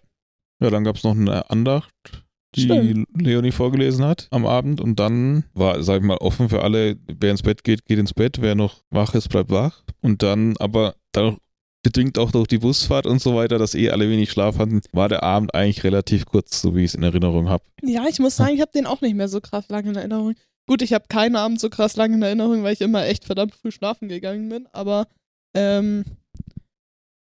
Ja, 0.61 0.69
dann 0.69 0.85
gab 0.85 0.95
es 0.95 1.03
noch 1.03 1.17
eine 1.17 1.49
Andacht, 1.49 1.91
die 2.55 2.61
Stimmt. 2.61 3.09
Leonie 3.13 3.51
vorgelesen 3.51 4.05
hat 4.05 4.29
am 4.31 4.45
Abend 4.45 4.79
und 4.79 5.01
dann 5.01 5.43
war, 5.53 5.83
sag 5.83 5.97
ich 5.99 6.07
mal, 6.07 6.15
offen 6.15 6.47
für 6.47 6.63
alle, 6.63 6.95
wer 7.07 7.31
ins 7.31 7.43
Bett 7.43 7.65
geht, 7.65 7.83
geht 7.83 7.99
ins 7.99 8.13
Bett, 8.13 8.37
wer 8.39 8.55
noch 8.55 8.83
wach 8.89 9.13
ist, 9.15 9.27
bleibt 9.27 9.51
wach. 9.51 9.83
Und 10.01 10.23
dann, 10.23 10.55
aber 10.59 10.95
dann 11.11 11.35
bedingt 11.87 12.19
auch 12.19 12.31
durch 12.31 12.47
die 12.47 12.57
Busfahrt 12.57 13.05
und 13.05 13.21
so 13.21 13.33
weiter, 13.33 13.57
dass 13.57 13.73
eh 13.73 13.89
alle 13.91 14.09
wenig 14.09 14.29
Schlaf 14.29 14.57
hatten, 14.57 14.81
war 14.91 15.07
der 15.07 15.23
Abend 15.23 15.55
eigentlich 15.55 15.85
relativ 15.85 16.25
kurz, 16.25 16.61
so 16.61 16.75
wie 16.75 16.81
ich 16.81 16.91
es 16.91 16.95
in 16.95 17.03
Erinnerung 17.03 17.47
habe. 17.47 17.63
Ja, 17.81 18.05
ich 18.09 18.19
muss 18.19 18.35
sagen, 18.35 18.53
ich 18.53 18.59
habe 18.59 18.71
den 18.73 18.85
auch 18.85 18.99
nicht 18.99 19.15
mehr 19.15 19.29
so 19.29 19.39
krass 19.39 19.69
lange 19.69 19.91
in 19.91 19.95
Erinnerung. 19.95 20.33
Gut, 20.67 20.81
ich 20.81 20.91
habe 20.91 21.05
keinen 21.07 21.37
Abend 21.37 21.61
so 21.61 21.69
krass 21.69 21.95
lange 21.95 22.15
in 22.15 22.21
Erinnerung, 22.21 22.63
weil 22.63 22.73
ich 22.73 22.81
immer 22.81 23.05
echt 23.05 23.23
verdammt 23.23 23.55
früh 23.55 23.71
schlafen 23.71 24.09
gegangen 24.09 24.49
bin, 24.49 24.67
aber 24.73 25.07
ähm, 25.55 26.03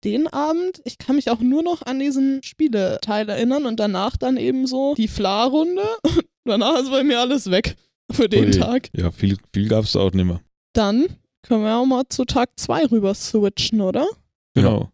den 0.05 0.27
Abend, 0.27 0.81
ich 0.85 0.99
kann 0.99 1.17
mich 1.17 1.29
auch 1.29 1.41
nur 1.41 1.61
noch 1.61 1.81
an 1.81 1.99
diesen 1.99 2.41
Spieleteil 2.41 3.27
erinnern 3.27 3.65
und 3.65 3.77
danach 3.77 4.15
dann 4.15 4.37
eben 4.37 4.67
so 4.67 4.95
die 4.95 5.09
Fla-Runde. 5.09 5.83
danach 6.45 6.79
ist 6.79 6.91
bei 6.91 7.03
mir 7.03 7.19
alles 7.19 7.51
weg 7.51 7.75
für 8.09 8.29
den 8.29 8.45
Ui. 8.45 8.51
Tag. 8.51 8.87
Ja, 8.95 9.11
viel, 9.11 9.37
viel 9.53 9.67
gab 9.67 9.83
es 9.83 9.97
auch 9.97 10.13
nicht 10.13 10.25
mehr. 10.25 10.39
Dann 10.71 11.07
können 11.41 11.63
wir 11.63 11.75
auch 11.75 11.85
mal 11.85 12.03
zu 12.07 12.23
Tag 12.23 12.51
2 12.55 12.85
rüber 12.85 13.13
switchen, 13.13 13.81
oder? 13.81 14.07
Genau. 14.55 14.91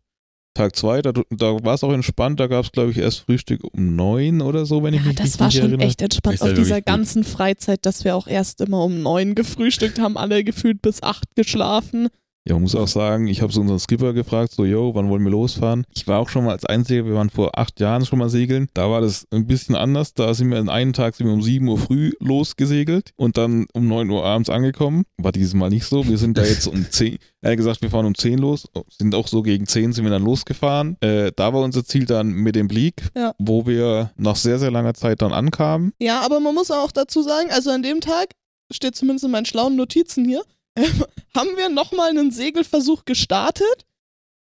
Tag 0.54 0.76
zwei, 0.76 1.02
da, 1.02 1.14
da 1.14 1.64
war 1.64 1.76
es 1.76 1.84
auch 1.84 1.94
entspannt, 1.94 2.38
da 2.42 2.48
gab 2.48 2.66
es, 2.66 2.74
glaube 2.74 2.92
ich, 2.92 2.98
erst 2.98 3.20
Frühstück 3.22 3.62
um 3.64 3.96
neun 3.96 4.42
oder 4.42 4.66
so, 4.66 4.84
wenn 4.84 4.94
ich 4.94 5.00
Ja, 5.00 5.08
mich 5.08 5.16
das 5.16 5.26
richtig 5.28 5.40
war 5.40 5.52
schon 5.52 5.62
erinnere. 5.70 5.88
echt 5.88 6.02
entspannt 6.02 6.36
Ist 6.36 6.42
auf 6.42 6.50
ja 6.50 6.54
dieser 6.56 6.76
wirklich 6.76 6.86
gut. 6.86 6.94
ganzen 6.94 7.24
Freizeit, 7.24 7.86
dass 7.86 8.04
wir 8.04 8.18
auch 8.18 8.28
erst 8.28 8.60
immer 8.60 8.84
um 8.84 9.02
neun 9.02 9.34
gefrühstückt 9.34 9.98
haben, 10.00 10.18
alle 10.18 10.44
gefühlt 10.44 10.82
bis 10.82 11.02
acht 11.04 11.36
geschlafen. 11.38 12.10
Ja, 12.48 12.56
man 12.56 12.64
muss 12.64 12.74
auch 12.76 12.88
sagen, 12.88 13.28
ich 13.28 13.44
habe 13.44 13.54
so 13.54 13.62
unseren 13.62 13.78
Skipper 13.78 14.14
gefragt, 14.14 14.52
so, 14.52 14.66
yo, 14.66 14.96
wann 14.96 15.10
wollen 15.10 15.24
wir 15.24 15.30
losfahren? 15.30 15.86
Ich 15.94 16.08
war 16.08 16.18
auch 16.20 16.28
schon 16.28 16.44
mal 16.46 16.54
als 16.54 16.66
Einziger, 16.66 17.06
wir 17.06 17.14
waren 17.14 17.30
vor 17.30 17.52
acht 17.60 17.80
Jahren 17.80 18.04
schon 18.04 18.18
mal 18.18 18.30
segeln. 18.30 18.68
Da 18.74 18.90
war 18.90 19.00
das 19.00 19.28
ein 19.30 19.46
bisschen 19.46 19.76
anders. 19.76 20.16
Da 20.16 20.34
sind 20.34 20.50
wir 20.50 20.58
an 20.58 20.68
einem 20.68 20.94
Tag 20.94 21.14
sind 21.14 21.28
wir 21.28 21.34
um 21.34 21.44
7 21.44 21.68
Uhr 21.68 21.78
früh 21.78 22.14
losgesegelt 22.20 23.12
und 23.16 23.38
dann 23.38 23.68
um 23.74 23.88
9 23.88 24.10
Uhr 24.10 24.26
abends 24.26 24.50
angekommen. 24.50 25.04
War 25.18 25.32
dieses 25.32 25.54
Mal 25.54 25.70
nicht 25.70 25.86
so. 25.86 26.08
Wir 26.08 26.18
sind 26.18 26.36
da 26.36 26.44
jetzt 26.44 26.66
um 26.66 26.84
10, 26.90 27.20
er 27.42 27.52
hat 27.52 27.58
gesagt, 27.58 27.84
wir 27.84 27.92
fahren 27.92 28.08
um 28.08 28.16
10 28.16 28.40
los. 28.40 28.68
Sind 28.90 29.14
auch 29.14 29.28
so 29.28 29.44
gegen 29.44 29.68
10 29.68 29.94
sind 29.94 30.04
wir 30.04 30.12
dann 30.12 30.24
losgefahren. 30.24 30.98
Äh, 31.02 31.32
da 31.36 31.54
war 31.54 31.62
unser 31.62 31.86
Ziel 31.86 32.06
dann 32.08 32.30
mit 32.30 32.56
dem 32.56 32.68
Blick, 32.68 33.04
Ja. 33.16 33.36
wo 33.38 33.68
wir 33.68 34.12
nach 34.18 34.36
sehr, 34.36 34.58
sehr 34.58 34.72
langer 34.72 34.96
Zeit 34.96 35.22
dann 35.22 35.32
ankamen. 35.32 35.94
Ja, 36.00 36.22
aber 36.22 36.40
man 36.40 36.56
muss 36.56 36.72
auch 36.72 36.92
dazu 36.92 37.22
sagen, 37.22 37.52
also 37.52 37.70
an 37.70 37.84
dem 37.84 38.02
Tag 38.02 38.30
steht 38.72 38.96
zumindest 38.96 39.26
in 39.26 39.32
meinen 39.32 39.46
schlauen 39.46 39.76
Notizen 39.76 40.26
hier, 40.26 40.42
ähm, 40.76 41.06
haben 41.36 41.58
wir 41.58 41.70
nochmal 41.70 42.10
einen 42.10 42.32
Segelversuch 42.32 43.06
gestartet. 43.06 43.86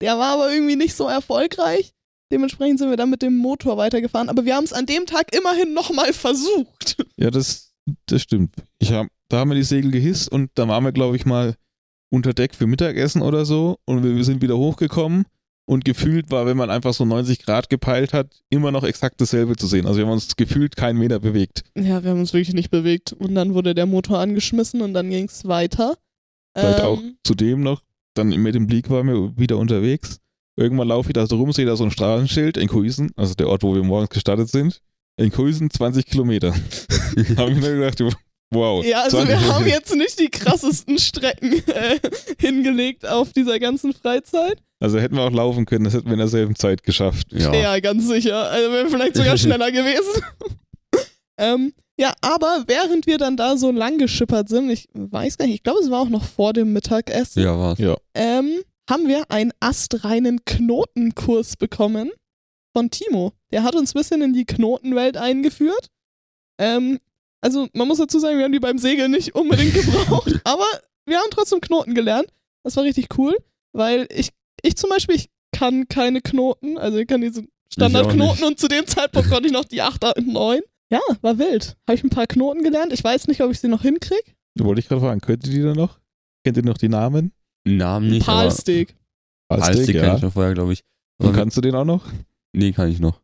Der 0.00 0.18
war 0.18 0.34
aber 0.34 0.52
irgendwie 0.52 0.76
nicht 0.76 0.94
so 0.94 1.08
erfolgreich. 1.08 1.92
Dementsprechend 2.32 2.78
sind 2.78 2.90
wir 2.90 2.96
dann 2.96 3.10
mit 3.10 3.22
dem 3.22 3.36
Motor 3.36 3.76
weitergefahren. 3.76 4.28
Aber 4.28 4.44
wir 4.44 4.56
haben 4.56 4.64
es 4.64 4.72
an 4.72 4.86
dem 4.86 5.06
Tag 5.06 5.34
immerhin 5.34 5.72
nochmal 5.72 6.12
versucht. 6.12 6.96
Ja, 7.16 7.30
das, 7.30 7.72
das 8.06 8.22
stimmt. 8.22 8.56
Ich 8.80 8.90
hab, 8.90 9.06
da 9.28 9.38
haben 9.38 9.50
wir 9.50 9.54
die 9.54 9.62
Segel 9.62 9.92
gehisst 9.92 10.28
und 10.28 10.50
da 10.56 10.66
waren 10.66 10.82
wir, 10.82 10.90
glaube 10.90 11.14
ich, 11.14 11.24
mal 11.24 11.54
unter 12.10 12.34
Deck 12.34 12.56
für 12.56 12.66
Mittagessen 12.66 13.22
oder 13.22 13.44
so 13.44 13.78
und 13.84 14.02
wir 14.02 14.24
sind 14.24 14.42
wieder 14.42 14.58
hochgekommen 14.58 15.26
und 15.66 15.84
gefühlt 15.84 16.30
war, 16.30 16.46
wenn 16.46 16.56
man 16.56 16.70
einfach 16.70 16.92
so 16.92 17.04
90 17.04 17.40
Grad 17.40 17.70
gepeilt 17.70 18.12
hat, 18.12 18.42
immer 18.50 18.70
noch 18.70 18.84
exakt 18.84 19.20
dasselbe 19.20 19.56
zu 19.56 19.66
sehen. 19.66 19.86
Also 19.86 19.98
wir 19.98 20.06
haben 20.06 20.12
uns 20.12 20.36
gefühlt 20.36 20.76
keinen 20.76 20.98
Meter 20.98 21.20
bewegt. 21.20 21.62
Ja, 21.76 22.02
wir 22.02 22.10
haben 22.10 22.20
uns 22.20 22.32
wirklich 22.32 22.54
nicht 22.54 22.70
bewegt. 22.70 23.12
Und 23.12 23.34
dann 23.34 23.54
wurde 23.54 23.74
der 23.74 23.86
Motor 23.86 24.18
angeschmissen 24.18 24.82
und 24.82 24.94
dann 24.94 25.08
ging 25.08 25.26
es 25.26 25.46
weiter. 25.46 25.96
Vielleicht 26.56 26.80
Ähm, 26.80 26.84
auch 26.84 27.02
zudem 27.24 27.62
noch, 27.62 27.82
dann 28.14 28.28
mit 28.28 28.54
dem 28.54 28.66
Blick 28.66 28.90
waren 28.90 29.06
wir 29.08 29.36
wieder 29.36 29.58
unterwegs. 29.58 30.18
Irgendwann 30.56 30.88
laufe 30.88 31.08
ich 31.08 31.14
da 31.14 31.26
so 31.26 31.36
rum, 31.36 31.52
sehe 31.52 31.66
da 31.66 31.74
so 31.76 31.84
ein 31.84 31.90
Straßenschild, 31.90 32.56
Enkuisen, 32.56 33.10
also 33.16 33.34
der 33.34 33.48
Ort, 33.48 33.62
wo 33.64 33.74
wir 33.74 33.82
morgens 33.82 34.10
gestartet 34.10 34.48
sind. 34.48 34.80
Enkuisen, 35.16 35.70
20 35.70 36.06
Kilometer. 36.06 36.52
Habe 37.36 37.52
ich 37.52 37.60
mir 37.60 37.74
gedacht, 37.74 38.00
wow. 38.50 38.84
Ja, 38.84 39.02
also 39.02 39.16
20 39.18 39.28
wir 39.28 39.52
haben 39.52 39.66
jetzt 39.66 39.94
nicht 39.96 40.18
die 40.20 40.28
krassesten 40.28 40.98
Strecken 40.98 41.54
äh, 41.68 41.98
hingelegt 42.38 43.06
auf 43.06 43.32
dieser 43.32 43.58
ganzen 43.58 43.92
Freizeit. 43.92 44.62
Also 44.80 44.98
hätten 44.98 45.16
wir 45.16 45.22
auch 45.22 45.32
laufen 45.32 45.66
können, 45.66 45.84
das 45.84 45.94
hätten 45.94 46.06
wir 46.06 46.12
in 46.12 46.18
derselben 46.18 46.54
Zeit 46.56 46.82
geschafft. 46.82 47.28
Ja. 47.32 47.52
Ja, 47.54 47.80
ganz 47.80 48.06
sicher. 48.06 48.50
Also 48.50 48.70
wäre 48.70 48.88
vielleicht 48.88 49.16
sogar 49.16 49.36
schneller 49.38 49.72
gewesen. 49.72 50.22
ähm, 51.38 51.72
ja, 51.98 52.12
aber 52.20 52.64
während 52.66 53.06
wir 53.06 53.18
dann 53.18 53.36
da 53.36 53.56
so 53.56 53.70
lang 53.70 53.98
geschippert 53.98 54.48
sind, 54.48 54.70
ich 54.70 54.88
weiß 54.94 55.38
gar 55.38 55.46
nicht, 55.46 55.56
ich 55.56 55.62
glaube, 55.62 55.80
es 55.80 55.90
war 55.90 56.00
auch 56.00 56.08
noch 56.08 56.24
vor 56.24 56.52
dem 56.52 56.72
Mittagessen, 56.72 57.42
Ja, 57.42 57.58
war's. 57.58 57.78
Ja. 57.78 57.96
ähm, 58.14 58.62
haben 58.90 59.08
wir 59.08 59.30
einen 59.30 59.52
astreinen 59.60 60.44
Knotenkurs 60.44 61.56
bekommen 61.56 62.10
von 62.76 62.90
Timo. 62.90 63.32
Der 63.50 63.62
hat 63.62 63.74
uns 63.76 63.94
ein 63.94 63.98
bisschen 63.98 64.20
in 64.22 64.32
die 64.32 64.44
Knotenwelt 64.44 65.16
eingeführt. 65.16 65.88
Ähm, 66.60 66.98
also 67.40 67.68
man 67.72 67.88
muss 67.88 67.98
dazu 67.98 68.18
sagen, 68.18 68.36
wir 68.38 68.44
haben 68.44 68.52
die 68.52 68.60
beim 68.60 68.78
Segeln 68.78 69.10
nicht 69.12 69.34
unbedingt 69.34 69.74
gebraucht, 69.74 70.40
aber 70.44 70.66
wir 71.06 71.18
haben 71.18 71.30
trotzdem 71.30 71.60
Knoten 71.60 71.94
gelernt. 71.94 72.28
Das 72.62 72.76
war 72.76 72.84
richtig 72.84 73.08
cool, 73.18 73.36
weil 73.72 74.06
ich, 74.10 74.30
ich 74.62 74.76
zum 74.76 74.90
Beispiel, 74.90 75.16
ich 75.16 75.28
kann 75.52 75.86
keine 75.88 76.20
Knoten, 76.20 76.76
also 76.78 76.98
ich 76.98 77.06
kann 77.06 77.20
diese 77.20 77.44
Standardknoten 77.72 78.44
und 78.44 78.58
zu 78.58 78.68
dem 78.68 78.86
Zeitpunkt 78.86 79.30
konnte 79.30 79.46
ich 79.46 79.52
noch 79.52 79.64
die 79.64 79.82
8 79.82 80.16
und 80.18 80.28
9. 80.28 80.60
Ja, 80.94 81.00
war 81.22 81.40
wild. 81.40 81.76
Habe 81.88 81.96
ich 81.96 82.04
ein 82.04 82.10
paar 82.10 82.28
Knoten 82.28 82.62
gelernt. 82.62 82.92
Ich 82.92 83.02
weiß 83.02 83.26
nicht, 83.26 83.40
ob 83.40 83.50
ich 83.50 83.58
sie 83.58 83.66
noch 83.66 83.82
hinkriege. 83.82 84.22
Wollte 84.60 84.78
ich 84.78 84.86
gerade 84.86 85.00
fragen, 85.00 85.20
könnt 85.20 85.44
ihr 85.44 85.52
die 85.52 85.60
dann 85.60 85.74
noch? 85.74 85.98
Kennt 86.44 86.56
ihr 86.56 86.62
noch 86.62 86.78
die 86.78 86.88
Namen? 86.88 87.32
Namen 87.64 88.10
nicht, 88.10 88.24
Palstick. 88.24 88.94
Palstick 89.48 89.96
kann 89.96 90.04
ja. 90.04 90.14
ich 90.14 90.20
schon 90.20 90.30
vorher, 90.30 90.54
glaube 90.54 90.72
ich. 90.72 90.84
Und 91.18 91.30
Aber 91.30 91.36
kannst 91.36 91.56
du 91.56 91.60
den 91.60 91.74
auch 91.74 91.84
noch? 91.84 92.06
nee, 92.52 92.70
kann 92.70 92.88
ich 92.92 93.00
noch. 93.00 93.20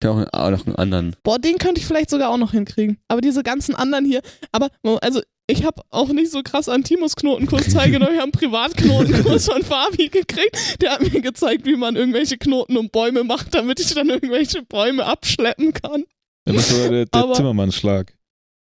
Ich 0.00 0.08
kann 0.08 0.24
auch, 0.24 0.32
auch 0.32 0.50
noch 0.50 0.66
einen 0.66 0.74
anderen. 0.74 1.16
Boah, 1.22 1.38
den 1.38 1.58
könnte 1.58 1.80
ich 1.80 1.86
vielleicht 1.86 2.10
sogar 2.10 2.28
auch 2.28 2.38
noch 2.38 2.50
hinkriegen. 2.50 2.98
Aber 3.06 3.20
diese 3.20 3.44
ganzen 3.44 3.76
anderen 3.76 4.04
hier, 4.04 4.20
aber 4.50 4.70
also 5.00 5.20
ich 5.46 5.64
habe 5.64 5.80
auch 5.90 6.08
nicht 6.08 6.32
so 6.32 6.42
krass 6.42 6.68
an 6.68 6.82
Timos 6.82 7.14
Knotenkurs 7.14 7.68
teilgenommen. 7.72 8.14
Ich 8.14 8.20
habe 8.20 8.32
einen 8.32 8.32
Privatknotenkurs 8.32 9.46
von 9.46 9.62
Fabi 9.62 10.08
gekriegt. 10.08 10.80
Der 10.80 10.94
hat 10.94 11.02
mir 11.02 11.20
gezeigt, 11.20 11.66
wie 11.66 11.76
man 11.76 11.94
irgendwelche 11.94 12.36
Knoten 12.36 12.76
um 12.76 12.90
Bäume 12.90 13.22
macht, 13.22 13.54
damit 13.54 13.78
ich 13.78 13.94
dann 13.94 14.08
irgendwelche 14.08 14.64
Bäume 14.64 15.06
abschleppen 15.06 15.72
kann. 15.72 16.02
Ja, 16.48 16.54
das 16.54 16.72
war 16.80 16.88
der, 16.88 17.04
der 17.06 17.20
Aber- 17.22 17.34
Zimmermannsschlag. 17.34 18.14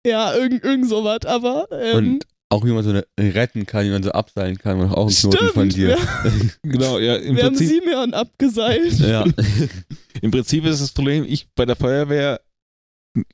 Ja, 0.07 0.35
irgend, 0.35 0.63
irgend 0.65 0.89
sowas. 0.89 1.21
Aber 1.27 1.67
ähm, 1.73 1.97
Und 1.97 2.27
auch 2.51 2.65
wie 2.65 2.71
man 2.73 2.85
so 2.85 2.91
eine 2.91 3.05
retten 3.35 3.65
kann, 3.67 3.87
wie 3.87 3.91
man 3.91 4.03
so 4.03 4.11
abseilen 4.13 4.59
kann, 4.59 4.79
war 4.79 4.97
auch 4.97 5.09
ein 5.09 5.15
Knoten 5.15 5.49
von 5.49 5.69
dir. 5.71 5.97
wir, 5.97 6.51
Genau, 6.63 6.99
ja, 6.99 7.17
im 7.17 7.37
wir 7.37 7.45
haben 7.45 7.57
Prinzip, 7.57 7.83
Simeon 7.83 8.13
abgeseilt. 8.15 8.99
Ja. 9.01 9.25
im 10.21 10.31
Prinzip 10.31 10.67
ist 10.67 10.83
das 10.83 10.93
Problem, 10.93 11.25
ich 11.27 11.49
bei 11.55 11.65
der 11.65 11.75
Feuerwehr, 11.75 12.41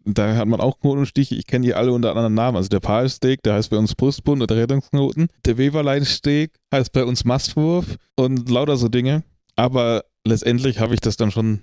da 0.05 0.37
hat 0.37 0.47
man 0.47 0.61
auch 0.61 0.79
Knotenstiche, 0.79 1.35
ich 1.35 1.47
kenne 1.47 1.67
die 1.67 1.75
alle 1.75 1.93
unter 1.93 2.11
anderen 2.11 2.35
Namen. 2.35 2.57
Also 2.57 2.69
der 2.69 2.81
Palsteg, 2.81 3.43
der 3.43 3.55
heißt 3.55 3.71
bei 3.71 3.77
uns 3.77 3.95
Brustbund 3.95 4.41
oder 4.43 4.57
Rettungsknoten. 4.57 5.29
Der 5.47 5.59
Weberleinsteg 5.59 6.53
heißt 6.73 6.93
bei 6.93 7.05
uns 7.05 7.25
Mastwurf 7.25 7.97
und 8.17 8.49
lauter 8.49 8.77
so 8.77 8.89
Dinge. 8.89 9.23
Aber 9.57 10.05
letztendlich 10.27 10.79
habe 10.79 10.95
ich 10.95 11.01
das 11.01 11.17
dann 11.17 11.31
schon, 11.31 11.63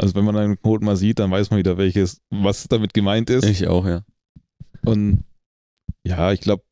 also 0.00 0.14
wenn 0.14 0.24
man 0.24 0.36
einen 0.36 0.60
Knoten 0.60 0.84
mal 0.84 0.96
sieht, 0.96 1.18
dann 1.18 1.30
weiß 1.30 1.50
man 1.50 1.58
wieder, 1.58 1.78
welches, 1.78 2.20
was 2.30 2.66
damit 2.68 2.94
gemeint 2.94 3.30
ist. 3.30 3.44
ich 3.44 3.66
auch, 3.68 3.86
ja. 3.86 4.02
Und 4.84 5.24
ja, 6.06 6.32
ich 6.32 6.40
glaube, 6.40 6.64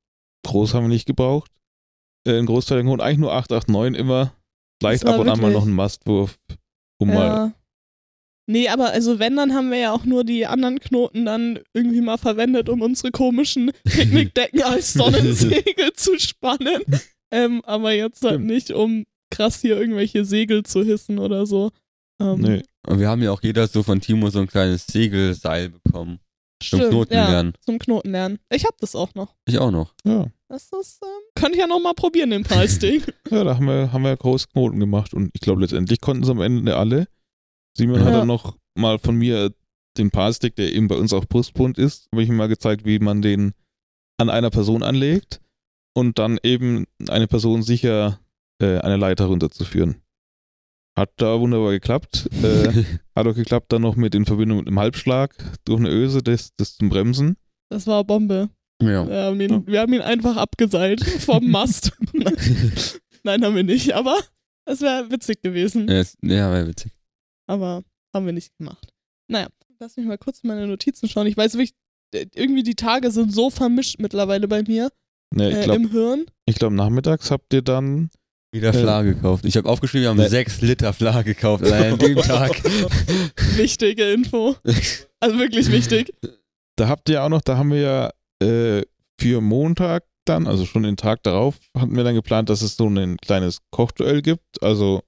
groß 0.44 0.74
haben 0.74 0.84
wir 0.84 0.88
nicht 0.88 1.06
gebraucht. 1.06 1.50
Äh, 2.26 2.38
ein 2.38 2.46
Großteil 2.46 2.78
der 2.78 2.84
Knoten, 2.84 3.00
eigentlich 3.00 3.18
nur 3.18 3.32
8, 3.32 3.52
8, 3.52 3.68
9 3.68 3.94
immer. 3.94 4.32
Vielleicht 4.80 5.06
ab 5.06 5.18
und 5.20 5.28
an 5.28 5.40
mal 5.40 5.52
noch 5.52 5.64
einen 5.64 5.74
Mastwurf, 5.74 6.38
um 6.98 7.08
mal 7.08 7.26
Ja. 7.26 7.52
Nee, 8.50 8.68
aber 8.68 8.90
also 8.90 9.20
wenn, 9.20 9.36
dann 9.36 9.54
haben 9.54 9.70
wir 9.70 9.78
ja 9.78 9.92
auch 9.92 10.04
nur 10.04 10.24
die 10.24 10.44
anderen 10.44 10.80
Knoten 10.80 11.24
dann 11.24 11.60
irgendwie 11.72 12.00
mal 12.00 12.16
verwendet, 12.18 12.68
um 12.68 12.82
unsere 12.82 13.12
komischen 13.12 13.70
Picknickdecken 13.84 14.62
als 14.62 14.92
Sonnensegel 14.92 15.92
zu 15.94 16.18
spannen. 16.18 16.82
Ähm, 17.30 17.62
aber 17.64 17.92
jetzt 17.92 18.24
halt 18.24 18.40
nicht, 18.40 18.72
um 18.72 19.04
krass 19.30 19.60
hier 19.60 19.78
irgendwelche 19.78 20.24
Segel 20.24 20.64
zu 20.64 20.82
hissen 20.82 21.20
oder 21.20 21.46
so. 21.46 21.70
Ähm, 22.20 22.40
Nee. 22.40 22.62
Und 22.86 22.98
wir 22.98 23.08
haben 23.08 23.22
ja 23.22 23.30
auch 23.30 23.42
jeder 23.42 23.66
so 23.66 23.82
von 23.82 24.00
Timo 24.00 24.30
so 24.30 24.40
ein 24.40 24.46
kleines 24.46 24.86
Segelseil 24.86 25.70
bekommen. 25.70 26.18
Zum 26.62 26.78
stimmt, 26.78 26.90
Knoten 26.90 27.14
ja, 27.14 27.28
lernen. 27.30 27.52
Zum 27.64 27.78
Knoten 27.78 28.10
lernen. 28.10 28.38
Ich 28.50 28.64
hab 28.64 28.76
das 28.78 28.94
auch 28.94 29.14
noch. 29.14 29.34
Ich 29.46 29.58
auch 29.58 29.70
noch. 29.70 29.94
Ja. 30.04 30.26
Das 30.48 30.70
ist, 30.72 31.00
ähm, 31.02 31.08
könnte 31.34 31.52
ich 31.54 31.60
ja 31.60 31.66
noch 31.66 31.80
mal 31.80 31.94
probieren, 31.94 32.30
den 32.30 32.42
Preisding. 32.42 33.02
ja, 33.30 33.44
da 33.44 33.54
haben 33.56 33.66
wir, 33.66 33.92
haben 33.92 34.02
wir 34.02 34.16
große 34.16 34.46
Knoten 34.52 34.80
gemacht 34.80 35.14
und 35.14 35.30
ich 35.34 35.40
glaube, 35.40 35.60
letztendlich 35.62 36.00
konnten 36.00 36.22
es 36.24 36.28
am 36.28 36.40
Ende 36.40 36.76
alle. 36.76 37.06
Simon 37.76 38.00
hat 38.00 38.12
Ja. 38.12 38.18
dann 38.18 38.26
noch 38.26 38.56
mal 38.74 38.98
von 38.98 39.16
mir 39.16 39.52
den 39.96 40.10
Palstick, 40.10 40.56
der 40.56 40.72
eben 40.72 40.88
bei 40.88 40.96
uns 40.96 41.12
auch 41.12 41.24
Brustbund 41.24 41.78
ist, 41.78 42.08
habe 42.12 42.22
ich 42.22 42.28
ihm 42.28 42.36
mal 42.36 42.48
gezeigt, 42.48 42.84
wie 42.84 42.98
man 42.98 43.22
den 43.22 43.52
an 44.18 44.28
einer 44.30 44.50
Person 44.50 44.82
anlegt 44.82 45.40
und 45.94 46.18
dann 46.18 46.38
eben 46.42 46.86
eine 47.08 47.26
Person 47.26 47.62
sicher 47.62 48.20
äh, 48.60 48.78
eine 48.78 48.96
Leiter 48.96 49.26
runterzuführen. 49.26 50.02
Hat 50.98 51.12
da 51.16 51.40
wunderbar 51.40 51.70
geklappt. 51.72 52.28
Äh, 52.42 52.84
hat 53.16 53.26
auch 53.26 53.34
geklappt 53.34 53.72
dann 53.72 53.82
noch 53.82 53.96
mit 53.96 54.14
in 54.14 54.26
Verbindung 54.26 54.58
mit 54.58 54.66
einem 54.68 54.78
Halbschlag 54.78 55.34
durch 55.64 55.78
eine 55.80 55.88
Öse, 55.90 56.22
das, 56.22 56.50
das 56.56 56.76
zum 56.76 56.88
Bremsen. 56.90 57.36
Das 57.70 57.86
war 57.86 58.04
Bombe. 58.04 58.50
ja. 58.82 59.06
Wir 59.08 59.22
haben 59.24 59.40
ihn, 59.40 59.50
Ja. 59.50 59.66
wir 59.66 59.80
haben 59.80 59.92
ihn 59.94 60.00
einfach 60.02 60.36
abgeseilt 60.36 61.04
vom 61.04 61.48
Mast. 61.50 61.92
Nein, 63.22 63.44
haben 63.44 63.54
wir 63.54 63.62
nicht, 63.64 63.92
aber 63.94 64.16
es 64.64 64.80
wäre 64.80 65.10
witzig 65.10 65.42
gewesen. 65.42 65.88
Ja, 65.88 66.02
ja, 66.22 66.50
war 66.50 66.66
witzig. 66.66 66.92
aber 67.46 67.82
haben 68.14 68.26
wir 68.26 68.32
nicht 68.32 68.56
gemacht. 68.58 68.88
Naja, 69.28 69.48
lass 69.78 69.96
mich 69.96 70.06
mal 70.06 70.18
kurz 70.18 70.40
in 70.40 70.48
meine 70.48 70.66
Notizen 70.66 71.08
schauen. 71.08 71.26
Ich 71.26 71.36
weiß 71.36 71.54
wirklich, 71.54 71.74
äh, 72.14 72.26
irgendwie 72.34 72.62
die 72.64 72.74
Tage 72.74 73.10
sind 73.10 73.32
so 73.32 73.50
vermischt 73.50 74.00
mittlerweile 74.00 74.48
bei 74.48 74.62
mir 74.62 74.90
Ne, 75.32 75.50
ich 75.50 75.56
äh, 75.58 75.62
glaube, 75.62 75.80
im 75.82 75.90
Hirn. 75.92 76.26
ich 76.46 76.56
glaub, 76.56 76.72
nachmittags 76.72 77.30
habt 77.30 77.52
ihr 77.54 77.62
dann 77.62 78.10
Wieder 78.52 78.72
Flagge 78.72 79.14
gekauft. 79.14 79.44
Ich 79.44 79.56
habe 79.56 79.68
aufgeschrieben, 79.68 80.02
wir 80.02 80.08
haben 80.10 80.16
ne. 80.16 80.28
sechs 80.28 80.60
Liter 80.60 80.92
Flagge 80.92 81.34
gekauft 81.34 81.64
an 81.72 81.98
dem 81.98 82.16
Tag. 82.16 82.50
Wichtige 83.56 84.12
Info. 84.12 84.56
Also 85.20 85.38
wirklich 85.38 85.70
wichtig. 85.70 86.12
Da 86.76 86.88
habt 86.88 87.08
ihr 87.08 87.22
auch 87.22 87.28
noch, 87.28 87.42
da 87.42 87.56
haben 87.56 87.70
wir 87.70 87.80
ja 87.80 88.10
äh, 88.42 88.82
für 89.20 89.40
Montag 89.40 90.04
dann, 90.24 90.46
also 90.46 90.66
schon 90.66 90.82
den 90.82 90.96
Tag 90.96 91.22
darauf, 91.22 91.58
hatten 91.76 91.96
wir 91.96 92.04
dann 92.04 92.14
geplant, 92.14 92.48
dass 92.48 92.62
es 92.62 92.76
so 92.76 92.88
ein 92.88 93.16
kleines 93.18 93.58
Kochduell 93.70 94.22
gibt. 94.22 94.62
Also 94.62 95.02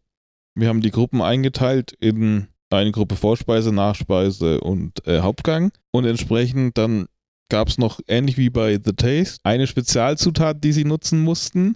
wir 0.55 0.69
haben 0.69 0.81
die 0.81 0.91
Gruppen 0.91 1.23
eingeteilt 1.23 1.93
in 1.99 2.49
eine 2.71 2.93
Gruppe 2.93 3.17
Vorspeise, 3.17 3.73
Nachspeise 3.73 4.61
und 4.61 5.07
äh, 5.07 5.21
Hauptgang. 5.21 5.73
Und 5.91 6.05
entsprechend 6.05 6.79
dann 6.79 7.07
gab 7.49 7.69
es 7.69 7.77
noch, 7.77 8.01
ähnlich 8.09 8.39
wie 8.39 8.51
bei 8.51 8.79
The 8.83 8.93
Taste, 8.93 9.39
eine 9.43 9.67
Spezialzutat, 9.67 10.63
die 10.65 10.73
sie 10.73 10.85
nutzen 10.85 11.23
mussten. 11.23 11.75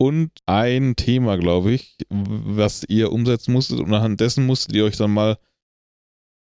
Und 0.00 0.30
ein 0.46 0.94
Thema, 0.96 1.36
glaube 1.36 1.72
ich, 1.72 1.96
was 2.08 2.84
ihr 2.88 3.12
umsetzen 3.12 3.52
musstet. 3.52 3.80
Und 3.80 3.92
anhand 3.92 4.20
dessen 4.20 4.46
musstet 4.46 4.74
ihr 4.76 4.84
euch 4.84 4.96
dann 4.96 5.12
mal 5.12 5.38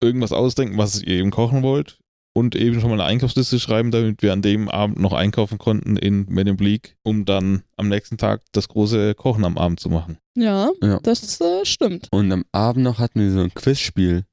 irgendwas 0.02 0.32
ausdenken, 0.32 0.78
was 0.78 1.02
ihr 1.02 1.10
eben 1.20 1.32
kochen 1.32 1.62
wollt 1.62 2.00
und 2.34 2.56
eben 2.56 2.80
schon 2.80 2.90
mal 2.90 2.96
eine 3.02 3.04
Einkaufsliste 3.10 3.60
schreiben, 3.60 3.92
damit 3.92 4.22
wir 4.22 4.32
an 4.34 4.42
dem 4.42 4.70
Abend 4.70 5.00
noch 5.00 5.12
einkaufen 5.14 5.58
konnten 5.58 5.98
in 5.98 6.26
Men 6.30 6.48
in 6.48 6.56
Bleak, 6.58 6.96
um 7.04 7.26
dann 7.26 7.64
am 7.76 7.90
nächsten 7.90 8.18
Tag 8.18 8.42
das 8.54 8.70
große 8.70 9.16
Kochen 9.16 9.44
am 9.44 9.58
Abend 9.58 9.80
zu 9.82 9.90
machen. 9.90 10.18
Ja, 10.36 10.72
Ja. 10.82 11.00
das 11.04 11.40
äh, 11.42 11.66
stimmt. 11.66 12.08
Und 12.12 12.32
am 12.32 12.46
Abend 12.54 12.84
noch 12.86 13.00
hatten 13.00 13.20
wir 13.20 13.32
so 13.32 13.42
ein 13.42 13.54
Quizspiel. 13.54 14.24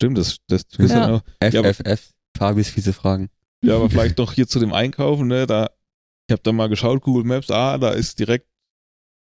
Stimmt, 0.00 0.16
das, 0.18 0.38
das 0.48 0.62
ist 0.78 0.90
Ja. 0.92 1.16
auch, 1.16 1.20
Ja, 1.42 1.60
aber- 1.60 1.74
FFF. 1.74 2.10
Fabis 2.36 2.68
fiese 2.70 2.92
Fragen. 2.92 3.28
ja, 3.62 3.76
aber 3.76 3.88
vielleicht 3.90 4.18
noch 4.18 4.32
hier 4.32 4.46
zu 4.46 4.58
dem 4.60 4.72
Einkaufen, 4.72 5.26
ne, 5.28 5.46
da, 5.46 5.70
ich 6.28 6.32
habe 6.32 6.42
da 6.42 6.52
mal 6.52 6.68
geschaut, 6.68 7.02
Google 7.02 7.24
Maps, 7.24 7.50
ah, 7.50 7.78
da 7.78 7.90
ist 7.90 8.18
direkt 8.18 8.46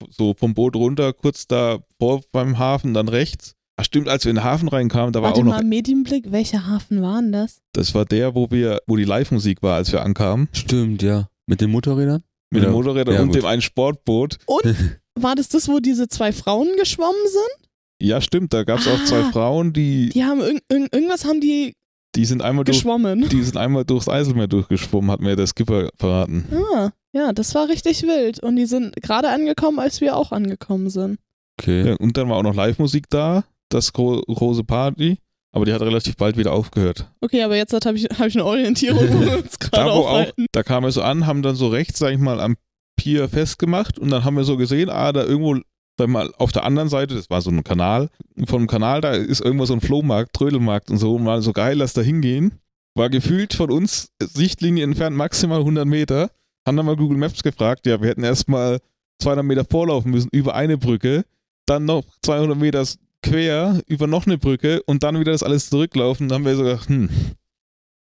so 0.10 0.34
vom 0.38 0.54
Boot 0.54 0.76
runter, 0.76 1.14
kurz 1.14 1.48
da 1.48 1.80
vor 2.00 2.22
beim 2.32 2.58
Hafen, 2.60 2.94
dann 2.94 3.08
rechts. 3.08 3.54
Ach 3.80 3.86
stimmt, 3.86 4.08
als 4.10 4.26
wir 4.26 4.32
in 4.32 4.38
den 4.38 4.44
Hafen 4.44 4.68
reinkamen, 4.70 5.14
da 5.14 5.22
war 5.22 5.30
Warte 5.30 5.42
auch 5.42 5.46
noch, 5.46 5.52
mal, 5.54 5.64
Medienblick, 5.64 6.32
welcher 6.32 6.66
Hafen 6.66 7.02
war 7.02 7.22
denn 7.22 7.32
das? 7.32 7.62
das 7.74 7.94
war 7.94 8.06
der, 8.06 8.34
wo 8.34 8.50
wir, 8.50 8.80
wo 8.88 8.96
die 8.96 9.04
Live-Musik 9.04 9.62
war, 9.62 9.76
als 9.76 9.92
wir 9.92 10.02
ankamen. 10.02 10.50
Stimmt, 10.52 11.04
ja. 11.04 11.30
Mit 11.48 11.62
den 11.62 11.70
Motorrädern? 11.72 12.24
Mit 12.52 12.64
Ja. 12.64 12.70
dem 12.70 12.74
Motorräder 12.74 13.14
Ja, 13.14 13.22
und 13.22 13.28
gut. 13.28 13.36
dem 13.38 13.46
einen 13.46 13.62
Sportboot. 13.62 14.38
Und 14.48 14.64
war 15.20 15.36
das 15.36 15.50
das, 15.50 15.68
wo 15.68 15.80
diese 15.80 16.08
zwei 16.08 16.32
Frauen 16.32 16.70
geschwommen 16.78 17.22
sind? 17.28 17.70
Ja, 18.02 18.20
stimmt, 18.22 18.54
da 18.54 18.64
gab 18.64 18.80
es 18.80 18.88
auch 18.88 19.04
zwei 19.06 19.22
Ah. 19.22 19.32
Frauen, 19.32 19.74
die, 19.74 20.10
Die 20.10 20.24
haben 20.24 20.40
irg 20.42 20.62
irg 20.72 20.94
irgendwas 20.94 21.26
haben 21.26 21.42
die 21.42 21.74
die 22.18 22.26
sind 22.26 22.42
einmal 22.42 22.66
durch, 22.66 22.80
geschwommen. 22.80 23.30
die 23.30 23.44
sind 23.44 23.58
einmal 23.58 23.86
durchs 23.86 24.10
Eiselmeer 24.10 24.48
durchgeschwommen, 24.48 25.12
hat 25.12 25.22
mir 25.22 25.36
der 25.36 25.48
Skipper 25.48 25.90
verraten. 25.98 26.46
Ah, 26.74 26.90
ja, 27.14 27.32
das 27.32 27.54
war 27.56 27.70
richtig 27.70 28.04
wild. 28.04 28.42
Und 28.42 28.56
die 28.56 28.66
sind 28.66 28.96
gerade 29.02 29.30
angekommen, 29.30 29.80
als 29.80 30.02
wir 30.02 30.18
auch 30.18 30.32
angekommen 30.32 30.90
sind. 30.90 31.20
Okay. 31.60 31.90
Ja, 31.90 31.96
und 31.96 32.18
dann 32.18 32.28
war 32.30 32.38
auch 32.38 32.44
noch 32.44 32.56
Live-Musik 32.56 33.06
da, 33.10 33.44
das 33.70 33.94
gro 33.94 34.22
große 34.22 34.64
Party, 34.64 35.18
aber 35.52 35.66
die 35.66 35.74
hat 35.74 35.82
relativ 35.82 36.18
bald 36.18 36.38
wieder 36.38 36.54
aufgehört. 36.54 37.12
Okay, 37.22 37.44
aber 37.44 37.56
jetzt 37.56 37.74
habe 37.74 37.98
ich, 37.98 38.06
hab 38.06 38.28
ich 38.28 38.36
eine 38.36 38.46
Orientierung, 38.46 39.08
wo 39.14 39.22
wir 39.22 39.38
uns 39.38 39.58
gerade 39.60 39.86
Da 39.86 39.96
wo 39.96 40.00
auch, 40.00 40.26
da 40.52 40.64
kamen 40.64 40.88
wir 40.88 40.92
so 40.92 41.02
an, 41.02 41.26
haben 41.26 41.42
dann 41.42 41.56
so 41.56 41.68
rechts, 41.68 42.00
sag 42.00 42.12
ich 42.14 42.20
mal, 42.20 42.40
am 42.40 42.58
Pier 43.00 43.30
festgemacht 43.30 44.00
und 44.00 44.10
dann 44.10 44.24
haben 44.24 44.36
wir 44.36 44.44
so 44.44 44.58
gesehen, 44.58 44.90
ah, 44.90 45.12
da 45.12 45.24
irgendwo, 45.24 45.58
sag 45.98 46.08
mal, 46.10 46.32
auf 46.38 46.52
der 46.52 46.64
anderen 46.64 46.90
Seite, 46.90 47.16
das 47.16 47.30
war 47.30 47.42
so 47.42 47.50
ein 47.50 47.64
Kanal, 47.64 48.10
vom 48.46 48.68
Kanal, 48.68 49.02
da 49.02 49.12
ist 49.12 49.42
irgendwo 49.42 49.66
so 49.66 49.74
ein 49.74 49.82
Flohmarkt, 49.82 50.34
Trödelmarkt 50.34 50.92
und 50.92 50.98
so, 50.98 51.16
und 51.16 51.26
war 51.26 51.42
so 51.42 51.54
geil, 51.54 51.78
lass 51.78 51.94
da 51.94 52.02
hingehen. 52.02 52.54
War 52.96 53.10
gefühlt 53.10 53.54
von 53.54 53.72
uns 53.72 54.12
Sichtlinie 54.20 54.84
entfernt 54.84 55.16
maximal 55.16 55.60
100 55.60 55.86
Meter. 55.86 56.32
Haben 56.66 56.78
dann 56.78 56.86
mal 56.86 56.96
Google 56.96 57.18
Maps 57.18 57.44
gefragt, 57.44 57.86
ja, 57.86 58.02
wir 58.02 58.10
hätten 58.10 58.24
erstmal 58.24 58.80
200 59.22 59.46
Meter 59.46 59.66
vorlaufen 59.66 60.12
müssen 60.12 60.30
über 60.32 60.56
eine 60.56 60.78
Brücke, 60.78 61.24
dann 61.66 61.86
noch 61.86 62.04
200 62.24 62.58
Meter 62.58 62.86
quer 63.22 63.82
über 63.88 64.08
noch 64.08 64.26
eine 64.26 64.38
Brücke 64.38 64.82
und 64.84 65.04
dann 65.04 65.20
wieder 65.20 65.32
das 65.32 65.44
alles 65.44 65.70
zurücklaufen. 65.70 66.28
Dann 66.28 66.40
haben 66.40 66.46
wir 66.46 66.56
so 66.56 66.64
gedacht, 66.64 66.90
hm, 66.90 67.10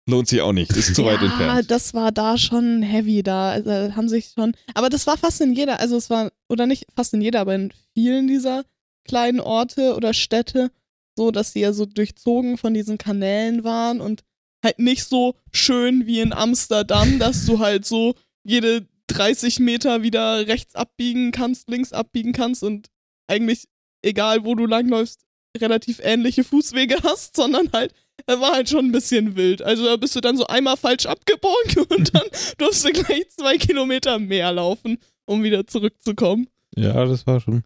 lohnt 0.08 0.28
sich 0.28 0.40
auch 0.40 0.52
nicht, 0.52 0.70
ist 0.72 0.94
zu 0.94 1.04
weit 1.04 1.20
ja, 1.20 1.26
entfernt. 1.26 1.70
das 1.70 1.92
war 1.92 2.12
da 2.12 2.38
schon 2.38 2.82
heavy 2.82 3.22
da. 3.22 3.50
Also 3.50 3.70
haben 3.70 4.08
sich 4.08 4.32
schon. 4.34 4.54
Aber 4.74 4.88
das 4.88 5.06
war 5.06 5.18
fast 5.18 5.40
in 5.40 5.52
jeder, 5.52 5.80
also 5.80 5.96
es 5.96 6.10
war, 6.10 6.30
oder 6.48 6.66
nicht 6.66 6.86
fast 6.94 7.12
in 7.12 7.20
jeder, 7.20 7.40
aber 7.40 7.54
in 7.54 7.72
vielen 7.94 8.28
dieser 8.28 8.64
kleinen 9.04 9.40
Orte 9.40 9.94
oder 9.94 10.14
Städte, 10.14 10.70
so 11.16 11.30
dass 11.30 11.52
sie 11.52 11.60
ja 11.60 11.72
so 11.72 11.86
durchzogen 11.86 12.56
von 12.56 12.74
diesen 12.74 12.98
Kanälen 12.98 13.64
waren 13.64 14.00
und 14.00 14.22
halt 14.64 14.78
nicht 14.78 15.04
so 15.04 15.34
schön 15.52 16.06
wie 16.06 16.20
in 16.20 16.32
Amsterdam, 16.32 17.18
dass 17.18 17.46
du 17.46 17.58
halt 17.58 17.84
so 17.84 18.14
jede 18.44 18.86
30 19.08 19.60
Meter 19.60 20.02
wieder 20.02 20.46
rechts 20.46 20.74
abbiegen 20.74 21.32
kannst, 21.32 21.68
links 21.68 21.92
abbiegen 21.92 22.32
kannst 22.32 22.62
und 22.62 22.90
eigentlich, 23.28 23.68
egal 24.02 24.44
wo 24.44 24.54
du 24.54 24.66
langläufst, 24.66 25.24
relativ 25.56 26.00
ähnliche 26.02 26.44
Fußwege 26.44 26.98
hast, 27.02 27.36
sondern 27.36 27.70
halt 27.72 27.92
war 28.26 28.52
halt 28.52 28.68
schon 28.68 28.86
ein 28.86 28.92
bisschen 28.92 29.36
wild. 29.36 29.62
Also 29.62 29.84
da 29.84 29.96
bist 29.96 30.16
du 30.16 30.20
dann 30.20 30.36
so 30.36 30.46
einmal 30.46 30.76
falsch 30.76 31.06
abgebogen 31.06 31.84
und 31.96 32.14
dann 32.14 32.26
durfst 32.58 32.84
du 32.84 32.92
gleich 32.92 33.28
zwei 33.30 33.56
Kilometer 33.56 34.18
mehr 34.18 34.52
laufen, 34.52 34.98
um 35.26 35.42
wieder 35.42 35.66
zurückzukommen. 35.66 36.48
Ja, 36.76 37.04
das 37.04 37.26
war 37.26 37.40
schon 37.40 37.62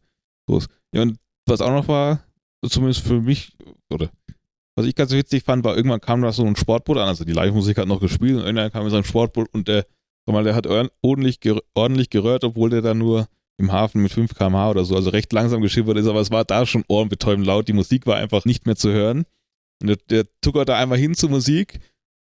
groß. 0.47 0.67
Ja, 0.95 1.03
und 1.03 1.19
was 1.47 1.61
auch 1.61 1.71
noch 1.71 1.89
war, 1.89 2.25
zumindest 2.69 3.07
für 3.07 3.21
mich, 3.21 3.53
oder 3.91 4.11
was 4.77 4.87
ich 4.87 4.95
ganz 4.95 5.13
witzig 5.13 5.45
fand, 5.45 5.65
war, 5.65 5.77
irgendwann 5.77 6.01
kam 6.01 6.23
da 6.23 6.33
so 6.33 6.45
ein 6.45 6.57
Sportboot 6.57 6.99
an, 6.99 7.09
also 7.09 7.25
die 7.25 7.33
Live-Musik 7.33 7.79
hat 7.79 7.89
noch 7.89 8.01
gespielt 8.01 8.37
und 8.37 8.45
irgendwann 8.45 8.73
kam 8.73 8.89
so 8.89 8.97
ein 8.97 9.05
Sportboot 9.05 9.49
und 9.53 9.69
der, 9.69 9.87
sag 10.27 10.33
mal, 10.33 10.45
der 10.45 10.55
hat 10.55 10.67
ordentlich, 11.03 11.41
ger 11.41 11.61
ordentlich 11.75 12.11
gerührt, 12.11 12.45
obwohl 12.45 12.71
der 12.71 12.83
da 12.83 12.95
nur 12.95 13.27
im 13.59 13.73
Hafen 13.73 14.03
mit 14.03 14.13
5 14.13 14.35
km/h 14.35 14.71
oder 14.71 14.85
so, 14.85 14.97
also 14.97 15.11
recht 15.11 15.33
langsam 15.33 15.61
geschippert 15.61 15.99
ist, 15.99 16.07
aber 16.07 16.21
es 16.21 16.31
war 16.31 16.45
da 16.45 16.65
schon 16.65 16.85
ohrenbetäubend 16.89 17.47
laut, 17.47 17.69
die 17.69 17.73
Musik 17.73 18.07
war 18.07 18.17
einfach 18.17 18.45
nicht 18.45 18.67
mehr 18.67 18.77
zu 18.77 18.91
hören. 18.91 19.27
Und 19.81 19.89
der, 19.89 19.97
der 20.11 20.25
tuckert 20.41 20.69
da 20.69 20.79
einmal 20.79 20.99
hin 20.99 21.15
zur 21.15 21.31
Musik, 21.31 21.81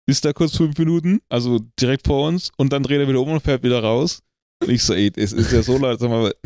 ist 0.07 0.25
da 0.25 0.33
kurz 0.33 0.57
fünf 0.57 0.77
Minuten, 0.79 1.21
also 1.29 1.61
direkt 1.81 2.07
vor 2.07 2.29
uns, 2.29 2.51
und 2.57 2.73
dann 2.73 2.83
dreht 2.83 3.01
er 3.01 3.09
wieder 3.09 3.21
um 3.21 3.29
und 3.31 3.41
fährt 3.43 3.63
wieder 3.63 3.83
raus. 3.83 4.21
Und 4.63 4.71
ich 4.71 4.83
so, 4.83 4.95
ey, 4.95 5.11
es 5.17 5.33
ist 5.33 5.53
ja 5.53 5.63
so 5.63 5.77
laut, 5.79 5.99
sag 6.01 6.11
mal, 6.11 6.33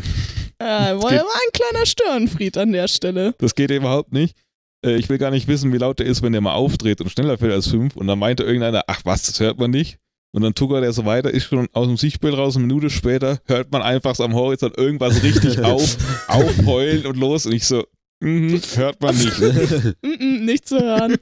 Äh, 0.58 0.64
war, 0.64 1.10
geht- 1.10 1.20
war 1.20 1.26
ein 1.34 1.52
kleiner 1.52 1.84
Störenfried 1.84 2.56
an 2.56 2.72
der 2.72 2.88
Stelle. 2.88 3.34
Das 3.38 3.54
geht 3.54 3.70
überhaupt 3.70 4.14
nicht. 4.14 4.34
Äh, 4.82 4.96
Ich 4.96 5.10
will 5.10 5.18
gar 5.18 5.30
nicht 5.30 5.48
wissen, 5.48 5.70
wie 5.70 5.76
laut 5.76 5.98
der 5.98 6.06
ist, 6.06 6.22
wenn 6.22 6.32
der 6.32 6.40
mal 6.40 6.54
aufdreht 6.54 7.02
und 7.02 7.10
schneller 7.10 7.36
fährt 7.36 7.52
als 7.52 7.66
fünf. 7.68 7.94
Und 7.94 8.06
dann 8.06 8.18
meinte 8.18 8.42
irgendeiner, 8.42 8.82
ach 8.86 9.02
was, 9.04 9.24
das 9.24 9.38
hört 9.40 9.58
man 9.58 9.70
nicht. 9.70 9.98
Und 10.34 10.40
dann 10.42 10.54
tuckert 10.54 10.82
er 10.82 10.94
so 10.94 11.04
weiter, 11.04 11.30
ist 11.30 11.44
schon 11.44 11.68
aus 11.74 11.86
dem 11.86 11.98
Sichtbild 11.98 12.38
raus. 12.38 12.56
Eine 12.56 12.66
Minute 12.66 12.88
später 12.88 13.38
hört 13.44 13.70
man 13.70 13.82
einfach 13.82 14.14
so 14.14 14.24
am 14.24 14.32
Horizont 14.34 14.78
irgendwas 14.78 15.22
richtig 15.22 15.58
auf, 15.62 15.98
aufheulen 16.28 17.04
und 17.04 17.18
los. 17.18 17.44
Und 17.44 17.52
ich 17.52 17.66
so, 17.66 17.84
mhm, 18.20 18.60
hört 18.76 19.00
man 19.00 19.16
nicht. 19.16 19.38
Mm 20.02 20.08
-mm, 20.08 20.40
nicht 20.44 20.68
zu 20.68 20.78
hören. 20.80 21.16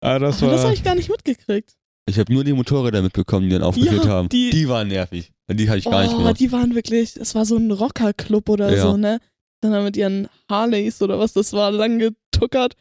Ah, 0.00 0.18
das 0.18 0.42
Aber 0.42 0.52
das 0.52 0.60
war. 0.60 0.64
habe 0.66 0.74
ich 0.74 0.84
gar 0.84 0.94
nicht 0.94 1.08
mitgekriegt. 1.08 1.74
Ich 2.06 2.18
habe 2.18 2.32
nur 2.32 2.44
die 2.44 2.52
Motorräder 2.52 3.00
mitbekommen, 3.00 3.48
die 3.48 3.54
dann 3.54 3.62
aufgeführt 3.62 4.04
Ja, 4.04 4.10
haben. 4.10 4.28
die- 4.28 4.50
Die, 4.50 4.68
waren 4.68 4.88
nervig. 4.88 5.32
Die 5.50 5.68
hatte 5.68 5.78
ich 5.78 5.84
gar 5.86 6.02
nicht 6.02 6.14
oh, 6.14 6.18
mehr. 6.20 6.34
die 6.34 6.52
waren 6.52 6.74
wirklich, 6.74 7.14
das 7.14 7.34
war 7.34 7.46
so 7.46 7.56
ein 7.56 7.70
Rockerclub 7.70 8.48
oder 8.50 8.74
Ja. 8.74 8.82
so, 8.82 8.96
ne? 8.98 9.20
Dann 9.62 9.72
haben 9.72 9.84
mit 9.84 9.96
ihren 9.96 10.28
Harleys 10.50 11.00
oder 11.00 11.18
was 11.18 11.32
das 11.32 11.54
war, 11.54 11.70
lang 11.70 11.98
getuckert. 11.98 12.74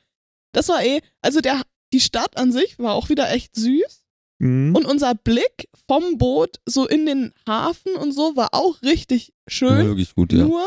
Das 0.54 0.68
war 0.68 0.84
eh, 0.84 1.00
also 1.22 1.40
der, 1.40 1.62
die 1.94 2.02
Stadt 2.02 2.36
an 2.38 2.52
sich 2.52 2.78
war 2.80 2.94
auch 2.96 3.08
wieder 3.08 3.32
echt 3.32 3.56
süß. 3.56 4.04
Mhm. 4.40 4.76
Und 4.76 4.86
unser 4.86 5.16
Blick 5.16 5.70
vom 5.88 6.18
Boot 6.18 6.60
so 6.66 6.86
in 6.86 7.06
den 7.06 7.32
Hafen 7.48 7.96
und 7.96 8.12
so 8.12 8.36
war 8.36 8.50
auch 8.52 8.82
richtig 8.82 9.30
War 9.46 9.52
schön. 9.52 9.88
wirklich 9.88 10.14
gut, 10.16 10.34
ja. 10.34 10.44
Nur 10.44 10.66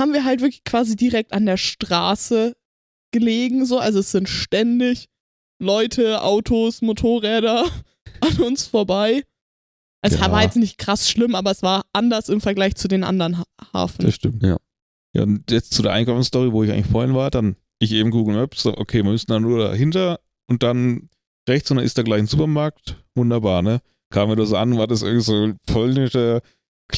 haben 0.00 0.12
wir 0.12 0.24
halt 0.24 0.40
wirklich 0.40 0.64
quasi 0.64 0.96
direkt 0.96 1.32
an 1.32 1.46
der 1.46 1.56
Straße 1.56 2.56
gelegen, 3.12 3.64
so. 3.64 3.78
Also 3.78 4.00
es 4.00 4.10
sind 4.10 4.28
ständig 4.28 5.08
Leute, 5.60 6.22
Autos, 6.22 6.82
Motorräder 6.82 7.66
an 8.20 8.36
uns 8.38 8.66
vorbei. 8.66 9.24
Es 10.02 10.14
Ja. 10.18 10.32
war 10.32 10.42
jetzt 10.42 10.56
nicht 10.56 10.78
krass 10.78 11.08
schlimm, 11.10 11.34
aber 11.34 11.50
es 11.50 11.62
war 11.62 11.84
anders 11.92 12.28
im 12.30 12.40
Vergleich 12.40 12.74
zu 12.74 12.88
den 12.88 13.04
anderen 13.04 13.38
ha 13.38 13.44
Hafen. 13.72 14.04
Das 14.06 14.14
stimmt. 14.14 14.42
Ja. 14.42 14.56
Ja, 15.14 15.24
und 15.24 15.50
jetzt 15.50 15.74
zu 15.74 15.82
der 15.82 15.92
Einkaufsstory, 15.92 16.52
wo 16.52 16.62
ich 16.64 16.70
eigentlich 16.70 16.86
vorhin 16.86 17.14
war, 17.14 17.30
dann 17.30 17.56
ich 17.80 17.92
eben 17.92 18.10
Google 18.10 18.36
Maps, 18.36 18.62
so, 18.62 18.76
okay, 18.76 18.98
wir 19.04 19.10
müssen 19.10 19.26
dann 19.30 19.42
nur 19.42 19.58
dahinter 19.58 20.20
und 20.48 20.62
dann 20.62 21.08
rechts 21.48 21.70
und 21.70 21.78
dann 21.78 21.84
ist 21.86 21.98
da 21.98 22.02
gleich 22.02 22.20
ein 22.20 22.26
Supermarkt. 22.26 22.96
Wunderbar, 23.16 23.62
ne? 23.62 23.80
Kam 24.12 24.28
mir 24.28 24.36
das 24.36 24.52
an, 24.52 24.78
war 24.78 24.86
das 24.86 25.02
irgendwie 25.02 25.24
so 25.24 25.34
ein 25.44 25.58
polnischer 25.66 26.40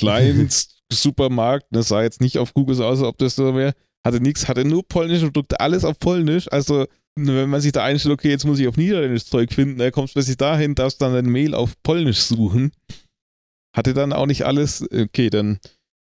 Kleinst-Supermarkt. 0.92 1.66
Das 1.70 1.88
sah 1.88 2.02
jetzt 2.02 2.20
nicht 2.20 2.38
auf 2.38 2.54
Google 2.54 2.74
so 2.74 2.84
aus, 2.84 2.98
als 2.98 3.08
ob 3.08 3.18
das 3.18 3.36
so 3.36 3.54
wäre. 3.54 3.72
Hatte 4.04 4.20
nichts, 4.20 4.48
hatte 4.48 4.64
nur 4.64 4.86
polnische 4.86 5.26
Produkte, 5.26 5.60
alles 5.60 5.84
auf 5.84 5.98
Polnisch. 5.98 6.50
Also, 6.50 6.86
wenn 7.16 7.50
man 7.50 7.60
sich 7.60 7.72
da 7.72 7.84
einstellt, 7.84 8.14
okay, 8.14 8.30
jetzt 8.30 8.44
muss 8.44 8.58
ich 8.58 8.66
auf 8.66 8.76
Niederländisch 8.76 9.26
Zeug 9.26 9.52
finden, 9.52 9.78
dann 9.78 9.92
kommst 9.92 10.14
du 10.14 10.18
plötzlich 10.18 10.36
dahin, 10.36 10.74
darfst 10.74 11.00
dann 11.00 11.12
dein 11.12 11.26
Mail 11.26 11.54
auf 11.54 11.74
Polnisch 11.82 12.20
suchen. 12.20 12.72
Hatte 13.76 13.94
dann 13.94 14.12
auch 14.12 14.26
nicht 14.26 14.44
alles, 14.44 14.82
okay, 14.92 15.30
dann 15.30 15.58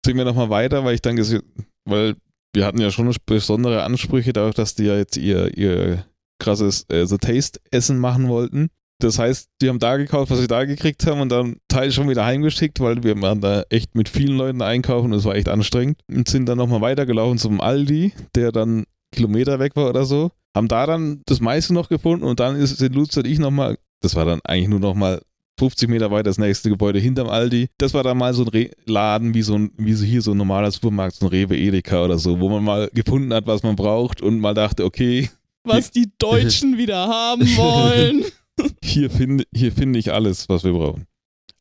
ziehen 0.06 0.18
wir 0.18 0.26
nochmal 0.26 0.50
weiter, 0.50 0.84
weil 0.86 0.96
ich 0.96 1.02
dann 1.02 1.16
gesehen, 1.16 1.44
weil 1.86 2.16
wir 2.56 2.66
hatten 2.66 2.80
ja 2.80 2.92
schon 2.92 3.14
besondere 3.26 3.84
Ansprüche 3.84 4.34
dadurch, 4.34 4.56
dass 4.56 4.76
die 4.76 4.86
ja 4.86 4.96
jetzt 4.96 5.18
ihr, 5.18 5.58
ihr 5.58 6.06
krasses 6.40 6.86
äh, 6.90 7.06
The 7.06 7.18
Taste 7.18 7.60
Essen 7.72 8.00
machen 8.00 8.28
wollten. 8.28 8.70
Das 9.04 9.20
heißt, 9.20 9.49
die 9.62 9.68
haben 9.68 9.80
da 9.80 9.97
gekauft, 9.97 10.32
was 10.32 10.39
sie 10.39 10.47
da 10.47 10.64
gekriegt 10.64 11.06
haben 11.06 11.20
und 11.20 11.30
dann 11.30 11.58
Teil 11.68 11.91
schon 11.91 12.10
wieder 12.10 12.26
heimgeschickt, 12.26 12.80
weil 12.80 13.04
wir 13.04 13.22
waren 13.22 13.41
da 13.41 13.64
echt 13.70 13.95
mit 13.95 14.08
vielen 14.08 14.38
Leuten 14.38 14.62
einkaufen 14.62 15.12
und 15.12 15.18
es 15.18 15.26
war 15.26 15.36
echt 15.36 15.49
anstrengend. 15.49 15.99
Und 16.10 16.30
sind 16.30 16.47
dann 16.47 16.58
nochmal 16.58 16.82
weitergelaufen 16.82 17.38
zum 17.38 17.60
Aldi, 17.60 18.14
der 18.36 18.54
dann 18.54 18.86
Kilometer 19.12 19.60
weg 19.60 19.76
war 19.76 19.89
oder 19.89 20.06
so. 20.06 20.32
Haben 20.56 20.70
da 20.70 20.86
dann 20.86 21.22
das 21.26 21.41
meiste 21.41 21.74
noch 21.74 21.89
gefunden 21.89 22.24
und 22.24 22.39
dann 22.39 22.56
ist 22.56 22.78
sind 22.78 22.95
Lutz 22.95 23.18
und 23.18 23.28
ich 23.28 23.39
nochmal, 23.39 23.78
das 24.01 24.16
war 24.16 24.24
dann 24.24 24.39
eigentlich 24.45 24.70
nur 24.70 24.80
nochmal 24.80 25.22
50 25.60 25.89
Meter 25.89 26.10
weiter 26.10 26.24
das 26.24 26.38
nächste 26.38 26.70
Gebäude 26.70 26.99
hinterm 26.99 27.28
Aldi. 27.28 27.68
Das 27.78 27.93
war 27.93 28.04
dann 28.04 28.18
mal 28.18 28.34
so 28.34 28.43
ein 28.43 28.47
Re 28.47 28.70
Laden, 28.86 29.34
wie 29.34 29.41
so 29.41 29.56
ein, 29.56 29.72
wie 29.78 29.93
so 29.93 30.06
hier 30.06 30.22
so 30.22 30.32
ein 30.32 30.38
normaler 30.38 30.72
Supermarkt, 30.72 31.16
so 31.16 31.26
ein 31.26 31.30
Rewe 31.30 31.58
Edeka 31.58 32.06
oder 32.06 32.18
so, 32.18 32.39
wo 32.39 32.49
man 32.49 32.64
mal 32.64 32.89
gefunden 32.93 33.34
hat, 33.34 33.47
was 33.47 33.64
man 33.64 33.76
braucht 33.76 34.22
und 34.22 34.39
mal 34.39 34.54
dachte, 34.54 34.86
okay, 34.86 35.30
Was 35.64 35.91
die 35.91 36.12
Deutschen 36.18 36.78
wieder 36.78 37.08
haben 37.08 37.45
wollen. 37.58 38.26
hier 38.84 39.10
finde 39.10 39.45
hier 39.56 39.72
finde 39.72 39.99
ich 39.99 40.12
alles, 40.12 40.49
was 40.49 40.64
wir 40.64 40.72
brauchen. 40.74 41.06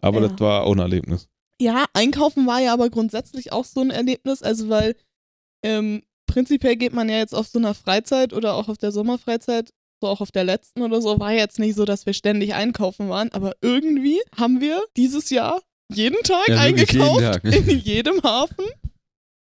Aber 0.00 0.20
Ja. 0.20 0.28
das 0.28 0.40
war 0.40 0.62
auch 0.64 0.72
ein 0.72 0.78
Erlebnis. 0.80 1.28
Ja, 1.60 1.84
einkaufen 1.92 2.46
war 2.46 2.60
ja 2.60 2.72
aber 2.72 2.90
grundsätzlich 2.90 3.52
auch 3.52 3.64
so 3.64 3.80
ein 3.80 3.90
Erlebnis, 3.90 4.42
also 4.42 4.68
weil 4.68 4.96
ähm, 5.64 6.02
prinzipiell 6.26 6.76
geht 6.76 6.92
man 6.92 7.08
ja 7.08 7.18
jetzt 7.18 7.34
auf 7.34 7.46
so 7.46 7.58
einer 7.58 7.74
Freizeit 7.74 8.32
oder 8.32 8.54
auch 8.54 8.68
auf 8.68 8.78
der 8.78 8.90
Sommerfreizeit, 8.90 9.70
so 10.00 10.08
auch 10.08 10.20
auf 10.20 10.32
der 10.32 10.42
letzten 10.44 10.82
oder 10.82 11.00
so, 11.00 11.20
war 11.20 11.32
jetzt 11.32 11.58
nicht 11.60 11.76
so, 11.76 11.84
dass 11.84 12.04
wir 12.06 12.14
ständig 12.14 12.54
einkaufen 12.54 13.08
waren, 13.08 13.30
aber 13.32 13.54
irgendwie 13.60 14.20
haben 14.36 14.60
wir 14.60 14.82
dieses 14.96 15.30
Jahr 15.30 15.60
jeden 15.92 16.20
Tag 16.24 16.48
Ja, 16.48 16.64
wirklich 16.66 16.90
jeden 16.92 17.02
eingekauft, 17.04 17.42
Tag. 17.42 17.44
in 17.44 17.78
jedem 17.84 18.22
Hafen. 18.22 18.64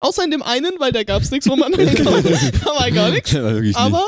Außer 0.01 0.25
in 0.25 0.31
dem 0.31 0.43
einen, 0.43 0.73
weil 0.81 0.93
da 0.93 1.03
gab 1.05 1.23
es 1.23 1.31
nichts, 1.31 1.49
wo 1.49 1.57
man 1.57 1.73
einkaufen 1.79 2.25
Da 2.63 2.67
war 2.79 2.91
gar 2.91 3.11
nichts. 3.11 3.33
Wirklich 3.33 3.75
Aber 3.77 4.07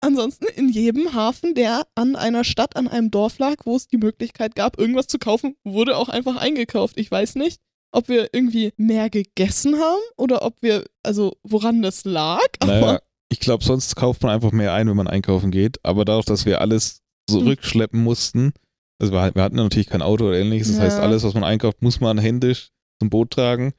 ansonsten 0.00 0.46
in 0.56 0.68
jedem 0.68 1.12
Hafen, 1.14 1.54
der 1.54 1.86
an 1.94 2.16
einer 2.16 2.44
Stadt, 2.44 2.76
an 2.76 2.88
einem 2.88 3.10
Dorf 3.10 3.38
lag, 3.38 3.56
wo 3.64 3.76
es 3.76 3.88
die 3.88 3.96
Möglichkeit 3.98 4.54
gab, 4.54 4.78
irgendwas 4.78 5.06
zu 5.06 5.18
kaufen, 5.18 5.56
wurde 5.64 5.96
auch 5.96 6.08
einfach 6.08 6.36
eingekauft. 6.36 6.98
Ich 6.98 7.10
weiß 7.10 7.34
nicht, 7.36 7.60
ob 7.92 8.08
wir 8.08 8.28
irgendwie 8.32 8.72
mehr 8.76 9.10
gegessen 9.10 9.76
haben 9.76 10.02
oder 10.16 10.42
ob 10.42 10.60
wir, 10.62 10.84
also 11.02 11.36
woran 11.42 11.82
das 11.82 12.04
lag, 12.04 12.46
aber 12.60 12.72
Naja, 12.80 13.00
ich 13.30 13.40
glaube, 13.40 13.64
sonst 13.64 13.96
kauft 13.96 14.22
man 14.22 14.32
einfach 14.32 14.52
mehr 14.52 14.72
ein, 14.74 14.88
wenn 14.88 14.96
man 14.96 15.06
einkaufen 15.06 15.50
geht. 15.50 15.78
Aber 15.84 16.04
dadurch, 16.04 16.26
dass 16.26 16.44
wir 16.46 16.60
alles 16.60 17.02
Hm. 17.30 17.40
zurückschleppen 17.40 18.00
mussten, 18.02 18.52
Also 19.00 19.12
wir, 19.12 19.34
wir 19.34 19.42
hatten 19.42 19.56
natürlich 19.56 19.86
kein 19.88 20.02
Auto 20.02 20.26
oder 20.28 20.38
ähnliches. 20.38 20.68
Das 20.68 20.78
Ja. 20.78 20.84
heißt, 20.84 20.98
alles, 20.98 21.22
was 21.24 21.34
man 21.34 21.44
einkauft, 21.44 21.82
muss 21.82 22.00
man 22.00 22.18
händisch 22.18 22.70
zum 23.00 23.10
Boot 23.10 23.30
tragen. 23.30 23.72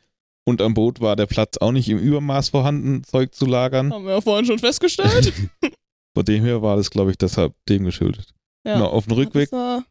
Und 0.46 0.62
am 0.62 0.74
Boot 0.74 1.02
war 1.02 1.16
der 1.16 1.26
Platz 1.26 1.58
auch 1.58 1.72
nicht 1.72 1.90
im 1.90 1.98
Übermaß 2.00 2.50
vorhanden, 2.50 3.04
Zeug 3.04 3.36
zu 3.36 3.46
lagern. 3.46 3.92
Haben 3.94 4.06
wir 4.06 4.14
ja 4.14 4.22
vorhin 4.22 4.46
schon 4.46 4.60
festgestellt. 4.60 5.34
Von 6.16 6.26
dem 6.26 6.44
her 6.44 6.62
war 6.62 6.76
das, 6.76 6.90
glaube 6.90 7.12
ich, 7.12 7.18
deshalb 7.18 7.54
dem 7.68 7.86
geschuldet. 7.86 8.34
Ja. 8.66 8.76
Genau, 8.76 8.88
auf 8.88 9.06
dem 9.06 9.14
Rückweg 9.14 9.52
war, 9.52 9.84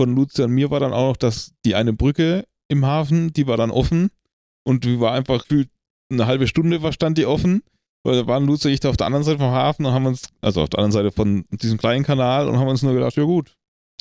von 0.00 0.14
Lucia 0.14 0.46
und 0.46 0.52
mir 0.52 0.70
war 0.70 0.80
dann 0.80 0.92
auch 0.92 1.10
noch, 1.10 1.16
dass 1.16 1.52
die 1.64 1.74
eine 1.74 1.92
Brücke 1.92 2.44
im 2.68 2.86
Hafen, 2.86 3.32
die 3.32 3.46
war 3.46 3.56
dann 3.56 3.70
offen 3.70 4.10
und 4.66 4.84
die 4.84 5.00
war 5.00 5.12
einfach 5.12 5.42
gefühlt 5.42 5.68
eine 6.10 6.26
halbe 6.26 6.46
Stunde 6.46 6.82
war, 6.82 6.92
stand 6.92 7.18
die 7.18 7.26
offen. 7.26 7.62
Weil 8.02 8.16
da 8.16 8.26
waren 8.26 8.46
Lucia 8.46 8.68
und 8.68 8.74
ich 8.74 8.80
da 8.80 8.88
auf 8.88 8.96
der 8.96 9.06
anderen 9.06 9.24
Seite 9.24 9.38
vom 9.38 9.50
Hafen 9.50 9.84
und 9.84 9.92
haben 9.92 10.06
uns, 10.06 10.28
also 10.40 10.62
auf 10.62 10.70
der 10.70 10.78
anderen 10.78 10.92
Seite 10.92 11.12
von 11.12 11.44
diesem 11.50 11.76
kleinen 11.76 12.02
Kanal 12.02 12.48
und 12.48 12.58
haben 12.58 12.68
uns 12.68 12.82
nur 12.82 12.94
gedacht, 12.94 13.14
ja 13.16 13.24
gut, 13.24 13.54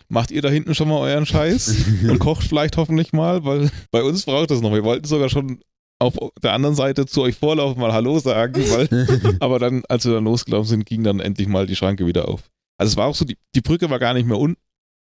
macht 0.08 0.32
ihr 0.32 0.42
da 0.42 0.50
hinten 0.50 0.74
schon 0.74 0.88
mal 0.88 1.00
euren 1.00 1.26
Scheiß 1.26 1.86
und 2.10 2.20
kocht 2.20 2.48
vielleicht 2.48 2.78
hoffentlich 2.78 3.12
mal, 3.12 3.44
weil 3.44 3.70
bei 3.92 4.02
uns 4.02 4.26
braucht 4.26 4.52
das 4.52 4.62
noch. 4.62 4.74
Wir 4.74 4.86
wollten 4.86 5.06
sogar 5.06 5.28
schon 5.28 5.60
auf 6.00 6.18
der 6.42 6.54
anderen 6.54 6.76
Seite 6.76 7.06
zu 7.06 7.22
euch 7.22 7.36
vorlaufen, 7.36 7.80
mal 7.80 7.94
Hallo 7.94 8.20
sagen, 8.20 8.56
weil 8.72 9.38
aber 9.40 9.60
dann, 9.60 9.84
als 9.90 10.06
wir 10.06 10.14
dann 10.14 10.24
losgelaufen 10.24 10.68
sind, 10.68 10.86
ging 10.86 11.04
dann 11.04 11.20
endlich 11.20 11.48
mal 11.48 11.68
die 11.68 11.76
Schranke 11.76 12.06
wieder 12.06 12.28
auf. 12.28 12.50
Also 12.78 12.92
es 12.92 12.98
war 12.98 13.08
auch 13.08 13.16
so, 13.16 13.26
die, 13.26 13.38
die 13.56 13.62
Brücke 13.62 13.90
war 13.90 14.00
gar 14.00 14.14
nicht 14.14 14.26
mehr 14.26 14.40
un, 14.40 14.56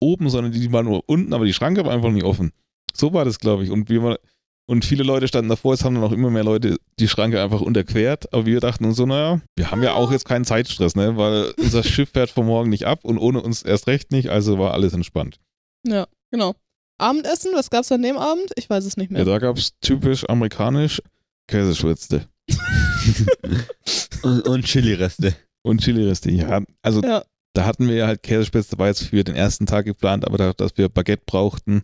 oben, 0.01 0.29
sondern 0.29 0.51
die 0.51 0.71
war 0.71 0.83
nur 0.83 1.03
unten, 1.07 1.33
aber 1.33 1.45
die 1.45 1.53
Schranke 1.53 1.85
war 1.85 1.93
einfach 1.93 2.11
nicht 2.11 2.23
offen. 2.23 2.51
So 2.93 3.13
war 3.13 3.25
das, 3.25 3.39
glaube 3.39 3.63
ich. 3.63 3.69
Und, 3.69 3.89
wir, 3.89 4.19
und 4.65 4.85
viele 4.85 5.03
Leute 5.03 5.27
standen 5.27 5.49
davor, 5.49 5.73
es 5.73 5.83
haben 5.83 5.95
dann 5.95 6.03
auch 6.03 6.11
immer 6.11 6.31
mehr 6.31 6.43
Leute 6.43 6.77
die 6.99 7.07
Schranke 7.07 7.41
einfach 7.41 7.61
unterquert. 7.61 8.33
Aber 8.33 8.45
wir 8.45 8.59
dachten 8.59 8.85
uns 8.85 8.97
so, 8.97 9.05
naja, 9.05 9.41
wir 9.55 9.69
haben 9.71 9.83
ja 9.83 9.93
auch 9.93 10.11
jetzt 10.11 10.25
keinen 10.25 10.45
Zeitstress, 10.45 10.95
ne? 10.95 11.17
Weil 11.17 11.53
unser 11.57 11.83
Schiff 11.83 12.09
fährt 12.09 12.31
von 12.31 12.45
morgen 12.45 12.69
nicht 12.69 12.87
ab 12.87 13.03
und 13.03 13.19
ohne 13.19 13.41
uns 13.41 13.61
erst 13.61 13.87
recht 13.87 14.11
nicht, 14.11 14.29
also 14.29 14.57
war 14.57 14.73
alles 14.73 14.93
entspannt. 14.93 15.39
ja, 15.85 16.07
genau. 16.31 16.55
Abendessen, 16.99 17.51
was 17.55 17.69
gab's 17.69 17.91
an 17.91 18.01
dem 18.01 18.17
Abend? 18.17 18.51
Ich 18.55 18.69
weiß 18.69 18.85
es 18.85 18.97
nicht 18.97 19.11
mehr. 19.11 19.19
Ja, 19.21 19.25
da 19.25 19.39
gab 19.39 19.57
es 19.57 19.71
typisch 19.81 20.27
amerikanisch 20.29 21.01
Käseschwürste 21.47 22.27
und, 24.23 24.47
und 24.47 24.65
Chili-Reste. 24.65 25.33
und 25.63 25.81
Chili-Reste. 25.81 26.31
Ja, 26.31 26.61
also 26.81 27.01
Ja. 27.01 27.23
da 27.53 27.65
hatten 27.65 27.87
wir 27.87 28.05
halt 28.07 28.23
Käsespätzle, 28.23 28.77
war 28.77 28.87
jetzt 28.87 29.03
für 29.07 29.23
den 29.23 29.35
ersten 29.35 29.65
Tag 29.65 29.85
geplant, 29.85 30.25
aber 30.25 30.37
da, 30.37 30.53
dass 30.53 30.77
wir 30.77 30.89
Baguette 30.89 31.23
brauchten, 31.25 31.83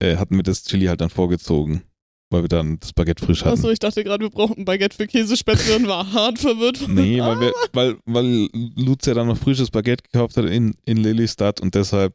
äh, 0.00 0.16
hatten 0.16 0.36
wir 0.36 0.42
das 0.42 0.64
Chili 0.64 0.86
halt 0.86 1.00
dann 1.00 1.10
vorgezogen, 1.10 1.82
weil 2.30 2.42
wir 2.42 2.48
dann 2.48 2.78
das 2.80 2.92
Baguette 2.92 3.24
frisch 3.24 3.44
hatten. 3.44 3.54
Achso, 3.58 3.70
ich 3.70 3.78
dachte 3.78 4.02
gerade, 4.04 4.24
wir 4.24 4.30
brauchen 4.30 4.58
ein 4.58 4.64
Baguette 4.64 4.96
für 4.96 5.06
Käsespätzle 5.06 5.76
und 5.76 5.86
war 5.88 6.10
hart 6.12 6.38
verwirrt. 6.38 6.80
Nee, 6.88 7.20
weil, 7.20 7.40
wir, 7.40 7.52
weil, 7.72 7.96
weil 8.06 8.48
Lucia 8.76 9.14
dann 9.14 9.28
noch 9.28 9.38
frisches 9.38 9.70
Baguette 9.70 10.02
gekauft 10.10 10.36
hat 10.36 10.46
in, 10.46 10.74
in 10.84 10.96
Lelystadt 10.98 11.60
und 11.60 11.74
deshalb 11.74 12.14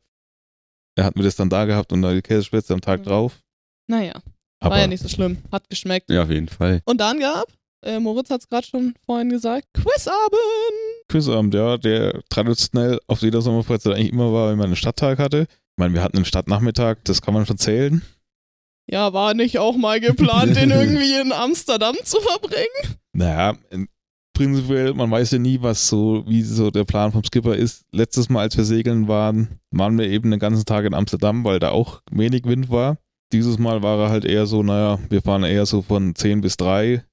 äh, 0.99 1.03
hatten 1.03 1.19
wir 1.19 1.23
das 1.25 1.35
dann 1.35 1.49
da 1.49 1.65
gehabt 1.65 1.91
und 1.93 2.01
da 2.01 2.13
die 2.13 2.21
Käsespätzle 2.21 2.75
am 2.75 2.81
Tag 2.81 3.01
Mhm. 3.01 3.05
drauf. 3.05 3.39
Naja, 3.87 4.13
Aber 4.59 4.71
war 4.75 4.79
ja 4.81 4.87
nicht 4.87 5.01
so 5.01 5.09
schlimm. 5.09 5.37
Hat 5.51 5.69
geschmeckt. 5.69 6.09
Ja, 6.09 6.23
auf 6.23 6.29
jeden 6.29 6.47
Fall. 6.49 6.81
Und 6.85 6.99
dann 7.01 7.19
gab, 7.19 7.47
äh, 7.83 7.99
Moritz 7.99 8.29
hat 8.29 8.41
es 8.41 8.47
gerade 8.49 8.67
schon 8.67 8.93
vorhin 9.05 9.29
gesagt, 9.29 9.67
Quizabend. 9.73 10.39
Quizabend, 11.07 11.53
ja, 11.53 11.77
der 11.77 12.21
traditionell 12.29 12.99
auf 13.07 13.21
jeder 13.21 13.41
Sommerfreizeit 13.41 13.93
eigentlich 13.95 14.11
immer 14.11 14.31
war, 14.33 14.49
wenn 14.51 14.57
man 14.57 14.67
einen 14.67 14.75
Stadttag 14.75 15.17
hatte. 15.19 15.47
Ich 15.49 15.77
meine, 15.77 15.93
wir 15.93 16.03
hatten 16.03 16.17
einen 16.17 16.25
Stadtnachmittag, 16.25 16.97
das 17.05 17.21
kann 17.21 17.33
man 17.33 17.45
schon 17.45 17.57
zählen. 17.57 18.01
Ja, 18.91 19.13
war 19.13 19.33
nicht 19.33 19.59
auch 19.59 19.75
mal 19.77 19.99
geplant, 19.99 20.55
den 20.55 20.71
irgendwie 20.71 21.19
in 21.19 21.31
Amsterdam 21.31 21.95
zu 22.03 22.19
verbringen? 22.21 22.97
Naja, 23.13 23.55
in- 23.71 23.87
prinzipiell, 24.39 24.93
man 24.93 25.11
weiß 25.11 25.31
ja 25.31 25.39
nie, 25.39 25.61
was 25.61 25.87
so, 25.89 26.23
wie 26.25 26.41
so 26.43 26.71
der 26.71 26.85
Plan 26.85 27.11
vom 27.11 27.23
Skipper 27.23 27.57
ist. 27.57 27.83
Letztes 27.91 28.29
Mal, 28.29 28.41
als 28.43 28.55
wir 28.55 28.63
segeln 28.63 29.09
waren, 29.09 29.59
waren 29.71 29.97
wir 29.97 30.07
eben 30.07 30.31
den 30.31 30.39
ganzen 30.39 30.63
Tag 30.65 30.85
in 30.85 30.93
Amsterdam, 30.93 31.43
weil 31.43 31.59
da 31.59 31.71
auch 31.71 32.01
wenig 32.09 32.45
Wind 32.45 32.69
war. 32.69 32.97
Dieses 33.33 33.59
Mal 33.59 33.83
war 33.83 33.99
er 33.99 34.09
halt 34.09 34.23
eher 34.23 34.45
so, 34.45 34.63
naja, 34.63 34.97
wir 35.09 35.21
fahren 35.21 35.43
eher 35.43 35.65
so 35.65 35.81
von 35.81 36.15
10 36.15 36.39
bis 36.39 36.55
3. 36.55 37.03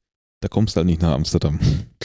Da 0.41 0.49
kommst 0.49 0.77
du 0.77 0.79
halt 0.79 0.87
nicht 0.87 1.03
nach 1.03 1.15
Amsterdam. 1.15 1.59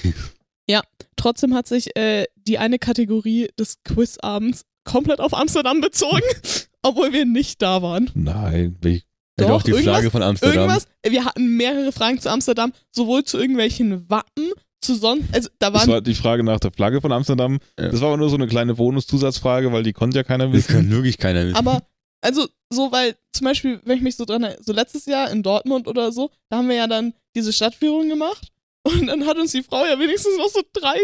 Trotzdem 1.21 1.53
hat 1.53 1.67
sich 1.67 1.95
äh, 1.95 2.25
die 2.35 2.57
eine 2.57 2.79
Kategorie 2.79 3.49
des 3.59 3.83
Quizabends 3.83 4.63
komplett 4.85 5.19
auf 5.19 5.35
Amsterdam 5.35 5.79
bezogen, 5.79 6.23
obwohl 6.81 7.13
wir 7.13 7.25
nicht 7.25 7.61
da 7.61 7.83
waren. 7.83 8.09
Nein, 8.15 8.75
ich, 8.83 9.05
Ja, 9.39 9.45
Doch, 9.45 9.61
doch, 9.61 9.61
die 9.61 9.73
Flagge 9.73 10.09
von 10.09 10.23
Amsterdam. 10.23 10.55
Irgendwas, 10.55 10.87
wir 11.07 11.25
hatten 11.25 11.57
mehrere 11.57 11.91
Fragen 11.91 12.19
zu 12.19 12.31
Amsterdam, 12.31 12.73
sowohl 12.89 13.23
zu 13.23 13.37
irgendwelchen 13.37 14.09
Wappen, 14.09 14.51
zu 14.81 14.95
sonst, 14.95 15.25
also 15.33 15.49
da 15.59 15.69
das 15.69 15.81
waren, 15.81 15.89
war 15.93 16.01
die 16.01 16.15
Frage 16.15 16.43
nach 16.43 16.59
der 16.59 16.71
Flagge 16.71 17.01
von 17.01 17.11
Amsterdam. 17.11 17.59
Ja. 17.79 17.89
Das 17.89 18.01
war 18.01 18.09
aber 18.09 18.17
nur 18.17 18.29
so 18.29 18.35
eine 18.35 18.47
kleine 18.47 18.73
Bonus-Zusatzfrage, 18.75 19.71
weil 19.71 19.83
die 19.83 19.93
konnte 19.93 20.17
ja 20.17 20.23
keiner 20.23 20.47
Das 20.47 20.53
wissen. 20.55 20.73
kann 20.73 20.91
wirklich 20.91 21.17
keiner 21.17 21.45
wissen. 21.45 21.55
aber, 21.55 21.83
also 22.21 22.47
so, 22.73 22.91
weil 22.91 23.15
zum 23.33 23.45
Beispiel, 23.45 23.79
wenn 23.85 23.97
ich 23.97 24.03
mich 24.03 24.15
so 24.15 24.25
dran 24.25 24.43
erinnere, 24.43 24.63
so 24.63 24.73
letztes 24.73 25.05
Jahr 25.05 25.29
in 25.31 25.43
Dortmund 25.43 25.87
oder 25.87 26.11
so, 26.11 26.31
da 26.49 26.57
haben 26.57 26.69
wir 26.69 26.75
ja 26.75 26.87
dann 26.87 27.13
diese 27.35 27.53
Stadtführung 27.53 28.09
gemacht 28.09 28.47
und 28.83 29.07
dann 29.07 29.25
hat 29.25 29.37
uns 29.37 29.51
die 29.51 29.63
Frau 29.63 29.85
ja 29.85 29.99
wenigstens 29.99 30.37
noch 30.37 30.49
so 30.49 30.61
drei 30.73 30.97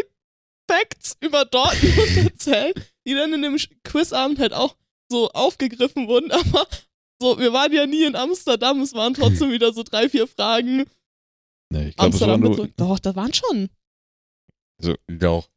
Facts 0.69 1.15
über 1.21 1.45
Dortmund 1.45 2.17
erzählt, 2.17 2.75
die 3.07 3.13
dann 3.13 3.33
in 3.33 3.41
dem 3.41 3.57
Quizabend 3.83 4.39
halt 4.39 4.53
auch 4.53 4.75
so 5.09 5.29
aufgegriffen 5.31 6.07
wurden, 6.07 6.31
aber 6.31 6.67
so, 7.21 7.39
wir 7.39 7.51
waren 7.53 7.71
ja 7.73 7.85
nie 7.87 8.03
in 8.03 8.15
Amsterdam, 8.15 8.81
es 8.81 8.93
waren 8.93 9.13
trotzdem 9.13 9.51
wieder 9.51 9.71
so 9.73 9.83
drei, 9.83 10.09
vier 10.09 10.27
Fragen 10.27 10.85
Nee, 11.69 11.89
ich 11.89 11.95
glaube, 11.95 12.15
es 12.15 12.21
war 12.21 12.29
Amsterdam 12.29 12.57
nur. 12.57 12.69
Doch, 12.77 12.99
da 12.99 13.15
waren 13.15 13.33
schon. 13.33 13.69
Doch. 15.07 15.49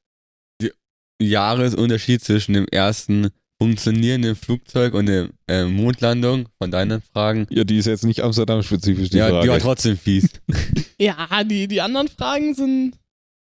Der 0.60 0.72
Jahresunterschied 1.20 2.22
zwischen 2.22 2.54
dem 2.54 2.66
ersten 2.66 3.30
funktionierenden 3.60 4.36
Flugzeug 4.36 4.94
und 4.94 5.06
der 5.06 5.28
äh, 5.46 5.64
Mondlandung 5.66 6.48
von 6.56 6.70
deinen 6.70 7.02
Fragen. 7.02 7.46
ja, 7.50 7.62
die 7.64 7.76
ist 7.76 7.86
jetzt 7.86 8.04
nicht 8.04 8.22
Amsterdam-spezifisch, 8.22 9.10
die 9.10 9.18
ja, 9.18 9.28
Frage. 9.28 9.42
die 9.42 9.48
war 9.50 9.58
trotzdem 9.58 9.96
fies. 9.96 10.28
Ja, 10.98 11.44
die, 11.44 11.66
die 11.66 11.80
anderen 11.80 12.08
Fragen 12.08 12.52
sind 12.52 13.00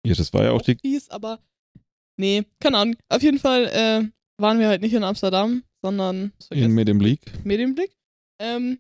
ja, 0.07 0.15
das 0.15 0.33
war 0.33 0.45
ja 0.45 0.51
auch 0.51 0.57
auch 0.57 0.63
die 0.63 0.77
fies, 0.77 1.09
aber 1.11 1.39
nee, 2.17 2.45
keine 2.61 2.79
Ahnung. 2.79 2.97
Auf 3.09 3.23
jeden 3.23 3.39
Fall 3.39 3.67
äh, 3.67 4.09
waren 4.41 4.59
wir 4.59 4.69
halt 4.69 4.83
nicht 4.83 4.95
in 4.95 5.05
Amsterdam, 5.05 5.63
sondern 5.81 6.25
in 6.25 6.33
vergessen? 6.49 6.75
Medienblick. 6.75 7.45
Medienblick. 7.45 7.97
Ähm, 8.41 8.79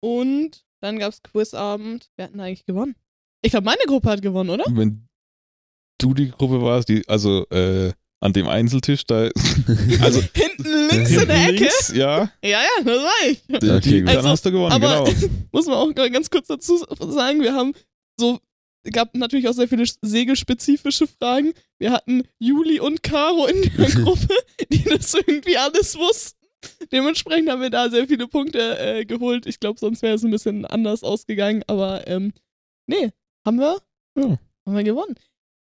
und 0.00 0.64
dann 0.80 0.98
gab's 0.98 1.22
Quizabend. 1.22 2.10
Wer 2.16 2.26
hat 2.26 2.32
denn 2.32 2.40
eigentlich 2.40 2.66
gewonnen? 2.66 2.96
Ich 3.44 3.50
glaube, 3.50 3.64
meine 3.66 3.82
Gruppe 3.86 4.08
hat 4.10 4.22
gewonnen, 4.22 4.50
oder? 4.50 4.64
Wenn 4.70 5.06
du 5.98 6.14
die 6.14 6.30
Gruppe 6.30 6.62
warst, 6.62 6.88
die, 6.88 7.06
also 7.08 7.46
äh, 7.50 7.92
an 8.20 8.32
dem 8.32 8.48
Einzeltisch 8.48 9.04
da, 9.06 9.28
also 10.00 10.22
Hinten 10.32 10.88
links 10.90 11.10
in 11.10 11.28
der 11.28 11.48
Ecke. 11.48 11.52
links, 11.64 11.92
ja, 11.94 12.30
Ja, 12.42 12.60
ja, 12.62 12.82
das 12.84 13.02
war 13.02 13.28
ich. 13.28 13.42
die, 13.46 13.70
Okay, 13.70 14.02
dann 14.02 14.16
Also, 14.16 14.28
hast 14.30 14.46
du 14.46 14.50
gewonnen, 14.50 14.72
Aber 14.72 15.04
genau. 15.04 15.28
muss 15.52 15.66
man 15.66 15.74
auch 15.76 15.94
ganz 15.94 16.30
kurz 16.30 16.46
dazu 16.48 16.78
sagen, 17.10 17.42
wir 17.42 17.54
haben 17.54 17.74
so, 18.18 18.38
gab 18.90 19.14
natürlich 19.14 19.46
auch 19.46 19.52
sehr 19.52 19.68
viele 19.68 19.84
segelspezifische 20.02 21.06
Fragen. 21.06 21.52
Wir 21.78 21.92
hatten 21.92 22.22
Juli 22.38 22.80
und 22.80 23.02
Caro 23.02 23.46
in 23.46 23.60
der 23.76 23.90
Gruppe, 23.90 24.34
die 24.72 24.84
das 24.84 25.12
irgendwie 25.12 25.58
alles 25.58 25.98
wussten. 25.98 26.38
Dementsprechend 26.92 27.50
haben 27.50 27.60
wir 27.60 27.68
da 27.68 27.90
sehr 27.90 28.08
viele 28.08 28.26
Punkte 28.26 28.78
äh, 28.78 29.04
geholt. 29.04 29.44
Ich 29.44 29.60
glaube, 29.60 29.78
sonst 29.78 30.00
wäre 30.00 30.14
es 30.14 30.24
ein 30.24 30.30
bisschen 30.30 30.64
anders 30.64 31.02
ausgegangen. 31.02 31.62
Aber 31.66 32.06
ähm, 32.08 32.32
nee, 32.86 33.10
haben 33.44 33.58
wir, 33.58 33.78
Ja. 34.16 34.38
haben 34.66 34.76
wir 34.76 34.84
gewonnen. 34.84 35.14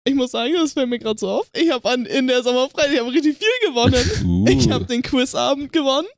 Ich 0.07 0.15
muss 0.15 0.33
sagen, 0.33 0.53
das 0.55 0.75
fällt 0.75 0.89
mir 0.91 0.99
gerade 0.99 1.19
so 1.19 1.29
auf. 1.31 1.49
Ich 1.57 1.71
habe 1.71 1.89
in 1.95 2.27
der 2.27 2.43
Sommerfreiheit, 2.43 2.93
ich 2.93 3.01
habe 3.01 3.11
richtig 3.13 3.39
viel 3.39 3.69
gewonnen. 3.69 4.05
Uh, 4.25 4.47
Ich 4.49 4.71
habe 4.71 4.85
den 4.85 5.03
Quizabend 5.03 5.73
gewonnen 5.73 6.09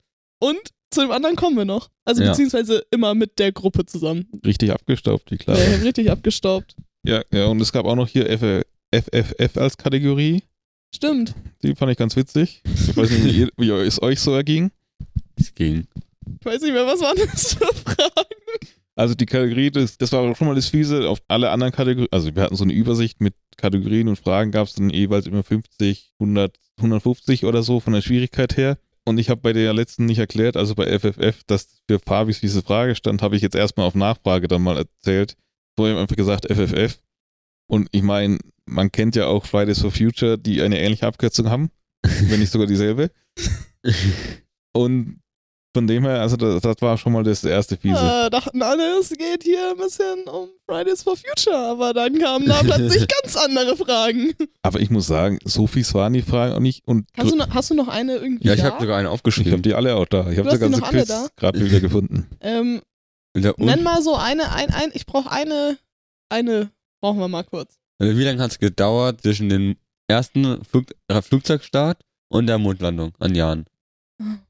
und 0.41 0.59
zu 0.91 1.01
dem 1.03 1.11
anderen 1.13 1.37
kommen 1.37 1.57
wir 1.57 1.65
noch. 1.65 1.89
Also 2.05 2.23
Ja. 2.23 2.31
beziehungsweise 2.31 2.85
immer 2.91 3.15
mit 3.15 3.39
der 3.39 3.53
Gruppe 3.53 3.87
zusammen. 3.87 4.27
richtig 4.45 4.73
abgestaubt, 4.73 5.31
wie 5.31 5.37
klar. 5.37 5.57
Ja, 5.59 5.65
ich 5.69 5.75
hab 5.79 5.83
richtig 5.85 6.11
abgestaubt. 6.11 6.75
Ja, 7.05 7.23
ja, 7.33 7.47
und 7.47 7.61
es 7.61 7.73
gab 7.73 7.87
auch 7.87 7.95
noch 7.95 8.09
hier 8.09 8.27
FFF 8.29 9.57
als 9.57 9.77
Kategorie. 9.77 10.43
Stimmt. 10.95 11.35
Die 11.63 11.75
fand 11.75 11.93
ich 11.93 11.99
ganz 11.99 12.17
witzig. 12.17 12.63
Ich 12.65 12.97
weiß 12.97 13.11
nicht, 13.11 13.25
wie, 13.25 13.31
ihr, 13.41 13.49
wie 13.57 13.71
es 13.87 14.01
euch 14.03 14.19
so 14.21 14.33
erging. 14.35 14.71
Es 15.39 15.55
ging. 15.55 15.87
Ich 16.41 16.45
weiß 16.47 16.63
nicht 16.63 16.73
mehr, 16.73 16.87
was 16.87 17.01
waren 17.01 17.17
das 17.33 17.55
für 17.55 17.67
Fragen? 17.67 18.31
Also 18.99 19.15
die 19.15 19.27
Kategorie, 19.27 19.71
das, 19.71 19.99
das 19.99 20.11
war 20.13 20.23
auch 20.23 20.35
schon 20.35 20.49
mal 20.49 20.55
das 20.55 20.69
Fiese. 20.69 21.09
Auf 21.09 21.21
alle 21.29 21.51
anderen 21.51 21.73
Kategorien, 21.73 22.09
also 22.11 22.35
wir 22.35 22.43
hatten 22.43 22.57
so 22.57 22.65
eine 22.65 22.73
Übersicht 22.73 23.21
mit 23.21 23.35
Kategorien 23.59 24.09
und 24.09 24.19
Fragen, 24.19 24.51
gab 24.51 24.67
es 24.67 24.75
dann 24.75 24.89
jeweils 24.89 25.27
immer 25.27 25.43
50, 25.43 26.15
100, 26.19 26.57
150 26.79 27.45
oder 27.45 27.63
so 27.63 27.79
von 27.81 27.93
der 27.93 28.01
Schwierigkeit 28.01 28.57
her. 28.57 28.79
Und 29.05 29.19
ich 29.19 29.29
habe 29.29 29.41
bei 29.41 29.53
der 29.53 29.73
letzten 29.75 30.07
nicht 30.07 30.19
erklärt, 30.19 30.57
also 30.57 30.75
bei 30.75 30.99
FFF, 30.99 31.45
dass 31.47 31.81
für 31.89 32.01
Fabis 32.01 32.41
diese 32.41 32.63
Frage 32.63 32.97
stand, 32.97 33.23
habe 33.23 33.37
ich 33.37 33.43
jetzt 33.43 33.55
erstmal 33.55 33.87
auf 33.87 33.95
Nachfrage 33.95 34.49
dann 34.49 34.63
mal 34.63 34.79
erzählt. 34.79 35.37
Vorher 35.79 35.99
einfach 35.99 36.17
gesagt 36.17 36.47
FFF. 36.51 36.99
Und 37.69 37.89
ich 37.93 38.03
meine, 38.03 38.39
man 38.65 38.91
kennt 38.91 39.15
ja 39.15 39.27
auch 39.27 39.45
Fridays 39.45 39.81
for 39.81 39.91
Future, 39.91 40.39
die 40.39 40.63
eine 40.63 40.81
ähnliche 40.81 41.07
Abkürzung 41.07 41.51
haben, 41.51 41.71
wenn 42.03 42.41
nicht 42.41 42.51
sogar 42.51 42.67
dieselbe. 42.67 43.11
Und 44.73 45.21
Von 45.77 45.87
dem 45.87 46.05
her, 46.05 46.23
also 46.23 46.39
das, 46.39 46.63
das 46.63 46.77
war 46.81 46.97
schon 46.97 47.13
mal 47.13 47.23
das 47.23 47.45
erste 47.45 47.77
Fiese. 47.77 47.99
Äh, 47.99 48.31
dachten 48.31 48.63
alle, 48.63 48.99
es 48.99 49.11
geht 49.11 49.43
hier 49.43 49.73
ein 49.73 49.77
bisschen 49.77 50.23
um 50.25 50.49
Fridays 50.67 51.03
for 51.03 51.19
Future, 51.19 51.55
aber 51.55 51.93
dann 51.93 52.19
kamen 52.19 52.47
da 52.47 52.63
plötzlich 52.63 53.07
ganz 53.23 53.37
andere 53.37 53.77
Fragen. 53.77 54.33
Aber 54.63 54.81
ich 54.81 54.89
muss 54.89 55.07
sagen, 55.07 55.39
so 55.45 55.67
fies 55.67 55.93
waren 55.93 56.15
die 56.15 56.23
Fragen 56.23 56.55
auch 56.55 56.61
nicht. 56.61 56.89
Und 56.89 57.07
Hast 57.19 57.31
du, 57.31 57.37
noch, 57.37 57.51
hast 57.51 57.69
du 57.69 57.75
noch 57.75 57.89
eine 57.89 58.15
irgendwie 58.15 58.49
Ja, 58.49 58.55
ich 58.55 58.63
habe 58.65 58.81
sogar 58.81 58.97
eine 58.97 59.03
ich 59.03 59.07
habe 59.09 59.15
aufgeschrieben. 59.17 59.61
die 59.61 59.75
alle 59.75 59.97
auch 59.97 60.07
da. 60.07 60.31
Ich 60.31 60.39
habe 60.39 60.49
die 60.49 60.57
ganze 60.57 60.81
Quiz 60.81 61.13
gerade 61.37 61.63
wieder 61.63 61.81
gefunden. 61.81 62.27
ähm, 62.41 62.81
nenn 63.35 63.83
mal 63.83 64.01
so 64.01 64.15
eine, 64.15 64.51
ein, 64.53 64.71
ein, 64.71 64.93
ich 64.95 65.05
brauche 65.05 65.31
eine, 65.31 65.77
eine, 66.31 66.71
brauchen 67.03 67.19
wir 67.19 67.29
mal 67.29 67.45
kurz. 67.45 67.77
Also 67.99 68.17
wie 68.17 68.25
lange 68.25 68.43
hat 68.43 68.53
es 68.53 68.59
gedauert 68.59 69.21
zwischen 69.21 69.51
dem 69.51 69.77
ersten 70.09 70.65
Flug 70.65 70.87
äh, 71.09 71.21
Flugzeugstart 71.21 72.03
und 72.29 72.47
der 72.47 72.57
Mondlandung 72.57 73.13
an 73.19 73.35
Jahren? 73.35 73.67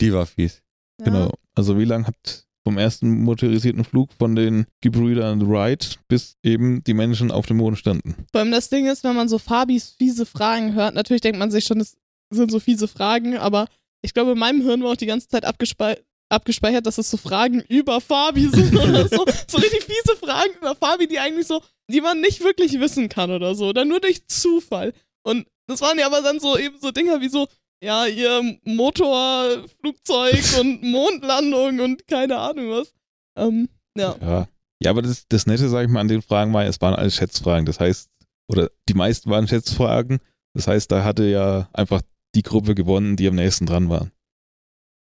Die 0.00 0.12
war 0.12 0.24
fies. 0.24 0.62
Genau. 0.98 1.32
Also 1.54 1.78
wie 1.78 1.84
lange 1.84 2.06
hat 2.06 2.46
vom 2.64 2.78
ersten 2.78 3.22
motorisierten 3.22 3.84
Flug 3.84 4.10
von 4.18 4.34
den 4.34 4.66
Gebrüdern 4.80 5.48
Wright 5.48 6.00
bis 6.08 6.36
eben 6.42 6.82
die 6.84 6.94
Menschen 6.94 7.30
auf 7.30 7.46
dem 7.46 7.58
Mond 7.58 7.78
standen? 7.78 8.26
Vor 8.32 8.40
allem 8.40 8.50
das 8.50 8.68
Ding 8.68 8.86
ist, 8.86 9.04
wenn 9.04 9.14
man 9.14 9.28
so 9.28 9.38
Fabis 9.38 9.90
fiese 9.90 10.26
Fragen 10.26 10.74
hört, 10.74 10.94
natürlich 10.94 11.20
denkt 11.20 11.38
man 11.38 11.50
sich 11.50 11.64
schon, 11.64 11.80
es 11.80 11.96
sind 12.30 12.50
so 12.50 12.58
fiese 12.58 12.88
Fragen, 12.88 13.36
aber 13.36 13.66
ich 14.02 14.14
glaube, 14.14 14.32
in 14.32 14.38
meinem 14.38 14.62
Hirn 14.62 14.82
war 14.82 14.92
auch 14.92 14.96
die 14.96 15.06
ganze 15.06 15.28
Zeit 15.28 15.44
abgespei 15.44 15.98
abgespeichert, 16.28 16.86
dass 16.86 16.98
es 16.98 17.08
so 17.10 17.16
Fragen 17.16 17.60
über 17.68 18.00
Fabi 18.00 18.48
sind 18.48 18.74
oder 18.74 19.08
so. 19.08 19.24
So 19.48 19.58
richtig 19.58 19.84
fiese 19.84 20.16
Fragen 20.16 20.54
über 20.56 20.74
Fabi, 20.74 21.06
die 21.06 21.20
eigentlich 21.20 21.46
so, 21.46 21.62
die 21.88 22.00
man 22.00 22.20
nicht 22.20 22.42
wirklich 22.42 22.80
wissen 22.80 23.08
kann 23.08 23.30
oder 23.30 23.54
so. 23.54 23.68
Oder 23.68 23.84
nur 23.84 24.00
durch 24.00 24.26
Zufall. 24.26 24.92
Und 25.22 25.46
das 25.68 25.80
waren 25.80 25.98
ja 25.98 26.06
aber 26.06 26.22
dann 26.22 26.40
so 26.40 26.58
eben 26.58 26.78
so 26.80 26.90
Dinger 26.90 27.20
wie 27.20 27.28
so, 27.28 27.46
ja, 27.82 28.06
ihr 28.06 28.58
Motor, 28.64 29.64
Flugzeug 29.80 30.42
und 30.60 30.82
Mondlandung 30.90 31.80
und 31.80 32.06
keine 32.06 32.38
Ahnung 32.38 32.70
was. 32.70 32.92
Ähm, 33.36 33.68
ja. 33.96 34.16
Ja. 34.20 34.48
Ja, 34.82 34.90
aber 34.90 35.00
das, 35.02 35.26
das 35.28 35.46
Nette, 35.46 35.68
sage 35.70 35.86
ich 35.86 35.90
mal, 35.92 36.00
an 36.00 36.08
den 36.08 36.20
Fragen 36.22 36.52
war, 36.52 36.64
es 36.66 36.80
waren 36.82 36.94
alles 36.94 37.14
Schätzfragen. 37.16 37.64
Das 37.64 37.80
heißt, 37.80 38.10
oder 38.48 38.70
die 38.88 38.94
meisten 38.94 39.30
waren 39.30 39.48
Schätzfragen. 39.48 40.18
Das 40.54 40.66
heißt, 40.68 40.92
da 40.92 41.02
hatte 41.02 41.24
ja 41.24 41.68
einfach 41.72 42.02
die 42.34 42.42
Gruppe 42.42 42.74
gewonnen, 42.74 43.16
die 43.16 43.26
am 43.26 43.36
nächsten 43.36 43.64
dran 43.64 43.88
waren. 43.88 44.12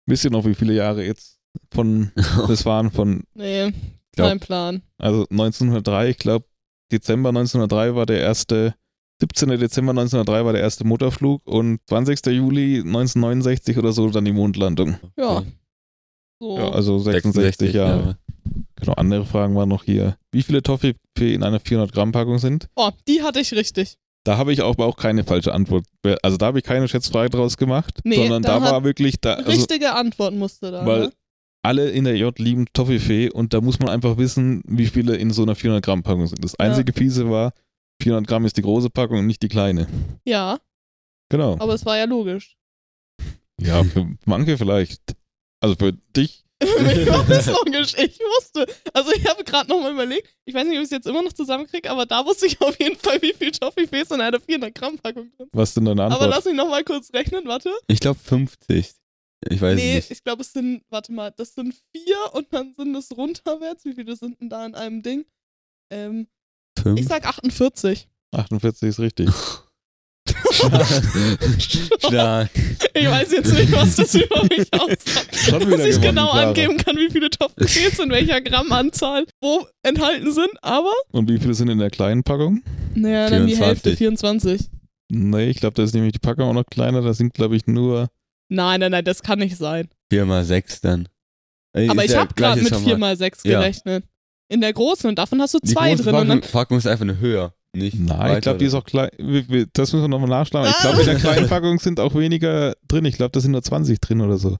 Wisst 0.07 0.23
ihr 0.23 0.29
noch, 0.31 0.45
wie 0.45 0.53
viele 0.53 0.73
Jahre 0.73 1.03
jetzt 1.03 1.39
von 1.73 2.11
das 2.47 2.65
waren 2.65 2.91
von, 2.91 3.23
Nee, 3.33 3.73
Glaub- 4.15 4.29
kein 4.29 4.39
Plan. 4.39 4.81
also 4.99 5.25
1903, 5.31 6.09
ich 6.09 6.17
glaube, 6.19 6.45
Dezember 6.91 7.29
1903 7.29 7.95
war 7.95 8.05
der 8.05 8.19
erste, 8.19 8.75
17. 9.19 9.49
Dezember 9.59 9.91
1903 9.91 10.45
war 10.45 10.53
der 10.53 10.61
erste 10.61 10.85
Motorflug 10.85 11.41
und 11.47 11.79
20. 11.87 12.25
Juli 12.27 12.79
1969 12.79 13.77
oder 13.77 13.91
so 13.91 14.09
dann 14.09 14.25
die 14.25 14.33
Mondlandung. 14.33 14.97
Ja. 15.17 15.43
So. 16.39 16.57
Ja, 16.57 16.69
also 16.69 16.99
66, 16.99 17.73
Jahre. 17.73 18.17
Genau, 18.75 18.93
andere 18.93 19.25
Fragen 19.25 19.55
waren 19.55 19.69
noch 19.69 19.83
hier. 19.85 20.17
Wie 20.31 20.43
viele 20.43 20.61
Toffifee 20.61 21.33
in 21.33 21.43
einer 21.43 21.59
400-Gramm-Packung 21.59 22.39
sind? 22.39 22.67
Oh, 22.75 22.91
die 23.07 23.23
hatte 23.23 23.39
ich 23.39 23.53
richtig. 23.53 23.97
Da 24.25 24.37
habe 24.37 24.51
ich 24.51 24.61
auch, 24.61 24.73
aber 24.73 24.85
auch 24.87 24.97
keine 24.97 25.23
falsche 25.23 25.53
Antwort. 25.53 25.85
Also 26.23 26.37
da 26.37 26.47
habe 26.47 26.57
ich 26.57 26.65
keine 26.65 26.87
Schätzfrage 26.87 27.29
draus 27.29 27.57
gemacht, 27.57 27.99
Nee, 28.03 28.15
sondern 28.15 28.41
da 28.41 28.61
war 28.61 28.83
wirklich, 28.83 29.21
da, 29.21 29.35
also, 29.35 29.49
Richtige 29.49 29.93
Antwort 29.93 30.33
musste 30.33 30.71
da. 30.71 30.85
weil 30.85 31.01
ne? 31.01 31.13
alle 31.63 31.89
in 31.89 32.03
der 32.03 32.17
J 32.17 32.37
lieben 32.39 32.65
Toffifee 32.73 33.29
und 33.29 33.53
da 33.53 33.61
muss 33.61 33.79
man 33.79 33.89
einfach 33.89 34.17
wissen, 34.17 34.61
wie 34.67 34.87
viele 34.87 35.15
in 35.15 35.31
so 35.31 35.43
einer 35.43 35.55
400-Gramm-Packung 35.55 36.27
sind. 36.27 36.43
Das 36.43 36.55
einzige 36.59 36.91
Fiese 36.91 37.29
war, 37.29 37.53
400 38.01 38.27
Gramm 38.27 38.45
ist 38.45 38.57
die 38.57 38.61
große 38.61 38.89
Packung 38.89 39.19
und 39.19 39.27
nicht 39.27 39.41
die 39.43 39.47
kleine. 39.47 39.87
Ja, 40.25 40.59
Genau. 41.29 41.53
aber 41.59 41.73
es 41.73 41.85
war 41.85 41.97
ja 41.97 42.05
logisch. 42.05 42.57
Ja, 43.59 43.83
für 43.83 44.15
manche 44.25 44.57
vielleicht. 44.57 45.01
Also 45.61 45.75
für 45.75 45.93
dich, 46.15 46.43
ich 46.61 47.07
war 47.09 47.23
das 47.25 47.47
logisch. 47.47 47.95
Ich 47.97 48.19
wusste. 48.19 48.67
Also 48.93 49.11
ich 49.13 49.25
habe 49.27 49.43
gerade 49.43 49.69
nochmal 49.69 49.93
überlegt. 49.93 50.27
Ich 50.45 50.53
weiß 50.53 50.65
nicht, 50.67 50.77
ob 50.77 50.81
ich 50.83 50.85
es 50.85 50.91
jetzt 50.91 51.07
immer 51.07 51.23
noch 51.23 51.33
zusammenkriege, 51.33 51.89
aber 51.89 52.05
da 52.05 52.25
wusste 52.25 52.45
ich 52.47 52.59
auf 52.61 52.77
jeden 52.79 52.97
Fall, 52.97 53.21
wie 53.21 53.33
viel 53.33 53.51
Toffifees 53.51 54.11
in 54.11 54.21
einer 54.21 54.37
400-Gramm-Packung 54.37 55.31
drin 55.31 55.33
sind. 55.37 55.49
was 55.53 55.73
denn 55.73 55.85
deine 55.85 56.03
Aber 56.03 56.13
Antwort? 56.15 56.29
lass 56.35 56.45
mich 56.45 56.53
nochmal 56.55 56.83
kurz 56.83 57.11
rechnen, 57.13 57.45
warte. 57.45 57.71
Ich 57.87 57.99
glaube 57.99 58.19
50. 58.19 58.93
Ich 59.49 59.61
weiß 59.61 59.75
nee, 59.75 59.95
nicht. 59.95 60.11
ich 60.11 60.23
glaube, 60.23 60.41
es 60.41 60.53
sind, 60.53 60.83
warte 60.89 61.11
mal, 61.11 61.31
das 61.31 61.55
sind 61.55 61.73
vier 61.95 62.17
und 62.33 62.51
dann 62.51 62.73
sind 62.75 62.95
es 62.95 63.15
runterwärts. 63.15 63.85
Wie 63.85 63.93
viele 63.93 64.15
sind 64.15 64.39
denn 64.41 64.49
da 64.49 64.65
in 64.65 64.75
einem 64.75 65.01
Ding? 65.03 65.25
Ähm, 65.91 66.27
Fünf? 66.85 66.99
ich 66.99 67.07
sag 67.07 67.25
48. 67.25 68.07
48 68.31 68.89
ist 68.89 68.99
richtig. 68.99 69.29
Stark. 71.99 72.49
Ich 72.93 73.07
weiß 73.07 73.31
jetzt 73.31 73.53
nicht, 73.53 73.71
was 73.71 73.95
das 73.95 74.13
über 74.15 74.43
mich 74.43 74.71
aussagt. 74.73 75.29
Dass 75.33 75.45
ich 75.45 75.49
gewonnen, 75.67 76.01
genau 76.01 76.31
Clara. 76.31 76.47
angeben 76.49 76.77
kann, 76.77 76.95
wie 76.97 77.09
viele 77.11 77.29
Toffifees 77.29 77.99
in 77.99 78.09
welcher 78.11 78.41
Grammanzahl 78.41 79.25
wo 79.41 79.65
enthalten 79.83 80.31
sind, 80.31 80.51
aber 80.61 80.93
Und 81.11 81.29
wie 81.29 81.39
viele 81.39 81.53
sind 81.53 81.69
in 81.69 81.79
der 81.79 81.89
kleinen 81.89 82.23
Packung? 82.23 82.61
naja, 82.93 83.29
dann 83.29 83.47
die 83.47 83.55
24. 83.55 83.65
Hälfte, 83.67 83.97
24. 83.97 84.69
Nee, 85.09 85.49
ich 85.49 85.57
glaube, 85.59 85.73
da 85.75 85.83
ist 85.83 85.93
nämlich 85.93 86.13
die 86.13 86.19
Packung 86.19 86.45
auch 86.49 86.53
noch 86.53 86.65
kleiner. 86.65 87.01
Da 87.01 87.13
sind, 87.13 87.33
glaube 87.33 87.55
ich, 87.55 87.67
nur. 87.67 88.09
Nein, 88.49 88.79
nein, 88.79 88.91
nein, 88.91 89.05
das 89.05 89.21
kann 89.23 89.39
nicht 89.39 89.57
sein. 89.57 89.89
4 90.11 90.25
mal 90.25 90.43
6 90.45 90.81
dann. 90.81 91.07
Ey, 91.73 91.89
Aber 91.89 92.03
ist 92.03 92.11
ich 92.11 92.15
ja 92.15 92.21
habe 92.21 92.33
gerade 92.35 92.61
mit 92.61 92.73
Format. 92.73 93.17
4 93.17 93.27
x 93.27 93.41
6 93.43 93.81
Ja. 93.85 93.99
In 94.47 94.61
der 94.61 94.73
großen 94.73 95.09
und 95.09 95.17
davon 95.17 95.41
hast 95.41 95.53
du 95.53 95.59
Die 95.59 95.73
zwei 95.73 95.91
große 95.91 96.03
drin. 96.03 96.15
Und 96.15 96.27
Packung, 96.27 96.41
dann, 96.41 96.51
Packung 96.51 96.77
ist 96.77 96.87
einfach 96.87 97.01
eine 97.03 97.19
höher. 97.19 97.53
Nicht 97.75 97.99
Nein, 97.99 98.35
ich 98.37 98.41
glaube, 98.41 98.59
die 98.59 98.65
ist 98.65 98.73
auch 98.73 98.85
klein. 98.85 99.09
Das 99.73 99.91
müssen 99.91 100.03
wir 100.03 100.07
nochmal 100.07 100.29
nachschlagen. 100.29 100.71
Ich 100.71 100.81
glaube, 100.81 100.99
in 101.01 101.05
der 101.07 101.15
kleinen 101.15 101.49
Packung 101.49 101.79
sind 101.79 101.99
auch 101.99 102.15
weniger 102.15 102.75
drin. 102.87 103.03
Ich 103.05 103.17
glaube, 103.17 103.31
da 103.31 103.39
sind 103.41 103.51
nur 103.51 103.63
20 103.63 103.99
drin 103.99 104.21
oder 104.21 104.37
so. 104.37 104.57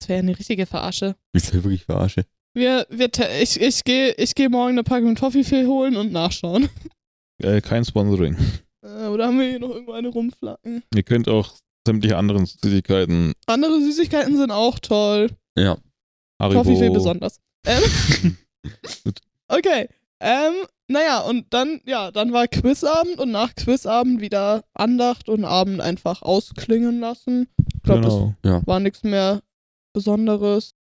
das 0.00 0.08
wäre 0.08 0.18
eine 0.18 0.38
richtige 0.38 0.66
Verarsche. 0.66 1.16
Bist 1.32 1.50
du 1.50 1.54
wirklich 1.54 1.84
verarsche? 1.84 2.26
Wir, 2.54 2.86
wir, 2.90 3.08
ich 3.40 3.60
ich 3.60 3.82
gehe 3.84 4.12
ich 4.12 4.34
geh 4.34 4.48
morgen 4.48 4.72
eine 4.72 4.84
Packung 4.84 5.14
Toffifee 5.16 5.66
holen 5.66 5.96
und 5.96 6.12
nachschauen. 6.12 6.68
Äh, 7.42 7.60
kein 7.60 7.84
Sponsoring. 7.84 8.36
Äh, 8.84 9.08
Oder 9.08 9.26
haben 9.26 9.40
wir 9.40 9.48
hier 9.48 9.58
noch 9.58 9.70
irgendwo 9.70 9.90
eine 9.90 10.06
rumflacken? 10.06 10.84
Ihr 10.94 11.02
könnt 11.02 11.28
auch 11.28 11.52
sämtliche 11.84 12.16
anderen 12.16 12.46
Süßigkeiten, 12.46 13.32
Andere 13.46 13.80
Süßigkeiten 13.80 14.36
sind 14.36 14.52
auch 14.52 14.78
toll. 14.78 15.30
Ja. 15.58 15.76
Toffifee 16.40 16.76
Haribo, 16.76 16.94
besonders. 16.94 17.40
Ähm, 17.66 17.82
okay. 19.48 19.88
Ähm, 20.20 20.52
naja, 20.88 21.20
und 21.20 21.52
dann, 21.52 21.80
ja, 21.86 22.10
dann 22.10 22.32
war 22.32 22.46
Quizabend 22.48 23.18
und 23.18 23.30
nach 23.30 23.54
Quizabend 23.54 24.20
wieder 24.20 24.64
Andacht 24.74 25.28
und 25.28 25.44
Abend 25.44 25.80
einfach 25.80 26.22
ausklingen 26.22 27.00
lassen. 27.00 27.48
Ich 27.76 27.82
glaube, 27.82 28.02
Genau. 28.02 28.34
das 28.42 28.66
war 28.66 28.80
nichts 28.80 29.02
mehr 29.02 29.40
Besonderes. 29.92 30.74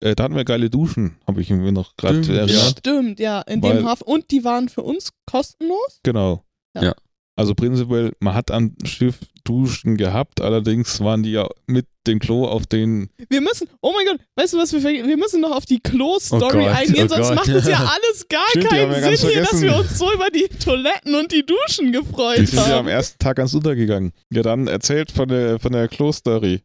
Äh, 0.00 0.14
da 0.14 0.24
hatten 0.24 0.36
wir 0.36 0.44
geile 0.44 0.70
Duschen, 0.70 1.16
habe 1.26 1.40
ich 1.40 1.50
mir 1.50 1.72
noch 1.72 1.96
gerade 1.96 2.18
erinnert. 2.20 2.78
Stimmt, 2.78 3.20
ja, 3.20 3.40
in 3.42 3.62
Weil- 3.62 3.76
dem 3.78 3.86
Hafen. 3.86 4.04
Und 4.04 4.30
die 4.30 4.44
waren 4.44 4.68
für 4.68 4.82
uns 4.82 5.10
kostenlos. 5.26 6.00
Genau. 6.02 6.44
Ja. 6.74 6.82
Ja. 6.84 6.94
Also 7.36 7.54
prinzipiell, 7.54 8.12
man 8.20 8.34
hat 8.34 8.50
am 8.52 8.76
Schiff 8.84 9.18
Duschen 9.42 9.96
gehabt, 9.96 10.40
allerdings 10.40 11.00
waren 11.00 11.22
die 11.22 11.32
ja 11.32 11.48
mit 11.66 11.86
dem 12.06 12.18
Klo 12.20 12.46
auf 12.46 12.66
den. 12.66 13.10
Wir 13.28 13.40
müssen, 13.40 13.68
oh 13.80 13.92
mein 13.94 14.06
Gott, 14.06 14.20
weißt 14.36 14.52
du 14.54 14.58
was, 14.58 14.72
wir, 14.72 14.82
wir 14.82 15.16
müssen 15.16 15.40
noch 15.40 15.50
auf 15.50 15.66
die 15.66 15.80
Klo-Story 15.80 16.64
Oh 16.64 16.68
eingehen, 16.68 17.06
oh 17.06 17.14
sonst 17.14 17.28
Gott. 17.28 17.34
macht 17.36 17.48
es 17.48 17.66
ja 17.66 17.78
alles 17.78 18.28
gar 18.28 18.40
Stimmt, 18.50 18.70
die 18.70 18.76
haben 18.76 18.92
keinen 18.92 19.16
Sinn 19.16 19.30
hier, 19.30 19.42
dass 19.42 19.60
wir 19.60 19.76
uns 19.76 19.98
so 19.98 20.12
über 20.12 20.30
die 20.30 20.46
Toiletten 20.48 21.14
und 21.16 21.32
die 21.32 21.44
Duschen 21.44 21.92
Die 21.92 21.98
gefreut 21.98 22.36
sind 22.46 22.54
ja 22.54 22.64
am 22.64 22.70
haben. 22.70 22.88
ersten 22.88 23.18
Tag 23.18 23.36
ganz 23.36 23.52
untergegangen. 23.52 24.12
Ja, 24.32 24.42
dann 24.42 24.68
erzählt 24.68 25.10
von 25.10 25.28
der, 25.28 25.58
von 25.58 25.72
der 25.72 25.88
Klo-Story. 25.88 26.62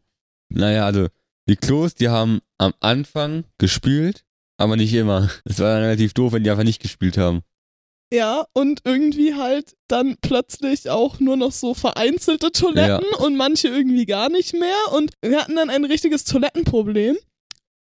Naja, 0.50 0.86
also 0.86 1.08
die 1.48 1.56
Klos, 1.56 1.94
die 1.94 2.08
haben 2.08 2.40
am 2.58 2.72
Anfang 2.80 3.44
gespült, 3.58 4.24
aber 4.56 4.76
nicht 4.76 4.94
immer. 4.94 5.28
Es 5.44 5.58
war 5.58 5.74
dann 5.74 5.82
relativ 5.82 6.14
doof, 6.14 6.32
wenn 6.32 6.44
die 6.44 6.50
einfach 6.50 6.64
nicht 6.64 6.80
gespielt 6.80 7.18
haben. 7.18 7.40
Ja, 8.12 8.46
und 8.52 8.80
irgendwie 8.84 9.34
halt 9.34 9.76
dann 9.86 10.16
plötzlich 10.20 10.90
auch 10.90 11.20
nur 11.20 11.36
noch 11.36 11.52
so 11.52 11.74
vereinzelte 11.74 12.50
Toiletten 12.50 13.06
und 13.18 13.36
manche 13.36 13.68
irgendwie 13.68 14.04
gar 14.04 14.28
nicht 14.28 14.52
mehr. 14.52 14.92
Und 14.92 15.12
wir 15.22 15.40
hatten 15.40 15.54
dann 15.54 15.70
ein 15.70 15.84
richtiges 15.84 16.24
Toilettenproblem. 16.24 17.16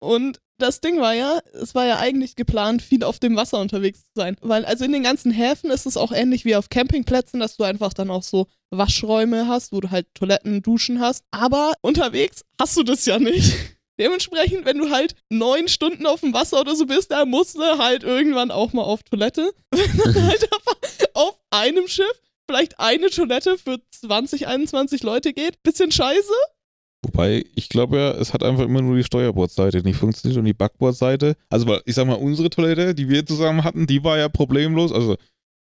Und 0.01 0.39
das 0.59 0.81
Ding 0.81 1.01
war 1.01 1.15
ja, 1.15 1.41
es 1.53 1.75
war 1.75 1.87
ja 1.87 1.99
eigentlich 1.99 2.37
geplant, 2.37 2.81
viel 2.81 3.05
auf 3.05 3.19
dem 3.19 3.37
Wasser 3.37 3.61
unterwegs 3.61 4.01
zu 4.01 4.13
sein. 4.17 4.37
Weil 4.41 4.65
also 4.65 4.85
in 4.85 4.93
den 4.93 5.03
ganzen 5.03 5.31
Häfen 5.31 5.71
ist 5.71 5.87
es 5.87 5.97
auch 5.97 6.13
ähnlich 6.13 6.45
wie 6.45 6.57
auf 6.57 6.69
Campingplätzen, 6.69 7.41
dass 7.41 7.57
du 7.57 7.65
einfach 7.65 7.93
dann 7.93 8.11
auch 8.11 8.23
so 8.23 8.47
Waschräume 8.71 9.49
hast, 9.49 9.73
wo 9.73 9.81
du 9.81 9.91
halt 9.91 10.07
Toiletten, 10.15 10.63
Duschen 10.63 11.01
hast. 11.01 11.25
Aber 11.33 11.75
unterwegs 11.83 12.45
hast 12.59 12.77
du 12.77 12.83
das 12.83 13.05
ja 13.05 13.19
nicht. 13.19 13.55
Dementsprechend, 13.99 14.65
wenn 14.65 14.79
du 14.79 14.91
halt 14.91 15.15
neun 15.31 15.69
Stunden 15.69 16.07
auf 16.07 16.21
dem 16.21 16.35
Wasser 16.35 16.61
oder 16.61 16.75
so 16.75 16.87
bist, 16.87 17.11
da 17.11 17.25
musst 17.25 17.57
du 17.57 17.63
halt 17.63 18.03
irgendwann 18.03 18.51
auch 18.51 18.73
mal 18.73 18.83
auf 18.83 19.03
Toilette. 19.05 19.53
Wenn 19.71 20.15
dann 20.15 20.25
halt 20.29 20.49
auf 21.15 21.39
einem 21.51 21.87
Schiff 21.87 22.21
vielleicht 22.49 22.81
eine 22.81 23.09
Toilette 23.09 23.57
für 23.57 23.79
20, 24.01 24.47
21 24.47 25.03
Leute 25.03 25.33
geht, 25.33 25.63
bisschen 25.63 25.93
scheiße. 25.93 26.33
Wobei, 27.05 27.45
ich 27.55 27.69
glaube 27.69 27.99
ja, 27.99 28.11
es 28.13 28.33
hat 28.33 28.43
einfach 28.43 28.65
immer 28.65 28.81
nur 28.81 28.97
die 28.97 29.05
Steuerbordseite 29.05 29.83
nicht 29.83 29.97
funktioniert 29.97 30.39
und 30.39 30.47
die 30.47 30.55
Backbordseite. 30.55 31.37
Also, 31.51 31.67
weil 31.67 31.83
ich 31.85 31.95
sag 31.95 32.07
mal, 32.07 32.15
unsere 32.15 32.51
Toilette, 32.51 32.95
die 32.95 33.09
wir 33.09 33.27
zusammen 33.27 33.63
hatten, 33.63 33.87
die 33.87 34.03
war 34.03 34.19
ja 34.19 34.29
problemlos. 34.29 34.91
Also, 34.93 35.17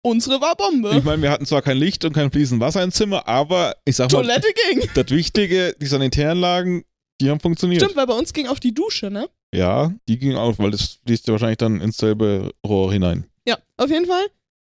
Unsere 0.01 0.39
war 0.39 0.55
Bombe. 0.55 0.95
ich 0.97 1.03
meine, 1.03 1.21
wir 1.21 1.30
hatten 1.30 1.45
zwar 1.45 1.61
kein 1.61 1.75
Licht 1.75 2.05
und 2.05 2.13
kein 2.13 2.32
fließendes 2.32 2.65
Wasser 2.65 2.84
im 2.84 2.91
Zimmer, 2.91 3.27
aber 3.27 3.75
ich 3.84 3.97
sag 3.97 4.09
mal, 4.11 4.21
Toilette 4.21 4.47
ging. 4.69 4.89
das 4.95 5.09
Wichtige, 5.09 5.75
die 5.82 5.88
Sanitäranlagen 5.88 6.86
Die 7.22 7.30
haben 7.30 7.39
funktioniert. 7.39 7.82
Stimmt, 7.82 7.95
weil 7.95 8.07
bei 8.07 8.13
uns 8.13 8.34
ging 8.34 8.47
auch 8.47 8.59
die 8.59 8.74
Dusche, 8.74 9.11
ne? 9.11 9.30
Ja, 9.53 9.93
die 10.07 10.17
ging 10.17 10.36
auch, 10.36 10.57
weil 10.59 10.72
das 10.72 10.99
fließt 11.05 11.28
ja 11.28 11.34
wahrscheinlich 11.34 11.57
dann 11.57 11.82
ins 11.82 11.97
selbe 11.97 12.51
Rohr 12.65 12.91
hinein. 12.91 13.26
Ja, 13.47 13.57
auf 13.78 13.89
jeden 13.89 14.05
Fall 14.05 14.26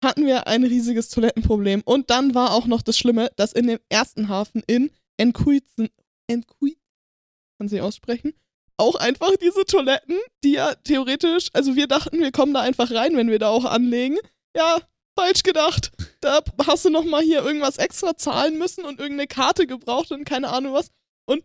hatten 0.03 0.27
wir 0.27 0.47
ein 0.47 0.65
riesiges 0.65 1.09
Toilettenproblem. 1.11 1.83
Und 1.85 2.11
dann 2.11 2.35
war 2.35 2.53
auch 2.53 2.67
noch 2.67 2.83
das 2.83 2.97
Schlimme, 2.99 3.31
dass 3.37 3.53
in 3.53 3.67
dem 3.67 3.79
ersten 3.89 4.29
Hafen 4.29 4.63
in 4.67 4.91
Enkuizen, 5.19 5.89
Enkuizen, 6.27 6.81
kann 7.59 7.69
sie 7.69 7.81
aussprechen, 7.81 8.33
auch 8.79 8.95
einfach 8.95 9.37
diese 9.37 9.67
Toiletten, 9.67 10.17
die 10.43 10.53
ja 10.53 10.75
theoretisch, 10.75 11.49
also 11.53 11.77
wir 11.77 11.87
dachten, 11.87 12.21
wir 12.21 12.33
kommen 12.33 12.55
da 12.55 12.61
einfach 12.61 12.91
rein, 12.91 13.17
wenn 13.17 13.29
wir 13.29 13.39
da 13.39 13.51
auch 13.51 13.67
anlegen. 13.67 14.17
Ja, 14.57 14.81
falsch 15.19 15.43
gedacht. 15.43 15.93
Da 16.21 16.41
hast 16.67 16.87
du 16.87 16.91
nochmal 16.91 17.23
hier 17.23 17.45
irgendwas 17.45 17.77
extra 17.77 18.17
zahlen 18.17 18.57
müssen 18.57 18.85
und 18.85 18.99
irgendeine 18.99 19.27
Karte 19.27 19.67
gebraucht 19.67 20.13
und 20.13 20.25
keine 20.25 20.49
Ahnung 20.49 20.73
was. 20.73 20.91
Und 21.27 21.45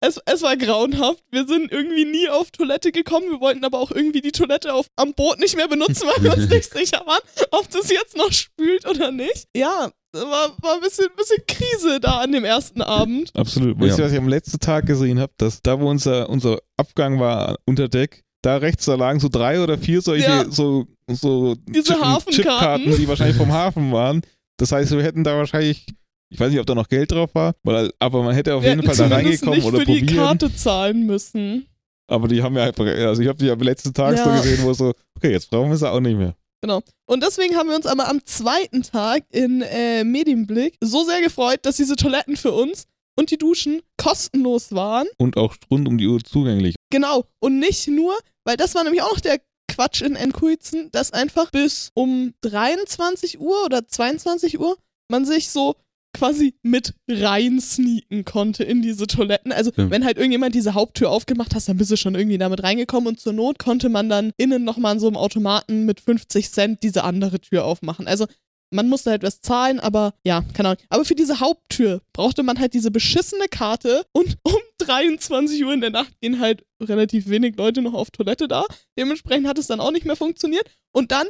es, 0.00 0.20
es 0.26 0.42
war 0.42 0.56
grauenhaft. 0.56 1.22
Wir 1.30 1.46
sind 1.46 1.72
irgendwie 1.72 2.04
nie 2.04 2.28
auf 2.28 2.50
Toilette 2.50 2.92
gekommen. 2.92 3.30
Wir 3.30 3.40
wollten 3.40 3.64
aber 3.64 3.78
auch 3.80 3.90
irgendwie 3.90 4.20
die 4.20 4.32
Toilette 4.32 4.72
auf, 4.74 4.86
am 4.96 5.12
Boot 5.14 5.38
nicht 5.40 5.56
mehr 5.56 5.68
benutzen, 5.68 6.06
weil 6.06 6.22
wir 6.24 6.34
uns 6.36 6.48
nicht 6.50 6.72
sicher 6.72 7.02
waren, 7.06 7.20
ob 7.50 7.68
das 7.70 7.90
jetzt 7.90 8.16
noch 8.16 8.32
spült 8.32 8.86
oder 8.88 9.10
nicht. 9.10 9.46
Ja, 9.56 9.90
war, 10.12 10.52
war 10.62 10.74
ein 10.74 10.80
bisschen, 10.80 11.06
bisschen 11.16 11.44
Krise 11.46 12.00
da 12.00 12.20
an 12.20 12.32
dem 12.32 12.44
ersten 12.44 12.80
Abend. 12.80 13.30
Absolut. 13.34 13.78
Wisst 13.80 13.98
ihr, 13.98 14.04
was 14.04 14.12
ich 14.12 14.18
am 14.18 14.28
letzten 14.28 14.58
Tag 14.60 14.86
gesehen 14.86 15.18
habe? 15.20 15.32
Dass 15.36 15.60
da, 15.62 15.80
wo 15.80 15.88
unser, 15.90 16.28
unser 16.30 16.58
Abgang 16.76 17.18
war 17.20 17.56
unter 17.66 17.88
Deck, 17.88 18.22
da 18.42 18.56
rechts, 18.58 18.84
da 18.84 18.94
lagen 18.94 19.18
so 19.20 19.28
drei 19.28 19.60
oder 19.60 19.76
vier 19.78 20.00
solche, 20.00 20.26
Ja. 20.28 20.44
so, 20.50 20.86
so 21.10 21.56
Diese 21.68 21.92
Chip- 21.94 22.00
Hafenkarten. 22.00 22.32
Chipkarten, 22.32 22.96
die 22.96 23.08
wahrscheinlich 23.08 23.36
vom 23.36 23.52
Hafen 23.52 23.90
waren. 23.92 24.22
Das 24.58 24.70
heißt, 24.72 24.92
wir 24.92 25.02
hätten 25.02 25.24
da 25.24 25.36
wahrscheinlich, 25.36 25.86
ich 26.30 26.38
weiß 26.38 26.50
nicht, 26.50 26.60
ob 26.60 26.66
da 26.66 26.74
noch 26.74 26.88
Geld 26.88 27.10
drauf 27.12 27.30
war, 27.34 27.54
weil, 27.62 27.90
aber 27.98 28.22
man 28.22 28.34
hätte 28.34 28.54
auf 28.54 28.64
jeden 28.64 28.82
Fall 28.82 28.96
da 29.08 29.14
reingekommen 29.16 29.54
nicht 29.56 29.64
oder 29.66 29.78
für 29.80 29.84
die 29.86 30.00
probieren. 30.00 30.16
Karte 30.16 30.54
zahlen 30.54 31.06
müssen. 31.06 31.66
Aber 32.10 32.26
die 32.28 32.42
haben 32.42 32.56
ja 32.56 32.64
einfach, 32.64 32.86
also 32.86 33.20
ich 33.22 33.28
habe 33.28 33.38
die 33.38 33.50
am 33.50 33.60
letzten 33.60 33.92
Tag 33.92 34.16
so 34.18 34.24
Ja. 34.28 34.36
gesehen, 34.36 34.62
wo 34.64 34.72
so, 34.72 34.94
okay, 35.16 35.30
jetzt 35.32 35.50
brauchen 35.50 35.70
wir 35.70 35.76
sie 35.76 35.90
auch 35.90 36.00
nicht 36.00 36.16
mehr. 36.16 36.34
Genau. 36.62 36.80
Und 37.06 37.22
deswegen 37.22 37.54
haben 37.56 37.68
wir 37.68 37.76
uns 37.76 37.86
aber 37.86 38.08
am 38.08 38.24
zweiten 38.26 38.82
Tag 38.82 39.24
in 39.30 39.62
äh, 39.62 40.04
Medienblick 40.04 40.76
so 40.82 41.04
sehr 41.04 41.20
gefreut, 41.20 41.60
dass 41.62 41.76
diese 41.76 41.96
Toiletten 41.96 42.36
für 42.36 42.52
uns 42.52 42.84
und 43.16 43.30
die 43.30 43.36
Duschen 43.38 43.80
kostenlos 43.96 44.72
waren. 44.72 45.06
Und 45.18 45.36
auch 45.36 45.54
rund 45.70 45.86
um 45.86 45.98
die 45.98 46.06
Uhr 46.06 46.20
zugänglich. 46.24 46.74
Genau. 46.90 47.26
Und 47.40 47.58
nicht 47.58 47.86
nur, 47.88 48.16
weil 48.44 48.56
das 48.56 48.74
war 48.74 48.82
nämlich 48.84 49.02
auch 49.02 49.12
noch 49.12 49.20
der 49.20 49.38
Quatsch 49.70 50.02
in 50.02 50.16
Enkuizen, 50.16 50.90
dass 50.90 51.12
einfach 51.12 51.50
bis 51.50 51.90
um 51.94 52.32
23 52.40 53.38
Uhr 53.38 53.64
oder 53.64 53.86
22 53.86 54.58
Uhr 54.58 54.76
man 55.10 55.24
sich 55.24 55.48
so 55.50 55.76
quasi 56.12 56.54
mit 56.62 56.94
rein 57.08 57.60
sneaken 57.60 58.24
konnte 58.24 58.64
in 58.64 58.82
diese 58.82 59.06
Toiletten. 59.06 59.52
Also 59.52 59.70
Stimmt. 59.70 59.90
wenn 59.90 60.04
halt 60.04 60.16
irgendjemand 60.16 60.54
diese 60.54 60.74
Haupttür 60.74 61.10
aufgemacht 61.10 61.54
hast, 61.54 61.68
dann 61.68 61.76
bist 61.76 61.90
du 61.90 61.96
schon 61.96 62.14
irgendwie 62.14 62.38
damit 62.38 62.62
reingekommen 62.62 63.08
und 63.08 63.20
zur 63.20 63.32
Not 63.32 63.58
konnte 63.58 63.88
man 63.88 64.08
dann 64.08 64.32
innen 64.36 64.64
nochmal 64.64 64.92
an 64.92 65.00
so 65.00 65.06
einem 65.06 65.16
Automaten 65.16 65.84
mit 65.84 66.00
50 66.00 66.50
Cent 66.50 66.82
diese 66.82 67.04
andere 67.04 67.40
Tür 67.40 67.64
aufmachen. 67.64 68.06
Also 68.06 68.26
man 68.70 68.88
musste 68.88 69.10
halt 69.10 69.22
was 69.22 69.40
zahlen, 69.40 69.80
aber 69.80 70.14
ja, 70.24 70.44
keine 70.54 70.70
Ahnung. 70.70 70.82
Aber 70.88 71.04
für 71.04 71.14
diese 71.14 71.40
Haupttür 71.40 72.02
brauchte 72.12 72.42
man 72.42 72.58
halt 72.58 72.74
diese 72.74 72.90
beschissene 72.90 73.46
Karte 73.48 74.04
und 74.12 74.36
um 74.42 74.56
23 74.78 75.64
Uhr 75.64 75.72
in 75.72 75.80
der 75.80 75.90
Nacht 75.90 76.20
gehen 76.20 76.40
halt 76.40 76.64
relativ 76.80 77.28
wenig 77.28 77.56
Leute 77.56 77.82
noch 77.82 77.94
auf 77.94 78.10
Toilette 78.10 78.48
da. 78.48 78.64
Dementsprechend 78.98 79.48
hat 79.48 79.58
es 79.58 79.66
dann 79.66 79.80
auch 79.80 79.90
nicht 79.90 80.06
mehr 80.06 80.16
funktioniert. 80.16 80.68
Und 80.92 81.12
dann, 81.12 81.26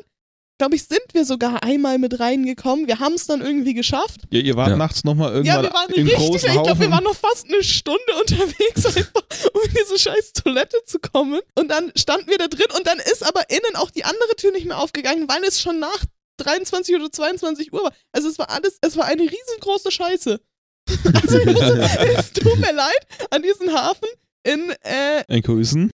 glaube 0.58 0.74
ich, 0.76 0.84
sind 0.84 1.00
wir 1.12 1.24
sogar 1.24 1.62
einmal 1.62 1.98
mit 1.98 2.18
reingekommen. 2.20 2.86
Wir 2.88 2.98
haben 2.98 3.14
es 3.14 3.26
dann 3.26 3.40
irgendwie 3.40 3.74
geschafft. 3.74 4.20
Ja, 4.30 4.40
ihr 4.40 4.56
wart 4.56 4.70
Ja. 4.70 4.76
nachts 4.76 5.04
nochmal 5.04 5.30
Ja, 5.44 5.60
irgendwann 5.60 5.62
wir 5.64 5.72
waren 5.72 5.90
im 5.94 6.06
richtig, 6.06 6.16
großen 6.26 6.48
ich 6.48 6.52
glaube, 6.52 6.80
wir 6.80 6.90
waren 6.90 7.04
noch 7.04 7.14
fast 7.14 7.46
eine 7.46 7.62
Stunde 7.62 8.14
unterwegs, 8.20 8.84
einfach, 8.96 9.22
um 9.54 9.62
in 9.62 9.70
diese 9.74 9.98
scheiß 9.98 10.32
Toilette 10.34 10.76
zu 10.84 10.98
kommen. 10.98 11.40
Und 11.54 11.68
dann 11.70 11.92
standen 11.96 12.28
wir 12.28 12.38
da 12.38 12.48
drin 12.48 12.66
und 12.76 12.86
dann 12.86 12.98
ist 12.98 13.26
aber 13.26 13.48
innen 13.50 13.76
auch 13.76 13.90
die 13.90 14.04
andere 14.04 14.34
Tür 14.36 14.52
nicht 14.52 14.66
mehr 14.66 14.78
aufgegangen, 14.78 15.28
weil 15.28 15.42
es 15.44 15.60
schon 15.60 15.78
nach 15.78 16.04
23 16.38 16.94
oder 16.96 17.10
22 17.10 17.72
Uhr 17.72 17.84
war. 17.84 17.92
Also 18.12 18.28
es 18.28 18.38
war 18.38 18.50
alles, 18.50 18.78
es 18.80 18.96
war 18.96 19.06
eine 19.06 19.22
riesengroße 19.22 19.90
Scheiße. 19.90 20.40
Also 21.22 21.38
es 21.38 22.32
tut 22.32 22.58
mir 22.58 22.72
leid 22.72 23.06
an 23.30 23.42
diesen 23.42 23.72
Hafen 23.74 24.08
in, 24.42 24.70
äh, 24.82 25.22
Enkuisen. 25.28 25.90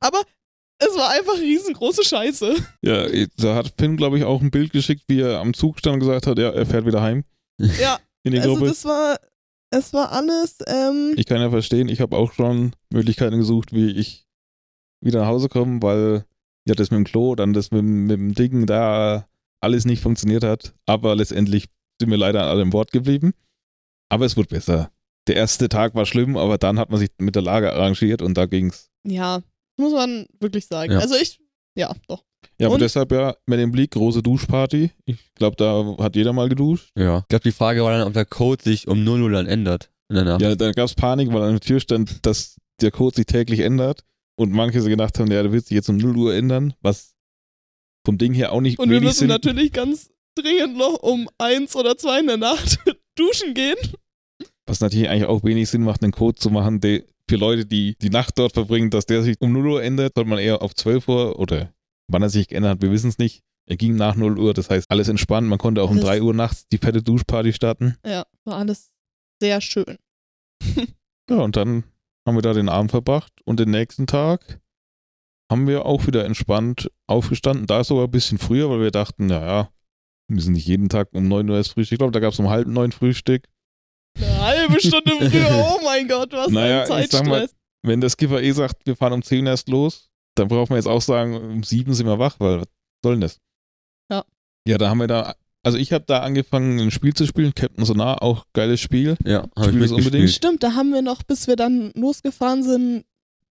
aber 0.00 0.22
es 0.78 0.96
war 0.96 1.10
einfach 1.10 1.34
riesengroße 1.38 2.04
Scheiße. 2.04 2.54
Ja, 2.82 3.06
da 3.36 3.54
hat 3.54 3.74
Finn, 3.78 3.96
glaube 3.96 4.18
ich, 4.18 4.24
auch 4.24 4.40
ein 4.40 4.50
Bild 4.50 4.72
geschickt, 4.72 5.02
wie 5.08 5.20
er 5.20 5.40
am 5.40 5.54
Zug 5.54 5.78
stand 5.78 5.94
und 5.94 6.00
gesagt 6.00 6.26
hat, 6.26 6.38
ja, 6.38 6.50
er 6.50 6.66
fährt 6.66 6.86
wieder 6.86 7.02
heim 7.02 7.24
Ja, 7.80 7.98
in 8.24 8.32
die 8.32 8.38
also 8.38 8.54
Gruppe. 8.54 8.66
das 8.68 8.84
war, 8.84 9.18
es 9.70 9.92
war 9.92 10.12
alles, 10.12 10.56
ähm, 10.66 11.14
Ich 11.16 11.26
kann 11.26 11.40
ja 11.40 11.50
verstehen, 11.50 11.88
ich 11.88 12.00
habe 12.00 12.16
auch 12.16 12.32
schon 12.32 12.72
Möglichkeiten 12.92 13.38
gesucht, 13.38 13.72
wie 13.72 13.90
ich 13.90 14.26
wieder 15.04 15.20
nach 15.20 15.28
Hause 15.28 15.48
komme, 15.48 15.82
weil 15.82 16.24
ja 16.68 16.74
das 16.74 16.90
mit 16.90 16.98
dem 16.98 17.04
Klo, 17.04 17.34
dann 17.34 17.52
das 17.52 17.70
mit, 17.70 17.80
dem- 17.80 18.04
mit 18.06 18.12
dem 18.18 18.34
Ding 18.34 18.66
da 18.66 19.26
alles 19.60 19.84
nicht 19.84 20.02
funktioniert 20.02 20.44
hat. 20.44 20.74
Aber 20.86 21.14
letztendlich 21.16 21.66
sind 22.00 22.10
wir 22.10 22.16
leider 22.18 22.42
an 22.44 22.48
allem 22.48 22.72
Wort 22.72 22.92
geblieben. 22.92 23.32
Aber 24.10 24.24
es 24.24 24.36
wurde 24.36 24.48
besser. 24.48 24.90
Der 25.26 25.36
erste 25.36 25.68
Tag 25.68 25.94
war 25.94 26.06
schlimm, 26.06 26.36
aber 26.36 26.56
dann 26.58 26.78
hat 26.78 26.90
man 26.90 26.98
sich 27.00 27.10
mit 27.18 27.34
der 27.34 27.42
Lage 27.42 27.72
arrangiert 27.72 28.22
und 28.22 28.34
da 28.38 28.46
ging's. 28.46 28.88
ja, 29.06 29.40
muss 29.78 29.92
man 29.92 30.26
wirklich 30.40 30.66
sagen. 30.66 30.92
Ja. 30.92 30.98
Also 30.98 31.14
ich, 31.16 31.40
ja, 31.76 31.94
doch. 32.08 32.24
Ja, 32.60 32.66
aber 32.66 32.74
Und? 32.74 32.80
deshalb 32.82 33.12
ja 33.12 33.36
mit 33.46 33.58
dem 33.58 33.70
Blick 33.72 33.92
große 33.92 34.22
Duschparty. 34.22 34.90
Ich 35.06 35.34
glaube, 35.34 35.56
da 35.56 35.96
hat 36.02 36.16
jeder 36.16 36.32
mal 36.32 36.48
geduscht. 36.48 36.90
Ja. 36.96 37.18
Ich 37.20 37.28
glaube, 37.28 37.42
die 37.44 37.52
Frage 37.52 37.82
war 37.84 37.96
dann, 37.96 38.06
ob 38.06 38.12
der 38.12 38.24
Code 38.24 38.62
sich 38.62 38.88
um 38.88 39.04
0 39.04 39.22
Uhr 39.22 39.30
dann 39.30 39.46
ändert. 39.46 39.90
In 40.08 40.16
der 40.16 40.24
Nacht. 40.24 40.40
Ja, 40.42 40.54
da 40.54 40.72
gab's 40.72 40.94
Panik, 40.94 41.32
weil 41.32 41.42
an 41.42 41.52
der 41.52 41.60
Tür 41.60 41.80
stand, 41.80 42.24
dass 42.26 42.56
der 42.80 42.90
Code 42.90 43.16
sich 43.16 43.26
täglich 43.26 43.60
ändert. 43.60 44.04
Und 44.36 44.52
manche 44.52 44.80
so 44.80 44.88
gedacht 44.88 45.18
haben, 45.18 45.30
ja, 45.30 45.42
der 45.42 45.52
wird 45.52 45.66
sich 45.66 45.74
jetzt 45.74 45.88
um 45.88 45.96
0 45.96 46.16
Uhr 46.16 46.34
ändern, 46.34 46.74
was 46.80 47.14
vom 48.04 48.18
Ding 48.18 48.32
her 48.32 48.52
auch 48.52 48.60
nicht 48.60 48.78
Und 48.78 48.90
wir 48.90 49.00
müssen 49.00 49.18
Sinn. 49.20 49.28
natürlich 49.28 49.72
ganz 49.72 50.10
dringend 50.36 50.76
noch 50.76 51.02
um 51.02 51.28
eins 51.38 51.74
oder 51.76 51.98
zwei 51.98 52.20
in 52.20 52.28
der 52.28 52.36
Nacht 52.36 52.78
duschen 53.16 53.54
gehen. 53.54 53.76
Was 54.66 54.80
natürlich 54.80 55.08
eigentlich 55.08 55.24
auch 55.26 55.42
wenig 55.44 55.68
Sinn 55.68 55.82
macht, 55.82 56.02
einen 56.02 56.12
Code 56.12 56.38
zu 56.38 56.50
machen, 56.50 56.80
der 56.80 57.02
für 57.28 57.36
Leute, 57.36 57.66
die 57.66 57.96
die 58.00 58.10
Nacht 58.10 58.38
dort 58.38 58.52
verbringen, 58.54 58.90
dass 58.90 59.06
der 59.06 59.22
sich 59.22 59.36
um 59.40 59.52
0 59.52 59.66
Uhr 59.68 59.82
ändert, 59.82 60.12
sollte 60.16 60.30
man 60.30 60.38
eher 60.38 60.62
auf 60.62 60.74
12 60.74 61.06
Uhr 61.08 61.38
oder 61.38 61.72
wann 62.10 62.22
er 62.22 62.30
sich 62.30 62.48
geändert 62.48 62.72
hat, 62.72 62.82
wir 62.82 62.90
wissen 62.90 63.08
es 63.08 63.18
nicht. 63.18 63.42
Er 63.68 63.76
ging 63.76 63.96
nach 63.96 64.16
0 64.16 64.38
Uhr, 64.38 64.54
das 64.54 64.70
heißt 64.70 64.90
alles 64.90 65.08
entspannt. 65.08 65.46
Man 65.46 65.58
konnte 65.58 65.82
auch 65.82 65.90
um 65.90 65.96
Alles- 65.98 66.06
3 66.06 66.22
Uhr 66.22 66.32
nachts 66.34 66.66
die 66.68 66.78
fette 66.78 67.02
Duschparty 67.02 67.52
starten. 67.52 67.96
Ja, 68.06 68.24
war 68.44 68.56
alles 68.56 68.90
sehr 69.42 69.60
schön. 69.60 69.98
Ja, 71.30 71.36
und 71.40 71.56
dann 71.56 71.84
haben 72.26 72.36
wir 72.36 72.42
da 72.42 72.54
den 72.54 72.68
Abend 72.70 72.90
verbracht 72.90 73.32
und 73.44 73.60
den 73.60 73.70
nächsten 73.70 74.06
Tag 74.06 74.60
haben 75.50 75.66
wir 75.66 75.84
auch 75.86 76.06
wieder 76.06 76.24
entspannt 76.24 76.90
aufgestanden. 77.06 77.66
Da 77.66 77.84
sogar 77.84 78.04
ein 78.04 78.10
bisschen 78.10 78.38
früher, 78.38 78.70
weil 78.70 78.80
wir 78.80 78.90
dachten, 78.90 79.26
naja, 79.26 79.70
wir 80.28 80.34
müssen 80.34 80.52
nicht 80.52 80.66
jeden 80.66 80.88
Tag 80.88 81.08
um 81.12 81.28
9 81.28 81.48
Uhr 81.48 81.56
erst 81.56 81.72
Frühstück. 81.72 81.92
Ich 81.96 81.98
glaube, 81.98 82.12
da 82.12 82.20
gab 82.20 82.32
es 82.32 82.38
um 82.38 82.48
halb 82.48 82.66
neun 82.68 82.92
Frühstück. 82.92 83.44
Eine 84.20 84.40
halbe 84.40 84.80
Stunde 84.80 85.12
früher, 85.30 85.48
oh 85.78 85.80
mein 85.84 86.08
Gott, 86.08 86.32
was 86.32 86.48
Naja, 86.48 86.84
ein 86.84 87.04
ich 87.04 87.10
sag 87.10 87.26
mal, 87.26 87.40
Zeitstress. 87.40 87.56
Wenn 87.82 88.00
der 88.00 88.10
Skipper 88.10 88.42
eh 88.42 88.50
sagt, 88.52 88.86
wir 88.86 88.96
fahren 88.96 89.12
um 89.12 89.22
10 89.22 89.46
erst 89.46 89.68
los, 89.68 90.08
dann 90.34 90.48
braucht 90.48 90.70
man 90.70 90.78
jetzt 90.78 90.88
auch 90.88 91.00
sagen, 91.02 91.36
um 91.36 91.62
7 91.62 91.94
sind 91.94 92.06
wir 92.06 92.18
wach, 92.18 92.36
weil 92.38 92.60
was 92.60 92.68
soll 93.04 93.14
denn 93.14 93.20
das? 93.22 93.38
Ja. 94.10 94.24
Ja, 94.66 94.78
da 94.78 94.90
haben 94.90 94.98
wir 94.98 95.06
da, 95.06 95.34
also 95.62 95.78
ich 95.78 95.92
habe 95.92 96.04
da 96.06 96.20
angefangen, 96.20 96.78
ein 96.80 96.90
Spiel 96.90 97.14
zu 97.14 97.26
spielen, 97.26 97.54
Captain 97.54 97.84
Sonar, 97.84 98.22
auch 98.22 98.44
geiles 98.52 98.80
Spiel. 98.80 99.16
Ja, 99.24 99.42
habe 99.56 99.60
ich 99.60 99.66
Spiel 99.68 99.80
das 99.80 99.92
unbedingt? 99.92 100.30
Stimmt, 100.30 100.62
da 100.62 100.74
haben 100.74 100.92
wir 100.92 101.02
noch, 101.02 101.22
bis 101.22 101.46
wir 101.46 101.56
dann 101.56 101.92
losgefahren 101.94 102.62
sind, 102.62 103.04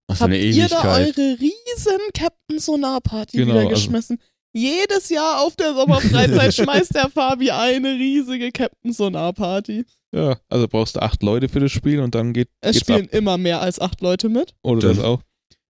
Ach, 0.08 0.20
habt 0.20 0.24
eine 0.32 0.38
ihr 0.38 0.68
da 0.68 0.82
eure 0.96 1.38
riesen 1.40 2.00
Captain 2.14 2.60
Sonar 2.60 3.02
Party 3.02 3.38
Genau, 3.38 3.52
wieder 3.52 3.60
also- 3.62 3.70
geschmissen. 3.72 4.20
Jedes 4.58 5.10
Jahr 5.10 5.42
auf 5.42 5.56
der 5.56 5.76
Sommerfreizeit 5.76 6.54
schmeißt 6.56 6.96
der 6.96 7.10
Fabi 7.10 7.52
eine 7.52 7.90
riesige 7.92 8.52
Captain 8.52 8.92
Sonar 8.92 9.32
Party. 9.34 9.86
Ja, 10.12 10.38
also 10.50 10.68
brauchst 10.68 10.96
du 10.96 11.02
acht 11.02 11.22
Leute 11.22 11.48
für 11.48 11.60
das 11.60 11.72
Spiel 11.72 12.00
und 12.00 12.16
dann 12.16 12.34
geht, 12.34 12.50
Es 12.62 12.78
geht's 12.78 12.90
ab. 12.90 12.96
spielen 12.98 13.10
immer 13.10 13.38
mehr 13.38 13.62
als 13.62 13.80
acht 13.80 14.02
Leute 14.02 14.30
mit. 14.30 14.56
Oder 14.64 14.88
das 14.88 15.00
auch. 15.00 15.22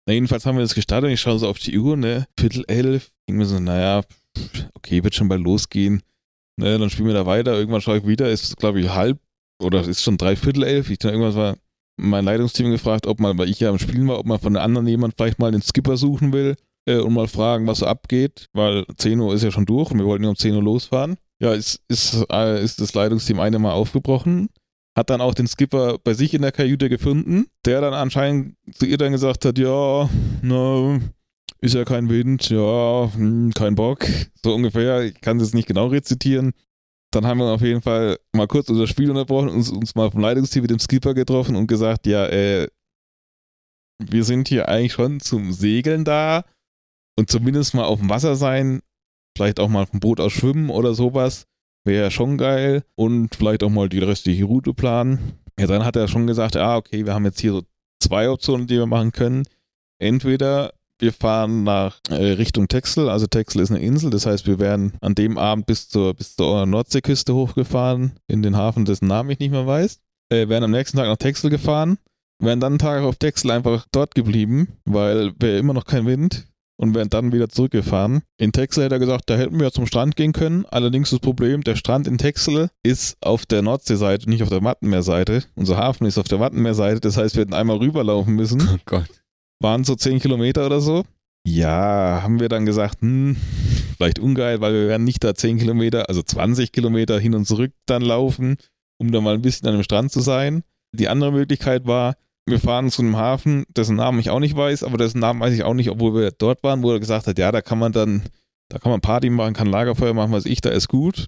Na, 0.05 0.13
jedenfalls 0.13 0.45
haben 0.45 0.55
wir 0.55 0.61
das 0.61 0.73
gestartet 0.73 1.07
und 1.07 1.13
ich 1.13 1.19
schaue 1.19 1.37
so 1.37 1.49
auf 1.49 1.59
die 1.59 1.77
Uhr, 1.77 1.97
ne? 1.97 2.27
Viertel 2.39 2.63
elf. 2.67 3.11
Ich 3.25 3.35
mir 3.35 3.45
so, 3.45 3.59
naja, 3.59 4.03
okay, 4.73 5.03
wird 5.03 5.15
schon 5.15 5.27
bald 5.27 5.41
losgehen. 5.41 6.01
Ne, 6.55 6.79
dann 6.79 6.89
spielen 6.89 7.09
wir 7.09 7.13
da 7.13 7.25
weiter. 7.25 7.57
Irgendwann 7.57 7.81
schaue 7.81 7.97
ich 7.97 8.07
wieder, 8.07 8.29
ist 8.29 8.55
glaube 8.55 8.79
ich 8.79 8.89
halb 8.89 9.19
oder 9.61 9.85
ist 9.85 10.01
schon 10.01 10.17
drei 10.17 10.37
Viertel 10.37 10.63
elf. 10.63 10.89
Ich 10.89 10.99
dann 10.99 11.11
irgendwann 11.11 11.35
war 11.35 11.57
mein 11.97 12.23
Leitungsteam 12.23 12.71
gefragt, 12.71 13.05
ob 13.05 13.19
mal, 13.19 13.37
weil 13.37 13.49
ich 13.49 13.59
ja 13.59 13.69
am 13.69 13.79
Spielen 13.79 14.07
war, 14.07 14.17
ob 14.19 14.27
man 14.27 14.39
von 14.39 14.53
den 14.53 14.63
anderen 14.63 14.87
jemand 14.87 15.15
vielleicht 15.17 15.39
mal 15.39 15.51
den 15.51 15.61
Skipper 15.61 15.97
suchen 15.97 16.31
will 16.31 16.55
äh, 16.87 16.97
und 16.97 17.13
mal 17.13 17.27
fragen, 17.27 17.67
was 17.67 17.79
so 17.79 17.85
abgeht, 17.85 18.47
weil 18.53 18.85
10 18.97 19.19
Uhr 19.19 19.33
ist 19.33 19.43
ja 19.43 19.51
schon 19.51 19.65
durch 19.65 19.91
und 19.91 19.99
wir 19.99 20.05
wollten 20.05 20.23
ja 20.23 20.29
um 20.29 20.35
10 20.35 20.55
Uhr 20.55 20.63
losfahren. 20.63 21.17
Ja, 21.39 21.53
ist, 21.53 21.83
ist, 21.87 22.25
äh, 22.31 22.63
ist 22.63 22.81
das 22.81 22.93
Leitungsteam 22.95 23.39
eine 23.39 23.59
Mal 23.59 23.73
aufgebrochen 23.73 24.49
hat 24.97 25.11
dann 25.11 25.21
auch 25.21 25.35
den 25.35 25.47
Skipper 25.47 25.99
bei 26.03 26.15
sich 26.15 26.33
in 26.33 26.41
der 26.41 26.51
Kajüte 26.51 26.89
gefunden, 26.89 27.45
der 27.65 27.81
dann 27.81 27.93
anscheinend 27.93 28.55
zu 28.73 28.87
ihr 28.87 28.97
dann 28.97 29.11
gesagt 29.11 29.45
hat, 29.45 29.59
ja, 29.59 30.09
na, 30.41 30.99
ist 31.61 31.75
ja 31.75 31.85
kein 31.85 32.09
Wind, 32.09 32.49
ja, 32.49 33.13
hm, 33.13 33.53
kein 33.53 33.75
Bock, 33.75 34.07
so 34.43 34.55
ungefähr, 34.55 35.03
ich 35.03 35.21
kann 35.21 35.37
es 35.37 35.43
jetzt 35.43 35.53
nicht 35.53 35.67
genau 35.67 35.87
rezitieren. 35.87 36.53
Dann 37.11 37.27
haben 37.27 37.37
wir 37.37 37.45
auf 37.45 37.61
jeden 37.61 37.83
Fall 37.83 38.17
mal 38.33 38.47
kurz 38.47 38.69
unser 38.69 38.87
Spiel 38.87 39.11
unterbrochen, 39.11 39.49
uns, 39.49 39.69
uns 39.69 39.93
mal 39.93 40.09
vom 40.09 40.19
Leitungsteam 40.19 40.63
mit 40.63 40.71
dem 40.71 40.79
Skipper 40.79 41.13
getroffen 41.13 41.55
und 41.55 41.67
gesagt, 41.67 42.07
ja, 42.07 42.25
äh, 42.25 42.67
wir 43.99 44.23
sind 44.23 44.47
hier 44.47 44.67
eigentlich 44.67 44.93
schon 44.93 45.19
zum 45.19 45.53
Segeln 45.53 46.05
da 46.05 46.43
und 47.17 47.29
zumindest 47.29 47.73
mal 47.73 47.85
auf 47.85 47.99
dem 47.99 48.09
Wasser 48.09 48.35
sein, 48.35 48.81
vielleicht 49.35 49.59
auch 49.59 49.69
mal 49.69 49.85
vom 49.85 49.99
Boot 49.99 50.19
aus 50.19 50.33
schwimmen 50.33 50.69
oder 50.69 50.93
sowas, 50.93 51.45
wäre 51.83 52.05
ja 52.05 52.11
schon 52.11 52.37
geil 52.37 52.83
und 52.95 53.35
vielleicht 53.35 53.63
auch 53.63 53.69
mal 53.69 53.89
die 53.89 53.99
restliche 53.99 54.45
Route 54.45 54.73
planen. 54.73 55.33
Ja, 55.59 55.67
dann 55.67 55.83
hat 55.83 55.95
er 55.95 56.07
schon 56.07 56.27
gesagt, 56.27 56.55
ah, 56.55 56.77
okay, 56.77 57.05
wir 57.05 57.13
haben 57.13 57.25
jetzt 57.25 57.39
hier 57.39 57.53
so 57.53 57.63
zwei 58.01 58.29
Optionen, 58.29 58.67
die 58.67 58.77
wir 58.77 58.85
machen 58.85 59.11
können. 59.11 59.43
Entweder 59.99 60.73
wir 60.99 61.13
fahren 61.13 61.63
nach 61.63 61.99
äh, 62.09 62.15
Richtung 62.15 62.67
Texel, 62.67 63.09
also 63.09 63.27
Texel 63.27 63.61
ist 63.61 63.71
eine 63.71 63.79
Insel, 63.79 64.09
das 64.09 64.25
heißt, 64.25 64.47
wir 64.47 64.59
werden 64.59 64.93
an 65.01 65.15
dem 65.15 65.37
Abend 65.37 65.67
bis 65.67 65.89
zur, 65.89 66.13
bis 66.13 66.35
zur 66.35 66.65
Nordseeküste 66.65 67.33
hochgefahren, 67.33 68.13
in 68.27 68.41
den 68.41 68.55
Hafen, 68.55 68.85
dessen 68.85 69.07
Namen 69.07 69.29
ich 69.29 69.39
nicht 69.39 69.51
mehr 69.51 69.67
weiß. 69.67 69.99
Äh, 70.29 70.49
werden 70.49 70.63
am 70.63 70.71
nächsten 70.71 70.97
Tag 70.97 71.07
nach 71.07 71.17
Texel 71.17 71.49
gefahren, 71.49 71.97
wären 72.39 72.59
dann 72.59 72.73
einen 72.73 72.79
Tag 72.79 73.03
auf 73.03 73.15
Texel 73.15 73.51
einfach 73.51 73.85
dort 73.91 74.15
geblieben, 74.15 74.69
weil 74.85 75.33
wäre 75.39 75.59
immer 75.59 75.73
noch 75.73 75.85
kein 75.85 76.05
Wind 76.05 76.47
und 76.77 76.95
wären 76.95 77.09
dann 77.09 77.31
wieder 77.31 77.49
zurückgefahren. 77.49 78.21
In 78.37 78.51
Texel 78.51 78.85
hätte 78.85 78.95
er 78.95 78.99
gesagt, 78.99 79.29
da 79.29 79.35
hätten 79.35 79.59
wir 79.59 79.71
zum 79.71 79.87
Strand 79.87 80.15
gehen 80.15 80.31
können. 80.31 80.65
Allerdings 80.65 81.09
das 81.09 81.19
Problem, 81.19 81.63
der 81.63 81.75
Strand 81.75 82.07
in 82.07 82.17
Texel 82.17 82.69
ist 82.83 83.17
auf 83.21 83.45
der 83.45 83.61
Nordseeseite, 83.61 84.29
nicht 84.29 84.43
auf 84.43 84.49
der 84.49 84.63
Wattenmeerseite. 84.63 85.43
Unser 85.55 85.77
Hafen 85.77 86.05
ist 86.05 86.17
auf 86.17 86.27
der 86.27 86.39
Wattenmeerseite, 86.39 86.99
das 86.99 87.17
heißt, 87.17 87.35
wir 87.35 87.41
hätten 87.41 87.53
einmal 87.53 87.77
rüberlaufen 87.77 88.33
müssen. 88.33 88.61
Oh 88.73 88.77
Gott. 88.85 89.09
Waren 89.59 89.83
so 89.83 89.95
10 89.95 90.19
Kilometer 90.19 90.65
oder 90.65 90.79
so. 90.79 91.03
Ja, 91.47 92.19
haben 92.23 92.39
wir 92.39 92.49
dann 92.49 92.65
gesagt, 92.65 93.01
hm, 93.01 93.37
vielleicht 93.95 94.19
ungeil, 94.19 94.61
weil 94.61 94.73
wir 94.73 94.87
werden 94.89 95.05
nicht 95.05 95.23
da 95.23 95.33
10 95.33 95.57
Kilometer, 95.57 96.09
also 96.09 96.21
20 96.21 96.71
Kilometer 96.71 97.19
hin 97.19 97.33
und 97.33 97.45
zurück 97.45 97.71
dann 97.85 98.01
laufen, 98.01 98.57
um 98.99 99.11
da 99.11 99.21
mal 99.21 99.33
ein 99.33 99.41
bisschen 99.41 99.67
an 99.67 99.75
dem 99.75 99.83
Strand 99.83 100.11
zu 100.11 100.19
sein. 100.19 100.63
Die 100.93 101.07
andere 101.07 101.31
Möglichkeit 101.31 101.87
war, 101.87 102.15
wir 102.47 102.59
fahren 102.59 102.89
zu 102.89 103.01
einem 103.01 103.17
Hafen, 103.17 103.65
dessen 103.75 103.95
Namen 103.97 104.19
ich 104.19 104.29
auch 104.29 104.39
nicht 104.39 104.55
weiß, 104.55 104.83
aber 104.83 104.97
dessen 104.97 105.19
Namen 105.19 105.39
weiß 105.39 105.53
ich 105.53 105.63
auch 105.63 105.73
nicht, 105.73 105.89
obwohl 105.89 106.15
wir 106.15 106.31
dort 106.31 106.63
waren, 106.63 106.81
wo 106.81 106.91
er 106.91 106.99
gesagt 106.99 107.27
hat, 107.27 107.37
ja, 107.37 107.51
da 107.51 107.61
kann 107.61 107.77
man 107.77 107.91
dann, 107.91 108.23
da 108.69 108.79
kann 108.79 108.91
man 108.91 109.01
Party 109.01 109.29
machen, 109.29 109.53
kann 109.53 109.67
Lagerfeuer 109.67 110.13
machen, 110.13 110.31
was 110.31 110.45
ich, 110.45 110.61
da 110.61 110.69
ist 110.69 110.87
gut. 110.87 111.27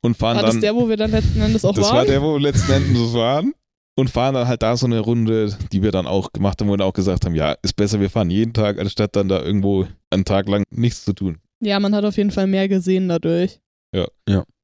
Und 0.00 0.16
fahren 0.16 0.36
War 0.36 0.42
dann. 0.44 0.52
das 0.52 0.60
der, 0.60 0.74
wo 0.76 0.88
wir 0.88 0.96
dann 0.96 1.10
letzten 1.10 1.40
Endes 1.40 1.64
auch 1.64 1.74
Das 1.74 1.86
waren? 1.88 1.96
war 1.96 2.04
der, 2.04 2.22
wo 2.22 2.34
wir 2.34 2.40
letzten 2.40 2.70
Endes 2.70 3.12
waren. 3.14 3.52
Und 3.96 4.10
fahren 4.10 4.34
dann 4.34 4.46
halt 4.46 4.62
da 4.62 4.76
so 4.76 4.86
eine 4.86 5.00
Runde, 5.00 5.56
die 5.72 5.82
wir 5.82 5.90
dann 5.90 6.06
auch 6.06 6.30
gemacht 6.32 6.60
haben, 6.60 6.68
wo 6.68 6.76
wir 6.78 6.84
auch 6.84 6.92
gesagt 6.92 7.24
haben, 7.26 7.34
ja, 7.34 7.56
ist 7.62 7.74
besser, 7.74 7.98
wir 7.98 8.10
fahren 8.10 8.30
jeden 8.30 8.52
Tag, 8.52 8.78
anstatt 8.78 9.16
dann 9.16 9.28
da 9.28 9.42
irgendwo 9.42 9.88
einen 10.10 10.24
Tag 10.24 10.48
lang 10.48 10.62
nichts 10.70 11.04
zu 11.04 11.14
tun. 11.14 11.38
ja, 11.60 11.80
man 11.80 11.92
hat 11.96 12.04
auf 12.04 12.16
jeden 12.16 12.30
Fall 12.30 12.46
mehr 12.46 12.68
gesehen 12.68 13.08
dadurch. 13.08 13.58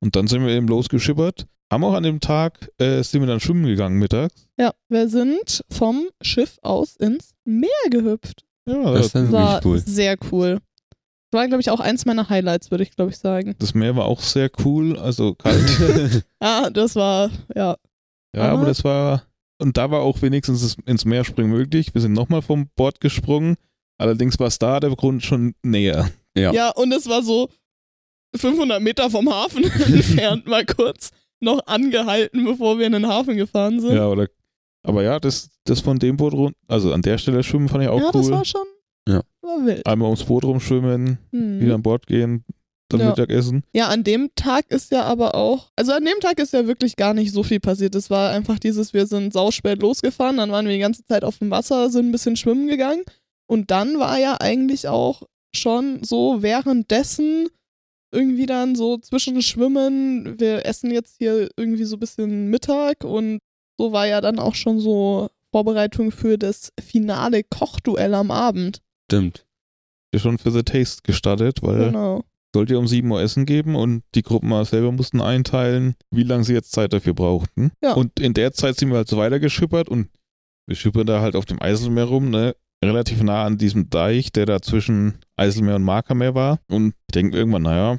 Und 0.00 0.16
dann 0.16 0.26
sind 0.28 0.44
wir 0.44 0.52
eben 0.52 0.68
losgeschippert. 0.68 1.46
Haben 1.74 1.84
auch 1.84 1.94
an 1.94 2.02
dem 2.04 2.20
Tag, 2.20 2.70
äh, 2.78 3.02
sind 3.02 3.20
wir 3.20 3.26
dann 3.26 3.40
schwimmen 3.40 3.66
gegangen 3.66 3.98
mittags. 3.98 4.46
Ja, 4.58 4.72
wir 4.88 5.08
sind 5.08 5.62
vom 5.70 6.06
Schiff 6.22 6.58
aus 6.62 6.96
ins 6.96 7.34
Meer 7.44 7.68
gehüpft. 7.90 8.44
Ja, 8.68 8.92
Das 8.92 9.06
ist 9.06 9.14
das, 9.14 9.32
War 9.32 9.60
cool. 9.66 9.78
sehr 9.78 10.16
cool. 10.32 10.60
War, 11.32 11.46
glaube 11.48 11.60
ich, 11.60 11.70
auch 11.70 11.80
eins 11.80 12.06
meiner 12.06 12.28
Highlights, 12.30 12.70
würde 12.70 12.84
ich, 12.84 12.92
glaube 12.94 13.10
ich, 13.10 13.18
sagen. 13.18 13.56
das 13.58 13.74
Meer 13.74 13.96
war 13.96 14.04
auch 14.04 14.20
sehr 14.20 14.50
cool, 14.64 14.96
also 14.98 15.34
kalt. 15.34 16.24
Ja, 16.42 16.70
das 16.70 16.94
war, 16.94 17.30
ja. 17.54 17.76
ja, 18.36 18.42
aber 18.42 18.58
Aber- 18.60 18.66
das 18.66 18.84
war, 18.84 19.24
und 19.60 19.76
da 19.76 19.90
war 19.90 20.00
auch 20.00 20.22
wenigstens 20.22 20.62
das 20.62 20.76
ins 20.86 21.04
Meer 21.04 21.24
springen 21.24 21.50
möglich. 21.50 21.92
Wir 21.92 22.00
sind 22.00 22.12
nochmal 22.12 22.40
vom 22.42 22.68
Bord 22.76 23.00
gesprungen. 23.00 23.56
Allerdings 23.98 24.38
war 24.38 24.46
es 24.46 24.58
da 24.58 24.78
der 24.80 24.90
Grund 24.94 25.24
schon 25.24 25.54
näher. 25.64 26.10
Ja. 26.36 26.52
Ja, 26.52 26.70
und 26.70 26.92
es 26.92 27.08
war 27.08 27.22
so 27.22 27.48
500 28.36 28.80
Meter 28.82 29.10
vom 29.10 29.28
Hafen 29.32 29.64
entfernt, 29.86 30.46
mal 30.46 30.64
kurz 30.64 31.10
noch 31.40 31.60
angehalten, 31.66 32.44
bevor 32.44 32.78
wir 32.78 32.86
in 32.86 32.92
den 32.92 33.06
Hafen 33.06 33.36
gefahren 33.36 33.80
sind. 33.80 33.94
Ja, 33.94 34.08
oder, 34.08 34.28
aber 34.82 35.02
ja, 35.02 35.18
das, 35.20 35.50
das 35.64 35.80
von 35.80 35.98
dem 35.98 36.16
Boot 36.16 36.32
rund, 36.34 36.54
also 36.68 36.92
an 36.92 37.02
der 37.02 37.18
Stelle 37.18 37.42
schwimmen 37.42 37.68
fand 37.68 37.84
ich 37.84 37.88
auch 37.90 37.98
Ja, 38.00 38.06
cool. 38.06 38.12
das 38.12 38.30
war 38.30 38.44
schon 38.44 38.66
Ja. 39.08 39.22
war 39.42 39.64
wild. 39.66 39.86
Einmal 39.86 40.06
ums 40.08 40.24
Boot 40.24 40.44
rumschwimmen, 40.44 41.18
Hm. 41.32 41.60
wieder 41.60 41.74
an 41.74 41.82
Bord 41.82 42.06
gehen, 42.06 42.44
dann 42.88 43.00
Ja. 43.00 43.08
Mittagessen. 43.08 43.62
Ja, 43.74 43.88
an 43.88 44.04
dem 44.04 44.30
Tag 44.36 44.70
ist 44.70 44.90
ja 44.92 45.02
aber 45.04 45.34
auch, 45.34 45.70
also 45.76 45.92
an 45.92 46.04
dem 46.04 46.20
Tag 46.20 46.38
ist 46.38 46.52
ja 46.52 46.66
wirklich 46.66 46.96
gar 46.96 47.14
nicht 47.14 47.32
so 47.32 47.42
viel 47.42 47.60
passiert. 47.60 47.94
Es 47.94 48.10
war 48.10 48.30
einfach 48.30 48.58
dieses, 48.58 48.92
wir 48.94 49.06
sind 49.06 49.32
sauspät 49.32 49.80
losgefahren, 49.82 50.36
dann 50.36 50.50
waren 50.52 50.66
wir 50.66 50.72
die 50.74 50.80
ganze 50.80 51.04
Zeit 51.04 51.24
auf 51.24 51.38
dem 51.38 51.50
Wasser, 51.50 51.90
sind 51.90 52.08
ein 52.08 52.12
bisschen 52.12 52.36
schwimmen 52.36 52.68
gegangen 52.68 53.02
und 53.46 53.70
dann 53.70 53.98
war 53.98 54.18
ja 54.18 54.36
eigentlich 54.40 54.88
auch 54.88 55.22
schon 55.56 56.02
so 56.04 56.42
währenddessen 56.42 57.48
irgendwie 58.14 58.46
dann 58.46 58.74
so 58.76 58.96
zwischen 58.98 59.42
Schwimmen, 59.42 60.38
wir 60.40 60.64
essen 60.64 60.90
jetzt 60.90 61.16
hier 61.18 61.48
irgendwie 61.56 61.84
so 61.84 61.96
ein 61.96 62.00
bisschen 62.00 62.48
Mittag 62.48 63.04
und 63.04 63.38
so 63.78 63.92
war 63.92 64.06
ja 64.06 64.20
dann 64.20 64.38
auch 64.38 64.54
schon 64.54 64.78
so 64.80 65.28
Vorbereitung 65.50 66.10
für 66.12 66.38
das 66.38 66.72
finale 66.80 67.42
Kochduell 67.44 68.14
am 68.14 68.30
Abend. 68.30 68.80
Stimmt. 69.10 69.44
Ist 70.12 70.22
schon 70.22 70.38
für 70.38 70.50
The 70.52 70.62
Taste 70.62 71.02
gestartet, 71.02 71.62
weil 71.62 71.86
Genau. 71.86 72.22
sollte 72.54 72.74
ja 72.74 72.78
um 72.78 72.86
7 72.86 73.10
Uhr 73.10 73.20
Essen 73.20 73.46
geben 73.46 73.74
und 73.74 74.02
die 74.14 74.22
Gruppen 74.22 74.48
mal 74.48 74.64
selber 74.64 74.92
mussten 74.92 75.20
einteilen, 75.20 75.94
wie 76.10 76.22
lange 76.22 76.44
sie 76.44 76.54
jetzt 76.54 76.72
Zeit 76.72 76.92
dafür 76.92 77.14
brauchten. 77.14 77.72
Ja. 77.82 77.94
Und 77.94 78.18
in 78.20 78.32
der 78.34 78.52
Zeit 78.52 78.76
sind 78.78 78.90
wir 78.90 78.96
halt 78.98 79.08
so 79.08 79.16
weitergeschippert 79.16 79.88
und 79.88 80.08
wir 80.66 80.76
schippern 80.76 81.06
da 81.06 81.20
halt 81.20 81.34
auf 81.36 81.44
dem 81.44 81.60
Eiselmeer 81.60 82.04
rum, 82.04 82.30
ne? 82.30 82.54
Relativ 82.84 83.22
nah 83.22 83.44
an 83.44 83.58
diesem 83.58 83.90
Deich, 83.90 84.30
der 84.32 84.46
da 84.46 84.60
zwischen 84.62 85.18
Eiselmeer 85.36 85.76
und 85.76 85.82
Markermeer 85.84 86.34
war. 86.34 86.60
Und 86.70 86.94
ich 87.08 87.14
denke 87.14 87.36
irgendwann, 87.36 87.62
naja, 87.62 87.98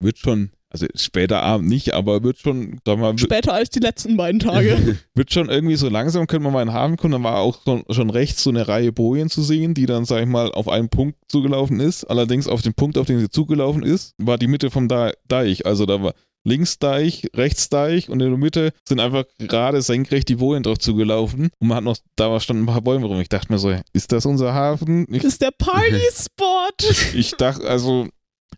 wird 0.00 0.18
schon, 0.18 0.50
also 0.70 0.86
später 0.94 1.42
Abend 1.42 1.68
nicht, 1.68 1.94
aber 1.94 2.22
wird 2.22 2.38
schon, 2.38 2.78
sag 2.84 2.98
mal, 2.98 3.16
Später 3.18 3.54
als 3.54 3.70
die 3.70 3.80
letzten 3.80 4.16
beiden 4.16 4.40
Tage. 4.40 4.98
wird 5.14 5.32
schon 5.32 5.48
irgendwie 5.48 5.76
so 5.76 5.88
langsam, 5.88 6.26
können 6.26 6.44
wir 6.44 6.50
mal 6.50 6.62
in 6.62 6.68
den 6.68 6.74
Hafen 6.74 6.96
kommen. 6.96 7.12
Dann 7.12 7.22
war 7.22 7.38
auch 7.38 7.62
schon, 7.64 7.84
schon 7.90 8.10
rechts 8.10 8.42
so 8.42 8.50
eine 8.50 8.66
Reihe 8.68 8.92
Bojen 8.92 9.30
zu 9.30 9.42
sehen, 9.42 9.74
die 9.74 9.86
dann, 9.86 10.04
sag 10.04 10.20
ich 10.22 10.28
mal, 10.28 10.52
auf 10.52 10.68
einen 10.68 10.88
Punkt 10.88 11.16
zugelaufen 11.28 11.80
ist. 11.80 12.04
Allerdings 12.04 12.48
auf 12.48 12.62
den 12.62 12.74
Punkt, 12.74 12.98
auf 12.98 13.06
den 13.06 13.20
sie 13.20 13.30
zugelaufen 13.30 13.82
ist, 13.82 14.14
war 14.18 14.36
die 14.38 14.48
Mitte 14.48 14.70
vom 14.70 14.88
Da- 14.88 15.12
Deich. 15.28 15.64
Also 15.66 15.86
da 15.86 16.02
war 16.02 16.14
links 16.44 16.78
Deich, 16.78 17.28
rechts 17.34 17.68
Deich 17.68 18.08
und 18.08 18.20
in 18.20 18.28
der 18.28 18.38
Mitte 18.38 18.72
sind 18.86 19.00
einfach 19.00 19.24
gerade 19.38 19.82
senkrecht 19.82 20.28
die 20.28 20.36
Bojen 20.36 20.62
drauf 20.62 20.78
zugelaufen. 20.78 21.50
Und 21.58 21.68
man 21.68 21.78
hat 21.78 21.84
noch, 21.84 21.96
da 22.16 22.38
standen 22.38 22.64
ein 22.64 22.66
paar 22.66 22.82
Bäume 22.82 23.06
rum. 23.06 23.20
Ich 23.20 23.28
dachte 23.28 23.52
mir 23.52 23.58
so, 23.58 23.74
ist 23.92 24.12
das 24.12 24.26
unser 24.26 24.54
Hafen? 24.54 25.06
Ich, 25.10 25.22
Das 25.22 25.32
ist 25.32 25.42
der 25.42 25.50
Party-Spot. 25.50 27.14
ich 27.14 27.32
dachte, 27.32 27.66
also, 27.66 28.08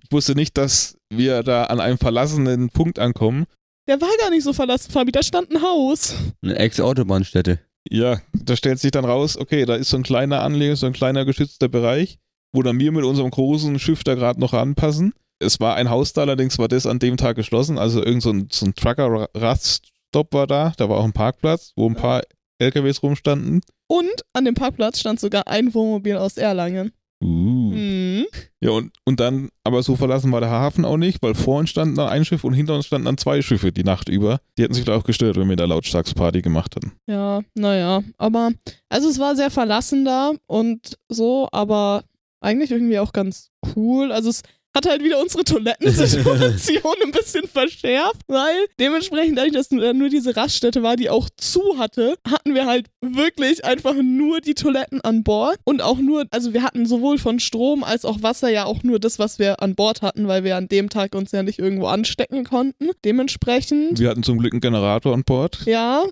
ich 0.02 0.12
wusste 0.12 0.34
nicht, 0.34 0.58
dass 0.58 0.98
wir 1.10 1.42
da 1.42 1.64
an 1.64 1.80
einem 1.80 1.98
verlassenen 1.98 2.70
Punkt 2.70 2.98
ankommen. 2.98 3.46
Der 3.88 4.00
war 4.00 4.08
gar 4.20 4.30
nicht 4.30 4.42
so 4.42 4.52
verlassen, 4.52 4.90
Fabi. 4.90 5.12
Da 5.12 5.22
stand 5.22 5.52
ein 5.52 5.62
Haus. 5.62 6.16
Eine 6.42 6.56
Ex-Autobahnstätte. 6.56 7.60
Ja, 7.88 8.20
da 8.32 8.56
stellt 8.56 8.80
sich 8.80 8.90
dann 8.90 9.04
raus, 9.04 9.36
okay, 9.36 9.64
da 9.64 9.76
ist 9.76 9.90
so 9.90 9.96
ein 9.96 10.02
kleiner 10.02 10.42
Anleger, 10.42 10.74
so 10.74 10.86
ein 10.86 10.92
kleiner 10.92 11.24
geschützter 11.24 11.68
Bereich, 11.68 12.18
wo 12.52 12.62
dann 12.62 12.80
wir 12.80 12.90
mit 12.90 13.04
unserem 13.04 13.30
großen 13.30 13.78
Schiff 13.78 14.02
da 14.02 14.16
gerade 14.16 14.40
noch 14.40 14.54
ranpassen. 14.54 15.12
Es 15.38 15.60
war 15.60 15.76
ein 15.76 15.90
Haus 15.90 16.12
da, 16.12 16.22
allerdings 16.22 16.58
war 16.58 16.68
das 16.68 16.86
an 16.86 16.98
dem 16.98 17.16
Tag 17.16 17.36
geschlossen, 17.36 17.78
also 17.78 18.02
irgend 18.02 18.22
so 18.22 18.30
ein, 18.30 18.48
so 18.50 18.66
ein 18.66 18.74
Trucker-Raststop 18.74 20.32
war 20.32 20.46
da, 20.46 20.72
da 20.76 20.88
war 20.88 20.98
auch 20.98 21.04
ein 21.04 21.12
Parkplatz, 21.12 21.72
wo 21.76 21.88
ein 21.88 21.94
paar 21.94 22.22
LKWs 22.58 23.02
rumstanden. 23.02 23.60
Und 23.86 24.24
an 24.32 24.44
dem 24.44 24.54
Parkplatz 24.54 24.98
stand 24.98 25.20
sogar 25.20 25.46
ein 25.46 25.74
Wohnmobil 25.74 26.16
aus 26.16 26.36
Erlangen. 26.36 26.92
Uh. 27.22 27.72
Hm. 27.72 28.26
Ja, 28.60 28.70
und, 28.70 28.92
und 29.04 29.20
dann, 29.20 29.48
aber 29.64 29.82
so 29.82 29.96
verlassen 29.96 30.32
war 30.32 30.40
der 30.40 30.50
Hafen 30.50 30.84
auch 30.84 30.96
nicht, 30.96 31.22
weil 31.22 31.34
vor 31.34 31.58
uns 31.58 31.70
stand 31.70 31.96
dann 31.96 32.08
ein 32.08 32.24
Schiff 32.24 32.44
und 32.44 32.52
hinter 32.52 32.74
uns 32.74 32.86
standen 32.86 33.06
dann 33.06 33.18
zwei 33.18 33.40
Schiffe 33.42 33.72
die 33.72 33.84
Nacht 33.84 34.08
über. 34.08 34.40
Die 34.58 34.62
hätten 34.62 34.74
sich 34.74 34.84
da 34.84 34.96
auch 34.96 35.04
gestört, 35.04 35.36
wenn 35.36 35.48
wir 35.48 35.56
da 35.56 35.64
Lautstarksparty 35.64 36.42
gemacht 36.42 36.76
hätten. 36.76 36.92
Ja, 37.06 37.42
naja. 37.54 38.02
Aber, 38.18 38.50
also 38.88 39.08
es 39.08 39.18
war 39.18 39.34
sehr 39.34 39.50
verlassen 39.50 40.04
da 40.04 40.32
und 40.46 40.98
so, 41.08 41.48
aber 41.52 42.04
eigentlich 42.40 42.70
irgendwie 42.70 42.98
auch 42.98 43.12
ganz 43.12 43.50
cool. 43.74 44.12
Also 44.12 44.28
es 44.28 44.42
hat 44.76 44.86
halt 44.86 45.02
wieder 45.02 45.20
unsere 45.20 45.42
Toilettensituation 45.42 46.94
ein 47.04 47.10
bisschen 47.10 47.48
verschärft, 47.48 48.20
weil 48.28 48.66
dementsprechend, 48.78 49.38
dadurch, 49.38 49.54
dass 49.54 49.68
da 49.70 49.92
nur 49.92 50.10
diese 50.10 50.36
Raststätte 50.36 50.82
war, 50.82 50.96
die 50.96 51.08
auch 51.08 51.28
zu 51.36 51.78
hatte, 51.78 52.16
hatten 52.30 52.54
wir 52.54 52.66
halt 52.66 52.86
wirklich 53.00 53.64
einfach 53.64 53.94
nur 53.94 54.40
die 54.40 54.54
Toiletten 54.54 55.00
an 55.00 55.24
Bord 55.24 55.56
und 55.64 55.80
auch 55.80 55.98
nur, 55.98 56.26
also 56.30 56.52
wir 56.52 56.62
hatten 56.62 56.84
sowohl 56.86 57.18
von 57.18 57.40
Strom 57.40 57.82
als 57.84 58.04
auch 58.04 58.22
Wasser 58.22 58.50
ja 58.50 58.66
auch 58.66 58.82
nur 58.82 58.98
das, 58.98 59.18
was 59.18 59.38
wir 59.38 59.62
an 59.62 59.74
Bord 59.74 60.02
hatten, 60.02 60.28
weil 60.28 60.44
wir 60.44 60.56
an 60.56 60.68
dem 60.68 60.90
Tag 60.90 61.14
uns 61.14 61.32
ja 61.32 61.42
nicht 61.42 61.58
irgendwo 61.58 61.86
anstecken 61.86 62.44
konnten. 62.44 62.90
Dementsprechend, 63.04 63.98
Wir 63.98 64.10
hatten 64.10 64.22
zum 64.22 64.38
Glück 64.38 64.52
einen 64.52 64.60
Generator 64.60 65.14
an 65.14 65.24
Bord. 65.24 65.60
ja. 65.66 66.04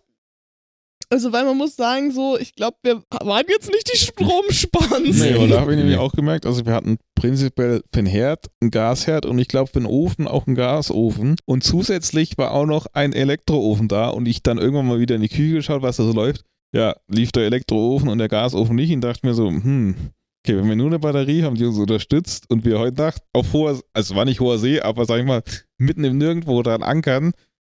Also, 1.10 1.32
weil 1.32 1.44
man 1.44 1.56
muss 1.56 1.76
sagen, 1.76 2.10
so, 2.12 2.38
ich 2.38 2.54
glaube, 2.54 2.76
wir 2.82 3.02
waren 3.22 3.44
jetzt 3.48 3.70
nicht 3.70 3.90
die 3.92 3.98
Stromspans. 3.98 5.20
Nee, 5.20 5.34
aber 5.34 5.48
da 5.48 5.60
habe 5.60 5.72
ich 5.72 5.78
nämlich 5.78 5.98
auch 5.98 6.12
gemerkt, 6.12 6.46
also 6.46 6.64
wir 6.64 6.72
hatten 6.72 6.98
prinzipiell 7.14 7.82
für 7.92 8.02
den 8.02 8.06
Herd 8.06 8.46
einen 8.60 8.70
Gasherd 8.70 9.26
und 9.26 9.38
ich 9.38 9.48
glaube 9.48 9.70
für 9.70 9.80
den 9.80 9.86
Ofen 9.86 10.26
auch 10.26 10.46
einen 10.46 10.56
Gasofen. 10.56 11.36
Und 11.44 11.64
zusätzlich 11.64 12.38
war 12.38 12.52
auch 12.52 12.66
noch 12.66 12.86
ein 12.92 13.12
Elektroofen 13.12 13.88
da 13.88 14.08
und 14.08 14.26
ich 14.26 14.42
dann 14.42 14.58
irgendwann 14.58 14.86
mal 14.86 15.00
wieder 15.00 15.14
in 15.16 15.22
die 15.22 15.28
Küche 15.28 15.54
geschaut, 15.54 15.82
was 15.82 15.96
da 15.96 16.04
so 16.04 16.12
läuft. 16.12 16.44
Ja, 16.74 16.96
lief 17.08 17.30
der 17.30 17.44
Elektroofen 17.44 18.08
und 18.08 18.18
der 18.18 18.28
Gasofen 18.28 18.74
nicht 18.74 18.92
und 18.92 19.00
dachte 19.00 19.26
mir 19.26 19.34
so, 19.34 19.48
hm, 19.48 19.94
okay, 20.44 20.56
wenn 20.56 20.68
wir 20.68 20.76
nur 20.76 20.88
eine 20.88 20.98
Batterie 20.98 21.42
haben, 21.42 21.54
die 21.54 21.64
uns 21.64 21.78
unterstützt 21.78 22.50
und 22.50 22.64
wir 22.64 22.78
heute 22.78 23.00
Nacht 23.00 23.22
auf 23.32 23.52
hoher, 23.52 23.80
also 23.92 24.12
es 24.12 24.14
war 24.14 24.24
nicht 24.24 24.40
hoher 24.40 24.58
See, 24.58 24.80
aber 24.80 25.04
sag 25.06 25.20
ich 25.20 25.24
mal, 25.24 25.42
mitten 25.78 26.04
im 26.04 26.18
Nirgendwo 26.18 26.62
dran 26.62 26.82
ankern, 26.82 27.32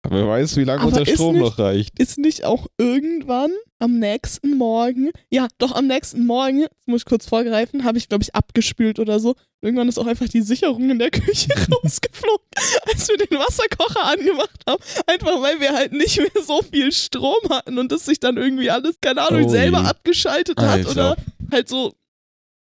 Wer 0.10 0.28
weiß, 0.28 0.58
wie 0.58 0.64
lange 0.64 0.84
unser 0.86 1.06
Strom 1.06 1.36
nicht- 1.36 1.44
noch 1.44 1.60
reicht. 1.60 2.00
Ist 2.00 2.18
nicht 2.18 2.44
auch 2.44 2.68
irgendwann 2.78 3.52
am 3.78 4.00
nächsten 4.00 4.58
Morgen, 4.58 5.12
ja, 5.30 5.48
doch 5.60 5.74
am 5.74 5.88
nächsten 5.88 6.26
Morgen, 6.26 6.66
muss 6.86 7.02
ich 7.02 7.06
kurz 7.06 7.26
vorgreifen, 7.28 7.84
habe 7.84 7.98
ich, 7.98 8.10
glaube 8.10 8.24
ich, 8.24 8.34
abgespült 8.36 9.00
oder 9.00 9.20
so. 9.20 9.36
Irgendwann 9.62 9.88
ist 9.90 10.00
auch 10.00 10.08
einfach 10.08 10.28
die 10.28 10.42
Sicherung 10.42 10.90
in 10.90 10.98
der 11.00 11.12
Küche 11.12 11.50
rausgeflogen, 11.84 12.46
als 12.92 13.08
wir 13.10 13.18
den 13.18 13.38
Wasserkocher 13.38 14.04
angemacht 14.06 14.62
haben. 14.68 14.82
Einfach 15.06 15.40
weil 15.42 15.60
wir 15.60 15.74
halt 15.74 15.94
nicht 15.94 16.18
mehr 16.18 16.44
so 16.46 16.62
viel 16.64 16.92
Strom 16.92 17.38
hatten 17.50 17.78
und 17.78 17.92
das 17.92 18.06
sich 18.06 18.20
dann 18.20 18.38
irgendwie 18.38 18.72
alles, 18.72 18.96
keine 19.02 19.28
Ahnung, 19.28 19.46
Oh 19.46 19.50
selber 19.50 19.82
je. 19.82 19.86
abgeschaltet 19.88 20.60
hat 20.60 20.68
Alter. 20.68 20.92
oder 20.92 21.16
halt 21.52 21.70
so, 21.70 21.94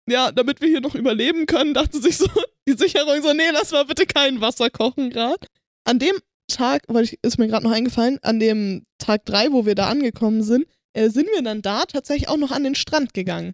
ja, 0.07 0.31
damit 0.31 0.61
wir 0.61 0.67
hier 0.67 0.81
noch 0.81 0.95
überleben 0.95 1.47
können, 1.47 1.73
dachte 1.73 1.99
sich 1.99 2.17
so, 2.17 2.27
die 2.67 2.73
Sicherung 2.73 3.21
so, 3.23 3.33
nee, 3.33 3.49
lass 3.51 3.71
mal 3.71 3.85
bitte 3.85 4.05
kein 4.05 4.41
Wasser 4.41 4.69
kochen 4.69 5.09
gerade. 5.09 5.47
An 5.85 5.97
dem 5.97 6.15
Tag, 6.47 6.83
weil 6.87 7.03
ich, 7.03 7.19
ist 7.21 7.37
mir 7.37 7.47
gerade 7.47 7.63
noch 7.65 7.71
eingefallen, 7.73 8.19
an 8.21 8.39
dem 8.39 8.83
Tag 8.97 9.25
3, 9.25 9.51
wo 9.51 9.65
wir 9.65 9.75
da 9.75 9.87
angekommen 9.87 10.43
sind, 10.43 10.65
äh, 10.93 11.09
sind 11.09 11.27
wir 11.33 11.41
dann 11.43 11.61
da 11.61 11.83
tatsächlich 11.85 12.29
auch 12.29 12.37
noch 12.37 12.51
an 12.51 12.63
den 12.63 12.75
Strand 12.75 13.13
gegangen. 13.13 13.53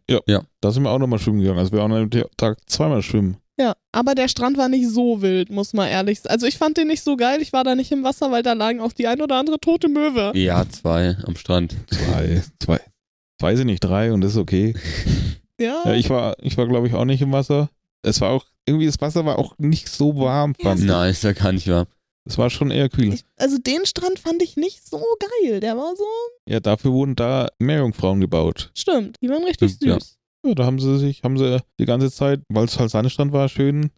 Da 0.62 0.72
sind 0.72 0.84
wir 0.84 0.92
auch 0.92 1.00
nochmal 1.00 1.20
schwimmen 1.20 1.40
gegangen. 1.42 1.60
Also 1.60 1.72
wir 1.72 1.80
waren 1.80 1.92
an 1.92 2.10
dem 2.10 2.26
Tag 2.38 2.58
zweimal 2.68 3.02
schwimmen. 3.04 3.38
Ja, 3.60 3.76
aber 3.92 4.14
der 4.14 4.28
Strand 4.28 4.58
war 4.58 4.70
nicht 4.70 4.88
so 4.88 5.22
wild, 5.22 5.50
muss 5.50 5.74
man 5.74 5.88
ehrlich 5.88 6.20
sagen. 6.22 6.32
Also 6.34 6.46
ich 6.46 6.58
fand 6.58 6.78
den 6.78 6.88
nicht 6.88 7.04
so 7.04 7.16
geil, 7.18 7.42
ich 7.42 7.54
war 7.54 7.64
da 7.64 7.74
nicht 7.74 7.92
im 7.92 8.04
Wasser, 8.04 8.32
weil 8.32 8.44
da 8.44 8.54
lagen 8.54 8.80
auch 8.82 8.94
die 8.94 9.08
ein 9.08 9.20
oder 9.20 9.36
andere 9.36 9.60
tote 9.60 9.90
Möwe. 9.90 10.32
Ja, 10.36 10.68
zwei 10.70 11.18
am 11.26 11.36
Strand. 11.36 11.76
Zwei, 11.90 12.44
zwei, 12.64 12.80
weiß 13.40 13.60
ich 13.60 13.66
nicht, 13.66 13.80
drei 13.84 14.14
und 14.14 14.22
das 14.22 14.34
ist 14.34 14.38
okay. 14.38 14.74
Ja, 15.60 15.82
Ja, 15.86 15.94
ich 15.96 16.08
war, 16.12 16.36
ich 16.40 16.56
war 16.56 16.68
glaube 16.68 16.88
ich 16.88 16.94
auch 16.94 17.06
nicht 17.06 17.20
im 17.24 17.32
Wasser. 17.32 17.72
Es 18.04 18.22
war 18.22 18.30
auch, 18.30 18.46
irgendwie 18.68 18.86
das 18.86 19.02
Wasser 19.02 19.26
war 19.26 19.40
auch 19.40 19.58
nicht 19.58 19.90
so 19.90 20.16
warm, 20.20 20.54
Ja, 20.60 20.70
fand 20.70 20.82
ich. 20.82 20.86
Nein, 20.86 21.10
ist 21.10 21.24
ja 21.24 21.34
gar 21.34 21.52
nicht 21.52 21.68
wahr. 21.68 21.88
Es 22.28 22.38
war 22.38 22.50
schon 22.50 22.72
eher 22.72 22.90
kühl. 22.90 23.14
ich, 23.14 23.24
also 23.38 23.58
den 23.58 23.86
Strand 23.86 24.20
fand 24.20 24.42
ich 24.44 24.58
nicht 24.58 24.88
so 24.88 25.02
geil. 25.20 25.60
Der 25.60 25.78
war 25.78 25.96
so, 25.96 26.06
Ja, 26.48 26.60
dafür 26.60 26.92
wurden 26.92 27.16
da 27.16 27.48
Meerjungfrauen 27.60 28.20
gebaut. 28.20 28.72
stimmt, 28.76 29.16
die 29.22 29.30
waren 29.30 29.44
richtig 29.44 29.78
ja. 29.82 29.96
süß. 30.00 30.18
Ja, 30.46 30.54
da 30.56 30.66
haben 30.66 30.80
sie 30.80 30.98
sich, 31.00 31.24
haben 31.24 31.38
sie 31.38 31.62
die 31.80 31.86
ganze 31.86 32.12
Zeit, 32.12 32.42
weil 32.50 32.66
es 32.66 32.80
halt 32.80 32.92
Sandstrand 32.92 33.32
war, 33.34 33.50
schön 33.50 33.92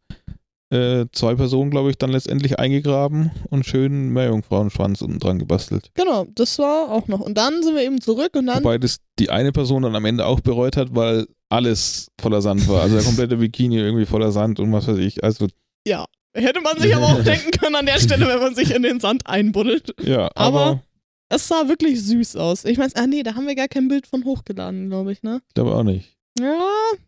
äh, 0.72 1.06
zwei 1.11 1.35
Personen, 1.35 1.72
glaube 1.72 1.89
ich, 1.89 1.97
dann 1.97 2.11
letztendlich 2.11 2.60
eingegraben 2.60 3.31
und 3.49 3.65
schön 3.65 4.10
Meerjungfrauenschwanz 4.10 5.01
unten 5.01 5.19
dran 5.19 5.39
gebastelt. 5.39 5.89
Genau, 5.95 6.27
das 6.35 6.60
war 6.60 6.91
auch 6.91 7.07
noch. 7.07 7.19
Und 7.22 7.38
dann 7.38 7.64
sind 7.64 7.76
wir 7.76 7.84
eben 7.84 8.01
zurück 8.01 8.35
und 8.35 8.45
dann 8.45 8.64
Wobei 8.64 8.77
das 8.77 8.97
die 9.18 9.30
eine 9.31 9.51
Person 9.51 9.84
dann 9.84 9.95
am 9.95 10.06
Ende 10.06 10.26
auch 10.26 10.39
bereut 10.41 10.77
hat, 10.77 10.95
weil 10.95 11.27
alles 11.49 12.11
voller 12.22 12.41
Sand 12.41 12.68
war. 12.68 12.84
Also 12.84 12.95
der 12.95 13.03
komplette 13.06 13.38
Bikini 13.38 13.77
irgendwie 13.77 14.06
voller 14.06 14.31
Sand 14.31 14.60
und 14.60 14.72
was 14.72 14.88
weiß 14.88 14.99
ich. 14.99 15.23
Also 15.23 15.47
Ja. 15.88 16.06
Hätte 16.40 16.61
man 16.61 16.80
sich 16.80 16.95
aber 16.95 17.06
auch 17.07 17.24
denken 17.24 17.52
können 17.52 17.76
an 17.76 17.86
der 17.86 17.99
Stelle, 17.99 18.28
wenn 18.28 18.40
man 18.40 18.56
sich 18.56 18.74
in 18.74 18.84
den 18.84 18.99
Sand 18.99 19.28
einbuddelt. 19.28 19.94
ja, 20.02 20.30
Aber- 20.36 20.60
aber, 20.66 20.84
Es 21.30 21.48
sah 21.48 21.68
wirklich 21.68 22.02
süß 22.03 22.36
aus. 22.38 22.66
Ich 22.66 22.78
meine, 22.78 22.91
ah 22.95 23.06
nee, 23.07 23.22
da 23.24 23.36
haben 23.36 23.45
wir 23.48 23.56
gar 23.56 23.68
kein 23.68 23.88
Bild 23.88 24.07
von 24.07 24.24
hochgeladen, 24.26 24.90
glaube 24.90 25.11
ich, 25.11 25.22
ne? 25.24 25.41
ich 25.48 25.53
glaube 25.53 25.76
auch 25.76 25.84
nicht. 25.84 26.16
Ja, 26.40 26.57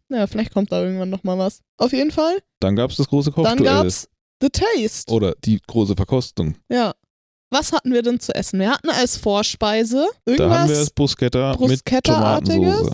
naja, 0.09 0.27
vielleicht 0.27 0.53
kommt 0.53 0.71
da 0.71 0.83
irgendwann 0.83 1.09
noch 1.09 1.23
mal 1.23 1.37
was. 1.37 1.61
Auf 1.77 1.91
jeden 1.93 2.11
Fall. 2.11 2.37
Dann 2.59 2.75
gab 2.75 2.91
es 2.91 2.97
das 2.97 3.07
große 3.07 3.31
Dann 3.31 3.43
Kochduell. 3.57 3.65
gab's 3.83 4.07
The 4.41 4.49
Taste. 4.49 5.11
Oder 5.11 5.35
die 5.45 5.59
große 5.67 5.95
Verkostung. 5.95 6.55
Ja. 6.69 6.93
Was 7.53 7.71
hatten 7.73 7.93
wir 7.93 8.01
denn 8.01 8.19
zu 8.19 8.33
essen? 8.33 8.59
Wir 8.59 8.71
hatten 8.71 8.89
als 8.89 9.17
Vorspeise 9.17 10.07
Da 10.25 10.31
haben 10.31 10.37
wir 10.37 10.47
das 10.47 10.69
irgendwas. 10.69 10.89
Bruschetta 10.91 11.49
mit 11.51 11.59
Bruschetta-artiges? 11.59 12.91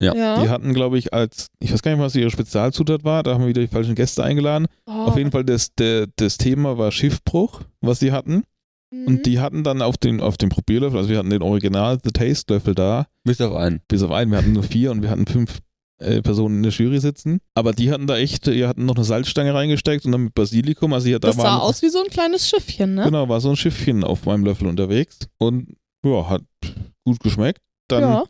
Ja. 0.00 0.14
ja. 0.14 0.42
Die 0.42 0.48
hatten, 0.48 0.74
glaube 0.74 0.96
ich, 0.98 1.12
als, 1.12 1.48
ich 1.58 1.72
weiß 1.72 1.82
gar 1.82 1.90
nicht, 1.92 2.00
was 2.00 2.14
ihre 2.14 2.30
Spezialzutat 2.30 3.02
war, 3.04 3.22
da 3.22 3.34
haben 3.34 3.40
wir 3.42 3.48
wieder 3.48 3.62
die 3.62 3.66
falschen 3.68 3.94
Gäste 3.96 4.22
eingeladen. 4.22 4.66
Oh, 4.86 4.92
Auf 4.92 5.16
jeden 5.16 5.32
Fall, 5.32 5.44
das, 5.44 5.74
der, 5.74 6.06
das 6.16 6.38
Thema 6.38 6.78
war 6.78 6.92
Schiffbruch, 6.92 7.62
was 7.80 7.98
sie 7.98 8.12
hatten. 8.12 8.44
mhm. 8.92 9.06
Und 9.06 9.26
die 9.26 9.40
hatten 9.40 9.64
dann 9.64 9.82
auf 9.82 9.96
den, 9.96 10.20
auf 10.20 10.36
den 10.36 10.50
Probierlöffel, 10.50 10.98
also 10.98 11.10
wir 11.10 11.18
hatten 11.18 11.30
den 11.30 11.42
Original 11.42 11.98
The 12.02 12.10
Taste 12.12 12.54
Löffel 12.54 12.74
da, 12.76 13.06
Bis 13.24 13.40
auf 13.40 13.54
einen. 13.56 13.80
bis 13.88 14.02
auf 14.02 14.12
einen, 14.12 14.30
wir 14.30 14.38
hatten 14.38 14.52
nur 14.52 14.62
vier 14.62 14.92
und 14.92 15.02
wir 15.02 15.10
hatten 15.10 15.26
fünf 15.26 15.58
äh, 16.00 16.22
Personen 16.22 16.58
in 16.58 16.62
der 16.62 16.70
Jury 16.70 17.00
sitzen. 17.00 17.40
Aber 17.54 17.72
die 17.72 17.90
hatten 17.90 18.06
da 18.06 18.16
echt, 18.16 18.46
die 18.46 18.66
hatten 18.66 18.86
noch 18.86 18.94
eine 18.94 19.04
Salzstange 19.04 19.52
reingesteckt 19.52 20.06
und 20.06 20.12
dann 20.12 20.22
mit 20.24 20.34
Basilikum, 20.34 20.92
also 20.92 21.08
hier, 21.08 21.18
da 21.18 21.26
Das 21.28 21.36
sah 21.36 21.42
waren, 21.42 21.60
aus 21.60 21.82
wie 21.82 21.88
so 21.88 21.98
ein 21.98 22.08
kleines 22.08 22.48
Schiffchen, 22.48 22.94
ne? 22.94 23.02
genau, 23.02 23.28
war 23.28 23.40
so 23.40 23.50
ein 23.50 23.56
Schiffchen 23.56 24.04
auf 24.04 24.24
meinem 24.26 24.44
Löffel 24.44 24.68
unterwegs 24.68 25.18
und 25.38 25.74
ja, 26.04 26.28
hat 26.30 26.42
gut 27.04 27.18
geschmeckt. 27.18 27.60
Dann 27.88 28.02
ja. 28.02 28.24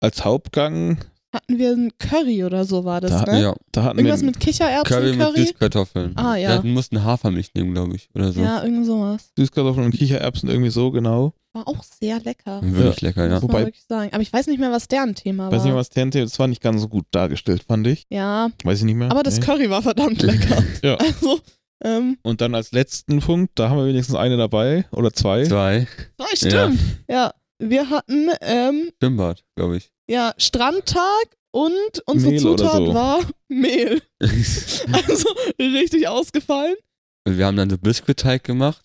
Als 0.00 0.24
Hauptgang, 0.24 0.98
Hatten 1.30 1.58
wir 1.58 1.72
ein 1.72 1.92
Curry 1.98 2.42
oder 2.44 2.64
so 2.64 2.84
war 2.86 3.02
das, 3.02 3.10
Da- 3.24 3.30
ne? 3.32 3.42
Ja. 3.42 3.54
da 3.72 3.82
hatten 3.84 3.98
Irgendwas 3.98 4.20
wir 4.20 4.26
mit 4.28 4.40
Kichererbsen, 4.40 4.96
Curry 4.96 5.16
Curry? 5.18 5.38
mit 5.40 5.48
Süßkartoffeln. 5.48 6.16
Ah, 6.16 6.36
ja. 6.36 6.62
Wir 6.62 6.70
mussten 6.72 7.04
Hafermilch 7.04 7.50
nehmen, 7.54 7.74
glaube 7.74 7.96
ich. 7.96 8.08
Oder 8.14 8.32
so. 8.32 8.40
Ja, 8.40 8.62
irgend 8.64 8.86
sowas. 8.86 9.30
Süßkartoffeln 9.36 9.84
und 9.84 9.92
Kichererbsen 9.92 10.48
irgendwie 10.48 10.70
so, 10.70 10.90
genau. 10.90 11.34
War 11.52 11.68
auch 11.68 11.82
sehr 11.82 12.18
lecker. 12.20 12.60
Wirklich 12.62 13.02
lecker, 13.02 13.26
ja. 13.26 13.34
Muss 13.34 13.42
Wobei- 13.42 13.52
man 13.58 13.66
wirklich 13.66 13.84
sagen. 13.86 14.10
Aber 14.14 14.22
ich 14.22 14.32
weiß 14.32 14.46
nicht 14.46 14.58
mehr, 14.58 14.72
was 14.72 14.88
deren 14.88 15.14
Thema 15.14 15.50
Weiß 15.52 15.58
war. 15.60 15.66
nicht, 15.66 15.74
was 15.74 15.90
Tente, 15.90 16.20
das 16.22 16.38
war 16.38 16.46
nicht 16.48 16.62
ganz 16.62 16.80
so 16.80 16.88
gut 16.88 17.04
dargestellt, 17.10 17.62
fand 17.68 17.86
ich. 17.86 18.06
ja, 18.08 18.48
Weiß 18.64 18.78
ich 18.78 18.84
nicht 18.86 18.94
mehr. 18.96 19.10
aber 19.10 19.22
das 19.22 19.38
Nee. 19.38 19.44
Curry 19.44 19.68
war 19.68 19.82
verdammt 19.82 20.22
lecker. 20.22 20.62
Ja. 20.82 20.94
Also, 20.96 21.40
ähm, 21.84 22.16
Und 22.22 22.40
dann 22.40 22.54
als 22.54 22.72
letzten 22.72 23.20
Punkt, 23.20 23.52
da 23.58 23.68
haben 23.68 23.76
wir 23.78 23.86
wenigstens 23.86 24.16
eine 24.16 24.38
dabei 24.38 24.86
oder 24.92 25.12
zwei. 25.12 25.44
Zwei. 25.44 25.86
ah, 26.18 26.24
stimmt. 26.34 26.80
Ja. 27.08 27.32
Wir 27.58 27.90
hatten, 27.90 28.30
ähm, 28.40 28.90
Schwimmbad, 29.00 29.44
glaube 29.56 29.76
ich. 29.78 29.90
ja, 30.08 30.34
Strandtag 30.38 31.36
und 31.50 32.02
unsere 32.06 32.32
Mehl 32.32 32.40
Zutat 32.40 32.72
so. 32.76 32.94
war 32.94 33.20
Mehl. 33.48 34.00
Also, 34.92 35.28
richtig 35.58 36.08
ausgefallen. 36.08 36.76
Und 37.26 37.38
wir 37.38 37.46
haben 37.46 37.56
dann 37.56 37.70
so 37.70 37.78
Biskuitteig 37.78 38.44
gemacht 38.44 38.82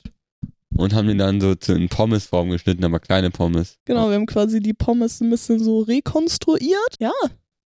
und 0.75 0.93
haben 0.93 1.07
den 1.07 1.17
dann 1.17 1.39
so 1.39 1.55
zu 1.55 1.73
in 1.73 1.87
Pommesform 1.89 2.49
geschnitten, 2.49 2.83
aber 2.83 2.99
kleine 2.99 3.29
Pommes. 3.31 3.77
Genau, 3.85 4.09
wir 4.09 4.15
haben 4.15 4.25
quasi 4.25 4.59
die 4.59 4.73
Pommes 4.73 5.21
ein 5.21 5.29
bisschen 5.29 5.59
so 5.63 5.81
rekonstruiert. 5.81 6.97
Ja. 6.99 7.13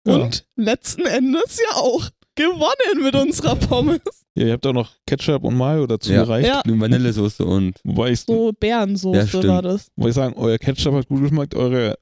Ja. 0.06 0.16
Und 0.16 0.46
letzten 0.56 1.06
Endes 1.06 1.60
ja 1.60 1.76
auch 1.78 2.10
gewonnen 2.36 3.02
mit 3.04 3.16
unserer 3.16 3.56
Pommes. 3.56 4.02
Ja, 4.36 4.46
ihr 4.48 4.54
habt 4.54 4.66
auch 4.66 4.74
noch 4.74 4.92
Ketchup 5.06 5.44
und 5.44 5.56
Mayo 5.56 5.86
dazu 5.86 6.12
Ja. 6.12 6.24
gereicht. 6.24 6.48
Ja. 6.48 6.62
Mit 6.66 6.80
Vanillesoße 6.80 7.46
und 7.46 7.80
Wobei 7.84 8.12
ich, 8.12 8.22
So 8.22 8.52
Beerensoße 8.60 9.42
Ja, 9.42 9.48
war 9.48 9.62
das. 9.62 9.88
wobei 9.96 10.10
ich 10.10 10.16
sagen, 10.16 10.34
euer 10.38 10.58
Ketchup 10.58 10.94
hat 10.96 11.08
gut 11.08 11.22
geschmeckt, 11.22 11.54
eure, 11.56 11.98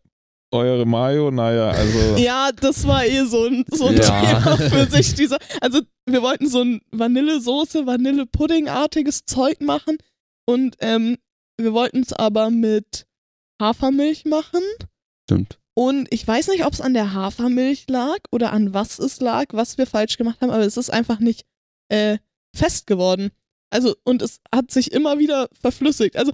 eure 0.53 0.85
Mayo, 0.85 1.29
naja, 1.31 1.69
also. 1.71 1.97
Ja, 2.17 2.51
das 2.53 2.87
war 2.87 3.05
eh 3.05 3.25
so 3.25 3.45
ein, 3.45 3.65
so 3.71 3.87
ein 3.87 3.97
Ja. 3.97 4.01
Thema 4.39 4.57
für 4.57 4.85
sich. 4.89 5.13
Dieser, 5.15 5.37
also 5.59 5.81
wir 6.05 6.21
wollten 6.21 6.47
so 6.47 6.61
ein 6.61 6.79
Vanillesoße, 6.91 7.85
Vanillepuddingartiges 7.85 9.25
Zeug 9.25 9.59
machen 9.61 9.97
und 10.45 10.75
ähm, 10.79 11.17
wir 11.57 11.73
wollten 11.73 11.99
es 12.01 12.13
aber 12.13 12.49
mit 12.49 13.05
Hafermilch 13.61 14.25
machen. 14.25 14.61
stimmt. 15.29 15.57
Und 15.73 16.07
ich 16.11 16.27
weiß 16.27 16.49
nicht, 16.49 16.65
ob 16.65 16.73
es 16.73 16.81
an 16.81 16.93
der 16.93 17.13
Hafermilch 17.13 17.85
lag 17.89 18.17
oder 18.31 18.51
an 18.51 18.73
was 18.73 18.99
es 18.99 19.21
lag, 19.21 19.45
was 19.51 19.77
wir 19.77 19.85
falsch 19.87 20.17
gemacht 20.17 20.41
haben, 20.41 20.49
aber 20.49 20.65
es 20.65 20.75
ist 20.77 20.91
einfach 20.91 21.19
nicht 21.19 21.45
äh, 21.91 22.17
fest 22.55 22.87
geworden. 22.87 23.31
Also, 23.69 23.95
und 24.03 24.21
es 24.21 24.39
hat 24.53 24.71
sich 24.71 24.91
immer 24.91 25.19
wieder 25.19 25.47
verflüssigt. 25.59 26.17
Also, 26.17 26.31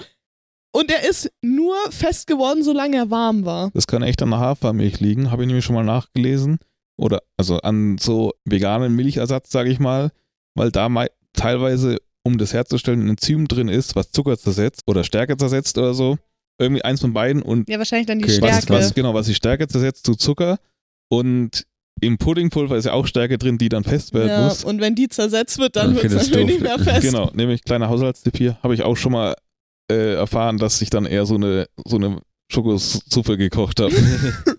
und 0.76 0.92
er 0.92 1.08
ist 1.10 1.32
nur 1.42 1.76
fest 1.92 2.28
geworden, 2.28 2.64
solange 2.64 2.98
er 2.98 3.10
warm 3.10 3.46
war. 3.46 3.72
Das 3.74 3.88
kann 3.88 4.04
echt 4.04 4.22
an 4.22 4.30
der 4.32 4.40
Hafermilch 4.40 5.00
liegen, 5.00 5.32
habe 5.32 5.44
ich 5.44 5.48
nämlich 5.48 5.66
schon 5.66 5.76
mal 5.76 5.84
nachgelesen. 5.84 6.60
Oder 7.00 7.22
also 7.38 7.58
an 7.60 7.98
so 8.00 8.34
veganen 8.46 8.96
Milchersatz, 8.96 9.52
sage 9.52 9.70
ich 9.70 9.80
mal, 9.80 10.12
weil 10.56 10.72
da 10.72 10.90
mei- 10.90 11.12
teilweise, 11.34 11.98
um 12.24 12.38
das 12.40 12.54
herzustellen, 12.54 13.02
ein 13.06 13.10
Enzym 13.12 13.48
drin 13.48 13.68
ist, 13.70 13.96
was 13.96 14.12
Zucker 14.12 14.38
zersetzt 14.38 14.82
oder 14.88 15.04
Stärke 15.04 15.38
zersetzt 15.38 15.78
oder 15.78 15.94
so. 15.94 16.18
Irgendwie 16.60 16.84
eins 16.84 17.02
von 17.02 17.14
beiden 17.14 17.44
und 17.44 17.70
Ja, 17.70 17.78
wahrscheinlich 17.78 18.08
dann 18.08 18.18
die 18.18 18.26
Okay, 18.26 18.42
was, 18.42 18.64
Stärke. 18.64 18.74
was, 18.74 18.94
genau, 18.96 19.14
was 19.14 19.28
die 19.28 19.36
Stärke 19.36 19.68
zersetzt 19.68 20.06
zu 20.08 20.16
Zucker. 20.16 20.58
Und 21.10 21.68
im 22.02 22.18
Puddingpulver 22.18 22.76
ist 22.78 22.86
ja 22.86 22.94
auch 22.94 23.08
Stärke 23.08 23.38
drin, 23.38 23.58
die 23.58 23.70
dann 23.70 23.84
fest 23.84 24.14
werden 24.14 24.30
ja, 24.30 24.44
muss. 24.46 24.64
und 24.64 24.80
wenn 24.82 24.96
die 24.96 25.08
zersetzt 25.10 25.58
wird, 25.58 25.76
dann 25.76 25.94
Okay, 25.98 26.04
wird 26.10 26.14
es 26.22 26.28
natürlich 26.30 26.48
nicht 26.48 26.62
mehr 26.62 26.80
fest. 26.80 27.02
Genau, 27.02 27.32
nämlich 27.34 27.64
kleiner 27.64 27.90
Haushaltstipp 27.90 28.38
hier, 28.38 28.58
habe 28.64 28.74
ich 28.74 28.84
auch 28.84 28.96
schon 28.98 29.12
mal 29.14 29.36
äh, 29.92 30.14
erfahren, 30.16 30.58
dass 30.58 30.82
ich 30.82 30.90
dann 30.90 31.06
eher 31.06 31.26
so 31.26 31.36
eine, 31.36 31.68
so 31.86 31.96
eine 31.98 32.20
Schokosuppe 32.52 33.38
gekocht 33.38 33.80
habe. 33.80 33.94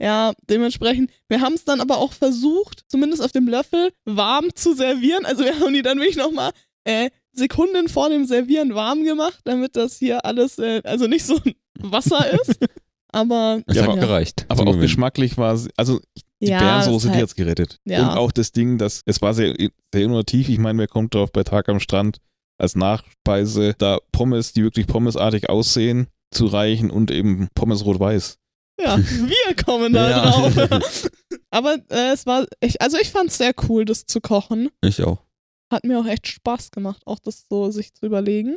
Ja, 0.00 0.32
dementsprechend. 0.50 1.12
Wir 1.28 1.40
haben 1.42 1.52
es 1.54 1.64
dann 1.64 1.80
aber 1.80 1.98
auch 1.98 2.12
versucht, 2.12 2.82
zumindest 2.88 3.22
auf 3.22 3.30
dem 3.30 3.46
Löffel, 3.46 3.92
warm 4.04 4.48
zu 4.52 4.74
servieren. 4.74 5.24
Also 5.24 5.44
wir 5.44 5.60
haben 5.60 5.72
die 5.72 5.82
dann 5.82 5.98
wirklich 5.98 6.16
nochmal 6.16 6.50
äh, 6.82 7.10
Sekunden 7.32 7.88
vor 7.88 8.08
dem 8.10 8.24
Servieren 8.24 8.74
warm 8.74 9.04
gemacht, 9.04 9.38
damit 9.44 9.76
das 9.76 9.98
hier 9.98 10.24
alles, 10.24 10.58
äh, 10.58 10.80
also 10.82 11.06
nicht 11.06 11.24
so 11.24 11.36
ein 11.44 11.54
Wasser 11.78 12.28
ist. 12.32 12.58
Aber 13.12 13.62
Das 13.66 13.76
Ja, 13.76 13.82
hat 13.82 13.90
aber- 13.90 14.00
gereicht. 14.00 14.44
Aber 14.48 14.62
auch 14.62 14.66
Gewinnen. 14.66 14.80
geschmacklich 14.82 15.36
war 15.38 15.54
es, 15.54 15.68
also 15.76 16.00
die 16.42 16.48
ja, 16.50 16.58
Bärensoße, 16.58 17.08
ist 17.08 17.14
die 17.14 17.22
hat's 17.22 17.34
gerettet. 17.36 17.78
Ja. 17.84 18.02
Und 18.02 18.18
auch 18.18 18.32
das 18.32 18.52
Ding, 18.52 18.76
das, 18.78 19.02
es 19.06 19.22
war 19.22 19.32
sehr, 19.32 19.54
sehr 19.94 20.04
innovativ. 20.04 20.48
Ich 20.48 20.58
meine, 20.58 20.78
wer 20.80 20.88
kommt 20.88 21.14
drauf 21.14 21.30
bei 21.32 21.44
Tag 21.44 21.68
am 21.68 21.80
Strand 21.80 22.18
als 22.58 22.74
Nachspeise, 22.74 23.74
da 23.78 23.98
Pommes, 24.12 24.52
die 24.52 24.62
wirklich 24.62 24.86
pommesartig 24.86 25.48
aussehen, 25.48 26.08
zu 26.32 26.46
reichen 26.46 26.90
und 26.90 27.10
eben 27.10 27.48
Pommes 27.54 27.84
rot-weiß. 27.84 28.38
Ja, 28.80 28.98
wir 28.98 29.64
kommen 29.64 29.92
da 29.92 30.10
Ja. 30.10 30.30
drauf. 30.50 31.10
Aber 31.50 31.76
äh, 31.90 32.12
es 32.12 32.26
war, 32.26 32.46
echt, 32.60 32.80
also 32.80 32.98
ich 32.98 33.10
fand 33.10 33.30
es 33.30 33.38
sehr 33.38 33.52
cool, 33.68 33.84
das 33.84 34.06
zu 34.06 34.20
kochen. 34.20 34.70
Ich 34.82 35.02
auch. 35.02 35.18
Hat 35.72 35.84
mir 35.84 36.00
auch 36.00 36.06
echt 36.06 36.26
Spaß 36.26 36.70
gemacht, 36.70 37.02
auch 37.06 37.18
das 37.18 37.46
so 37.48 37.70
sich 37.70 37.94
zu 37.94 38.06
überlegen. 38.06 38.56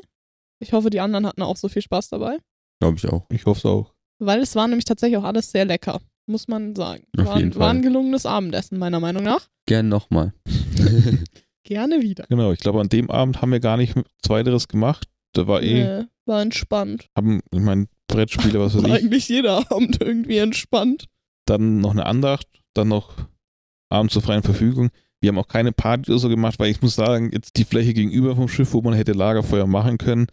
Ich 0.59 0.73
hoffe, 0.73 0.89
die 0.89 1.01
anderen 1.01 1.27
hatten 1.27 1.41
auch 1.41 1.57
so 1.57 1.67
viel 1.69 1.81
Spaß 1.81 2.09
dabei. 2.09 2.37
Glaube 2.81 2.97
ich 2.97 3.07
auch. 3.07 3.25
Ich 3.29 3.45
hoffe 3.45 3.59
es 3.59 3.65
auch. 3.65 3.93
Weil 4.19 4.39
es 4.41 4.55
war 4.55 4.67
nämlich 4.67 4.85
tatsächlich 4.85 5.17
auch 5.17 5.23
alles 5.23 5.51
sehr 5.51 5.65
lecker, 5.65 6.01
muss 6.27 6.47
man 6.47 6.75
sagen. 6.75 7.05
Auf 7.17 7.25
war, 7.25 7.37
jeden 7.37 7.55
war 7.55 7.69
ein 7.69 7.77
Fall. 7.77 7.81
gelungenes 7.83 8.25
Abendessen, 8.25 8.77
meiner 8.77 8.99
Meinung 8.99 9.23
nach. 9.23 9.47
Gern 9.67 9.89
nochmal. 9.89 10.33
Gerne 11.63 12.01
wieder. 12.01 12.25
Genau, 12.29 12.51
ich 12.51 12.59
glaube, 12.59 12.79
an 12.79 12.89
dem 12.89 13.09
Abend 13.09 13.41
haben 13.41 13.51
wir 13.51 13.59
gar 13.59 13.77
nicht 13.77 13.95
weiteres 14.27 14.67
gemacht. 14.67 15.07
Da 15.33 15.47
war 15.47 15.61
eh, 15.63 15.83
Nee, 16.01 16.03
war 16.25 16.41
entspannt. 16.41 17.09
haben, 17.17 17.41
ich 17.51 17.59
meine, 17.59 17.87
Brettspiele, 18.07 18.59
was 18.59 18.75
weiß 18.75 18.83
War 18.83 18.97
ich. 18.97 19.03
eigentlich 19.03 19.27
jeder 19.29 19.69
Abend 19.71 19.99
irgendwie 20.01 20.37
entspannt. 20.37 21.05
Dann 21.45 21.79
noch 21.79 21.91
eine 21.91 22.05
Andacht, 22.05 22.47
dann 22.73 22.87
noch 22.89 23.13
Abend 23.89 24.11
zur 24.11 24.21
freien 24.21 24.43
Verfügung. 24.43 24.89
Wir 25.21 25.29
haben 25.29 25.39
auch 25.39 25.47
keine 25.47 25.71
Party 25.71 26.11
oder 26.11 26.19
so 26.19 26.29
gemacht, 26.29 26.59
weil 26.59 26.69
ich 26.69 26.81
muss 26.81 26.95
sagen, 26.95 27.31
jetzt 27.33 27.57
die 27.57 27.63
Fläche 27.65 27.93
gegenüber 27.93 28.35
vom 28.35 28.47
Schiff, 28.47 28.73
wo 28.73 28.81
man 28.81 28.93
hätte 28.93 29.13
Lagerfeuer 29.13 29.65
machen 29.65 29.97
können, 29.97 30.27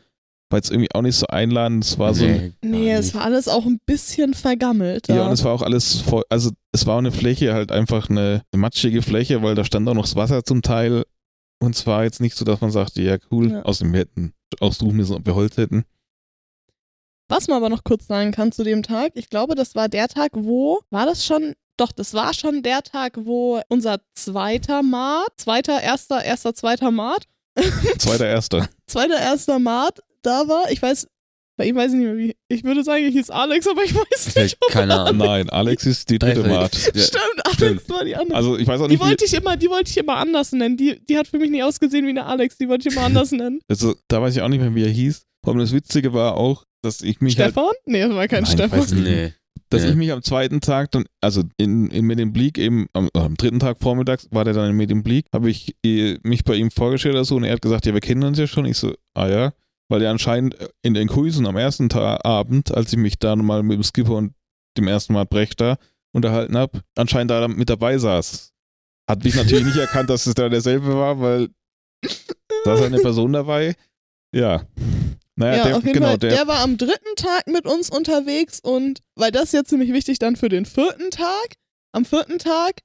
war 0.53 0.59
jetzt 0.59 0.71
irgendwie 0.71 0.89
auch 0.95 1.03
nicht 1.03 1.17
so 1.17 1.27
einladend. 1.27 1.85
Es 1.85 1.99
war 1.99 2.15
so 2.15 2.27
gar 2.27 2.39
Nee, 2.63 2.93
es 2.93 3.15
war 3.15 3.23
alles 3.23 3.49
auch 3.49 3.65
ein 3.67 3.81
bisschen 3.87 4.35
vergammelt. 4.35 5.09
ja, 5.09 5.17
da. 5.17 5.27
und 5.27 5.33
es 5.33 5.43
war 5.45 5.53
auch 5.53 5.63
alles 5.63 6.01
voll, 6.01 6.23
also 6.29 6.51
es 6.73 6.87
war 6.87 6.95
auch 6.95 6.99
eine 6.99 7.11
Fläche, 7.13 7.55
halt 7.55 7.73
einfach 7.73 8.09
eine, 8.11 8.43
eine 8.53 8.61
matschige 8.61 9.03
Fläche, 9.03 9.43
weil 9.43 9.55
da 9.55 9.65
stand 9.65 9.89
auch 9.89 9.95
noch 9.95 10.05
das 10.05 10.17
Wasser 10.17 10.45
zum 10.45 10.63
Teil. 10.63 11.05
Und 11.61 11.75
es 11.77 11.87
war 11.87 12.05
jetzt 12.05 12.21
nicht 12.21 12.37
so, 12.37 12.45
dass 12.45 12.61
man 12.61 12.71
sagte, 12.71 13.03
ja 13.03 13.17
cool, 13.31 13.51
Ja. 13.53 13.63
außerdem 13.63 13.93
wir 13.93 14.01
hätten 14.01 14.33
aussuchen 14.61 14.97
müssen, 14.97 15.15
ob 15.17 15.25
wir 15.27 15.35
Holz 15.35 15.57
hätten. 15.57 15.85
Was 17.29 17.49
man 17.49 17.57
aber 17.57 17.69
noch 17.71 17.85
kurz 17.85 18.07
sagen 18.07 18.33
kann 18.33 18.53
zu 18.53 18.63
dem 18.65 18.83
Tag, 18.83 19.13
ich 19.15 19.31
glaube, 19.31 19.55
das 19.55 19.75
war 19.75 19.89
der 19.89 20.09
Tag, 20.09 20.33
wo, 20.35 20.81
war 20.91 21.07
das 21.07 21.25
schon, 21.25 21.55
doch, 21.79 21.93
das 21.93 22.13
war 22.15 22.35
schon 22.35 22.63
der 22.63 22.83
Tag, 22.83 23.17
wo 23.25 23.61
unser 23.69 24.01
zweiter 24.15 24.83
Mart, 24.83 25.29
zweiter, 25.37 25.81
erster, 25.81 26.23
erster, 26.23 26.55
zweiter 26.55 26.91
Mart, 26.91 27.25
Zweiter 27.99 28.27
Erster. 28.27 28.69
zweiter, 28.87 29.19
erster 29.21 29.59
Mart 29.59 30.01
da 30.23 30.49
war. 30.49 30.71
Ich 30.71 30.81
weiß, 30.83 31.07
bei 31.59 31.67
ihm 31.67 31.77
weiß 31.77 31.93
ich 31.93 31.99
nicht 31.99 32.07
mehr 32.07 32.17
wie, 32.17 32.35
ich 32.49 32.65
würde 32.65 32.83
sagen, 32.83 33.05
ich 33.05 33.13
hieß 33.15 33.31
Alex, 33.31 33.67
aber 33.69 33.85
ich 33.85 33.95
weiß 33.95 34.37
nicht. 34.37 34.57
ob 34.65 34.73
keine 34.73 34.99
Ahnung. 35.01 35.19
Nein, 35.27 35.51
Alex 35.51 35.85
ist 35.87 36.09
die 36.11 36.19
dritte. 36.19 36.43
Mart. 36.49 36.75
Stimmt, 36.75 36.97
Alex 37.45 37.55
stimmt. 37.55 37.89
war 37.91 38.05
die 38.05 38.17
andere. 38.17 38.37
Also 38.37 38.57
ich 38.57 38.67
weiß 38.67 38.81
auch 38.81 38.87
die 38.87 38.93
nicht, 38.95 39.01
wie, 39.03 39.07
wollte 39.09 39.25
ich 39.25 39.35
immer, 39.35 39.57
die 39.57 39.69
wollte 39.69 39.91
ich 39.91 39.97
immer 39.99 40.17
anders 40.17 40.53
nennen. 40.53 40.77
Die, 40.77 41.05
die 41.05 41.19
hat 41.19 41.27
für 41.29 41.39
mich 41.39 41.51
nicht 41.51 41.63
ausgesehen 41.63 42.07
wie 42.07 42.11
eine 42.11 42.25
Alex, 42.25 42.57
die 42.57 42.69
wollte 42.69 42.89
ich 42.89 42.95
immer 42.97 43.05
anders 43.05 43.33
nennen. 43.33 43.61
also 43.69 43.95
da 44.09 44.23
weiß 44.23 44.35
ich 44.37 44.43
auch 44.43 44.49
nicht 44.49 44.61
mehr, 44.61 44.75
wie 44.75 44.85
er 44.85 44.91
hieß. 44.91 45.23
Und 45.45 45.59
das 45.59 45.73
Witzige 45.73 46.13
war 46.15 46.37
auch, 46.37 46.65
dass 46.83 47.03
ich 47.03 47.21
mich 47.21 47.39
halt, 47.39 47.53
Stefan? 47.53 47.73
Nee, 47.85 48.03
das 48.03 48.15
war 48.15 48.29
kein 48.29 48.43
Nein, 48.45 48.53
ich 48.53 48.59
Stefan. 48.59 48.79
weiß 48.81 48.93
nicht. 48.93 49.05
Nee. 49.05 49.35
dass 49.71 49.83
Ja. 49.83 49.91
ich 49.91 49.97
mich 49.97 50.11
am 50.13 50.23
zweiten 50.23 50.61
Tag 50.61 50.91
dann, 50.93 51.05
also 51.21 51.43
in, 51.59 51.91
in 51.91 52.05
Medemblik 52.07 52.59
eben, 52.59 52.87
am, 52.93 53.09
am 53.13 53.35
dritten 53.37 53.59
Tag 53.61 53.79
vormittags 53.81 54.27
war 54.31 54.45
der 54.45 54.55
dann 54.55 54.71
in 54.71 54.77
Medemblik, 54.77 55.27
habe 55.35 55.51
ich 55.51 55.75
äh, 55.85 56.17
mich 56.23 56.45
bei 56.45 56.55
ihm 56.57 56.71
vorgestellt 56.71 57.15
oder 57.15 57.25
so 57.25 57.37
und 57.37 57.45
er 57.45 57.53
hat 57.53 57.63
gesagt, 57.63 57.87
ja, 57.87 57.93
wir 57.93 58.01
kennen 58.01 58.23
uns 58.25 58.39
ja 58.39 58.47
schon. 58.47 58.65
Ich 58.67 58.77
so, 58.79 58.95
ah 59.15 59.29
ja, 59.29 59.53
weil 59.93 60.01
er 60.01 60.11
anscheinend 60.11 60.57
in 60.81 60.95
den 60.95 61.07
Kursen 61.07 61.47
am 61.47 61.59
ersten 61.59 61.91
Tag, 61.91 62.25
Abend, 62.25 62.75
als 62.75 62.95
ich 62.95 62.99
mich 62.99 63.19
da 63.19 63.37
nochmal 63.37 63.63
mit 63.63 63.77
dem 63.77 63.83
Skipper 63.83 64.15
und 64.15 64.33
dem 64.79 64.89
ersten 64.89 65.13
Mal 65.13 65.27
Brechter 65.27 65.77
unterhalten 66.13 66.57
habe, 66.57 66.81
anscheinend 66.97 67.31
da 67.31 67.47
mit 67.47 67.69
dabei 67.69 67.99
saß. 67.99 68.55
Hat 69.07 69.23
mich 69.23 69.35
natürlich 69.35 69.67
nicht 69.67 69.77
erkannt, 69.77 70.09
dass 70.09 70.25
es 70.25 70.33
da 70.33 70.49
derselbe 70.49 70.97
war, 70.97 71.21
weil 71.21 71.51
da 72.65 72.75
ist 72.75 72.83
eine 72.83 73.01
Person 73.01 73.35
dabei. 73.35 73.77
Ja. 74.35 74.67
Naja, 75.37 75.57
Ja, 75.59 75.65
der, 75.65 75.77
auf 75.77 75.83
jeden 75.83 75.93
genau, 75.93 76.07
Fall. 76.07 76.19
der, 76.19 76.31
Der, 76.31 76.47
war 76.47 76.61
am 76.61 76.79
dritten 76.79 77.15
Tag 77.17 77.47
mit 77.49 77.67
uns 77.67 77.91
unterwegs 77.91 78.61
und 78.63 79.01
weil 79.15 79.31
das 79.31 79.45
ist 79.45 79.53
jetzt 79.53 79.73
nämlich 79.73 79.93
wichtig 79.93 80.19
dann 80.19 80.37
für 80.37 80.49
den 80.49 80.65
vierten 80.65 81.11
Tag. 81.11 81.57
Am 81.95 82.07
vierten 82.07 82.39
Tag 82.39 82.81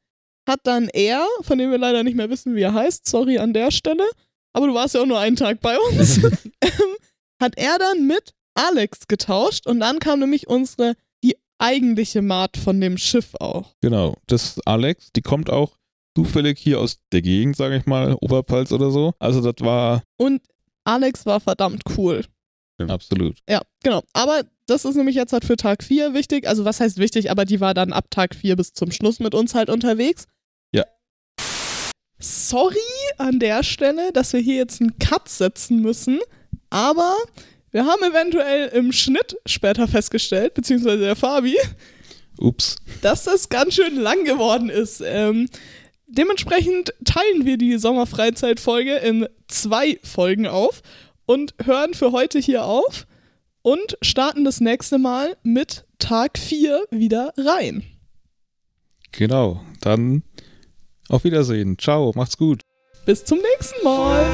hat 0.46 0.60
dann 0.64 0.90
er, 0.90 1.26
von 1.40 1.58
dem 1.58 1.72
wir 1.72 1.78
leider 1.78 2.04
nicht 2.04 2.18
mehr 2.18 2.30
wissen, 2.30 2.54
wie 2.56 2.64
er 2.64 2.74
heißt, 2.74 3.08
sorry 3.08 3.38
an 3.38 3.54
der 3.54 3.72
Stelle, 3.72 4.04
aber 4.58 4.66
du 4.66 4.74
warst 4.74 4.96
ja 4.96 5.02
auch 5.02 5.06
nur 5.06 5.20
einen 5.20 5.36
Tag 5.36 5.62
bei 5.62 5.78
uns, 5.78 6.18
ähm, 6.24 6.96
hat 7.40 7.54
er 7.58 7.78
dann 7.78 8.08
mit 8.08 8.34
Alex 8.56 9.08
getauscht 9.08 9.68
und 9.68 9.80
dann 9.80 10.00
kam 10.00 10.20
nämlich 10.20 10.48
unsere, 10.48 10.96
die 11.24 11.38
eigentliche 11.60 12.24
Maat 12.24 12.58
von 12.58 12.82
dem 12.82 12.98
Schiff 12.98 13.36
auch. 13.40 13.76
Genau, 13.82 14.16
das 14.26 14.46
ist 14.46 14.68
Alex, 14.68 15.12
die 15.16 15.22
kommt 15.22 15.52
auch 15.52 15.78
zufällig 16.16 16.58
hier 16.58 16.80
aus 16.80 16.98
der 17.12 17.22
Gegend, 17.22 17.56
sage 17.56 17.78
ich 17.78 17.86
mal, 17.86 18.18
Oberpfalz 18.20 18.72
oder 18.72 18.90
so. 18.90 19.14
Also 19.20 19.42
das 19.42 19.64
war 19.64 20.02
Und 20.18 20.42
Alex 20.84 21.28
war 21.28 21.40
verdammt 21.40 21.84
cool. 21.96 22.26
absolut. 22.80 23.38
Ja, 23.48 23.62
genau. 23.84 24.02
Aber 24.14 24.42
das 24.66 24.86
ist 24.86 24.96
nämlich 24.96 25.16
jetzt 25.16 25.34
halt 25.34 25.46
für 25.46 25.56
Tag 25.56 25.84
4 25.84 26.16
wichtig. 26.16 26.48
Also 26.48 26.66
was 26.66 26.80
heißt 26.80 26.98
wichtig, 26.98 27.30
aber 27.30 27.46
die 27.46 27.60
war 27.60 27.76
dann 27.76 27.94
ab 27.94 28.10
Tag 28.10 28.34
4 28.34 28.56
bis 28.56 28.74
zum 28.74 28.90
Schluss 28.92 29.20
mit 29.20 29.36
uns 29.36 29.54
halt 29.54 29.70
unterwegs. 29.70 30.26
Sorry 32.20 32.78
an 33.18 33.40
der 33.40 33.64
Stelle, 33.64 34.12
dass 34.12 34.34
wir 34.34 34.40
hier 34.40 34.56
jetzt 34.56 34.82
einen 34.82 34.98
Cut 34.98 35.30
setzen 35.30 35.82
müssen, 35.82 36.20
aber 36.70 37.16
wir 37.72 37.86
haben 37.86 38.02
eventuell 38.04 38.70
im 38.70 38.92
Schnitt 38.92 39.38
später 39.46 39.88
festgestellt, 39.88 40.54
beziehungsweise 40.54 41.00
der 41.00 41.16
Fabi, 41.16 41.56
Ups. 42.40 42.78
dass 43.02 43.26
das 43.26 43.50
ganz 43.50 43.76
schön 43.76 43.98
lang 43.98 44.24
geworden 44.24 44.70
ist. 44.70 45.02
Ähm, 45.06 45.48
dementsprechend 46.08 46.94
teilen 47.06 47.46
wir 47.46 47.58
die 47.58 47.78
Sommerfreizeitfolge 47.78 48.96
in 48.96 49.28
zwei 49.48 50.00
Folgen 50.04 50.48
auf 50.48 50.82
und 51.26 51.54
hören 51.64 51.94
für 51.94 52.12
heute 52.12 52.40
hier 52.40 52.66
auf 52.66 53.06
und 53.62 53.98
starten 54.02 54.44
das 54.44 54.60
nächste 54.60 54.98
Mal 54.98 55.38
mit 55.44 55.86
Tag 56.00 56.38
4 56.40 56.86
wieder 56.90 57.34
rein. 57.38 57.84
Genau. 59.12 59.62
Dann 59.82 60.24
auf 61.10 61.24
Wiedersehen. 61.24 61.78
Ciao, 61.78 62.12
macht's 62.16 62.38
gut. 62.38 62.64
Bis 63.06 63.24
zum 63.24 63.40
nächsten 63.40 63.84
Mal. 63.84 64.26